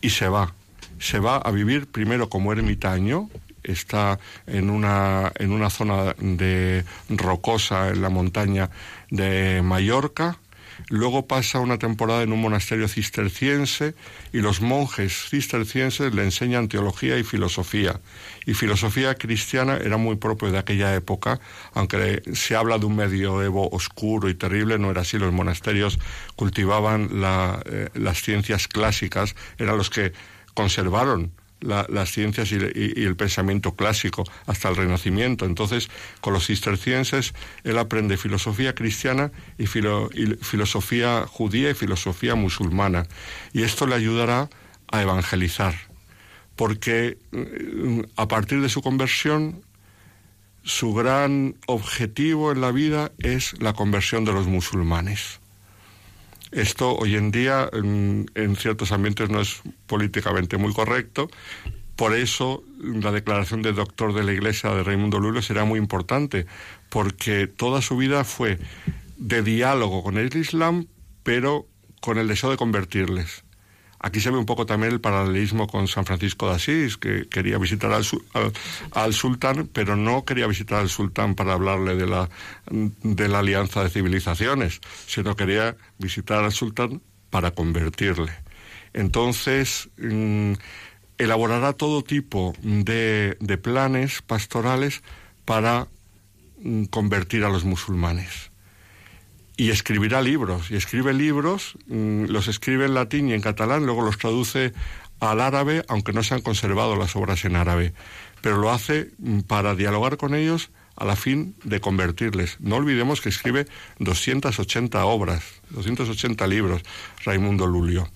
y 0.02 0.12
se 0.12 0.28
va. 0.28 0.54
Se 1.00 1.20
va 1.20 1.38
a 1.38 1.52
vivir 1.52 1.88
primero 1.88 2.30
como 2.30 2.54
ermitaño, 2.54 3.30
está 3.64 4.20
en 4.48 4.70
una, 4.70 5.32
en 5.40 5.52
una 5.52 5.70
zona 5.70 6.16
de 6.20 6.86
rocosa 7.10 7.90
en 7.90 8.02
la 8.02 8.10
montaña 8.10 8.70
de 9.10 9.62
Mallorca, 9.64 10.38
Luego 10.90 11.28
pasa 11.28 11.60
una 11.60 11.78
temporada 11.78 12.24
en 12.24 12.34
un 12.34 12.42
monasterio 12.42 12.88
cisterciense 12.88 13.96
y 14.32 14.40
los 14.40 14.62
monjes 14.62 15.30
cistercienses 15.30 16.14
le 16.14 16.24
enseñan 16.24 16.68
teología 16.68 17.18
y 17.18 17.24
filosofía. 17.24 18.00
Y 18.46 18.54
filosofía 18.54 19.16
cristiana 19.16 19.78
era 19.78 19.98
muy 19.98 20.16
propio 20.16 20.52
de 20.52 20.58
aquella 20.58 20.94
época, 20.96 21.40
aunque 21.74 22.24
se 22.34 22.56
habla 22.56 22.78
de 22.78 22.86
un 22.86 22.96
medioevo 22.96 23.70
oscuro 23.70 24.30
y 24.30 24.36
terrible, 24.36 24.78
no 24.78 24.92
era 24.92 25.02
así. 25.02 25.18
Los 25.18 25.34
monasterios 25.34 26.00
cultivaban 26.36 27.10
eh, 27.66 27.90
las 27.94 28.22
ciencias 28.22 28.68
clásicas, 28.68 29.36
eran 29.58 29.78
los 29.78 29.90
que 29.90 30.14
conservaron 30.54 31.32
las 31.64 32.12
ciencias 32.12 32.52
y, 32.52 32.56
el 32.56 33.16
pensamiento 33.16 33.76
clásico 33.76 34.24
hasta 34.46 34.70
el 34.70 34.76
Renacimiento. 34.76 35.46
Entonces, 35.46 35.90
con 36.22 36.34
los 36.34 36.48
cistercienses, 36.48 37.34
él 37.64 37.78
aprende 37.78 38.18
filosofía 38.18 38.76
cristiana 38.76 39.32
y, 39.58 39.68
filosofía 39.68 41.26
judía 41.28 41.70
y 41.72 41.74
filosofía 41.74 42.36
musulmana. 42.36 43.08
Y 43.54 43.64
esto 43.64 43.88
le 43.88 43.96
ayudará 43.96 44.50
a 44.92 45.02
evangelizar, 45.02 45.76
porque 46.56 47.18
mm, 47.32 48.02
a 48.16 48.28
partir 48.28 48.62
de 48.62 48.70
su 48.70 48.82
conversión, 48.82 49.64
su 50.64 50.94
gran 50.94 51.56
objetivo 51.68 52.52
en 52.52 52.62
la 52.62 52.72
vida 52.72 53.12
es 53.20 53.60
la 53.62 53.74
conversión 53.74 54.24
de 54.26 54.34
los 54.34 54.48
musulmanes. 54.48 55.43
Esto 56.54 56.96
hoy 56.96 57.16
en 57.16 57.32
día 57.32 57.68
en, 57.74 58.56
ciertos 58.58 58.92
ambientes 58.92 59.30
no 59.30 59.42
es 59.42 59.62
políticamente 59.88 60.58
muy 60.58 60.72
correcto. 60.72 61.30
Por 61.96 62.16
eso 62.16 62.64
la 62.80 63.12
declaración 63.12 63.64
de 63.64 63.74
doctor 63.74 64.14
de 64.14 64.24
la 64.24 64.34
Iglesia 64.34 64.70
de 64.72 64.84
Raimundo 64.84 65.20
Lulio 65.20 65.42
será 65.42 65.66
muy 65.66 65.80
importante, 65.80 66.46
porque 66.90 67.48
toda 67.48 67.82
su 67.82 67.98
vida 67.98 68.24
fue 68.24 68.60
de 69.18 69.42
diálogo 69.42 70.04
con 70.04 70.18
el 70.18 70.36
Islam, 70.36 70.88
pero 71.24 71.68
con 72.02 72.20
el 72.20 72.28
deseo 72.28 72.52
de 72.52 72.58
convertirles. 72.58 73.44
Aquí 74.06 74.20
se 74.20 74.32
ve 74.32 74.38
un 74.38 74.46
poco 74.46 74.66
también 74.66 74.92
el 74.92 75.00
paralelismo 75.00 75.66
con 75.66 75.88
San 75.88 76.06
Francisco 76.06 76.50
de 76.50 76.56
Asís, 76.56 76.98
que 76.98 77.26
quería 77.30 77.58
visitar 77.58 77.90
al, 77.94 79.14
sultán, 79.14 79.70
pero 79.72 79.96
no 79.96 80.26
quería 80.26 80.46
visitar 80.46 80.80
al 80.80 80.90
sultán 80.90 81.36
para 81.36 81.54
hablarle 81.54 81.96
de 81.96 82.06
la, 82.06 83.40
alianza 83.40 83.82
de 83.82 83.90
civilizaciones, 83.90 84.82
sino 85.08 85.38
quería 85.38 85.78
visitar 86.00 86.44
al 86.44 86.52
sultán 86.52 87.02
para 87.30 87.52
convertirle. 87.52 88.34
Entonces, 88.92 89.90
mm, 89.98 90.52
elaborará 91.18 91.72
todo 91.72 92.04
tipo 92.04 92.54
de, 92.62 93.38
de 93.40 93.58
planes 93.58 94.22
pastorales 94.22 95.02
para 95.46 95.88
mm, 96.62 96.84
convertir 96.86 97.46
a 97.46 97.50
los 97.50 97.64
musulmanes 97.64 98.53
y 99.58 99.70
escribirá 99.70 100.22
libros. 100.22 100.72
Y 100.72 100.76
escribe 100.76 101.14
libros, 101.14 101.78
mm, 101.88 102.26
los 102.26 102.48
escribe 102.48 102.86
en 102.86 102.94
latín 102.94 103.30
y 103.30 103.34
en 103.34 103.42
catalán, 103.42 103.86
luego 103.86 104.02
los 104.02 104.18
traduce 104.18 104.74
al 105.20 105.42
árabe, 105.42 105.84
aunque 105.88 106.14
no 106.14 106.24
se 106.24 106.34
han 106.34 106.42
conservado 106.42 106.96
las 106.96 107.16
obras 107.16 107.46
en 107.46 107.56
árabe. 107.56 107.94
Pero 108.42 108.58
lo 108.58 108.72
hace 108.72 109.12
mm, 109.20 109.42
para 109.42 109.76
dialogar 109.76 110.18
con 110.18 110.36
ellos 110.36 110.72
a 110.96 111.06
la 111.06 111.16
fin 111.16 111.56
de 111.64 111.80
convertirles. 111.80 112.58
No 112.60 112.76
olvidemos 112.76 113.22
que 113.22 113.30
escribe 113.30 113.68
280 114.00 115.04
obras, 115.06 115.44
280 115.70 116.46
libros, 116.48 116.82
Raimundo 117.24 117.66
Lulio. 117.66 118.10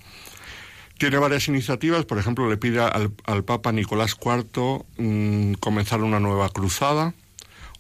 Tiene 0.97 1.18
varias 1.18 1.47
iniciativas, 1.47 2.05
por 2.05 2.18
ejemplo, 2.18 2.49
le 2.49 2.57
pide 2.57 2.80
al, 2.80 3.43
Papa 3.43 3.72
Nicolás 3.72 4.18
IV 4.19 4.84
mm, 4.97 5.53
comenzar 5.53 6.01
una 6.01 6.19
nueva 6.19 6.49
cruzada, 6.49 7.14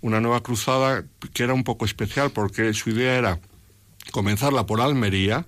una 0.01 0.19
nueva 0.19 0.41
cruzada 0.41 1.03
que 1.33 1.43
era 1.43 1.53
un 1.53 1.63
poco 1.63 1.85
especial 1.85 2.31
porque 2.31 2.73
su 2.73 2.89
idea 2.91 3.15
era 3.15 3.39
comenzarla 4.11 4.65
por 4.65 4.81
Almería, 4.81 5.45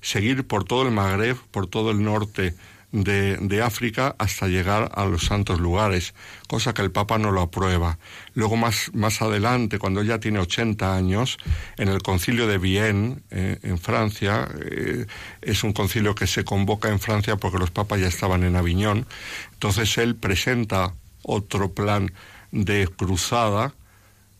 seguir 0.00 0.46
por 0.46 0.64
todo 0.64 0.82
el 0.82 0.90
Magreb, 0.90 1.36
por 1.50 1.66
todo 1.66 1.90
el 1.90 2.02
norte 2.02 2.54
de, 2.92 3.62
África 3.62 4.14
hasta 4.18 4.48
llegar 4.48 4.92
a 4.94 5.06
los 5.06 5.24
santos 5.24 5.58
lugares, 5.60 6.14
cosa 6.46 6.74
que 6.74 6.82
el 6.82 6.90
Papa 6.90 7.18
no 7.18 7.32
lo 7.32 7.40
aprueba. 7.40 7.98
Luego 8.34 8.56
más, 8.56 8.90
más 8.92 9.22
adelante, 9.22 9.78
cuando 9.78 10.02
ya 10.02 10.20
tiene 10.20 10.38
80 10.38 10.94
años, 10.94 11.38
en 11.78 11.88
el 11.88 12.02
concilio 12.02 12.46
de 12.46 12.58
Vienne, 12.58 13.18
eh, 13.30 13.58
en 13.62 13.78
Francia, 13.78 14.48
eh, 14.60 15.06
es 15.40 15.64
un 15.64 15.72
concilio 15.72 16.14
que 16.14 16.26
se 16.26 16.44
convoca 16.44 16.90
en 16.90 17.00
Francia 17.00 17.36
porque 17.36 17.58
los 17.58 17.70
papas 17.70 18.00
ya 18.00 18.08
estaban 18.08 18.44
en 18.44 18.56
Aviñón, 18.56 19.06
entonces 19.54 19.96
él 19.96 20.14
presenta 20.16 20.92
otro 21.22 21.72
plan 21.72 22.12
de 22.50 22.88
cruzada, 22.88 23.72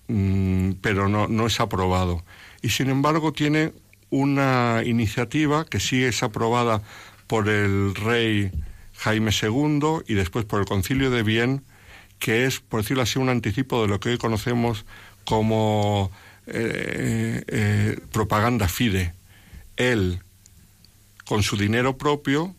mm, 0.09 0.73
pero 0.81 1.09
no, 1.09 1.47
es 1.47 1.61
aprobado. 1.61 2.25
Y 2.63 2.71
sin 2.71 2.91
embargo 2.91 3.33
tiene 3.33 3.73
una 4.11 4.83
iniciativa 4.85 5.65
que 5.65 5.81
sí 5.81 6.05
es 6.05 6.23
aprobada 6.23 6.83
por 7.27 7.49
el 7.49 7.95
rey 7.95 8.51
Jaime 8.99 9.31
II 9.31 10.03
y 10.07 10.15
después 10.15 10.45
por 10.45 10.61
el 10.61 10.67
concilio 10.67 11.11
de 11.11 11.23
Vienne, 11.23 11.63
que 12.19 12.45
es, 12.45 12.61
por 12.61 12.83
decirlo 12.83 13.03
así, 13.03 13.19
un 13.19 13.31
anticipo 13.31 13.83
de 13.83 13.89
lo 13.89 13.99
que 13.99 14.11
hoy 14.11 14.19
conocemos 14.19 14.85
como 15.25 16.11
eh, 16.47 17.43
eh, 17.47 17.99
propaganda 18.13 18.69
fide. 18.69 19.15
Él, 19.77 20.21
con 21.25 21.43
su 21.43 21.57
dinero 21.57 21.97
propio, 21.97 22.55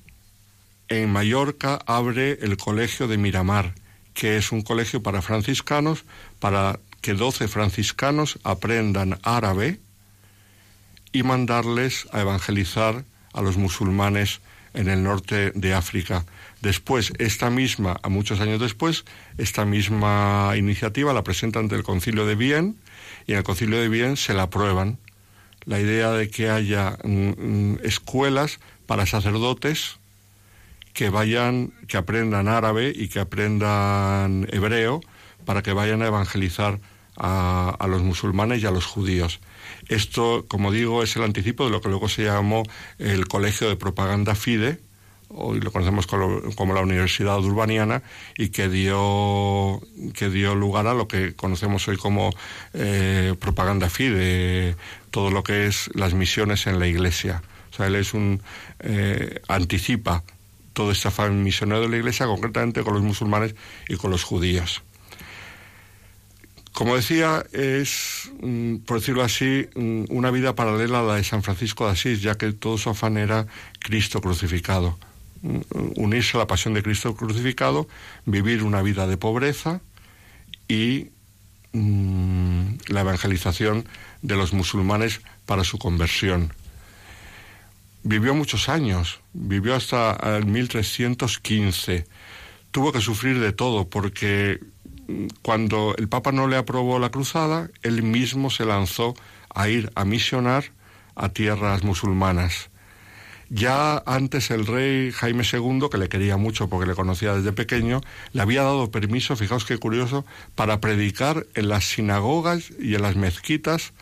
en 0.90 1.12
Mallorca 1.12 1.80
abre 1.86 2.40
el 2.42 2.58
colegio 2.58 3.08
de 3.08 3.18
Miramar, 3.18 3.74
que 4.14 4.38
es 4.38 4.52
un 4.52 4.62
colegio 4.62 5.02
para 5.02 5.22
franciscanos, 5.22 6.06
para 6.40 6.80
que 7.04 7.14
12 7.14 7.50
franciscanos 7.50 8.40
aprendan 8.44 9.20
árabe 9.24 9.80
y 11.12 11.22
mandarles 11.22 12.08
a 12.14 12.22
evangelizar 12.22 13.04
a 13.34 13.42
los 13.42 13.58
musulmanes 13.58 14.40
en 14.74 14.88
el 14.88 15.04
norte 15.04 15.52
de 15.52 15.74
África. 15.74 16.26
Después, 16.62 17.12
esta 17.20 17.50
misma, 17.50 18.00
a 18.02 18.08
muchos 18.08 18.40
años 18.40 18.62
después, 18.62 19.04
esta 19.38 19.66
misma 19.66 20.54
iniciativa 20.56 21.14
la 21.14 21.26
presenta 21.26 21.60
ante 21.60 21.76
el 21.76 21.84
Concilio 21.84 22.26
de 22.26 22.36
Vienne 22.36 22.76
y 23.28 23.34
en 23.34 23.40
el 23.40 23.44
Concilio 23.44 23.82
de 23.82 23.90
Vienne 23.90 24.16
se 24.16 24.34
la 24.34 24.44
aprueban. 24.44 24.98
La 25.66 25.82
idea 25.82 26.12
de 26.12 26.30
que 26.30 26.50
haya 26.50 26.98
mm, 27.04 27.10
mm, 27.10 27.80
escuelas 27.84 28.62
para 28.88 29.06
sacerdotes 29.06 30.00
que 30.94 31.10
vayan, 31.10 31.74
que 31.90 31.98
aprendan 31.98 32.48
árabe 32.48 32.94
y 32.96 33.10
que 33.10 33.20
aprendan 33.20 34.48
hebreo 34.54 35.02
para 35.46 35.62
que 35.64 35.74
vayan 35.74 36.02
a 36.02 36.08
evangelizar 36.08 36.80
a, 37.18 37.76
a 37.78 37.88
los 37.88 38.02
musulmanes 38.02 38.62
y 38.62 38.66
a 38.66 38.72
los 38.72 38.86
judíos. 38.86 39.40
Esto, 39.90 40.46
como 40.48 40.72
digo, 40.72 41.04
es 41.04 41.16
el 41.16 41.24
anticipo 41.24 41.66
de 41.66 41.72
lo 41.72 41.82
que 41.82 41.90
luego 41.90 42.10
se 42.10 42.24
llamó 42.24 42.64
el 43.00 43.28
Colegio 43.28 43.70
de 43.70 43.76
Propaganda 43.76 44.36
FIDE, 44.36 44.80
hoy 45.36 45.60
lo 45.60 45.72
conocemos 45.72 46.08
como, 46.08 46.74
la 46.74 46.82
Universidad 46.82 47.40
Urbaniana, 47.40 48.04
y 48.38 48.50
que 48.50 48.70
dio, 48.70 49.82
que 50.14 50.30
dio 50.30 50.56
lugar 50.56 50.88
a 50.88 50.94
lo 50.94 51.08
que 51.08 51.36
conocemos 51.36 51.88
hoy 51.88 51.98
como 51.98 52.32
eh, 52.74 53.36
Propaganda 53.40 53.90
FIDE, 53.90 54.76
todo 55.12 55.32
lo 55.32 55.44
que 55.44 55.68
es 55.68 55.90
las 55.94 56.14
misiones 56.14 56.68
en 56.68 56.80
la 56.80 56.88
Iglesia. 56.88 57.42
O 57.72 57.76
sea, 57.76 57.88
él 57.88 57.96
es 57.96 58.14
un 58.14 58.42
eh, 58.80 59.42
anticipa 59.48 60.24
todo 60.74 60.92
este 60.92 61.08
afán 61.08 61.44
misionero 61.44 61.82
de 61.82 61.90
la 61.90 61.98
Iglesia, 61.98 62.26
concretamente 62.26 62.84
con 62.84 62.94
los 62.94 63.04
musulmanes 63.04 63.56
y 63.88 63.96
con 63.96 64.12
los 64.12 64.24
judíos. 64.24 64.84
Como 66.74 66.96
decía, 66.96 67.46
es, 67.52 68.32
mm, 68.42 68.78
por 68.78 69.00
decirlo 69.00 69.24
así, 69.24 69.68
mm, 69.76 70.06
una 70.10 70.32
vida 70.32 70.56
paralela 70.56 71.00
a 71.00 71.04
la 71.04 71.16
de 71.16 71.24
San 71.24 71.44
Francisco 71.44 71.86
de 71.86 71.92
Asís, 71.92 72.22
ya 72.22 72.36
que 72.36 72.52
todo 72.52 72.80
su 72.80 72.90
afán 72.90 73.18
era 73.18 73.46
Cristo 73.80 74.22
crucificado. 74.22 74.98
Mm, 75.44 75.60
unirse 75.98 76.36
a 76.36 76.40
la 76.40 76.48
pasión 76.48 76.74
de 76.74 76.82
Cristo 76.82 77.16
crucificado, 77.16 77.88
vivir 78.26 78.64
una 78.64 78.82
vida 78.82 79.06
de 79.08 79.18
pobreza 79.18 79.82
y 80.68 81.10
la 81.74 83.02
evangelización 83.02 83.88
de 84.22 84.36
los 84.36 84.54
musulmanes 84.54 85.22
para 85.48 85.64
su 85.64 85.80
conversión. 85.80 86.54
Vivió 88.04 88.36
muchos 88.36 88.70
años, 88.70 89.22
vivió 89.34 89.76
hasta 89.76 90.14
el 90.38 90.46
1315. 90.46 92.06
Tuvo 92.70 92.92
que 92.92 93.02
sufrir 93.02 93.40
de 93.40 93.54
todo 93.54 93.90
porque 93.90 94.60
cuando 95.42 95.96
el 95.98 96.08
Papa 96.08 96.32
no 96.32 96.48
le 96.48 96.58
aprobó 96.58 97.00
la 97.00 97.10
cruzada, 97.10 97.70
él 97.82 98.04
mismo 98.04 98.50
se 98.50 98.66
lanzó 98.66 99.14
a 99.54 99.70
ir 99.70 99.92
a 99.96 100.06
misionar 100.06 100.66
a 101.16 101.30
tierras 101.30 101.84
musulmanas. 101.84 102.70
Ya 103.50 104.02
antes 104.08 104.50
el 104.50 104.66
rey 104.66 105.12
Jaime 105.12 105.44
II, 105.44 105.88
que 105.92 105.98
le 105.98 106.10
quería 106.10 106.38
mucho 106.38 106.70
porque 106.70 106.88
le 106.88 106.96
conocía 106.96 107.36
desde 107.36 107.52
pequeño, 107.52 108.02
le 108.32 108.42
había 108.42 108.64
dado 108.64 108.90
permiso, 108.90 109.36
fijaos 109.36 109.66
qué 109.66 109.78
curioso, 109.78 110.26
para 110.56 110.80
predicar 110.80 111.46
en 111.54 111.70
las 111.70 111.84
sinagogas 111.84 112.72
y 112.80 112.96
en 112.96 113.04
las 113.04 113.16
mezquitas 113.16 113.94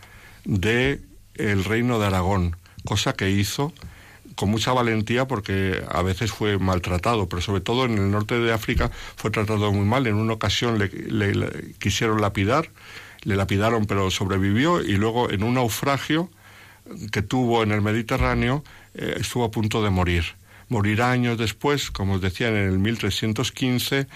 de 0.46 1.02
el 1.36 1.66
reino 1.66 2.00
de 2.00 2.08
Aragón, 2.08 2.56
cosa 2.86 3.14
que 3.14 3.30
hizo 3.30 3.74
con 4.36 4.50
mucha 4.50 4.74
valentía 4.74 5.28
porque 5.28 5.84
a 5.90 6.02
veces 6.02 6.32
fue 6.32 6.58
maltratado, 6.58 7.28
pero 7.28 7.42
sobre 7.42 7.62
todo 7.62 7.86
en 7.86 7.98
el 7.98 8.12
norte 8.12 8.40
de 8.40 8.54
África 8.54 8.92
fue 9.16 9.32
tratado 9.32 9.72
muy 9.72 9.86
mal. 9.86 10.08
En 10.08 10.16
una 10.16 10.34
ocasión 10.34 10.80
le, 10.80 11.76
quisieron 11.80 12.22
lapidar, 12.22 12.70
le 13.24 13.36
lapidaron 13.36 13.86
pero 13.86 14.12
sobrevivió 14.12 14.82
y 14.82 14.98
luego 14.98 15.30
en 15.30 15.44
un 15.44 15.56
naufragio 15.56 16.30
que 17.12 17.22
tuvo 17.22 17.64
en 17.64 17.72
el 17.72 17.82
Mediterráneo 17.82 18.64
eh, 18.96 19.16
estuvo 19.20 19.44
a 19.44 19.52
punto 19.52 19.84
de 19.84 19.90
morir. 19.90 20.24
Morirá 20.70 21.12
años 21.12 21.38
después, 21.38 21.92
como 21.92 22.14
os 22.14 22.22
decía, 22.22 22.48
en 22.48 22.56
el 22.56 22.80
1315. 22.80 24.08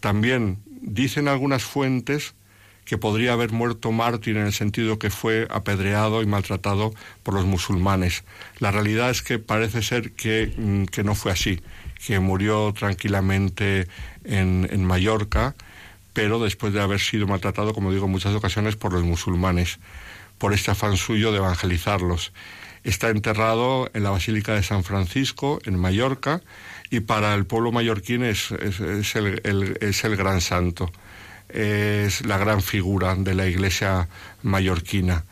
También 0.00 0.58
dicen 0.66 1.28
algunas 1.28 1.62
fuentes 1.62 2.34
que 2.90 2.98
podría 2.98 3.34
haber 3.34 3.52
muerto 3.52 3.92
mártir 3.92 4.36
en 4.36 4.46
el 4.46 4.52
sentido 4.52 4.98
que 4.98 5.10
fue 5.10 5.46
apedreado 5.48 6.22
y 6.22 6.26
maltratado 6.26 6.92
por 7.22 7.34
los 7.34 7.44
musulmanes. 7.44 8.24
La 8.58 8.72
realidad 8.72 9.10
es 9.10 9.22
que 9.22 9.38
parece 9.38 9.80
ser 9.80 10.10
que, 10.10 10.52
mm, 10.56 10.86
no 11.04 11.14
fue 11.14 11.30
así, 11.30 11.60
que 12.04 12.18
murió 12.18 12.72
tranquilamente 12.72 13.86
en, 14.24 14.68
en 14.72 14.84
Mallorca, 14.84 15.54
pero 16.14 16.40
después 16.40 16.72
de 16.72 16.80
haber 16.80 16.98
sido 16.98 17.28
maltratado, 17.28 17.74
como 17.74 17.92
digo, 17.92 18.06
en 18.06 18.10
muchas 18.10 18.34
ocasiones 18.34 18.74
por 18.74 18.92
los 18.92 19.04
musulmanes, 19.04 19.78
por 20.38 20.52
este 20.52 20.72
afán 20.72 20.96
suyo 20.96 21.30
de 21.30 21.38
evangelizarlos. 21.38 22.32
Está 22.82 23.10
enterrado 23.10 23.88
en 23.94 24.02
la 24.02 24.10
Basílica 24.10 24.54
de 24.54 24.64
San 24.64 24.82
Francisco, 24.82 25.60
en 25.64 25.78
Mallorca, 25.78 26.42
y 26.90 26.98
para 26.98 27.34
el 27.34 27.46
pueblo 27.46 27.70
mallorquín 27.70 28.24
es, 28.24 28.50
es, 28.50 29.14
el, 29.14 29.78
es 29.80 30.02
el 30.02 30.16
gran 30.16 30.40
santo 30.40 30.90
es 31.52 32.24
la 32.26 32.38
gran 32.38 32.62
figura 32.62 33.14
de 33.14 33.34
la 33.34 33.46
iglesia 33.46 34.08
mallorquina. 34.42 35.24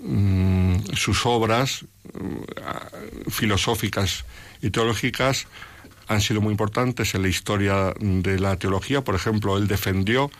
Mm, 0.00 0.76
sus 0.94 1.26
obras 1.26 1.84
mm, 2.14 3.30
filosóficas 3.30 4.24
y 4.62 4.70
teológicas 4.70 5.46
han 6.08 6.20
sido 6.20 6.40
muy 6.40 6.50
importantes 6.50 7.14
en 7.14 7.22
la 7.22 7.28
historia 7.28 7.94
de 8.00 8.38
la 8.40 8.56
teología. 8.56 9.02
Por 9.02 9.14
ejemplo, 9.14 9.56
él 9.56 9.68
defendió 9.68 10.30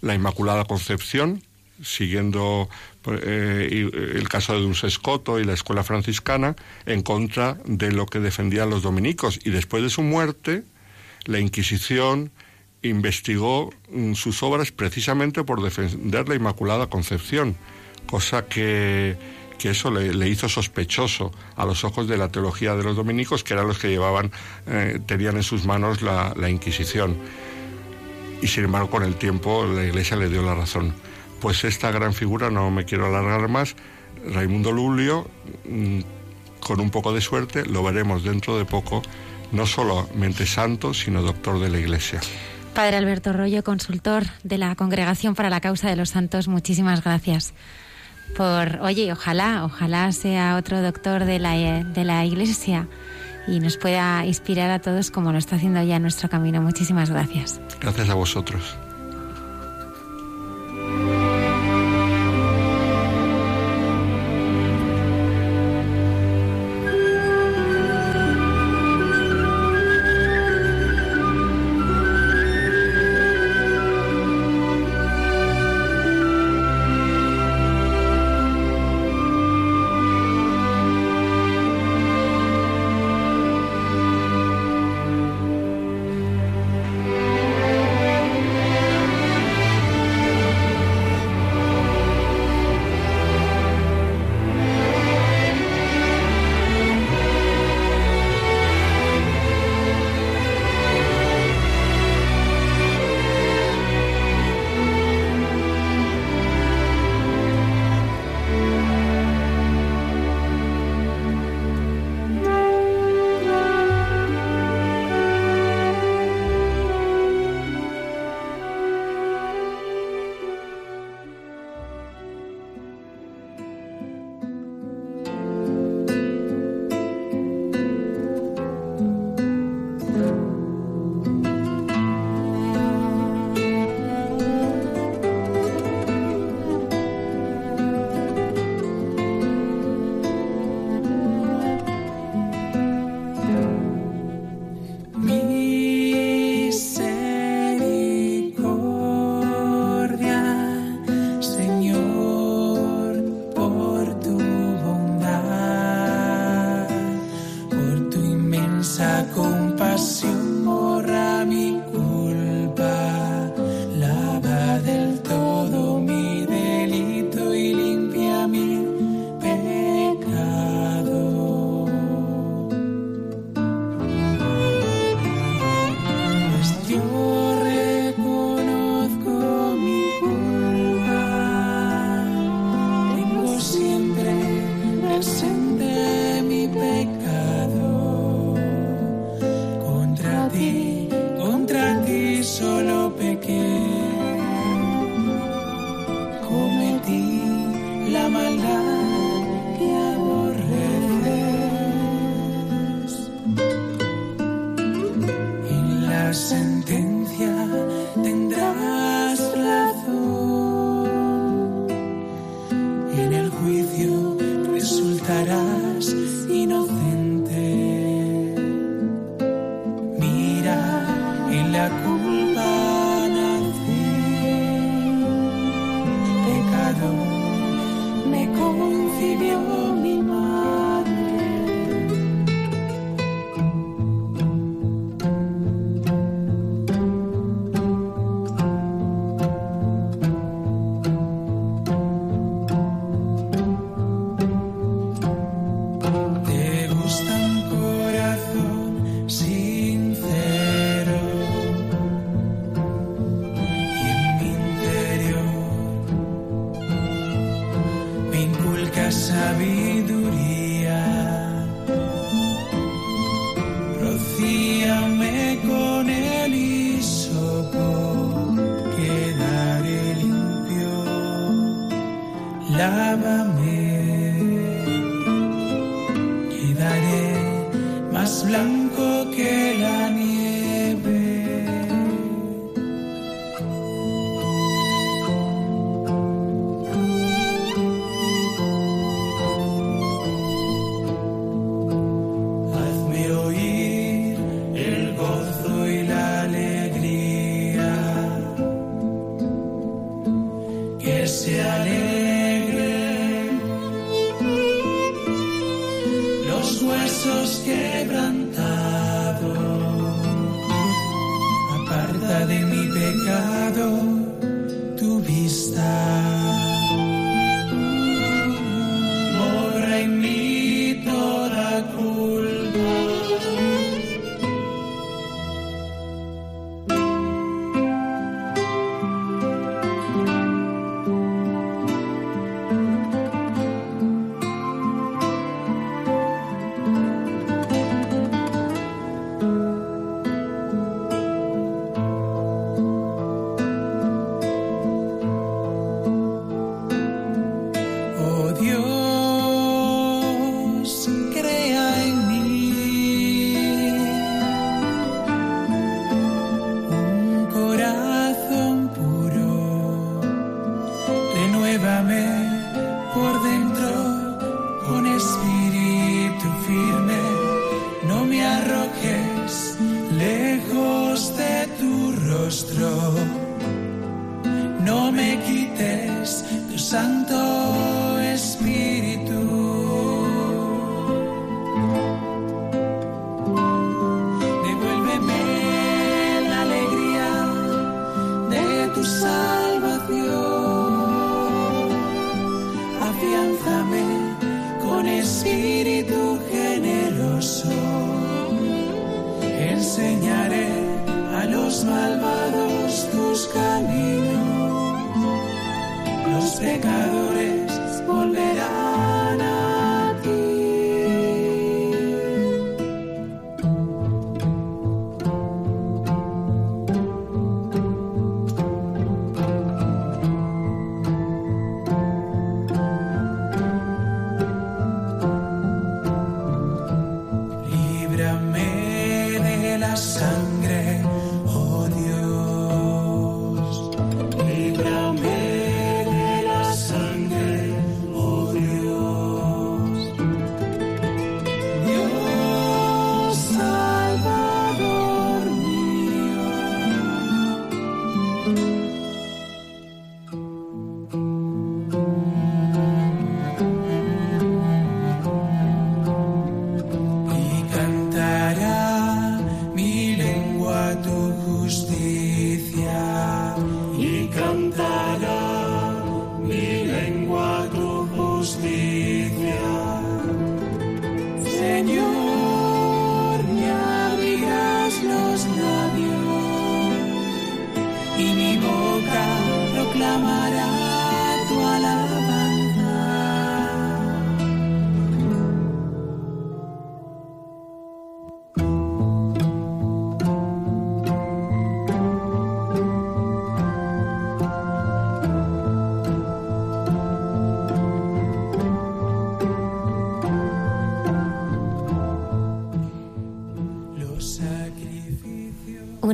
la 0.00 0.14
Inmaculada 0.14 0.64
Concepción, 0.64 1.42
siguiendo 1.82 2.68
eh, 3.06 3.90
el 4.14 4.28
caso 4.28 4.58
de 4.58 4.64
un 4.64 4.76
Escoto 4.80 5.40
y 5.40 5.44
la 5.44 5.54
escuela 5.54 5.82
franciscana, 5.82 6.54
en 6.86 7.02
contra 7.02 7.58
de 7.64 7.90
lo 7.90 8.06
que 8.06 8.20
defendían 8.20 8.70
los 8.70 8.82
dominicos. 8.82 9.40
Y 9.44 9.50
después 9.50 9.82
de 9.82 9.90
su 9.90 10.02
muerte, 10.02 10.62
la 11.24 11.40
Inquisición 11.40 12.30
investigó 12.82 13.72
mm, 13.90 14.14
sus 14.14 14.42
obras 14.42 14.72
precisamente 14.72 15.44
por 15.44 15.62
defender 15.62 16.28
la 16.28 16.34
Inmaculada 16.34 16.88
Concepción, 16.88 17.56
cosa 18.06 18.46
que, 18.46 19.16
eso 19.62 19.90
le, 19.90 20.28
hizo 20.28 20.48
sospechoso 20.48 21.32
a 21.56 21.64
los 21.64 21.82
ojos 21.82 22.06
de 22.06 22.16
la 22.16 22.28
teología 22.28 22.76
de 22.76 22.84
los 22.84 22.94
dominicos, 22.94 23.42
que 23.42 23.54
eran 23.54 23.66
los 23.66 23.80
que 23.80 23.88
llevaban, 23.88 24.30
eh, 24.68 25.00
tenían 25.06 25.36
en 25.36 25.42
sus 25.42 25.64
manos 25.64 26.02
la, 26.02 26.48
Inquisición. 26.48 27.16
Y 28.40 28.46
sin 28.46 28.64
embargo, 28.64 28.90
con 28.90 29.02
el 29.02 29.16
tiempo 29.16 29.66
la 29.66 29.84
Iglesia 29.84 30.16
le 30.16 30.28
dio 30.28 30.42
la 30.42 30.54
razón. 30.54 30.94
Pues 31.40 31.64
esta 31.64 31.90
gran 31.90 32.14
figura, 32.14 32.48
no 32.48 32.70
me 32.70 32.84
quiero 32.84 33.06
alargar 33.06 33.48
más, 33.48 33.74
Raimundo 34.24 34.70
Lulio, 34.70 35.28
mm, 35.68 36.00
con 36.60 36.80
un 36.80 36.90
poco 36.90 37.12
de 37.12 37.20
suerte, 37.20 37.66
lo 37.66 37.82
veremos 37.82 38.22
dentro 38.22 38.56
de 38.56 38.66
poco, 38.66 39.02
no 39.50 39.66
solamente 39.66 40.46
santo, 40.46 40.94
sino 40.94 41.22
doctor 41.22 41.58
de 41.58 41.70
la 41.70 41.80
Iglesia. 41.80 42.20
Padre 42.76 42.98
Alberto 42.98 43.32
Rollo, 43.32 43.64
consultor 43.64 44.24
de 44.42 44.58
la 44.58 44.76
Congregación 44.76 45.34
para 45.34 45.48
la 45.48 45.62
Causa 45.62 45.88
de 45.88 45.96
los 45.96 46.10
Santos, 46.10 46.46
muchísimas 46.46 47.02
gracias 47.02 47.54
por, 48.36 48.80
oye, 48.82 49.10
ojalá, 49.10 49.64
ojalá 49.64 50.12
sea 50.12 50.56
otro 50.56 50.82
doctor 50.82 51.24
de 51.24 51.38
la, 51.38 51.52
de 51.54 52.04
la 52.04 52.26
Iglesia 52.26 52.86
y 53.48 53.60
nos 53.60 53.78
pueda 53.78 54.26
inspirar 54.26 54.70
a 54.70 54.80
todos 54.80 55.10
como 55.10 55.32
lo 55.32 55.38
está 55.38 55.56
haciendo 55.56 55.82
ya 55.84 55.96
en 55.96 56.02
nuestro 56.02 56.28
camino. 56.28 56.60
Muchísimas 56.60 57.08
gracias. 57.08 57.62
Gracias 57.80 58.10
a 58.10 58.14
vosotros. 58.14 58.76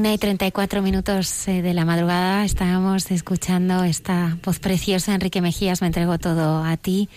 Una 0.02 0.14
y 0.14 0.18
34 0.18 0.82
minutos 0.82 1.46
eh, 1.46 1.62
de 1.62 1.74
la 1.74 1.84
madrugada 1.84 2.44
estábamos 2.44 3.08
escuchando 3.12 3.84
esta 3.84 4.36
voz 4.44 4.58
preciosa. 4.58 5.14
Enrique 5.14 5.40
Mejías, 5.40 5.80
me 5.80 5.86
entrego 5.86 6.18
todo 6.18 6.64
a 6.64 6.76
ti, 6.76 7.08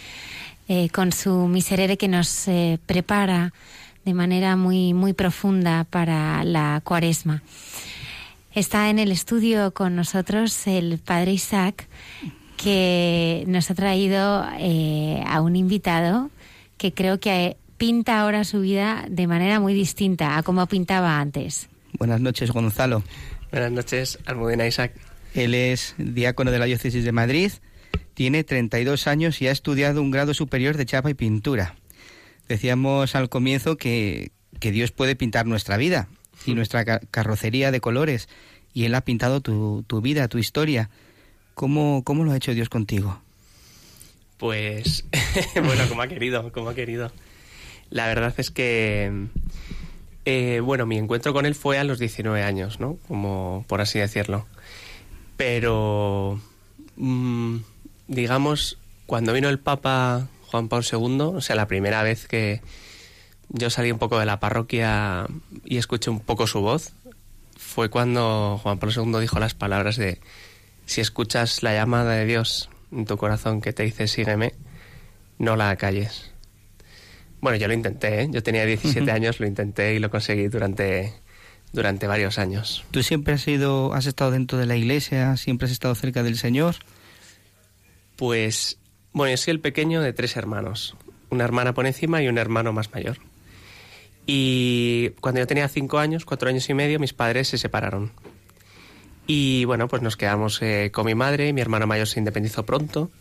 eh, 0.67 0.89
con 0.89 1.11
su 1.11 1.47
miserere 1.47 1.97
que 1.97 2.07
nos 2.07 2.47
eh, 2.47 2.77
prepara 2.85 3.53
de 4.05 4.13
manera 4.13 4.55
muy, 4.55 4.93
muy 4.93 5.13
profunda 5.13 5.87
para 5.89 6.43
la 6.43 6.79
cuaresma. 6.83 7.41
Está 8.53 8.91
en 8.91 8.99
el 8.99 9.11
estudio 9.11 9.73
con 9.73 9.95
nosotros 9.95 10.67
el 10.67 10.99
padre 10.99 11.33
Isaac, 11.33 11.87
que 12.55 13.45
nos 13.47 13.71
ha 13.71 13.73
traído 13.73 14.43
a 14.43 15.41
un 15.41 15.55
invitado 15.55 16.29
que 16.77 16.93
creo 16.93 17.19
que 17.19 17.57
pinta 17.77 18.21
ahora 18.21 18.43
su 18.43 18.61
vida 18.61 19.05
de 19.09 19.25
manera 19.25 19.59
muy 19.59 19.73
distinta 19.73 20.37
a 20.37 20.43
como 20.43 20.67
pintaba 20.67 21.19
antes. 21.19 21.67
Buenas 21.97 22.19
noches, 22.19 22.51
Gonzalo. 22.51 23.03
Buenas 23.51 23.71
noches, 23.71 24.19
Almudena 24.25 24.67
Isaac. 24.67 24.93
Él 25.33 25.53
es 25.53 25.95
diácono 25.97 26.51
de 26.51 26.59
la 26.59 26.65
Diócesis 26.65 27.03
de 27.03 27.11
Madrid, 27.11 27.51
tiene 28.13 28.43
32 28.43 29.07
años 29.07 29.41
y 29.41 29.47
ha 29.47 29.51
estudiado 29.51 30.01
un 30.01 30.11
grado 30.11 30.33
superior 30.33 30.77
de 30.77 30.85
chapa 30.85 31.09
y 31.09 31.13
pintura. 31.13 31.75
Decíamos 32.47 33.15
al 33.15 33.29
comienzo 33.29 33.77
que, 33.77 34.31
que 34.59 34.71
Dios 34.71 34.91
puede 34.91 35.15
pintar 35.15 35.45
nuestra 35.45 35.77
vida 35.77 36.07
y 36.45 36.53
nuestra 36.53 36.99
carrocería 36.99 37.71
de 37.71 37.81
colores, 37.81 38.29
y 38.73 38.85
Él 38.85 38.95
ha 38.95 39.01
pintado 39.01 39.41
tu, 39.41 39.83
tu 39.87 40.01
vida, 40.01 40.27
tu 40.27 40.37
historia. 40.37 40.89
¿Cómo, 41.53 42.03
¿Cómo 42.03 42.23
lo 42.23 42.31
ha 42.31 42.37
hecho 42.37 42.53
Dios 42.53 42.69
contigo? 42.69 43.21
Pues, 44.37 45.05
bueno, 45.55 45.87
como 45.87 46.01
ha 46.01 46.07
querido, 46.07 46.51
como 46.51 46.69
ha 46.69 46.75
querido. 46.75 47.11
La 47.89 48.07
verdad 48.07 48.33
es 48.37 48.51
que 48.51 49.27
eh, 50.25 50.59
bueno, 50.59 50.85
mi 50.85 50.97
encuentro 50.97 51.33
con 51.33 51.45
él 51.45 51.55
fue 51.55 51.77
a 51.77 51.83
los 51.83 51.99
19 51.99 52.43
años, 52.43 52.79
¿no? 52.79 52.97
Como 53.07 53.63
por 53.67 53.81
así 53.81 53.99
decirlo. 53.99 54.45
Pero, 55.37 56.39
mm, 56.95 57.57
digamos, 58.07 58.77
cuando 59.05 59.33
vino 59.33 59.49
el 59.49 59.59
Papa 59.59 60.27
Juan 60.47 60.67
Pablo 60.67 60.85
II, 60.91 61.21
o 61.21 61.41
sea, 61.41 61.55
la 61.55 61.67
primera 61.67 62.01
vez 62.01 62.27
que 62.27 62.61
yo 63.49 63.69
salí 63.69 63.91
un 63.91 63.99
poco 63.99 64.19
de 64.19 64.25
la 64.25 64.39
parroquia 64.39 65.27
y 65.63 65.77
escuché 65.77 66.09
un 66.09 66.19
poco 66.19 66.47
su 66.47 66.61
voz, 66.61 66.93
fue 67.57 67.89
cuando 67.89 68.59
Juan 68.63 68.79
Pablo 68.79 69.03
II 69.03 69.19
dijo 69.19 69.39
las 69.39 69.53
palabras 69.53 69.95
de, 69.97 70.19
si 70.85 71.01
escuchas 71.01 71.61
la 71.61 71.73
llamada 71.73 72.13
de 72.13 72.25
Dios 72.25 72.69
en 72.91 73.05
tu 73.05 73.17
corazón 73.17 73.61
que 73.61 73.73
te 73.73 73.83
dice 73.83 74.07
sígueme, 74.07 74.53
no 75.37 75.55
la 75.55 75.75
calles. 75.75 76.31
Bueno, 77.45 77.59
yo 77.59 77.67
lo 77.67 77.75
intenté, 77.75 78.23
¿eh? 78.23 78.27
yo 78.31 78.41
tenía 78.41 78.65
17 78.65 79.11
años, 79.11 79.39
lo 79.39 79.45
intenté 79.45 79.93
y 79.93 79.99
lo 79.99 80.09
conseguí 80.09 80.47
durante, 80.47 81.13
durante 81.73 82.07
varios 82.07 82.39
años. 82.39 82.83
¿Tú 82.89 83.03
siempre 83.03 83.35
has, 83.35 83.41
sido, 83.41 83.93
has 83.93 84.07
estado 84.07 84.31
dentro 84.31 84.57
de 84.57 84.65
la 84.65 84.75
iglesia, 84.75 85.37
siempre 85.37 85.67
has 85.67 85.71
estado 85.71 85.93
cerca 85.93 86.23
del 86.23 86.39
Señor? 86.39 86.73
Pues, 88.15 88.79
bueno, 89.13 89.29
yo 89.29 89.37
soy 89.37 89.51
el 89.51 89.59
pequeño 89.59 90.01
de 90.01 90.11
tres 90.11 90.35
hermanos, 90.37 90.95
una 91.29 91.43
hermana 91.43 91.75
por 91.75 91.85
encima 91.85 92.19
y 92.23 92.29
un 92.29 92.39
hermano 92.39 92.73
más 92.73 92.91
mayor. 92.91 93.19
Y 94.25 95.09
cuando 95.21 95.39
yo 95.39 95.45
tenía 95.45 95.67
cinco 95.67 95.99
años, 95.99 96.25
cuatro 96.25 96.49
años 96.49 96.67
y 96.67 96.73
medio, 96.73 96.99
mis 96.99 97.13
padres 97.13 97.49
se 97.49 97.59
separaron. 97.59 98.11
Y 99.27 99.65
bueno, 99.65 99.87
pues 99.87 100.01
nos 100.01 100.17
quedamos 100.17 100.59
eh, 100.63 100.89
con 100.91 101.05
mi 101.05 101.13
madre, 101.13 101.53
mi 101.53 101.61
hermano 101.61 101.85
mayor 101.85 102.07
se 102.07 102.17
independizó 102.17 102.65
pronto 102.65 103.11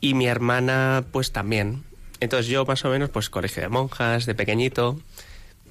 y 0.00 0.14
mi 0.14 0.28
hermana 0.28 1.04
pues 1.12 1.30
también. 1.30 1.84
Entonces 2.20 2.48
yo 2.48 2.64
más 2.64 2.84
o 2.84 2.90
menos, 2.90 3.10
pues 3.10 3.30
colegio 3.30 3.62
de 3.62 3.68
monjas, 3.68 4.26
de 4.26 4.34
pequeñito, 4.34 4.98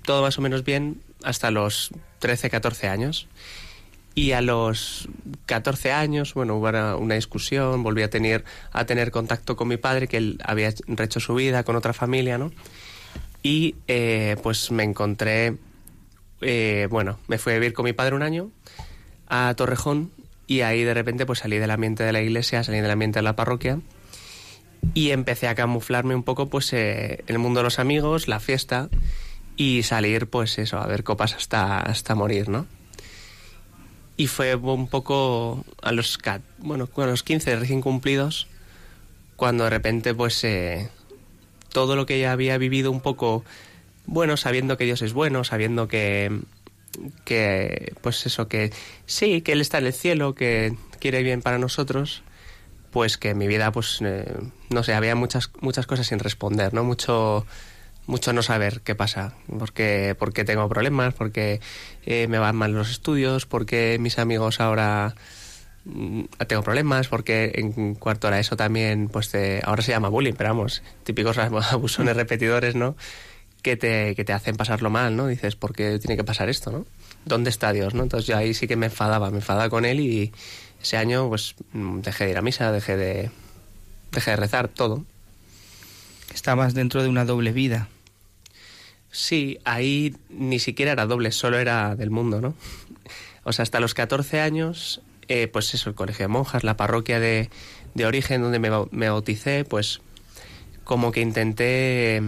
todo 0.03 0.21
más 0.21 0.37
o 0.37 0.41
menos 0.41 0.63
bien 0.63 1.01
hasta 1.23 1.51
los 1.51 1.91
13, 2.19 2.49
14 2.49 2.87
años. 2.87 3.27
Y 4.15 4.31
a 4.31 4.41
los 4.41 5.07
14 5.45 5.91
años, 5.91 6.33
bueno, 6.33 6.55
hubo 6.55 6.97
una, 6.97 7.15
discusión, 7.15 7.83
volví 7.83 8.01
a 8.01 8.09
tener, 8.09 8.45
a 8.71 8.85
tener 8.85 9.11
contacto 9.11 9.55
con 9.55 9.67
mi 9.67 9.77
padre, 9.77 10.07
que 10.07 10.17
él 10.17 10.39
había 10.43 10.73
rehecho 10.87 11.19
su 11.19 11.35
vida 11.35 11.63
con 11.63 11.75
otra 11.75 11.93
familia, 11.93 12.39
¿no? 12.39 12.51
Y 13.43 13.75
eh, 13.87 14.35
pues 14.41 14.71
me 14.71 14.83
encontré, 14.83 15.57
eh, 16.41 16.87
bueno, 16.89 17.19
me 17.27 17.37
fui 17.37 17.53
a 17.53 17.55
vivir 17.57 17.73
con 17.73 17.85
mi 17.85 17.93
padre 17.93 18.15
un 18.15 18.23
año 18.23 18.49
a 19.27 19.53
Torrejón 19.55 20.11
y 20.47 20.61
ahí 20.61 20.83
de 20.83 20.93
repente 20.95 21.25
pues 21.27 21.39
salí 21.39 21.59
del 21.59 21.69
ambiente 21.69 22.03
de 22.03 22.11
la 22.11 22.21
iglesia, 22.21 22.63
salí 22.63 22.79
del 22.79 22.89
ambiente 22.89 23.19
de 23.19 23.23
la 23.23 23.35
parroquia 23.35 23.79
y 24.93 25.11
empecé 25.11 25.47
a 25.47 25.55
camuflarme 25.55 26.15
un 26.15 26.23
poco 26.23 26.47
pues 26.47 26.71
eh, 26.73 27.23
el 27.27 27.39
mundo 27.39 27.59
de 27.59 27.65
los 27.65 27.79
amigos, 27.79 28.27
la 28.27 28.39
fiesta 28.39 28.89
y 29.55 29.83
salir 29.83 30.27
pues 30.27 30.57
eso, 30.59 30.77
a 30.77 30.87
ver 30.87 31.03
copas 31.03 31.33
hasta, 31.33 31.79
hasta 31.79 32.15
morir, 32.15 32.49
¿no? 32.49 32.65
Y 34.15 34.27
fue 34.27 34.55
un 34.55 34.87
poco 34.87 35.63
a 35.81 35.91
los, 35.91 36.17
bueno, 36.57 36.89
a 36.95 37.05
los 37.05 37.23
15 37.23 37.55
recién 37.55 37.81
cumplidos 37.81 38.47
cuando 39.35 39.65
de 39.65 39.69
repente 39.69 40.15
pues 40.15 40.43
eh, 40.43 40.89
todo 41.71 41.95
lo 41.95 42.05
que 42.05 42.19
ya 42.19 42.31
había 42.31 42.57
vivido 42.57 42.91
un 42.91 43.01
poco, 43.01 43.45
bueno, 44.07 44.35
sabiendo 44.35 44.77
que 44.77 44.85
Dios 44.85 45.03
es 45.03 45.13
bueno, 45.13 45.43
sabiendo 45.43 45.87
que, 45.87 46.39
que 47.23 47.93
pues 48.01 48.25
eso, 48.25 48.47
que 48.47 48.71
sí, 49.05 49.41
que 49.41 49.51
Él 49.51 49.61
está 49.61 49.77
en 49.77 49.85
el 49.85 49.93
cielo, 49.93 50.33
que 50.33 50.75
quiere 50.99 51.21
bien 51.21 51.43
para 51.43 51.59
nosotros, 51.59 52.23
pues 52.91 53.18
que 53.18 53.31
en 53.31 53.38
mi 53.38 53.47
vida, 53.47 53.72
pues, 53.72 53.99
eh, 54.01 54.26
no 54.69 54.84
sé, 54.84 54.93
había 54.93 55.15
muchas, 55.15 55.51
muchas 55.61 55.88
cosas 55.88 56.07
sin 56.07 56.19
responder, 56.19 56.73
¿no? 56.73 56.84
Mucho, 56.84 57.45
mucho 58.05 58.34
no 58.34 58.41
saber 58.41 58.81
qué 58.81 58.95
pasa, 58.95 59.34
porque, 59.59 60.15
porque 60.18 60.45
tengo 60.45 60.68
problemas, 60.69 61.14
porque 61.14 61.59
eh, 62.05 62.27
me 62.27 62.39
van 62.39 62.55
mal 62.55 62.72
los 62.72 62.89
estudios, 62.89 63.45
porque 63.45 63.97
mis 63.99 64.19
amigos 64.19 64.59
ahora 64.59 65.15
mm, 65.85 66.23
tengo 66.47 66.64
problemas, 66.64 67.07
porque 67.07 67.51
en 67.55 67.95
cuarto 67.95 68.27
hora 68.27 68.39
eso 68.39 68.55
también, 68.55 69.09
pues 69.09 69.31
ahora 69.64 69.81
se 69.81 69.91
llama 69.91 70.09
bullying, 70.09 70.34
pero 70.34 70.49
vamos, 70.49 70.84
típicos 71.03 71.38
abusones 71.72 72.15
repetidores, 72.15 72.76
¿no? 72.76 72.95
Que 73.61 73.76
te, 73.76 74.15
que 74.15 74.23
te 74.23 74.34
hacen 74.34 74.55
pasarlo 74.55 74.89
mal, 74.89 75.15
¿no? 75.15 75.27
Dices, 75.27 75.55
¿por 75.55 75.73
qué 75.73 75.99
tiene 75.99 76.15
que 76.15 76.23
pasar 76.23 76.47
esto, 76.47 76.72
no? 76.72 76.85
¿Dónde 77.26 77.49
está 77.49 77.73
Dios, 77.73 77.93
no? 77.93 78.03
Entonces 78.03 78.26
yo 78.27 78.38
ahí 78.38 78.53
sí 78.53 78.68
que 78.68 78.77
me 78.77 78.85
enfadaba, 78.85 79.30
me 79.31 79.38
enfadaba 79.38 79.69
con 79.69 79.84
él 79.84 79.99
y, 79.99 80.31
ese 80.81 80.97
año 80.97 81.27
pues 81.29 81.55
dejé 81.73 82.25
de 82.25 82.31
ir 82.31 82.37
a 82.37 82.41
misa, 82.41 82.71
dejé 82.71 82.97
de, 82.97 83.31
dejé 84.11 84.31
de 84.31 84.37
rezar, 84.37 84.67
todo. 84.67 85.05
Estabas 86.33 86.73
dentro 86.73 87.01
de 87.01 87.09
una 87.09 87.25
doble 87.25 87.51
vida. 87.51 87.87
Sí, 89.11 89.59
ahí 89.63 90.15
ni 90.29 90.59
siquiera 90.59 90.91
era 90.91 91.05
doble, 91.05 91.31
solo 91.31 91.57
era 91.57 91.95
del 91.95 92.11
mundo, 92.11 92.41
¿no? 92.41 92.53
O 93.43 93.53
sea, 93.53 93.63
hasta 93.63 93.79
los 93.79 93.93
14 93.93 94.41
años, 94.41 95.01
eh, 95.27 95.47
pues 95.47 95.73
eso, 95.73 95.89
el 95.89 95.95
colegio 95.95 96.25
de 96.25 96.27
monjas, 96.27 96.63
la 96.63 96.77
parroquia 96.77 97.19
de, 97.19 97.49
de 97.93 98.05
origen 98.05 98.41
donde 98.41 98.59
me, 98.59 98.69
me, 98.91 99.09
bauticé, 99.09 99.65
pues 99.65 100.01
como 100.83 101.11
que 101.11 101.21
intenté, 101.21 102.21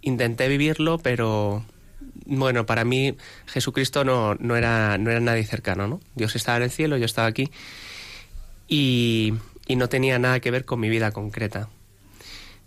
intenté 0.00 0.48
vivirlo, 0.48 0.98
pero 0.98 1.64
bueno, 2.28 2.66
para 2.66 2.84
mí 2.84 3.16
Jesucristo 3.46 4.04
no, 4.04 4.34
no, 4.36 4.56
era, 4.56 4.98
no 4.98 5.10
era 5.10 5.20
nadie 5.20 5.44
cercano, 5.44 5.88
¿no? 5.88 6.00
Dios 6.14 6.36
estaba 6.36 6.58
en 6.58 6.64
el 6.64 6.70
cielo, 6.70 6.96
yo 6.96 7.06
estaba 7.06 7.26
aquí 7.26 7.50
y, 8.68 9.34
y 9.66 9.76
no 9.76 9.88
tenía 9.88 10.18
nada 10.18 10.38
que 10.40 10.50
ver 10.50 10.64
con 10.64 10.78
mi 10.78 10.88
vida 10.88 11.10
concreta. 11.10 11.68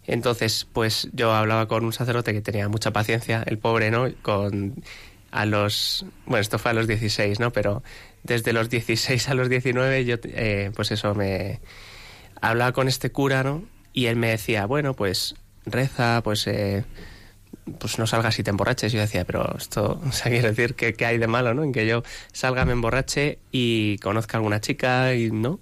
Entonces, 0.07 0.67
pues 0.73 1.09
yo 1.13 1.31
hablaba 1.31 1.67
con 1.67 1.85
un 1.85 1.93
sacerdote 1.93 2.33
que 2.33 2.41
tenía 2.41 2.67
mucha 2.67 2.91
paciencia, 2.91 3.43
el 3.45 3.59
pobre, 3.59 3.91
¿no? 3.91 4.07
Con 4.23 4.83
a 5.31 5.45
los, 5.45 6.05
bueno, 6.25 6.41
esto 6.41 6.59
fue 6.59 6.71
a 6.71 6.73
los 6.73 6.87
16, 6.87 7.39
¿no? 7.39 7.51
Pero 7.53 7.83
desde 8.23 8.51
los 8.51 8.69
16 8.69 9.29
a 9.29 9.33
los 9.33 9.47
19 9.47 10.05
yo, 10.05 10.17
eh, 10.23 10.71
pues 10.75 10.91
eso, 10.91 11.15
me 11.15 11.61
hablaba 12.41 12.73
con 12.73 12.87
este 12.87 13.11
cura, 13.11 13.43
¿no? 13.43 13.63
Y 13.93 14.07
él 14.07 14.15
me 14.15 14.29
decía, 14.29 14.65
bueno, 14.65 14.93
pues 14.95 15.35
reza, 15.65 16.21
pues 16.23 16.47
eh, 16.47 16.83
pues 17.79 17.99
no 17.99 18.07
salgas 18.07 18.37
y 18.39 18.43
te 18.43 18.49
emborraches. 18.49 18.91
Yo 18.91 18.99
decía, 18.99 19.25
pero 19.25 19.55
esto, 19.57 20.01
o 20.07 20.11
sea, 20.11 20.31
quiere 20.31 20.51
decir 20.51 20.75
que, 20.75 21.05
hay 21.05 21.17
de 21.17 21.27
malo, 21.27 21.53
¿no? 21.53 21.63
En 21.63 21.71
que 21.71 21.87
yo 21.87 22.03
salga, 22.31 22.65
me 22.65 22.73
emborrache 22.73 23.39
y 23.51 23.97
conozca 23.99 24.37
a 24.37 24.39
alguna 24.39 24.61
chica 24.61 25.13
y 25.13 25.31
no. 25.31 25.59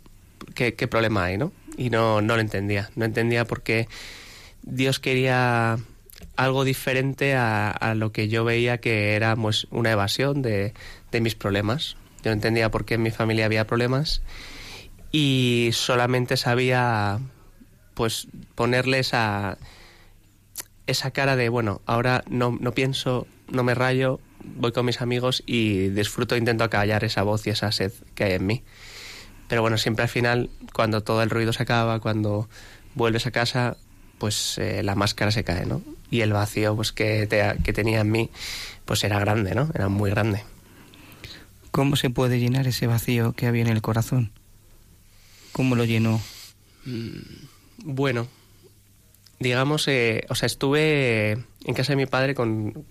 ¿Qué, 0.56 0.72
problema 0.88 1.26
hay, 1.26 1.38
no? 1.38 1.52
Y 1.78 1.90
no, 1.90 2.22
no 2.22 2.36
lo 2.36 2.42
entendía. 2.42 2.90
No 2.96 3.06
entendía 3.06 3.46
por 3.46 3.62
qué 3.62 3.88
Dios 4.64 5.00
quería 5.00 5.78
algo 6.36 6.64
diferente 6.64 7.36
a, 7.36 7.94
lo 7.96 8.12
que 8.12 8.28
yo 8.28 8.44
veía 8.44 8.80
que 8.80 9.16
era 9.16 9.36
pues, 9.36 9.68
una 9.72 9.92
evasión 9.92 10.42
de, 10.42 10.74
de 11.12 11.22
mis 11.22 11.36
problemas. 11.36 11.98
Yo 12.24 12.32
no 12.32 12.34
entendía 12.34 12.72
por 12.72 12.86
qué 12.86 12.96
en 12.96 13.04
mi 13.04 13.12
familia 13.12 13.46
había 13.46 13.68
problemas 13.68 14.22
y 15.12 15.70
solamente 15.74 16.38
sabía 16.38 17.20
pues 17.94 18.28
ponerles 18.56 19.14
a 19.14 19.58
esa 20.90 21.12
cara 21.12 21.36
de, 21.36 21.50
bueno, 21.50 21.82
ahora 21.86 22.24
no, 22.30 22.58
no 22.60 22.74
pienso, 22.74 23.28
no 23.50 23.64
me 23.64 23.76
rayo, 23.76 24.20
voy 24.44 24.72
con 24.72 24.86
mis 24.86 25.02
amigos 25.02 25.44
y 25.46 25.90
disfruto, 25.90 26.36
intento 26.36 26.64
acallar 26.64 27.04
esa 27.04 27.24
voz 27.24 27.46
y 27.48 27.52
esa 27.52 27.72
sed 27.72 27.92
que 28.16 28.24
hay 28.26 28.34
en 28.34 28.46
mí. 28.46 28.64
Pero 29.48 29.62
bueno, 29.62 29.78
siempre 29.78 30.04
al 30.04 30.10
final, 30.10 30.50
cuando 30.74 31.02
todo 31.02 31.24
el 31.24 31.30
ruido 31.30 31.54
se 31.54 31.64
acaba, 31.64 32.00
cuando 32.00 32.50
vuelves 32.96 33.26
a 33.26 33.32
casa, 33.32 33.78
pues 34.18 34.58
eh, 34.58 34.84
la 34.84 34.96
máscara 34.96 35.32
se 35.32 35.44
cae, 35.44 35.66
¿no? 35.66 35.82
Y 36.12 36.22
el 36.22 36.34
vacío 36.34 36.76
pues 36.76 36.92
que, 36.92 37.28
que 37.64 37.74
tenía 37.74 38.02
en 38.02 38.12
mí, 38.12 38.30
pues 38.86 39.04
era 39.04 39.20
grande, 39.20 39.56
¿no? 39.56 39.70
Era 39.74 39.90
muy 39.90 40.10
grande. 40.12 40.44
¿Cómo 41.72 41.96
se 41.96 42.10
puede 42.10 42.40
llenar 42.40 42.68
ese 42.68 42.88
vacío 42.88 43.34
que 43.34 43.48
había 43.48 43.62
en 43.62 43.70
el 43.70 43.82
corazón? 43.82 44.32
¿Cómo 45.52 45.76
lo 45.76 45.86
llenó? 45.86 46.22
Bueno, 47.78 48.28
digamos, 49.40 49.88
eh, 49.88 50.26
o 50.30 50.36
sea, 50.36 50.48
estuve 50.48 51.32
en 51.66 51.74
casa 51.74 51.94
de 51.94 51.98
mi 51.98 52.06
padre 52.06 52.36
con 52.36 52.86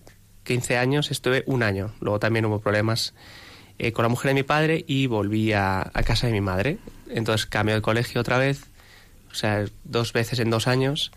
15 0.44 0.78
años, 0.78 1.10
estuve 1.10 1.44
un 1.46 1.62
año. 1.62 1.94
Luego 2.00 2.18
también 2.18 2.46
hubo 2.46 2.60
problemas 2.60 3.14
eh, 3.78 3.92
con 3.92 4.02
la 4.02 4.08
mujer 4.08 4.30
de 4.30 4.34
mi 4.34 4.42
padre 4.42 4.84
y 4.88 5.06
volví 5.06 5.52
a, 5.52 5.90
casa 6.04 6.26
de 6.26 6.32
mi 6.32 6.40
madre. 6.40 6.78
Entonces 7.10 7.46
cambié 7.46 7.74
de 7.74 7.82
colegio 7.82 8.20
otra 8.20 8.38
vez, 8.38 8.62
o 9.30 9.34
sea, 9.34 9.64
dos 9.84 10.12
veces 10.12 10.38
en 10.40 10.50
dos 10.50 10.66
años. 10.66 11.12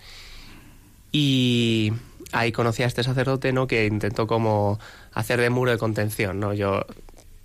Y 1.14 1.94
ahí 2.34 2.52
conocí 2.52 2.84
a 2.84 2.88
este 2.88 3.04
sacerdote, 3.04 3.54
¿no? 3.54 3.68
Que 3.68 3.86
intentó 3.86 4.28
como 4.28 4.80
hacer 5.14 5.40
de 5.40 5.50
muro 5.50 5.72
de 5.72 5.78
contención, 5.78 6.40
¿no? 6.40 6.54
Yo 6.54 6.86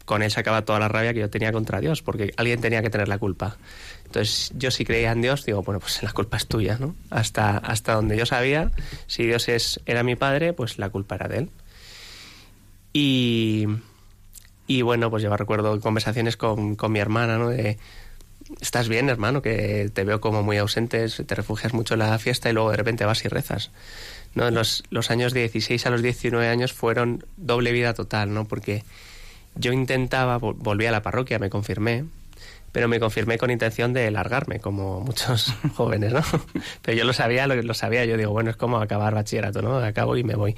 con 0.04 0.22
él 0.22 0.30
sacaba 0.30 0.64
toda 0.64 0.78
la 0.78 0.88
rabia 0.88 1.14
que 1.14 1.20
yo 1.20 1.30
tenía 1.30 1.52
contra 1.52 1.80
Dios, 1.80 2.02
porque 2.02 2.32
alguien 2.36 2.60
tenía 2.60 2.82
que 2.82 2.90
tener 2.90 3.08
la 3.08 3.18
culpa. 3.18 3.56
Entonces 4.06 4.52
yo 4.56 4.70
si 4.70 4.84
creía 4.84 5.12
en 5.12 5.20
Dios, 5.20 5.44
digo, 5.44 5.62
bueno, 5.62 5.78
pues 5.80 6.02
la 6.02 6.12
culpa 6.12 6.36
es 6.38 6.46
tuya, 6.46 6.78
¿no? 6.80 6.94
Hasta, 7.10 7.58
hasta 7.58 7.94
donde 7.94 8.16
yo 8.16 8.24
sabía, 8.24 8.70
si 9.06 9.24
Dios 9.26 9.48
es, 9.48 9.80
era 9.84 10.02
mi 10.02 10.16
padre, 10.16 10.52
pues 10.54 10.78
la 10.78 10.88
culpa 10.88 11.16
era 11.16 11.28
de 11.28 11.38
él. 11.38 11.50
Y, 12.92 13.66
y 14.66 14.82
bueno, 14.82 15.10
pues 15.10 15.22
yo 15.22 15.36
recuerdo 15.36 15.78
conversaciones 15.80 16.36
con, 16.36 16.76
con 16.76 16.92
mi 16.92 16.98
hermana, 17.00 17.36
¿no? 17.38 17.50
De, 17.50 17.78
estás 18.60 18.88
bien, 18.88 19.08
hermano, 19.08 19.42
que 19.42 19.90
te 19.92 20.04
veo 20.04 20.20
como 20.20 20.42
muy 20.42 20.56
ausente, 20.56 21.06
te 21.08 21.34
refugias 21.34 21.74
mucho 21.74 21.94
en 21.94 22.00
la 22.00 22.18
fiesta 22.18 22.48
y 22.48 22.52
luego 22.52 22.70
de 22.70 22.76
repente 22.76 23.04
vas 23.04 23.24
y 23.24 23.28
rezas. 23.28 23.70
¿no? 24.34 24.50
Los, 24.50 24.82
los 24.90 25.10
años 25.10 25.32
de 25.32 25.40
16 25.40 25.84
a 25.86 25.90
los 25.90 26.02
19 26.02 26.48
años 26.48 26.72
fueron 26.72 27.24
doble 27.36 27.72
vida 27.72 27.94
total, 27.94 28.32
¿no? 28.32 28.44
Porque 28.46 28.84
yo 29.56 29.72
intentaba, 29.72 30.38
vol- 30.38 30.56
volví 30.58 30.86
a 30.86 30.90
la 30.92 31.02
parroquia, 31.02 31.38
me 31.38 31.50
confirmé, 31.50 32.04
pero 32.72 32.88
me 32.88 33.00
confirmé 33.00 33.38
con 33.38 33.50
intención 33.50 33.92
de 33.92 34.10
largarme, 34.10 34.60
como 34.60 35.00
muchos 35.00 35.54
jóvenes, 35.74 36.12
¿no? 36.12 36.22
Pero 36.82 36.98
yo 36.98 37.04
lo 37.04 37.12
sabía, 37.12 37.46
lo, 37.46 37.54
lo 37.60 37.74
sabía, 37.74 38.04
yo 38.04 38.16
digo, 38.16 38.32
bueno, 38.32 38.50
es 38.50 38.56
como 38.56 38.78
acabar 38.78 39.14
bachillerato, 39.14 39.62
¿no? 39.62 39.78
Acabo 39.78 40.16
y 40.16 40.24
me 40.24 40.34
voy. 40.34 40.56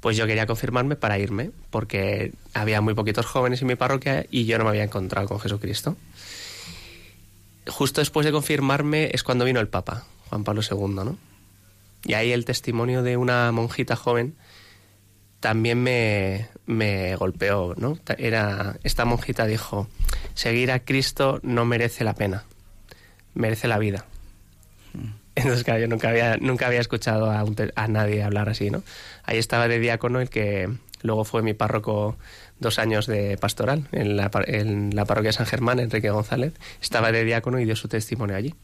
Pues 0.00 0.16
yo 0.16 0.26
quería 0.26 0.46
confirmarme 0.46 0.96
para 0.96 1.18
irme, 1.18 1.50
porque 1.70 2.32
había 2.54 2.80
muy 2.80 2.94
poquitos 2.94 3.26
jóvenes 3.26 3.62
en 3.62 3.68
mi 3.68 3.76
parroquia 3.76 4.26
y 4.30 4.46
yo 4.46 4.58
no 4.58 4.64
me 4.64 4.70
había 4.70 4.84
encontrado 4.84 5.28
con 5.28 5.38
Jesucristo. 5.38 5.96
Justo 7.68 8.00
después 8.00 8.26
de 8.26 8.32
confirmarme 8.32 9.10
es 9.12 9.22
cuando 9.22 9.44
vino 9.44 9.60
el 9.60 9.68
Papa, 9.68 10.04
Juan 10.28 10.42
Pablo 10.42 10.62
II, 10.68 10.94
¿no? 10.94 11.18
Y 12.04 12.14
ahí 12.14 12.32
el 12.32 12.44
testimonio 12.44 13.02
de 13.02 13.16
una 13.16 13.52
monjita 13.52 13.94
joven 13.94 14.34
también 15.42 15.82
me, 15.82 16.48
me 16.64 17.14
golpeó, 17.16 17.74
¿no? 17.76 17.98
Era, 18.16 18.76
esta 18.84 19.04
monjita 19.04 19.44
dijo, 19.46 19.88
seguir 20.32 20.70
a 20.72 20.78
Cristo 20.78 21.40
no 21.42 21.64
merece 21.66 22.04
la 22.04 22.14
pena, 22.14 22.44
merece 23.34 23.68
la 23.68 23.78
vida. 23.78 24.06
Entonces, 25.34 25.64
claro, 25.64 25.80
yo 25.80 25.88
nunca 25.88 26.10
había, 26.10 26.36
nunca 26.36 26.66
había 26.66 26.80
escuchado 26.80 27.30
a, 27.30 27.42
un 27.42 27.56
a 27.74 27.88
nadie 27.88 28.22
hablar 28.22 28.48
así, 28.48 28.70
¿no? 28.70 28.82
Ahí 29.24 29.38
estaba 29.38 29.66
de 29.66 29.78
diácono 29.78 30.20
el 30.20 30.28
que 30.30 30.68
luego 31.02 31.24
fue 31.24 31.42
mi 31.42 31.54
párroco 31.54 32.16
dos 32.60 32.78
años 32.78 33.06
de 33.06 33.36
pastoral 33.38 33.88
en 33.92 34.16
la, 34.16 34.30
en 34.46 34.94
la 34.94 35.04
parroquia 35.06 35.30
de 35.30 35.36
San 35.36 35.46
Germán, 35.46 35.80
Enrique 35.80 36.10
González. 36.10 36.52
Estaba 36.80 37.10
de 37.12 37.24
diácono 37.24 37.58
y 37.58 37.64
dio 37.64 37.74
su 37.76 37.88
testimonio 37.88 38.36
allí. 38.36 38.54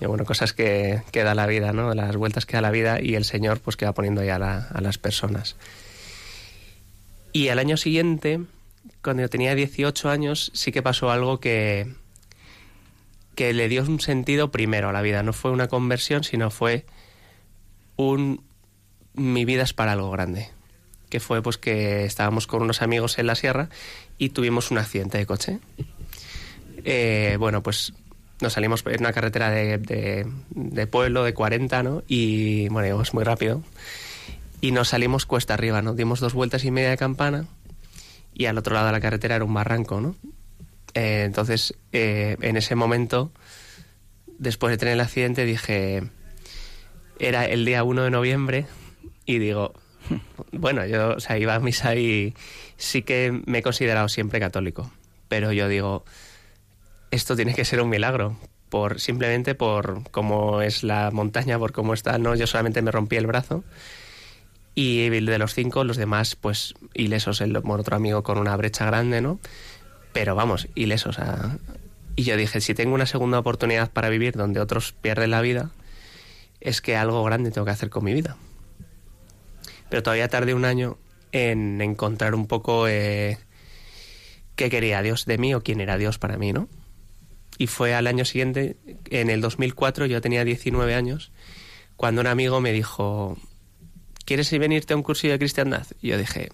Y 0.00 0.06
bueno, 0.06 0.24
cosas 0.24 0.52
que, 0.52 1.02
que 1.12 1.22
da 1.22 1.34
la 1.36 1.46
vida, 1.46 1.72
¿no? 1.72 1.94
Las 1.94 2.16
vueltas 2.16 2.44
que 2.46 2.54
da 2.56 2.60
la 2.60 2.72
vida 2.72 3.00
y 3.00 3.14
el 3.14 3.24
Señor 3.24 3.60
pues 3.60 3.76
que 3.76 3.84
va 3.86 3.94
poniendo 3.94 4.20
ahí 4.22 4.28
a, 4.30 4.38
la- 4.40 4.66
a 4.74 4.80
las 4.80 4.98
personas. 4.98 5.54
Y 7.32 7.48
al 7.48 7.58
año 7.58 7.76
siguiente, 7.76 8.40
cuando 9.02 9.22
yo 9.22 9.28
tenía 9.30 9.54
18 9.54 10.10
años, 10.10 10.50
sí 10.54 10.70
que 10.72 10.82
pasó 10.82 11.10
algo 11.10 11.40
que, 11.40 11.92
que 13.34 13.52
le 13.52 13.68
dio 13.68 13.82
un 13.82 14.00
sentido 14.00 14.50
primero 14.50 14.88
a 14.88 14.92
la 14.92 15.02
vida. 15.02 15.22
No 15.22 15.32
fue 15.32 15.50
una 15.50 15.68
conversión, 15.68 16.24
sino 16.24 16.50
fue 16.50 16.84
un 17.96 18.42
mi 19.14 19.44
vida 19.44 19.62
es 19.62 19.72
para 19.74 19.92
algo 19.92 20.10
grande. 20.10 20.48
Que 21.10 21.20
fue 21.20 21.42
pues 21.42 21.58
que 21.58 22.04
estábamos 22.06 22.46
con 22.46 22.62
unos 22.62 22.80
amigos 22.80 23.18
en 23.18 23.26
la 23.26 23.34
sierra 23.34 23.68
y 24.18 24.30
tuvimos 24.30 24.70
un 24.70 24.78
accidente 24.78 25.18
de 25.18 25.26
coche. 25.26 25.58
Eh, 26.84 27.36
bueno, 27.38 27.62
pues 27.62 27.92
nos 28.40 28.54
salimos 28.54 28.82
en 28.86 29.00
una 29.00 29.12
carretera 29.12 29.50
de, 29.50 29.78
de- 29.78 30.26
de 30.50 30.86
pueblo 30.86 31.22
de 31.24 31.34
40, 31.34 31.82
¿no? 31.82 32.02
Y 32.08 32.68
bueno, 32.68 32.88
íbamos 32.88 33.12
muy 33.14 33.24
rápido. 33.24 33.62
Y 34.62 34.70
nos 34.70 34.90
salimos 34.90 35.26
cuesta 35.26 35.54
arriba, 35.54 35.82
¿no? 35.82 35.92
Dimos 35.92 36.20
dos 36.20 36.34
vueltas 36.34 36.64
y 36.64 36.70
media 36.70 36.90
de 36.90 36.96
campana 36.96 37.46
y 38.32 38.46
al 38.46 38.56
otro 38.56 38.74
lado 38.74 38.86
de 38.86 38.92
la 38.92 39.00
carretera 39.00 39.34
era 39.34 39.44
un 39.44 39.52
barranco, 39.52 40.00
¿no? 40.00 40.14
Eh, 40.94 41.24
entonces, 41.26 41.74
eh, 41.92 42.36
en 42.40 42.56
ese 42.56 42.76
momento, 42.76 43.32
después 44.38 44.70
de 44.70 44.78
tener 44.78 44.94
el 44.94 45.00
accidente, 45.00 45.44
dije, 45.44 46.04
era 47.18 47.44
el 47.44 47.64
día 47.64 47.82
1 47.82 48.04
de 48.04 48.10
noviembre 48.10 48.66
y 49.26 49.38
digo, 49.38 49.74
bueno, 50.52 50.86
yo 50.86 51.16
o 51.16 51.34
iba 51.34 51.56
a 51.56 51.58
misa 51.58 51.96
y 51.96 52.34
sí 52.76 53.02
que 53.02 53.42
me 53.46 53.58
he 53.58 53.62
considerado 53.62 54.08
siempre 54.08 54.38
católico, 54.38 54.92
pero 55.26 55.50
yo 55.50 55.66
digo, 55.66 56.04
esto 57.10 57.34
tiene 57.34 57.54
que 57.54 57.64
ser 57.64 57.80
un 57.80 57.88
milagro, 57.88 58.38
por 58.68 59.00
simplemente 59.00 59.56
por 59.56 60.08
cómo 60.12 60.62
es 60.62 60.84
la 60.84 61.10
montaña, 61.10 61.58
por 61.58 61.72
cómo 61.72 61.94
está, 61.94 62.16
no, 62.18 62.36
yo 62.36 62.46
solamente 62.46 62.80
me 62.80 62.92
rompí 62.92 63.16
el 63.16 63.26
brazo 63.26 63.64
y 64.74 65.08
de 65.08 65.38
los 65.38 65.54
cinco, 65.54 65.84
los 65.84 65.96
demás, 65.96 66.36
pues 66.36 66.74
ilesos, 66.94 67.40
el 67.40 67.56
otro 67.56 67.96
amigo 67.96 68.22
con 68.22 68.38
una 68.38 68.56
brecha 68.56 68.86
grande, 68.86 69.20
¿no? 69.20 69.38
Pero 70.12 70.34
vamos, 70.34 70.68
ilesos. 70.74 71.18
Y 72.16 72.24
yo 72.24 72.36
dije, 72.36 72.60
si 72.60 72.74
tengo 72.74 72.94
una 72.94 73.06
segunda 73.06 73.38
oportunidad 73.38 73.90
para 73.90 74.08
vivir 74.08 74.34
donde 74.34 74.60
otros 74.60 74.92
pierden 74.92 75.30
la 75.30 75.40
vida, 75.40 75.70
es 76.60 76.80
que 76.80 76.96
algo 76.96 77.22
grande 77.24 77.50
tengo 77.50 77.64
que 77.64 77.70
hacer 77.72 77.90
con 77.90 78.04
mi 78.04 78.14
vida. 78.14 78.36
Pero 79.88 80.02
todavía 80.02 80.28
tardé 80.28 80.54
un 80.54 80.64
año 80.64 80.96
en 81.32 81.80
encontrar 81.80 82.34
un 82.34 82.46
poco 82.46 82.88
eh, 82.88 83.38
qué 84.56 84.70
quería 84.70 85.02
Dios 85.02 85.26
de 85.26 85.38
mí 85.38 85.54
o 85.54 85.62
quién 85.62 85.80
era 85.80 85.98
Dios 85.98 86.18
para 86.18 86.36
mí, 86.36 86.52
¿no? 86.52 86.68
Y 87.58 87.66
fue 87.66 87.94
al 87.94 88.06
año 88.06 88.24
siguiente, 88.24 88.76
en 89.10 89.28
el 89.28 89.40
2004, 89.40 90.06
yo 90.06 90.20
tenía 90.20 90.44
19 90.44 90.94
años, 90.94 91.32
cuando 91.96 92.20
un 92.20 92.26
amigo 92.26 92.60
me 92.60 92.72
dijo, 92.72 93.36
¿quieres 94.32 94.50
ir 94.50 94.60
venirte 94.60 94.94
a 94.94 94.96
un 94.96 95.02
cursillo 95.02 95.34
de 95.34 95.38
cristiandad? 95.38 95.86
Y 96.00 96.08
yo 96.08 96.16
dije, 96.16 96.48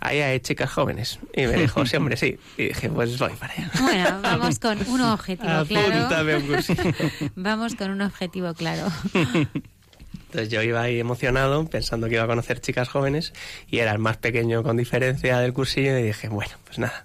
ahí 0.00 0.20
hay 0.20 0.40
chicas 0.40 0.72
jóvenes. 0.72 1.18
Y 1.36 1.42
me 1.42 1.52
dijo, 1.52 1.84
sí, 1.84 1.98
hombre, 1.98 2.16
sí. 2.16 2.38
Y 2.56 2.68
dije, 2.68 2.88
pues 2.88 3.18
voy 3.18 3.32
para 3.34 3.52
allá. 3.52 3.70
Bueno, 3.78 4.20
vamos 4.22 4.58
con 4.58 4.78
un 4.88 5.02
objetivo 5.02 5.64
claro. 5.68 5.94
Apúntame 5.94 6.32
a 6.32 6.38
un 6.38 6.46
cursillo. 6.46 6.82
Vamos 7.36 7.74
con 7.74 7.90
un 7.90 8.00
objetivo 8.00 8.54
claro. 8.54 8.90
Entonces 9.12 10.48
yo 10.48 10.62
iba 10.62 10.80
ahí 10.80 10.98
emocionado, 10.98 11.66
pensando 11.66 12.08
que 12.08 12.14
iba 12.14 12.24
a 12.24 12.26
conocer 12.26 12.58
chicas 12.62 12.88
jóvenes, 12.88 13.34
y 13.68 13.80
era 13.80 13.92
el 13.92 13.98
más 13.98 14.16
pequeño 14.16 14.62
con 14.62 14.78
diferencia 14.78 15.40
del 15.40 15.52
cursillo, 15.52 15.98
y 15.98 16.02
dije, 16.04 16.28
bueno, 16.30 16.52
pues 16.64 16.78
nada, 16.78 17.04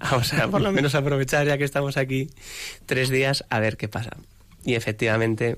vamos 0.00 0.32
a 0.32 0.48
por 0.48 0.60
lo 0.60 0.72
menos 0.72 0.96
aprovechar 0.96 1.46
ya 1.46 1.56
que 1.56 1.64
estamos 1.64 1.96
aquí 1.96 2.30
tres 2.86 3.10
días 3.10 3.44
a 3.48 3.60
ver 3.60 3.76
qué 3.76 3.86
pasa. 3.86 4.16
Y 4.64 4.74
efectivamente, 4.74 5.56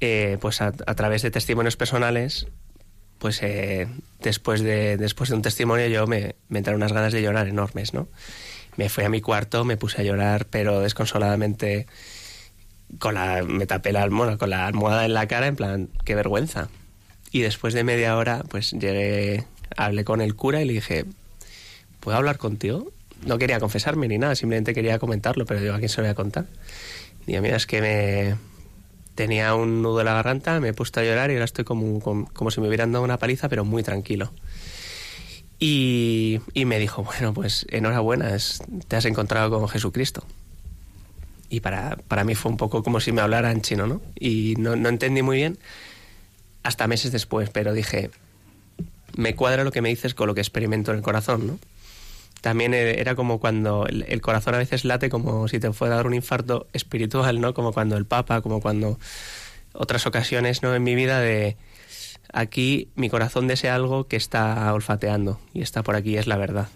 eh, 0.00 0.38
pues 0.40 0.60
a, 0.60 0.72
través 0.72 1.22
de 1.22 1.30
testimonios 1.30 1.76
personales, 1.76 2.46
pues 3.18 3.42
eh, 3.42 3.88
después, 4.20 4.62
de, 4.62 4.96
después 4.96 5.30
de 5.30 5.36
un 5.36 5.42
testimonio 5.42 5.86
yo 5.88 6.06
me, 6.06 6.36
me 6.48 6.58
entraron 6.58 6.80
unas 6.80 6.92
ganas 6.92 7.12
de 7.12 7.22
llorar 7.22 7.48
enormes, 7.48 7.94
¿no? 7.94 8.08
Me 8.76 8.88
fui 8.88 9.04
a 9.04 9.08
mi 9.08 9.20
cuarto, 9.20 9.64
me 9.64 9.76
puse 9.76 10.00
a 10.00 10.04
llorar, 10.04 10.46
pero 10.46 10.80
desconsoladamente 10.80 11.86
con 12.98 13.14
la 13.14 13.42
me 13.42 13.66
tapé 13.66 13.92
la 13.92 14.02
almohada 14.02 14.38
con 14.38 14.50
la 14.50 14.66
almohada 14.66 15.04
en 15.04 15.14
la 15.14 15.28
cara 15.28 15.46
en 15.46 15.56
plan 15.56 15.88
qué 16.04 16.14
vergüenza 16.14 16.68
y 17.30 17.40
después 17.40 17.74
de 17.74 17.84
media 17.84 18.16
hora 18.16 18.42
pues 18.48 18.72
llegué 18.72 19.44
hablé 19.76 20.04
con 20.04 20.20
el 20.20 20.34
cura 20.34 20.62
y 20.62 20.64
le 20.64 20.72
dije 20.74 21.04
puedo 22.00 22.16
hablar 22.16 22.38
contigo 22.38 22.90
no 23.26 23.36
quería 23.36 23.60
confesarme 23.60 24.08
ni 24.08 24.16
nada 24.16 24.34
simplemente 24.34 24.72
quería 24.72 24.98
comentarlo 24.98 25.44
pero 25.44 25.60
digo 25.60 25.74
a 25.74 25.78
quién 25.78 25.90
se 25.90 25.98
lo 25.98 26.04
voy 26.04 26.12
a 26.12 26.14
contar 26.14 26.46
digo 27.26 27.42
mira 27.42 27.56
es 27.56 27.66
que 27.66 27.82
me 27.82 28.36
tenía 29.18 29.52
un 29.56 29.82
nudo 29.82 29.98
en 29.98 30.06
la 30.06 30.14
garganta 30.14 30.60
me 30.60 30.68
he 30.68 30.72
puesto 30.72 31.00
a 31.00 31.02
llorar 31.02 31.30
y 31.30 31.34
ahora 31.34 31.44
estoy 31.44 31.64
como, 31.64 31.98
como, 31.98 32.32
como 32.32 32.52
si 32.52 32.60
me 32.60 32.68
hubieran 32.68 32.92
dado 32.92 33.04
una 33.04 33.18
paliza 33.18 33.48
pero 33.48 33.64
muy 33.64 33.82
tranquilo 33.82 34.32
y, 35.58 36.38
y 36.54 36.64
me 36.66 36.78
dijo 36.78 37.02
bueno 37.02 37.34
pues 37.34 37.66
enhorabuena 37.68 38.36
te 38.86 38.94
has 38.96 39.04
encontrado 39.06 39.50
con 39.50 39.68
Jesucristo 39.68 40.22
y 41.50 41.58
para, 41.58 41.96
para 42.06 42.22
mí 42.22 42.36
fue 42.36 42.52
un 42.52 42.58
poco 42.58 42.84
como 42.84 43.00
si 43.00 43.10
me 43.10 43.20
hablara 43.20 43.50
en 43.50 43.62
chino, 43.62 43.86
¿no? 43.86 44.02
Y 44.18 44.54
no, 44.58 44.76
no 44.76 44.88
entendí 44.88 45.22
muy 45.22 45.38
bien 45.38 45.58
hasta 46.62 46.86
meses 46.86 47.10
después, 47.10 47.48
pero 47.50 47.72
dije, 47.72 48.10
me 49.16 49.34
cuadra 49.34 49.64
lo 49.64 49.72
que 49.72 49.80
me 49.80 49.88
dices 49.88 50.14
con 50.14 50.26
lo 50.26 50.34
que 50.34 50.42
experimento 50.42 50.90
en 50.90 50.98
el 50.98 51.02
corazón, 51.02 51.46
¿no? 51.46 51.58
También 52.40 52.74
e- 52.74 53.00
era 53.00 53.14
como 53.14 53.40
cuando 53.40 53.86
el, 53.86 54.20
corazón 54.20 54.54
a 54.54 54.58
veces 54.58 54.84
late 54.84 55.08
como 55.08 55.48
si 55.48 55.58
te 55.58 55.72
fuera 55.72 55.94
a 55.94 55.96
dar 55.98 56.06
un 56.06 56.14
infarto 56.14 56.66
espiritual, 56.72 57.40
¿no? 57.40 57.54
Como 57.54 57.72
cuando 57.72 57.96
el 57.96 58.06
Papa, 58.06 58.40
como 58.40 58.60
cuando 58.60 58.98
otras 59.72 60.06
ocasiones, 60.06 60.62
¿no? 60.62 60.74
En 60.74 60.82
mi 60.82 60.94
vida 60.94 61.20
de 61.20 61.56
aquí 62.32 62.88
mi 62.94 63.08
corazón 63.08 63.48
desea 63.48 63.74
algo 63.74 64.06
que 64.06 64.16
está 64.16 64.72
olfateando 64.72 65.40
y 65.54 65.62
está 65.62 65.82
por 65.82 65.96
aquí, 65.96 66.16
es 66.16 66.26
la 66.26 66.36
verdad. 66.36 66.68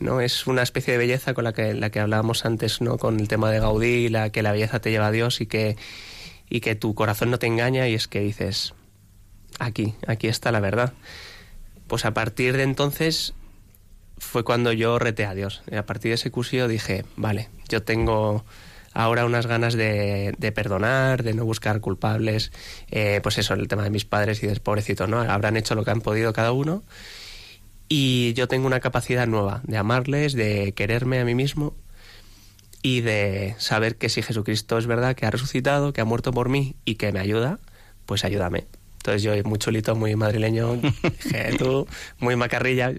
¿no? 0.00 0.20
Es 0.20 0.46
una 0.46 0.62
especie 0.62 0.92
de 0.92 0.98
belleza 0.98 1.32
con 1.32 1.44
la 1.44 1.52
que, 1.52 1.74
la 1.74 1.90
que 1.90 2.00
hablábamos 2.00 2.44
antes, 2.44 2.80
¿no? 2.80 2.98
Con 2.98 3.20
el 3.20 3.28
tema 3.28 3.50
de 3.50 3.60
Gaudí, 3.60 4.08
la, 4.08 4.30
que 4.30 4.42
la 4.42 4.52
belleza 4.52 4.80
te 4.80 4.90
lleva 4.90 5.06
a 5.06 5.12
Dios 5.12 5.40
y 5.40 5.46
que, 5.46 5.76
y 6.50 6.60
que 6.60 6.74
tu 6.74 6.94
corazón 6.94 7.30
no 7.30 7.38
te 7.38 7.46
engaña 7.46 7.88
y 7.88 7.94
es 7.94 8.08
que 8.08 8.20
dices, 8.20 8.74
aquí, 9.58 9.94
aquí 10.06 10.26
está 10.26 10.50
la 10.52 10.60
verdad. 10.60 10.92
Pues 11.86 12.04
a 12.04 12.14
partir 12.14 12.56
de 12.56 12.64
entonces 12.64 13.34
fue 14.22 14.44
cuando 14.44 14.72
yo 14.72 14.98
reté 14.98 15.26
a 15.26 15.34
Dios. 15.34 15.62
Y 15.70 15.76
a 15.76 15.84
partir 15.84 16.10
de 16.10 16.14
ese 16.14 16.30
cursillo 16.30 16.68
dije, 16.68 17.04
vale, 17.16 17.50
yo 17.68 17.82
tengo 17.82 18.44
ahora 18.94 19.26
unas 19.26 19.46
ganas 19.46 19.74
de, 19.74 20.34
de 20.38 20.52
perdonar, 20.52 21.22
de 21.22 21.34
no 21.34 21.44
buscar 21.44 21.80
culpables. 21.80 22.52
Eh, 22.90 23.20
pues 23.22 23.38
eso, 23.38 23.54
el 23.54 23.68
tema 23.68 23.82
de 23.82 23.90
mis 23.90 24.04
padres 24.04 24.42
y 24.42 24.46
de 24.46 24.58
pobrecitos, 24.60 25.08
¿no? 25.08 25.20
Habrán 25.20 25.56
hecho 25.56 25.74
lo 25.74 25.84
que 25.84 25.90
han 25.90 26.00
podido 26.00 26.32
cada 26.32 26.52
uno. 26.52 26.82
Y 27.88 28.32
yo 28.34 28.48
tengo 28.48 28.66
una 28.66 28.80
capacidad 28.80 29.26
nueva 29.26 29.60
de 29.64 29.76
amarles, 29.76 30.32
de 30.32 30.72
quererme 30.72 31.20
a 31.20 31.24
mí 31.24 31.34
mismo 31.34 31.74
y 32.80 33.02
de 33.02 33.54
saber 33.58 33.96
que 33.96 34.08
si 34.08 34.22
Jesucristo 34.22 34.78
es 34.78 34.86
verdad, 34.86 35.14
que 35.14 35.26
ha 35.26 35.30
resucitado, 35.30 35.92
que 35.92 36.00
ha 36.00 36.04
muerto 36.04 36.32
por 36.32 36.48
mí 36.48 36.74
y 36.84 36.94
que 36.94 37.12
me 37.12 37.20
ayuda, 37.20 37.58
pues 38.06 38.24
ayúdame. 38.24 38.66
Entonces 38.98 39.22
yo, 39.22 39.32
muy 39.44 39.58
chulito, 39.58 39.94
muy 39.94 40.14
madrileño, 40.16 40.76
dije, 41.24 41.56
tú, 41.58 41.86
muy 42.18 42.36
macarrilla. 42.36 42.92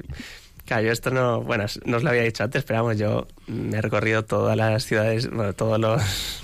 Claro, 0.65 0.83
yo 0.83 0.91
esto 0.91 1.11
no, 1.11 1.41
bueno, 1.41 1.65
no 1.85 1.97
os 1.97 2.03
lo 2.03 2.09
había 2.09 2.23
dicho 2.23 2.43
antes, 2.43 2.63
pero 2.63 2.83
vamos, 2.83 2.97
yo 2.97 3.27
me 3.47 3.77
he 3.77 3.81
recorrido 3.81 4.23
todas 4.23 4.55
las 4.55 4.85
ciudades, 4.85 5.29
bueno, 5.29 5.53
todos 5.53 5.79
los... 5.79 6.01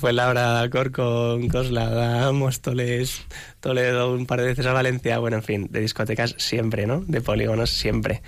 Fue 0.00 0.12
Laura, 0.12 0.68
Corcón, 0.70 1.48
Coslada, 1.48 2.32
Móstoles, 2.32 3.22
Toledo, 3.60 4.12
un 4.12 4.26
par 4.26 4.40
de 4.40 4.46
veces 4.48 4.66
a 4.66 4.72
Valencia, 4.72 5.18
bueno, 5.18 5.36
en 5.36 5.42
fin, 5.42 5.68
de 5.70 5.80
discotecas 5.80 6.34
siempre, 6.38 6.86
¿no? 6.86 7.02
De 7.06 7.20
polígonos 7.20 7.70
siempre. 7.70 8.22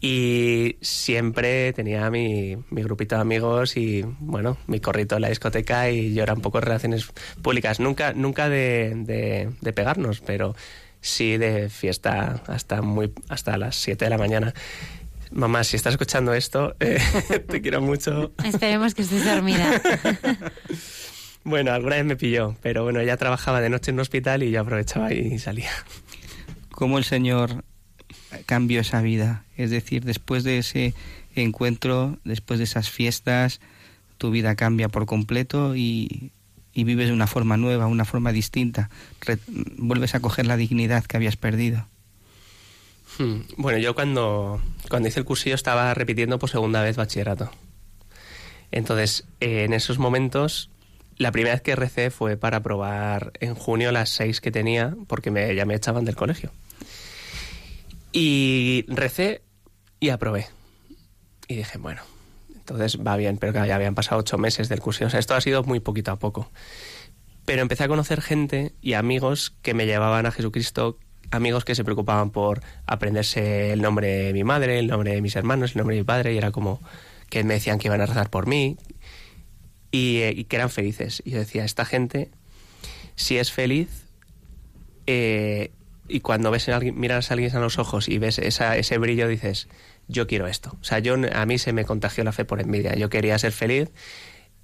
Y 0.00 0.76
siempre 0.80 1.72
tenía 1.72 2.08
mi, 2.10 2.56
mi 2.70 2.82
grupito 2.82 3.16
de 3.16 3.20
amigos 3.20 3.76
y, 3.76 4.04
bueno, 4.20 4.56
mi 4.68 4.80
corrito 4.80 5.16
en 5.16 5.22
la 5.22 5.28
discoteca 5.28 5.90
y 5.90 6.14
yo 6.14 6.22
era 6.22 6.34
un 6.34 6.40
poco 6.40 6.60
relaciones 6.60 7.10
públicas. 7.42 7.80
Nunca, 7.80 8.12
nunca 8.12 8.48
de, 8.48 8.92
de, 8.94 9.50
de 9.60 9.72
pegarnos, 9.72 10.20
pero 10.20 10.54
sí 11.08 11.36
de 11.38 11.68
fiesta 11.68 12.42
hasta, 12.46 12.82
muy, 12.82 13.12
hasta 13.28 13.56
las 13.56 13.76
7 13.76 14.04
de 14.04 14.10
la 14.10 14.18
mañana. 14.18 14.54
Mamá, 15.30 15.64
si 15.64 15.76
estás 15.76 15.94
escuchando 15.94 16.32
esto, 16.34 16.74
eh, 16.80 17.00
te 17.48 17.60
quiero 17.60 17.80
mucho. 17.80 18.32
Esperemos 18.44 18.94
que 18.94 19.02
estés 19.02 19.24
dormida. 19.24 19.80
bueno, 21.44 21.72
alguna 21.72 21.96
vez 21.96 22.04
me 22.04 22.16
pilló, 22.16 22.56
pero 22.62 22.84
bueno, 22.84 23.00
ella 23.00 23.16
trabajaba 23.16 23.60
de 23.60 23.70
noche 23.70 23.90
en 23.90 23.96
un 23.96 24.00
hospital 24.00 24.42
y 24.42 24.50
yo 24.50 24.60
aprovechaba 24.60 25.12
y 25.12 25.38
salía. 25.38 25.70
¿Cómo 26.70 26.98
el 26.98 27.04
Señor 27.04 27.64
cambió 28.46 28.80
esa 28.80 29.02
vida? 29.02 29.44
Es 29.56 29.70
decir, 29.70 30.04
después 30.04 30.44
de 30.44 30.58
ese 30.58 30.94
encuentro, 31.34 32.18
después 32.24 32.58
de 32.58 32.64
esas 32.64 32.90
fiestas, 32.90 33.60
tu 34.16 34.30
vida 34.30 34.56
cambia 34.56 34.88
por 34.88 35.06
completo 35.06 35.76
y, 35.76 36.32
y 36.78 36.84
vives 36.84 37.08
de 37.08 37.12
una 37.12 37.26
forma 37.26 37.56
nueva, 37.56 37.88
una 37.88 38.04
forma 38.04 38.30
distinta. 38.30 38.88
Vuelves 39.78 40.14
a 40.14 40.20
coger 40.20 40.46
la 40.46 40.56
dignidad 40.56 41.04
que 41.04 41.16
habías 41.16 41.36
perdido. 41.36 41.88
Hmm. 43.18 43.40
Bueno, 43.56 43.80
yo 43.80 43.96
cuando, 43.96 44.62
cuando 44.88 45.08
hice 45.08 45.18
el 45.18 45.26
cursillo 45.26 45.56
estaba 45.56 45.92
repitiendo 45.94 46.38
por 46.38 46.50
segunda 46.50 46.80
vez 46.80 46.94
bachillerato. 46.94 47.50
Entonces, 48.70 49.24
eh, 49.40 49.64
en 49.64 49.72
esos 49.72 49.98
momentos, 49.98 50.70
la 51.16 51.32
primera 51.32 51.56
vez 51.56 51.62
que 51.62 51.74
recé 51.74 52.12
fue 52.12 52.36
para 52.36 52.62
probar 52.62 53.32
en 53.40 53.56
junio 53.56 53.90
las 53.90 54.10
seis 54.10 54.40
que 54.40 54.52
tenía, 54.52 54.94
porque 55.08 55.32
me, 55.32 55.52
ya 55.56 55.64
me 55.64 55.74
echaban 55.74 56.04
del 56.04 56.14
colegio. 56.14 56.52
Y 58.12 58.84
recé 58.86 59.42
y 59.98 60.10
aprobé. 60.10 60.46
Y 61.48 61.56
dije, 61.56 61.76
bueno, 61.78 62.02
entonces 62.54 62.98
va 63.04 63.16
bien, 63.16 63.38
pero 63.38 63.52
ya 63.64 63.74
habían 63.74 63.94
pasado 63.94 64.20
ocho 64.20 64.38
meses 64.38 64.68
del 64.68 64.80
curso. 64.80 65.06
O 65.06 65.10
sea, 65.10 65.20
esto 65.20 65.34
ha 65.34 65.40
sido 65.40 65.62
muy 65.62 65.80
poquito 65.80 66.10
a 66.10 66.18
poco. 66.18 66.50
Pero 67.44 67.62
empecé 67.62 67.84
a 67.84 67.88
conocer 67.88 68.20
gente 68.20 68.72
y 68.82 68.92
amigos 68.92 69.54
que 69.62 69.74
me 69.74 69.86
llevaban 69.86 70.26
a 70.26 70.30
Jesucristo, 70.30 70.98
amigos 71.30 71.64
que 71.64 71.74
se 71.74 71.84
preocupaban 71.84 72.30
por 72.30 72.60
aprenderse 72.86 73.72
el 73.72 73.80
nombre 73.80 74.08
de 74.08 74.32
mi 74.32 74.44
madre, 74.44 74.78
el 74.78 74.88
nombre 74.88 75.12
de 75.12 75.22
mis 75.22 75.34
hermanos, 75.36 75.72
el 75.72 75.78
nombre 75.78 75.96
de 75.96 76.02
mi 76.02 76.06
padre, 76.06 76.34
y 76.34 76.38
era 76.38 76.50
como 76.50 76.80
que 77.30 77.44
me 77.44 77.54
decían 77.54 77.78
que 77.78 77.88
iban 77.88 78.00
a 78.00 78.06
rezar 78.06 78.30
por 78.30 78.46
mí 78.46 78.76
y, 79.90 80.22
y 80.24 80.44
que 80.44 80.56
eran 80.56 80.70
felices. 80.70 81.22
Y 81.24 81.30
yo 81.30 81.38
decía, 81.38 81.64
esta 81.64 81.84
gente, 81.84 82.30
si 83.16 83.38
es 83.38 83.50
feliz, 83.50 84.06
eh, 85.06 85.70
y 86.06 86.20
cuando 86.20 86.50
ves 86.50 86.68
a 86.68 86.76
alguien, 86.76 86.98
miras 87.00 87.30
a 87.30 87.34
alguien 87.34 87.54
a 87.56 87.60
los 87.60 87.78
ojos 87.78 88.08
y 88.08 88.18
ves 88.18 88.38
esa, 88.38 88.76
ese 88.76 88.98
brillo, 88.98 89.26
dices, 89.26 89.68
yo 90.08 90.26
quiero 90.26 90.46
esto. 90.46 90.76
O 90.80 90.84
sea, 90.84 90.98
yo, 90.98 91.16
a 91.32 91.46
mí 91.46 91.58
se 91.58 91.72
me 91.72 91.84
contagió 91.84 92.24
la 92.24 92.32
fe 92.32 92.44
por 92.44 92.60
envidia. 92.60 92.94
Yo 92.96 93.10
quería 93.10 93.38
ser 93.38 93.52
feliz. 93.52 93.90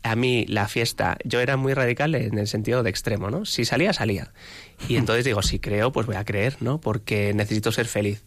A 0.03 0.17
mí 0.17 0.45
la 0.49 0.69
fiesta, 0.69 1.17
yo 1.25 1.41
era 1.41 1.57
muy 1.57 1.73
radical 1.73 2.15
en 2.15 2.37
el 2.37 2.47
sentido 2.47 2.83
de 2.83 2.91
extremo, 2.91 3.31
¿no? 3.31 3.47
Si 3.47 3.65
salía, 3.65 3.93
salía. 3.93 4.33
Y 4.89 4.97
entonces 4.97 5.25
digo, 5.25 5.43
si 5.43 5.61
creo, 5.61 5.93
pues 5.93 6.07
voy 6.07 6.17
a 6.17 6.25
creer, 6.25 6.57
¿no? 6.61 6.81
Porque 6.81 7.33
necesito 7.33 7.73
ser 7.73 7.87
feliz. 7.87 8.23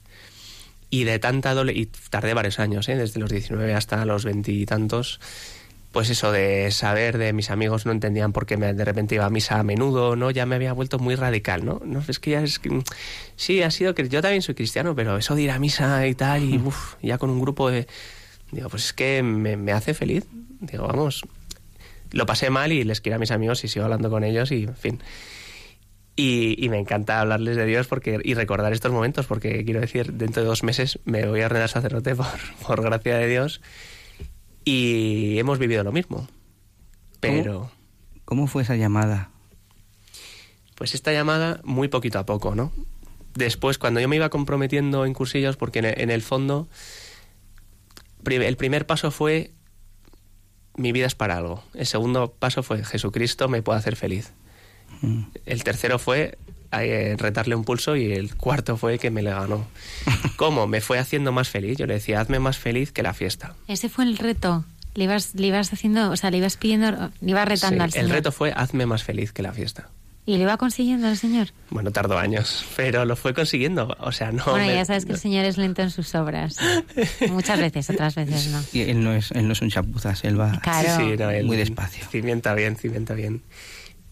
Y 0.90 1.04
de 1.04 1.20
tanta 1.20 1.54
doble... 1.54 1.74
Y 1.74 1.88
tardé 2.10 2.34
varios 2.34 2.60
años, 2.60 2.88
¿eh? 2.90 2.96
Desde 2.96 3.20
los 3.20 3.30
19 3.30 3.74
hasta 3.74 4.06
los 4.06 4.26
veintitantos 4.26 5.20
pues 5.92 6.10
eso 6.10 6.32
de 6.32 6.70
saber 6.72 7.18
de 7.18 7.34
mis 7.34 7.50
amigos 7.50 7.86
no 7.86 7.92
entendían 7.92 8.34
por 8.34 8.46
qué 8.46 8.58
me, 8.58 8.74
de 8.74 8.86
repente 8.86 9.16
iba 9.16 9.26
a 9.26 9.30
misa 9.30 9.60
a 9.60 9.64
menudo, 9.64 10.16
¿no? 10.16 10.32
Ya 10.32 10.46
me 10.46 10.56
había 10.56 10.74
vuelto 10.74 11.00
muy 11.00 11.16
radical, 11.16 11.66
¿no? 11.66 11.82
No, 11.86 12.04
es 12.08 12.20
que 12.20 12.32
ya 12.32 12.44
es 12.44 12.60
que, 12.60 12.82
sí, 13.36 13.64
ha 13.64 13.72
sido 13.72 13.96
que 13.96 14.08
yo 14.08 14.22
también 14.22 14.42
soy 14.42 14.56
cristiano, 14.56 14.96
pero 14.96 15.18
eso 15.18 15.36
de 15.36 15.44
ir 15.44 15.52
a 15.52 15.60
misa 15.60 16.06
y 16.08 16.16
tal 16.16 16.44
y 16.44 16.58
uf, 16.58 16.96
ya 17.02 17.18
con 17.18 17.30
un 17.30 17.40
grupo 17.40 17.72
de 17.72 17.88
digo, 18.52 18.70
pues 18.70 18.86
es 18.86 18.94
que 18.94 19.24
me, 19.24 19.58
me, 19.58 19.72
hace 19.72 19.94
feliz. 19.94 20.26
Digo, 20.60 20.88
vamos, 20.88 21.24
lo 22.12 22.26
pasé 22.26 22.50
mal 22.50 22.72
y 22.72 22.84
les 22.84 23.02
quiero 23.02 23.18
a 23.18 23.20
mis 23.20 23.32
amigos 23.32 23.64
y 23.64 23.68
sigo 23.68 23.86
hablando 23.86 24.10
con 24.10 24.24
ellos 24.24 24.52
y 24.52 24.64
en 24.64 24.76
fin. 24.76 25.04
Y, 26.16 26.64
y, 26.64 26.70
me 26.70 26.80
encanta 26.80 27.20
hablarles 27.20 27.56
de 27.58 27.66
Dios 27.66 27.86
porque 27.86 28.20
y 28.24 28.34
recordar 28.34 28.74
estos 28.74 28.92
momentos 28.92 29.28
porque 29.28 29.64
quiero 29.64 29.82
decir, 29.82 30.14
dentro 30.14 30.42
de 30.42 30.50
dos 30.50 30.64
meses 30.64 30.98
me 31.06 31.28
voy 31.28 31.42
a 31.42 31.46
ordenar 31.46 31.70
sacerdote 31.70 32.16
por, 32.16 32.28
por 32.66 32.82
gracia 32.82 33.18
de 33.18 33.28
Dios 33.28 33.62
y 34.68 35.40
hemos 35.40 35.60
vivido 35.60 35.82
lo 35.86 35.94
mismo. 35.94 36.28
Pero... 37.22 37.44
¿Cómo, 37.54 37.72
¿Cómo, 38.26 38.48
fue 38.48 38.64
esa 38.64 38.76
llamada? 38.76 39.30
Pues 40.76 40.94
esta 40.94 41.14
llamada 41.14 41.62
muy 41.64 41.88
poquito 41.88 42.20
a 42.20 42.26
poco, 42.26 42.54
¿no? 42.54 42.74
Después, 43.34 43.78
cuando 43.78 44.02
yo 44.02 44.10
me 44.10 44.18
iba 44.18 44.28
comprometiendo 44.30 45.06
en 45.06 45.14
cursillos, 45.14 45.56
porque 45.56 45.80
en 45.80 46.12
el 46.12 46.22
fondo 46.22 46.68
el 48.26 48.58
primer 48.58 48.86
paso 48.86 49.10
fue 49.10 49.52
mi 50.76 50.92
vida 50.92 51.06
es 51.06 51.16
para 51.16 51.38
algo. 51.38 51.64
El 51.74 51.86
segundo 51.86 52.34
paso 52.38 52.62
fue 52.62 52.84
Jesucristo 52.84 53.48
me 53.48 53.62
puede 53.62 53.80
hacer 53.80 53.96
feliz. 53.96 54.34
Mm. 55.02 55.24
El 55.46 55.64
tercero 55.64 55.98
fue 55.98 56.38
eh, 56.72 57.16
retarle 57.18 57.56
un 57.56 57.64
pulso 57.64 57.96
y 57.96 58.12
el 58.12 58.36
cuarto 58.36 58.78
fue 58.78 59.00
que 59.00 59.12
me 59.12 59.22
le 59.22 59.32
ganó. 59.32 59.68
¿Cómo? 60.36 60.68
Me 60.68 60.82
fue 60.82 61.00
haciendo 61.00 61.32
más 61.32 61.50
feliz. 61.50 61.78
Yo 61.78 61.86
le 61.86 61.96
decía, 61.96 62.20
hazme 62.20 62.40
más 62.40 62.58
feliz 62.58 62.92
que 62.92 63.04
la 63.04 63.14
fiesta. 63.14 63.56
Ese 63.68 63.90
fue 63.90 64.06
el 64.06 64.18
reto. 64.18 64.66
Le 64.94 65.04
ibas, 65.04 65.36
le 65.36 65.48
ibas 65.48 65.72
haciendo, 65.72 66.10
o 66.10 66.18
sea, 66.18 66.32
le 66.32 66.38
ibas 66.38 66.58
pidiendo, 66.58 66.92
le 67.22 67.32
ibas 67.32 67.48
retando 67.48 67.78
sí, 67.78 67.84
al 67.84 67.92
Señor. 67.92 68.06
El 68.06 68.12
reto 68.14 68.32
fue, 68.32 68.52
hazme 68.56 68.86
más 68.86 69.04
feliz 69.04 69.32
que 69.32 69.44
la 69.44 69.54
fiesta. 69.54 69.90
¿Y 70.28 70.36
lo 70.36 70.44
iba 70.44 70.58
consiguiendo 70.58 71.08
el 71.08 71.16
Señor? 71.16 71.48
Bueno, 71.70 71.92
tardó 71.92 72.18
años, 72.20 72.66
pero 72.76 73.06
lo 73.06 73.16
fue 73.16 73.34
consiguiendo. 73.34 73.96
O 74.02 74.12
sea, 74.12 74.34
no. 74.34 74.44
Bueno, 74.44 74.66
me, 74.66 74.76
ya 74.76 74.84
sabes 74.84 75.06
que 75.06 75.14
el 75.14 75.20
Señor 75.20 75.46
es 75.46 75.58
lento 75.58 75.82
en 75.82 75.90
sus 75.90 76.14
obras. 76.16 76.58
Muchas 77.30 77.58
veces, 77.58 77.90
otras 77.90 78.16
veces 78.16 78.48
no. 78.48 78.62
Y 78.74 78.82
él 78.82 79.02
no 79.02 79.14
es, 79.14 79.32
él 79.32 79.48
no 79.48 79.54
es 79.54 79.62
un 79.62 79.70
chapuzas, 79.70 80.26
él 80.26 80.38
va 80.38 80.60
claro. 80.60 80.98
sí, 80.98 81.12
sí, 81.12 81.18
no, 81.18 81.30
él, 81.30 81.46
muy 81.46 81.56
despacio. 81.56 82.06
Cimienta 82.12 82.54
bien, 82.56 82.76
cimienta 82.76 83.14
bien. 83.14 83.42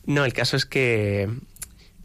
No, 0.05 0.23
el 0.23 0.31
caso 0.31 0.55
es 0.55 0.65
que 0.65 1.29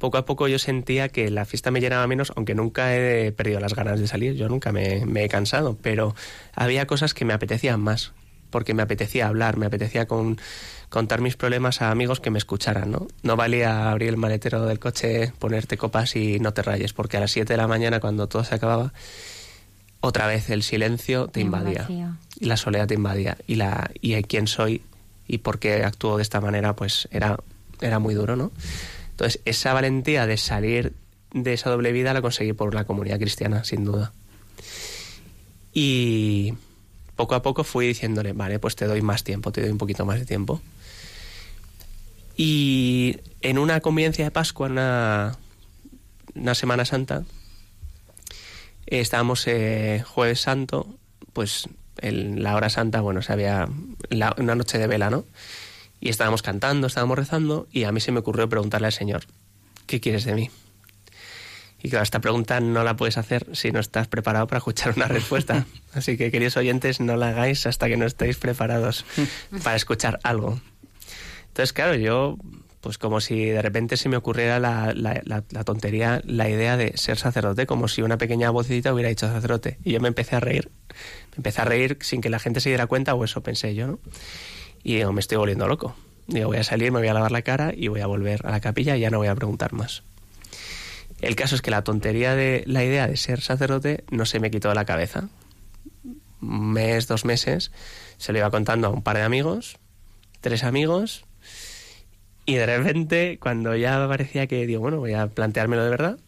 poco 0.01 0.16
a 0.16 0.24
poco 0.24 0.48
yo 0.48 0.59
sentía 0.59 1.10
que 1.10 1.31
la 1.31 1.44
fiesta 1.44 1.70
me 1.70 1.81
llenaba 1.81 2.06
menos, 2.06 2.32
aunque 2.35 2.55
nunca 2.55 2.97
he 2.97 3.31
perdido 3.32 3.60
las 3.60 3.74
ganas 3.74 4.01
de 4.01 4.09
salir, 4.09 4.35
yo 4.35 4.48
nunca 4.48 4.72
me, 4.72 5.05
me 5.05 5.24
he 5.24 5.28
cansado, 5.28 5.77
pero 5.81 6.16
había 6.55 6.86
cosas 6.86 7.12
que 7.12 7.27
me 7.27 7.35
apetecían 7.35 7.81
más, 7.81 8.12
porque 8.48 8.72
me 8.72 8.82
apetecía 8.82 9.28
hablar, 9.28 9.59
me 9.59 9.66
apetecía 9.66 10.06
con, 10.06 10.40
contar 10.89 11.20
mis 11.20 11.36
problemas 11.36 11.82
a 11.82 11.90
amigos 11.90 12.18
que 12.18 12.31
me 12.31 12.39
escucharan, 12.39 12.90
¿no? 12.90 13.09
No 13.22 13.36
valía 13.36 13.90
abrir 13.90 14.09
el 14.09 14.16
maletero 14.16 14.64
del 14.64 14.78
coche, 14.78 15.35
ponerte 15.39 15.77
copas 15.77 16.16
y 16.16 16.40
no 16.40 16.55
te 16.55 16.62
rayes, 16.62 16.94
porque 16.94 17.18
a 17.18 17.20
las 17.20 17.31
7 17.32 17.52
de 17.52 17.56
la 17.59 17.68
mañana, 17.68 18.01
cuando 18.01 18.27
todo 18.27 18.43
se 18.43 18.55
acababa, 18.55 18.94
otra 20.01 20.27
vez 20.27 20.48
el 20.48 20.62
silencio 20.62 21.28
te 21.28 21.43
invadía, 21.43 22.16
y 22.39 22.47
la 22.47 22.56
soledad 22.56 22.89
te 22.89 22.94
invadía, 22.94 23.36
y, 23.47 23.56
la, 23.56 23.90
y 24.01 24.20
quién 24.22 24.47
soy 24.47 24.81
y 25.28 25.39
por 25.39 25.59
qué 25.59 25.85
actúo 25.85 26.16
de 26.16 26.22
esta 26.22 26.40
manera, 26.40 26.74
pues 26.74 27.06
era, 27.12 27.36
era 27.82 27.98
muy 27.98 28.14
duro, 28.14 28.35
¿no? 28.35 28.51
Entonces, 29.21 29.43
esa 29.45 29.75
valentía 29.75 30.27
de 30.27 30.39
salir 30.39 30.95
de 31.35 31.53
esa 31.53 31.69
doble 31.69 31.93
vida 31.93 32.15
la 32.15 32.23
conseguí 32.23 32.55
por 32.55 32.75
la 32.75 32.85
comunidad 32.85 33.19
cristiana, 33.19 33.65
sin 33.65 33.85
duda. 33.85 34.15
Y 35.75 36.55
poco 37.17 37.35
a 37.35 37.43
poco 37.43 37.63
fui 37.63 37.87
diciéndole, 37.87 38.33
vale, 38.33 38.59
pues 38.59 38.77
te 38.77 38.87
doy 38.87 39.03
más 39.03 39.23
tiempo, 39.23 39.53
te 39.53 39.61
doy 39.61 39.69
un 39.71 39.77
poquito 39.77 40.07
más 40.07 40.19
de 40.19 40.25
tiempo. 40.25 40.63
Y 42.35 43.19
en 43.43 43.59
una 43.59 43.81
convivencia 43.81 44.25
de 44.25 44.31
Pascua, 44.31 44.69
una, 44.69 45.37
una 46.35 46.55
Semana 46.55 46.87
Santa, 46.87 47.25
estábamos 48.87 49.47
eh, 49.49 50.03
jueves 50.07 50.41
santo, 50.41 50.97
pues 51.35 51.69
en 51.99 52.43
la 52.43 52.57
hora 52.57 52.71
santa, 52.71 53.03
bueno, 53.03 53.21
se 53.21 53.35
había 53.35 53.69
la- 54.09 54.35
una 54.39 54.55
noche 54.55 54.79
de 54.79 54.87
vela, 54.87 55.11
¿no? 55.11 55.27
Y 56.01 56.09
estábamos 56.09 56.43
cantando, 56.43 56.86
estábamos 56.86 57.18
rezando 57.18 57.68
y 57.70 57.85
a 57.85 57.93
mí 57.93 58.01
se 58.01 58.10
me 58.12 58.20
ocurrió 58.20 58.48
preguntarle 58.48 58.86
al 58.86 58.93
Señor, 58.93 59.22
¿qué 59.86 60.01
quieres 60.01 60.24
de 60.24 60.35
mí? 60.35 60.51
Y 61.82 61.89
claro, 61.89 62.02
esta 62.02 62.20
pregunta 62.20 62.60
no 62.60 62.85
la 62.85 62.97
puedes 62.97 63.16
hacer 63.16 63.47
si 63.52 63.70
no 63.70 63.81
estás 63.81 64.06
preparado 64.06 64.47
para 64.47 64.59
escuchar 64.59 64.93
una 64.97 65.06
respuesta. 65.06 65.64
Así 65.94 66.16
que, 66.18 66.31
queridos 66.31 66.56
oyentes, 66.59 67.01
no 67.01 67.16
la 67.16 67.31
hagáis 67.31 67.66
hasta 67.66 67.89
que 67.89 67.97
no 67.97 68.05
estéis 68.06 68.36
preparados 68.36 69.05
para 69.62 69.77
escuchar 69.77 70.18
algo. 70.22 70.60
Entonces, 71.48 71.72
claro, 71.72 71.94
yo, 71.94 72.36
pues 72.82 72.98
como 72.98 73.20
si 73.22 73.47
de 73.47 73.62
repente 73.62 73.97
se 73.97 74.09
me 74.10 74.16
ocurriera 74.18 74.59
la, 74.60 74.93
la- 74.94 75.22
la- 75.24 75.43
la 75.51 75.64
tontería, 75.64 76.20
la 76.27 76.48
idea 76.51 76.77
de 76.77 76.97
ser 76.98 77.16
sacerdote, 77.18 77.66
como 77.66 77.89
si 77.89 78.02
una 78.02 78.18
pequeña 78.18 78.51
vocecita 78.51 78.93
hubiera 78.93 79.09
dicho 79.09 79.27
sacerdote. 79.27 79.78
Y 79.82 79.93
yo 79.93 80.01
me 80.01 80.09
empecé 80.09 80.36
a 80.36 80.40
reír. 80.40 80.70
Me 81.32 81.36
empecé 81.39 81.62
a 81.62 81.64
reír 81.64 81.97
sin 82.02 82.20
que 82.20 82.28
la 82.28 82.39
gente 82.39 82.60
se 82.60 82.68
diera 82.68 82.86
cuenta, 82.89 83.14
o 83.14 83.24
eso 83.24 83.43
pensé 83.43 83.74
yo, 83.74 83.86
¿no? 83.86 83.98
Y 84.82 84.97
digo, 84.97 85.12
me 85.12 85.20
estoy 85.20 85.39
volviendo 85.39 85.69
loco. 85.69 85.94
Digo, 86.27 86.48
voy 86.48 86.59
a 86.59 86.65
salir, 86.65 86.93
me 86.93 87.01
voy 87.01 87.09
a 87.09 87.15
lavar 87.15 87.32
la 87.32 87.43
cara 87.43 87.73
y 87.77 87.89
voy 87.89 88.01
a 88.01 88.07
volver 88.07 88.47
a 88.47 88.51
la 88.51 88.61
capilla 88.61 88.97
y 88.97 89.01
ya 89.01 89.11
no 89.11 89.19
voy 89.19 89.28
a 89.28 89.35
preguntar 89.35 89.73
más. 89.73 90.02
El 91.20 91.36
caso 91.36 91.55
es 91.55 91.62
que 91.62 91.70
la 91.70 91.85
tontería 91.85 92.35
de 92.35 92.62
la 92.66 92.85
idea 92.85 93.07
de 93.07 93.16
ser 93.16 93.40
sacerdote 93.40 94.05
no 94.11 94.24
se 94.24 94.40
me 94.40 94.51
quitó 94.51 94.69
de 94.69 94.74
la 94.74 94.85
cabeza. 94.85 95.28
Un 96.40 96.73
mes, 96.73 97.07
dos 97.07 97.24
meses, 97.24 97.73
se 98.16 98.32
lo 98.32 98.39
iba 98.39 98.51
contando 98.51 98.86
a 98.86 98.90
un 98.90 99.02
par 99.02 99.16
de 99.16 99.23
amigos, 99.23 99.77
tres 100.40 100.65
amigos, 100.65 101.24
y 102.47 102.55
de 102.55 102.66
repente, 102.66 103.39
cuando 103.40 103.77
ya 103.77 104.07
parecía 104.09 104.47
que 104.47 104.66
digo, 104.66 104.81
bueno, 104.81 104.98
voy 104.98 105.12
a 105.12 105.28
planteármelo 105.28 105.85
de 105.85 105.90
verdad, 105.90 106.19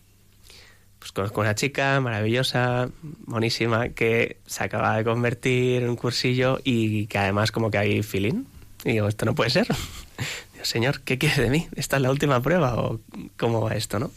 pues 1.03 1.11
conozco 1.11 1.41
una 1.41 1.57
chica 1.57 2.01
maravillosa, 2.01 2.89
monísima, 3.27 3.89
que 3.89 4.37
se 4.47 4.63
acaba 4.63 4.97
de 4.97 5.03
convertir 5.03 5.83
en 5.83 5.89
un 5.89 5.97
cursillo 5.97 6.61
y 6.63 7.09
que 7.09 7.19
además 7.19 7.51
como 7.51 7.73
que 7.73 7.79
hay 7.79 8.03
feeling. 8.05 8.45
Y 8.85 8.93
digo, 8.93 9.09
esto 9.09 9.27
no 9.27 9.35
puede 9.35 9.51
ser. 9.51 9.67
Digo, 10.53 10.65
señor, 10.65 11.01
¿qué 11.01 11.19
quiere 11.19 11.43
de 11.43 11.51
mí? 11.51 11.67
¿Esta 11.75 11.97
es 11.97 12.03
la 12.03 12.11
última 12.13 12.41
prueba 12.41 12.77
o 12.77 13.01
cómo 13.37 13.61
va 13.63 13.75
esto, 13.75 13.99
no? 13.99 14.13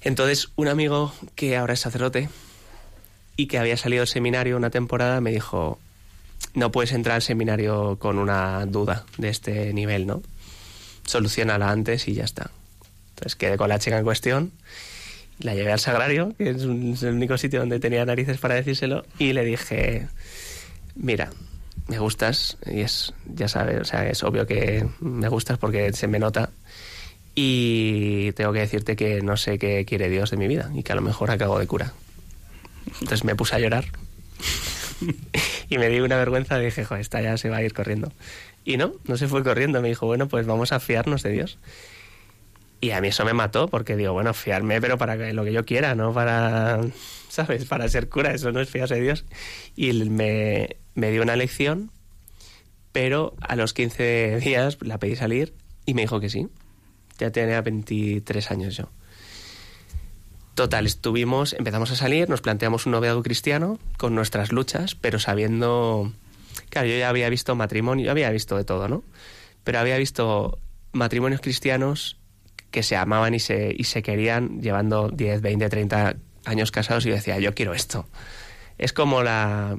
Entonces, 0.00 0.48
un 0.56 0.68
amigo 0.68 1.12
que 1.34 1.58
ahora 1.58 1.74
es 1.74 1.80
sacerdote 1.80 2.30
y 3.36 3.46
que 3.46 3.58
había 3.58 3.76
salido 3.76 4.00
del 4.00 4.08
seminario 4.08 4.56
una 4.56 4.70
temporada 4.70 5.20
me 5.20 5.32
dijo, 5.32 5.78
no 6.54 6.72
puedes 6.72 6.92
entrar 6.92 7.16
al 7.16 7.22
seminario 7.22 7.98
con 7.98 8.18
una 8.18 8.64
duda 8.64 9.04
de 9.18 9.28
este 9.28 9.74
nivel, 9.74 10.06
¿no? 10.06 10.22
Solucionala 11.04 11.70
antes 11.70 12.08
y 12.08 12.14
ya 12.14 12.24
está. 12.24 12.50
Entonces 13.10 13.36
quedé 13.36 13.58
con 13.58 13.68
la 13.68 13.78
chica 13.78 13.98
en 13.98 14.04
cuestión, 14.04 14.52
la 15.38 15.54
llevé 15.54 15.72
al 15.72 15.78
sagrario, 15.78 16.34
que 16.36 16.50
es, 16.50 16.62
el 16.62 17.14
único 17.14 17.36
sitio 17.38 17.60
donde 17.60 17.80
tenía 17.80 18.04
narices 18.04 18.38
para 18.38 18.54
decírselo, 18.54 19.04
y 19.18 19.32
le 19.32 19.44
dije, 19.44 20.08
mira, 20.94 21.30
me 21.88 21.98
gustas, 21.98 22.58
y 22.66 22.80
es, 22.80 23.14
ya 23.26 23.48
sabes, 23.48 23.80
o 23.80 23.84
sea, 23.84 24.08
es 24.08 24.22
obvio 24.22 24.46
que 24.46 24.86
me 25.00 25.28
gustas 25.28 25.58
porque 25.58 25.92
se 25.92 26.08
me 26.08 26.18
nota, 26.18 26.50
y 27.34 28.32
tengo 28.32 28.52
que 28.52 28.60
decirte 28.60 28.96
que 28.96 29.20
no 29.20 29.36
sé 29.36 29.58
qué 29.58 29.84
quiere 29.84 30.08
Dios 30.08 30.30
de 30.30 30.36
mi 30.36 30.48
vida, 30.48 30.70
y 30.74 30.82
que 30.82 30.92
a 30.92 30.96
lo 30.96 31.02
mejor 31.02 31.30
acabo 31.30 31.58
de 31.58 31.66
cura. 31.66 31.92
Entonces 33.00 33.24
me 33.24 33.34
puse 33.34 33.56
a 33.56 33.58
llorar 33.58 33.84
y 35.68 35.78
me 35.78 35.88
di 35.88 36.00
una 36.00 36.16
vergüenza, 36.16 36.58
dije, 36.58 36.84
joder, 36.84 37.00
esta 37.00 37.20
ya 37.20 37.36
se 37.36 37.50
va 37.50 37.58
a 37.58 37.62
ir 37.62 37.74
corriendo. 37.74 38.12
Y 38.64 38.76
no, 38.76 38.94
no 39.04 39.16
se 39.16 39.28
fue 39.28 39.44
corriendo, 39.44 39.80
me 39.80 39.88
dijo, 39.88 40.06
bueno, 40.06 40.28
pues 40.28 40.46
vamos 40.46 40.72
a 40.72 40.80
fiarnos 40.80 41.22
de 41.22 41.30
Dios. 41.30 41.58
Y 42.80 42.90
a 42.90 43.00
mí 43.00 43.08
eso 43.08 43.24
me 43.24 43.32
mató, 43.32 43.68
porque 43.68 43.96
digo, 43.96 44.12
bueno, 44.12 44.34
fiarme, 44.34 44.80
pero 44.80 44.98
para 44.98 45.16
lo 45.32 45.44
que 45.44 45.52
yo 45.52 45.64
quiera, 45.64 45.94
no 45.94 46.12
para, 46.12 46.80
¿sabes? 47.28 47.64
Para 47.64 47.88
ser 47.88 48.08
cura, 48.08 48.32
eso 48.32 48.52
no 48.52 48.60
es 48.60 48.68
fiarse 48.68 48.96
de 48.96 49.00
Dios. 49.00 49.24
Y 49.74 49.92
me, 49.92 50.76
me 50.94 51.10
dio 51.10 51.22
una 51.22 51.36
lección, 51.36 51.90
pero 52.92 53.34
a 53.40 53.56
los 53.56 53.72
15 53.72 54.40
días 54.40 54.78
la 54.80 54.98
pedí 54.98 55.16
salir 55.16 55.54
y 55.86 55.94
me 55.94 56.02
dijo 56.02 56.20
que 56.20 56.28
sí. 56.28 56.48
Ya 57.18 57.30
tenía 57.30 57.62
23 57.62 58.50
años 58.50 58.76
yo. 58.76 58.90
Total, 60.54 60.86
estuvimos, 60.86 61.52
empezamos 61.52 61.90
a 61.90 61.96
salir, 61.96 62.30
nos 62.30 62.40
planteamos 62.40 62.86
un 62.86 62.92
noviazgo 62.92 63.22
cristiano 63.22 63.78
con 63.98 64.14
nuestras 64.14 64.52
luchas, 64.52 64.94
pero 64.94 65.18
sabiendo. 65.18 66.12
Claro, 66.70 66.88
yo 66.88 66.96
ya 66.96 67.10
había 67.10 67.28
visto 67.28 67.54
matrimonio, 67.54 68.06
yo 68.06 68.10
había 68.10 68.30
visto 68.30 68.56
de 68.56 68.64
todo, 68.64 68.88
¿no? 68.88 69.04
Pero 69.64 69.78
había 69.78 69.98
visto 69.98 70.58
matrimonios 70.92 71.42
cristianos 71.42 72.16
que 72.76 72.82
se 72.82 72.94
amaban 72.94 73.32
y 73.32 73.38
se, 73.38 73.74
y 73.74 73.84
se 73.84 74.02
querían 74.02 74.60
llevando 74.60 75.08
10, 75.08 75.40
20, 75.40 75.70
30 75.70 76.16
años 76.44 76.70
casados 76.70 77.06
y 77.06 77.10
decía, 77.10 77.38
yo 77.38 77.54
quiero 77.54 77.72
esto. 77.72 78.06
Es 78.76 78.92
como 78.92 79.22
la. 79.22 79.78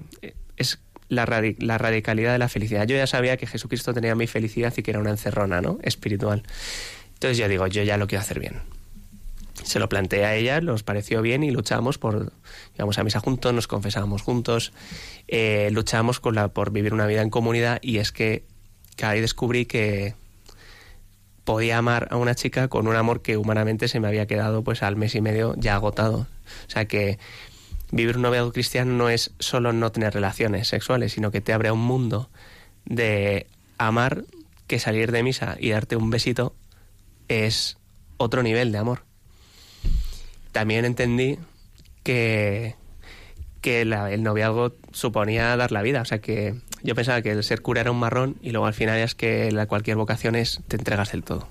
Es 0.56 0.80
la, 1.08 1.28
la 1.60 1.78
radicalidad 1.78 2.32
de 2.32 2.40
la 2.40 2.50
felicidad. 2.50 2.88
Yo 2.88 2.98
ya 2.98 3.06
sabía 3.06 3.38
que 3.38 3.46
Jesucristo 3.46 3.94
tenía 3.94 4.16
mi 4.16 4.26
felicidad 4.26 4.74
y 4.76 4.82
que 4.82 4.90
era 4.90 5.00
una 5.00 5.12
encerrona, 5.12 5.62
¿no? 5.62 5.78
Espiritual. 5.84 6.42
Entonces 7.14 7.38
yo 7.38 7.48
digo, 7.48 7.68
yo 7.68 7.84
ya 7.84 7.98
lo 7.98 8.08
quiero 8.08 8.24
hacer 8.24 8.40
bien 8.40 8.62
se 9.64 9.80
lo 9.80 9.90
planteé 9.90 10.24
a 10.24 10.36
ella, 10.36 10.62
nos 10.62 10.84
pareció 10.84 11.22
bien 11.22 11.44
y 11.44 11.52
luchamos 11.52 11.98
por, 11.98 12.32
íbamos 12.76 12.98
a 13.00 13.04
misa 13.04 13.20
juntos, 13.20 13.54
nos 13.54 13.68
confesábamos 13.68 14.22
juntos, 14.22 14.72
eh, 15.28 15.70
luchamos 15.72 16.20
con 16.20 16.36
la, 16.36 16.48
por 16.48 16.72
vivir 16.72 16.94
una 16.94 17.06
vida 17.06 17.22
en 17.22 17.30
comunidad 17.30 17.80
y 17.82 17.98
es 17.98 18.12
que 18.12 18.46
cada 18.96 19.14
descubrí 19.14 19.66
que 19.66 20.14
podía 21.48 21.80
amar 21.80 22.10
a 22.12 22.18
una 22.18 22.36
chica 22.36 22.68
con 22.68 22.88
un 22.88 22.96
amor 22.96 23.24
que 23.24 23.38
humanamente 23.38 23.88
se 23.88 24.00
me 24.00 24.08
había 24.08 24.28
quedado 24.28 24.64
pues 24.64 24.84
al 24.84 24.98
mes 24.98 25.16
y 25.16 25.22
medio 25.22 25.56
ya 25.58 25.76
agotado. 25.76 26.28
O 26.68 26.70
sea 26.70 26.86
que 26.86 27.18
vivir 27.92 28.18
un 28.18 28.24
noviazgo 28.24 28.52
cristiano 28.52 28.92
no 28.92 29.10
es 29.10 29.32
solo 29.40 29.74
no 29.74 29.92
tener 29.92 30.14
relaciones 30.14 30.68
sexuales, 30.68 31.14
sino 31.14 31.32
que 31.32 31.42
te 31.42 31.54
abre 31.54 31.70
a 31.70 31.74
un 31.74 31.80
mundo 31.80 32.30
de 32.86 33.48
amar 33.80 34.26
que 34.68 34.78
salir 34.78 35.12
de 35.12 35.24
misa 35.24 35.56
y 35.60 35.70
darte 35.70 35.96
un 35.96 36.10
besito 36.10 36.54
es 37.30 37.78
otro 38.18 38.44
nivel 38.44 38.72
de 38.72 38.78
amor 38.78 39.08
también 40.58 40.86
entendí 40.86 41.38
que, 42.02 42.74
que 43.62 43.82
el 43.82 44.24
noviazgo 44.24 44.74
suponía 44.92 45.56
dar 45.56 45.72
la 45.72 45.84
vida. 45.84 46.02
O 46.02 46.06
sea 46.06 46.18
que 46.18 46.56
yo 46.84 46.96
pensaba 46.96 47.22
que 47.22 47.32
el 47.32 47.44
ser 47.44 47.62
cura 47.62 47.82
era 47.82 47.92
un 47.92 48.00
marrón 48.00 48.38
y 48.42 48.52
luego 48.52 48.66
al 48.66 48.74
final 48.74 48.98
es 48.98 49.16
que 49.16 49.52
la, 49.52 49.66
cualquier 49.66 49.98
vocación 49.98 50.36
es 50.36 50.62
te 50.68 50.78
entregas 50.78 51.12
del 51.12 51.24
todo. 51.24 51.48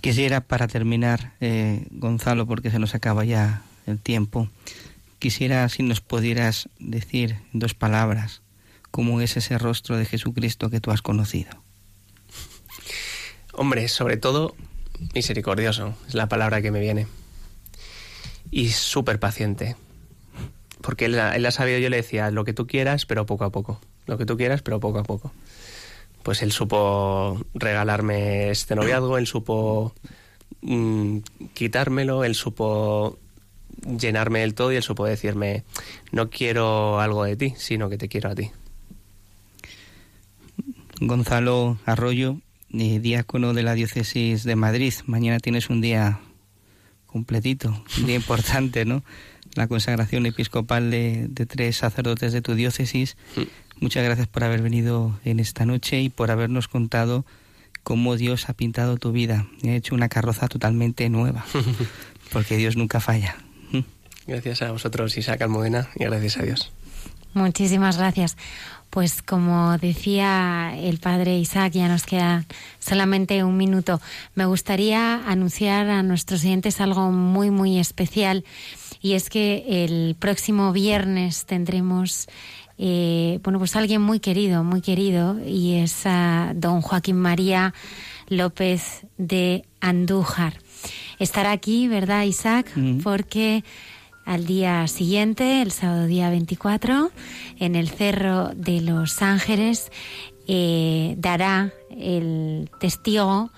Quisiera, 0.00 0.40
para 0.40 0.68
terminar, 0.68 1.32
eh, 1.40 1.86
Gonzalo, 1.90 2.46
porque 2.46 2.70
se 2.70 2.78
nos 2.78 2.94
acaba 2.94 3.24
ya 3.24 3.62
el 3.86 3.98
tiempo, 3.98 4.48
quisiera 5.18 5.68
si 5.68 5.82
nos 5.82 6.00
pudieras 6.00 6.68
decir 6.78 7.38
en 7.52 7.60
dos 7.60 7.74
palabras 7.74 8.42
cómo 8.90 9.20
es 9.20 9.36
ese 9.36 9.58
rostro 9.58 9.96
de 9.96 10.04
Jesucristo 10.04 10.70
que 10.70 10.80
tú 10.80 10.90
has 10.90 11.02
conocido. 11.02 11.50
Hombre, 13.52 13.88
sobre 13.88 14.16
todo 14.16 14.54
misericordioso, 15.14 15.94
es 16.06 16.14
la 16.14 16.28
palabra 16.28 16.62
que 16.62 16.70
me 16.70 16.80
viene. 16.80 17.06
Y 18.50 18.68
súper 18.68 19.18
paciente. 19.18 19.76
Porque 20.86 21.06
él, 21.06 21.16
él 21.18 21.44
ha 21.44 21.50
sabido, 21.50 21.80
yo 21.80 21.90
le 21.90 21.96
decía, 21.96 22.30
lo 22.30 22.44
que 22.44 22.52
tú 22.52 22.68
quieras, 22.68 23.06
pero 23.06 23.26
poco 23.26 23.42
a 23.42 23.50
poco. 23.50 23.80
Lo 24.06 24.18
que 24.18 24.24
tú 24.24 24.36
quieras, 24.36 24.62
pero 24.62 24.78
poco 24.78 25.00
a 25.00 25.02
poco. 25.02 25.32
Pues 26.22 26.42
él 26.42 26.52
supo 26.52 27.44
regalarme 27.54 28.50
este 28.50 28.76
noviazgo, 28.76 29.18
él 29.18 29.26
supo 29.26 29.92
mm, 30.60 31.18
quitármelo, 31.54 32.22
él 32.22 32.36
supo 32.36 33.18
llenarme 33.98 34.40
del 34.40 34.54
todo 34.54 34.70
y 34.70 34.76
él 34.76 34.84
supo 34.84 35.04
decirme, 35.06 35.64
no 36.12 36.30
quiero 36.30 37.00
algo 37.00 37.24
de 37.24 37.34
ti, 37.34 37.54
sino 37.56 37.88
que 37.88 37.98
te 37.98 38.06
quiero 38.06 38.30
a 38.30 38.36
ti. 38.36 38.52
Gonzalo 41.00 41.78
Arroyo, 41.84 42.36
eh, 42.72 43.00
diácono 43.00 43.54
de 43.54 43.64
la 43.64 43.74
diócesis 43.74 44.44
de 44.44 44.54
Madrid. 44.54 44.94
Mañana 45.06 45.40
tienes 45.40 45.68
un 45.68 45.80
día 45.80 46.20
completito, 47.06 47.82
un 47.98 48.06
día 48.06 48.14
importante, 48.14 48.84
¿no? 48.84 49.02
La 49.56 49.66
consagración 49.66 50.26
episcopal 50.26 50.90
de, 50.90 51.26
de 51.28 51.46
tres 51.46 51.78
sacerdotes 51.78 52.32
de 52.32 52.42
tu 52.42 52.54
diócesis. 52.54 53.16
Muchas 53.80 54.04
gracias 54.04 54.28
por 54.28 54.44
haber 54.44 54.62
venido 54.62 55.18
en 55.24 55.40
esta 55.40 55.66
noche 55.66 56.00
y 56.00 56.08
por 56.08 56.30
habernos 56.30 56.68
contado 56.68 57.24
cómo 57.82 58.16
Dios 58.16 58.48
ha 58.48 58.52
pintado 58.52 58.96
tu 58.96 59.12
vida 59.12 59.46
y 59.62 59.68
ha 59.68 59.76
hecho 59.76 59.94
una 59.94 60.08
carroza 60.08 60.48
totalmente 60.48 61.08
nueva, 61.08 61.44
porque 62.32 62.56
Dios 62.56 62.76
nunca 62.76 63.00
falla. 63.00 63.36
Gracias 64.26 64.62
a 64.62 64.72
vosotros, 64.72 65.16
Isaac 65.16 65.42
Almudena, 65.42 65.88
y 65.94 66.04
gracias 66.04 66.36
a 66.38 66.42
Dios. 66.42 66.72
Muchísimas 67.32 67.96
gracias. 67.96 68.36
Pues 68.90 69.22
como 69.22 69.76
decía 69.78 70.74
el 70.76 70.98
padre 70.98 71.38
Isaac, 71.38 71.74
ya 71.74 71.86
nos 71.86 72.04
queda 72.04 72.44
solamente 72.80 73.44
un 73.44 73.56
minuto. 73.56 74.00
Me 74.34 74.46
gustaría 74.46 75.28
anunciar 75.28 75.88
a 75.88 76.02
nuestros 76.02 76.42
oyentes 76.42 76.80
algo 76.80 77.12
muy, 77.12 77.50
muy 77.50 77.78
especial. 77.78 78.44
Y 79.00 79.12
es 79.12 79.30
que 79.30 79.84
el 79.84 80.16
próximo 80.18 80.72
viernes 80.72 81.46
tendremos, 81.46 82.26
eh, 82.78 83.40
bueno, 83.42 83.58
pues 83.58 83.76
alguien 83.76 84.02
muy 84.02 84.20
querido, 84.20 84.64
muy 84.64 84.80
querido, 84.80 85.38
y 85.46 85.74
es 85.74 86.06
a 86.06 86.52
don 86.54 86.80
Joaquín 86.80 87.16
María 87.16 87.74
López 88.28 89.06
de 89.18 89.64
Andújar. 89.80 90.54
Estará 91.18 91.52
aquí, 91.52 91.88
¿verdad, 91.88 92.24
Isaac? 92.24 92.70
Porque 93.02 93.64
al 94.24 94.44
día 94.44 94.86
siguiente, 94.88 95.62
el 95.62 95.70
sábado 95.70 96.06
día 96.06 96.30
24, 96.30 97.10
en 97.58 97.76
el 97.76 97.88
Cerro 97.88 98.50
de 98.54 98.80
los 98.80 99.22
Ángeles, 99.22 99.90
eh, 100.48 101.14
dará 101.16 101.72
el 101.90 102.68
testigo 102.80 103.50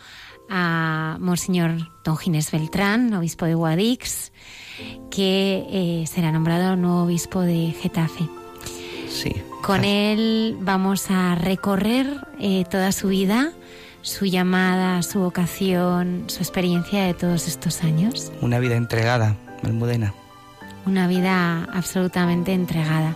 a 0.50 1.16
Monseñor 1.20 1.90
Don 2.04 2.16
Ginés 2.16 2.50
Beltrán, 2.50 3.12
obispo 3.14 3.46
de 3.46 3.54
Guadix, 3.54 4.32
que 5.10 5.66
eh, 5.70 6.06
será 6.06 6.32
nombrado 6.32 6.76
nuevo 6.76 7.02
obispo 7.02 7.40
de 7.40 7.74
Getafe. 7.80 8.28
Sí. 9.08 9.32
Con 9.62 9.84
él 9.84 10.56
vamos 10.60 11.10
a 11.10 11.34
recorrer 11.34 12.06
eh, 12.38 12.64
toda 12.70 12.92
su 12.92 13.08
vida, 13.08 13.52
su 14.02 14.24
llamada, 14.24 15.02
su 15.02 15.20
vocación, 15.20 16.24
su 16.28 16.38
experiencia 16.38 17.04
de 17.04 17.14
todos 17.14 17.48
estos 17.48 17.82
años. 17.82 18.32
Una 18.40 18.58
vida 18.58 18.76
entregada, 18.76 19.36
Almudena. 19.62 20.14
Una 20.86 21.06
vida 21.08 21.64
absolutamente 21.72 22.52
entregada. 22.52 23.14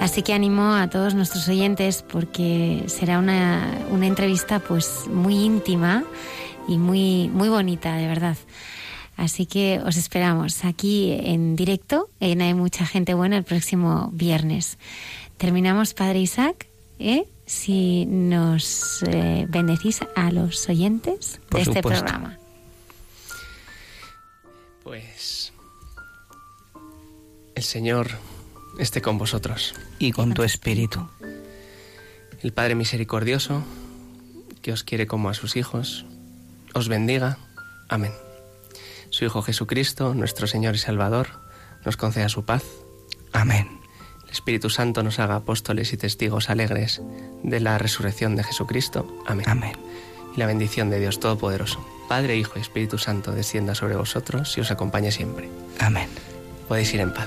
Así 0.00 0.22
que 0.22 0.32
animo 0.32 0.74
a 0.74 0.88
todos 0.88 1.14
nuestros 1.14 1.48
oyentes 1.48 2.04
porque 2.06 2.84
será 2.86 3.18
una, 3.18 3.78
una 3.90 4.06
entrevista 4.06 4.60
pues 4.60 5.04
muy 5.08 5.34
íntima 5.34 6.04
y 6.68 6.78
muy, 6.78 7.28
muy 7.28 7.48
bonita, 7.48 7.96
de 7.96 8.06
verdad. 8.06 8.36
Así 9.18 9.46
que 9.46 9.80
os 9.84 9.96
esperamos 9.96 10.64
aquí 10.64 11.10
en 11.10 11.56
directo 11.56 12.08
en 12.20 12.40
Hay 12.40 12.54
Mucha 12.54 12.86
Gente 12.86 13.14
Buena 13.14 13.36
el 13.36 13.42
próximo 13.42 14.10
viernes. 14.12 14.78
Terminamos, 15.38 15.92
Padre 15.92 16.20
Isaac, 16.20 16.68
¿eh? 17.00 17.26
si 17.44 18.06
nos 18.06 19.02
eh, 19.08 19.46
bendecís 19.48 20.02
a 20.14 20.30
los 20.30 20.68
oyentes 20.68 21.40
Por 21.48 21.58
de 21.58 21.68
este 21.68 21.82
programa. 21.82 22.38
Pues 24.84 25.52
el 27.56 27.64
Señor 27.64 28.10
esté 28.78 29.02
con 29.02 29.18
vosotros. 29.18 29.74
Y 29.98 30.12
con 30.12 30.32
tu 30.32 30.44
espíritu. 30.44 31.08
El 32.40 32.52
Padre 32.52 32.76
Misericordioso, 32.76 33.64
que 34.62 34.70
os 34.70 34.84
quiere 34.84 35.08
como 35.08 35.28
a 35.28 35.34
sus 35.34 35.56
hijos, 35.56 36.06
os 36.72 36.88
bendiga. 36.88 37.38
Amén. 37.88 38.12
Su 39.18 39.24
Hijo 39.24 39.42
Jesucristo, 39.42 40.14
nuestro 40.14 40.46
Señor 40.46 40.76
y 40.76 40.78
Salvador, 40.78 41.40
nos 41.84 41.96
conceda 41.96 42.28
su 42.28 42.44
paz. 42.44 42.62
Amén. 43.32 43.80
El 44.22 44.30
Espíritu 44.30 44.70
Santo 44.70 45.02
nos 45.02 45.18
haga 45.18 45.34
apóstoles 45.34 45.92
y 45.92 45.96
testigos 45.96 46.50
alegres 46.50 47.02
de 47.42 47.58
la 47.58 47.78
resurrección 47.78 48.36
de 48.36 48.44
Jesucristo. 48.44 49.12
Amén. 49.26 49.46
Amén. 49.48 49.72
Y 50.36 50.38
la 50.38 50.46
bendición 50.46 50.88
de 50.88 51.00
Dios 51.00 51.18
Todopoderoso, 51.18 51.84
Padre, 52.08 52.36
Hijo 52.36 52.52
y 52.58 52.60
Espíritu 52.60 52.96
Santo, 52.96 53.32
descienda 53.32 53.74
sobre 53.74 53.96
vosotros 53.96 54.56
y 54.56 54.60
os 54.60 54.70
acompañe 54.70 55.10
siempre. 55.10 55.48
Amén. 55.80 56.08
Podéis 56.68 56.94
ir 56.94 57.00
en 57.00 57.12
paz. 57.12 57.26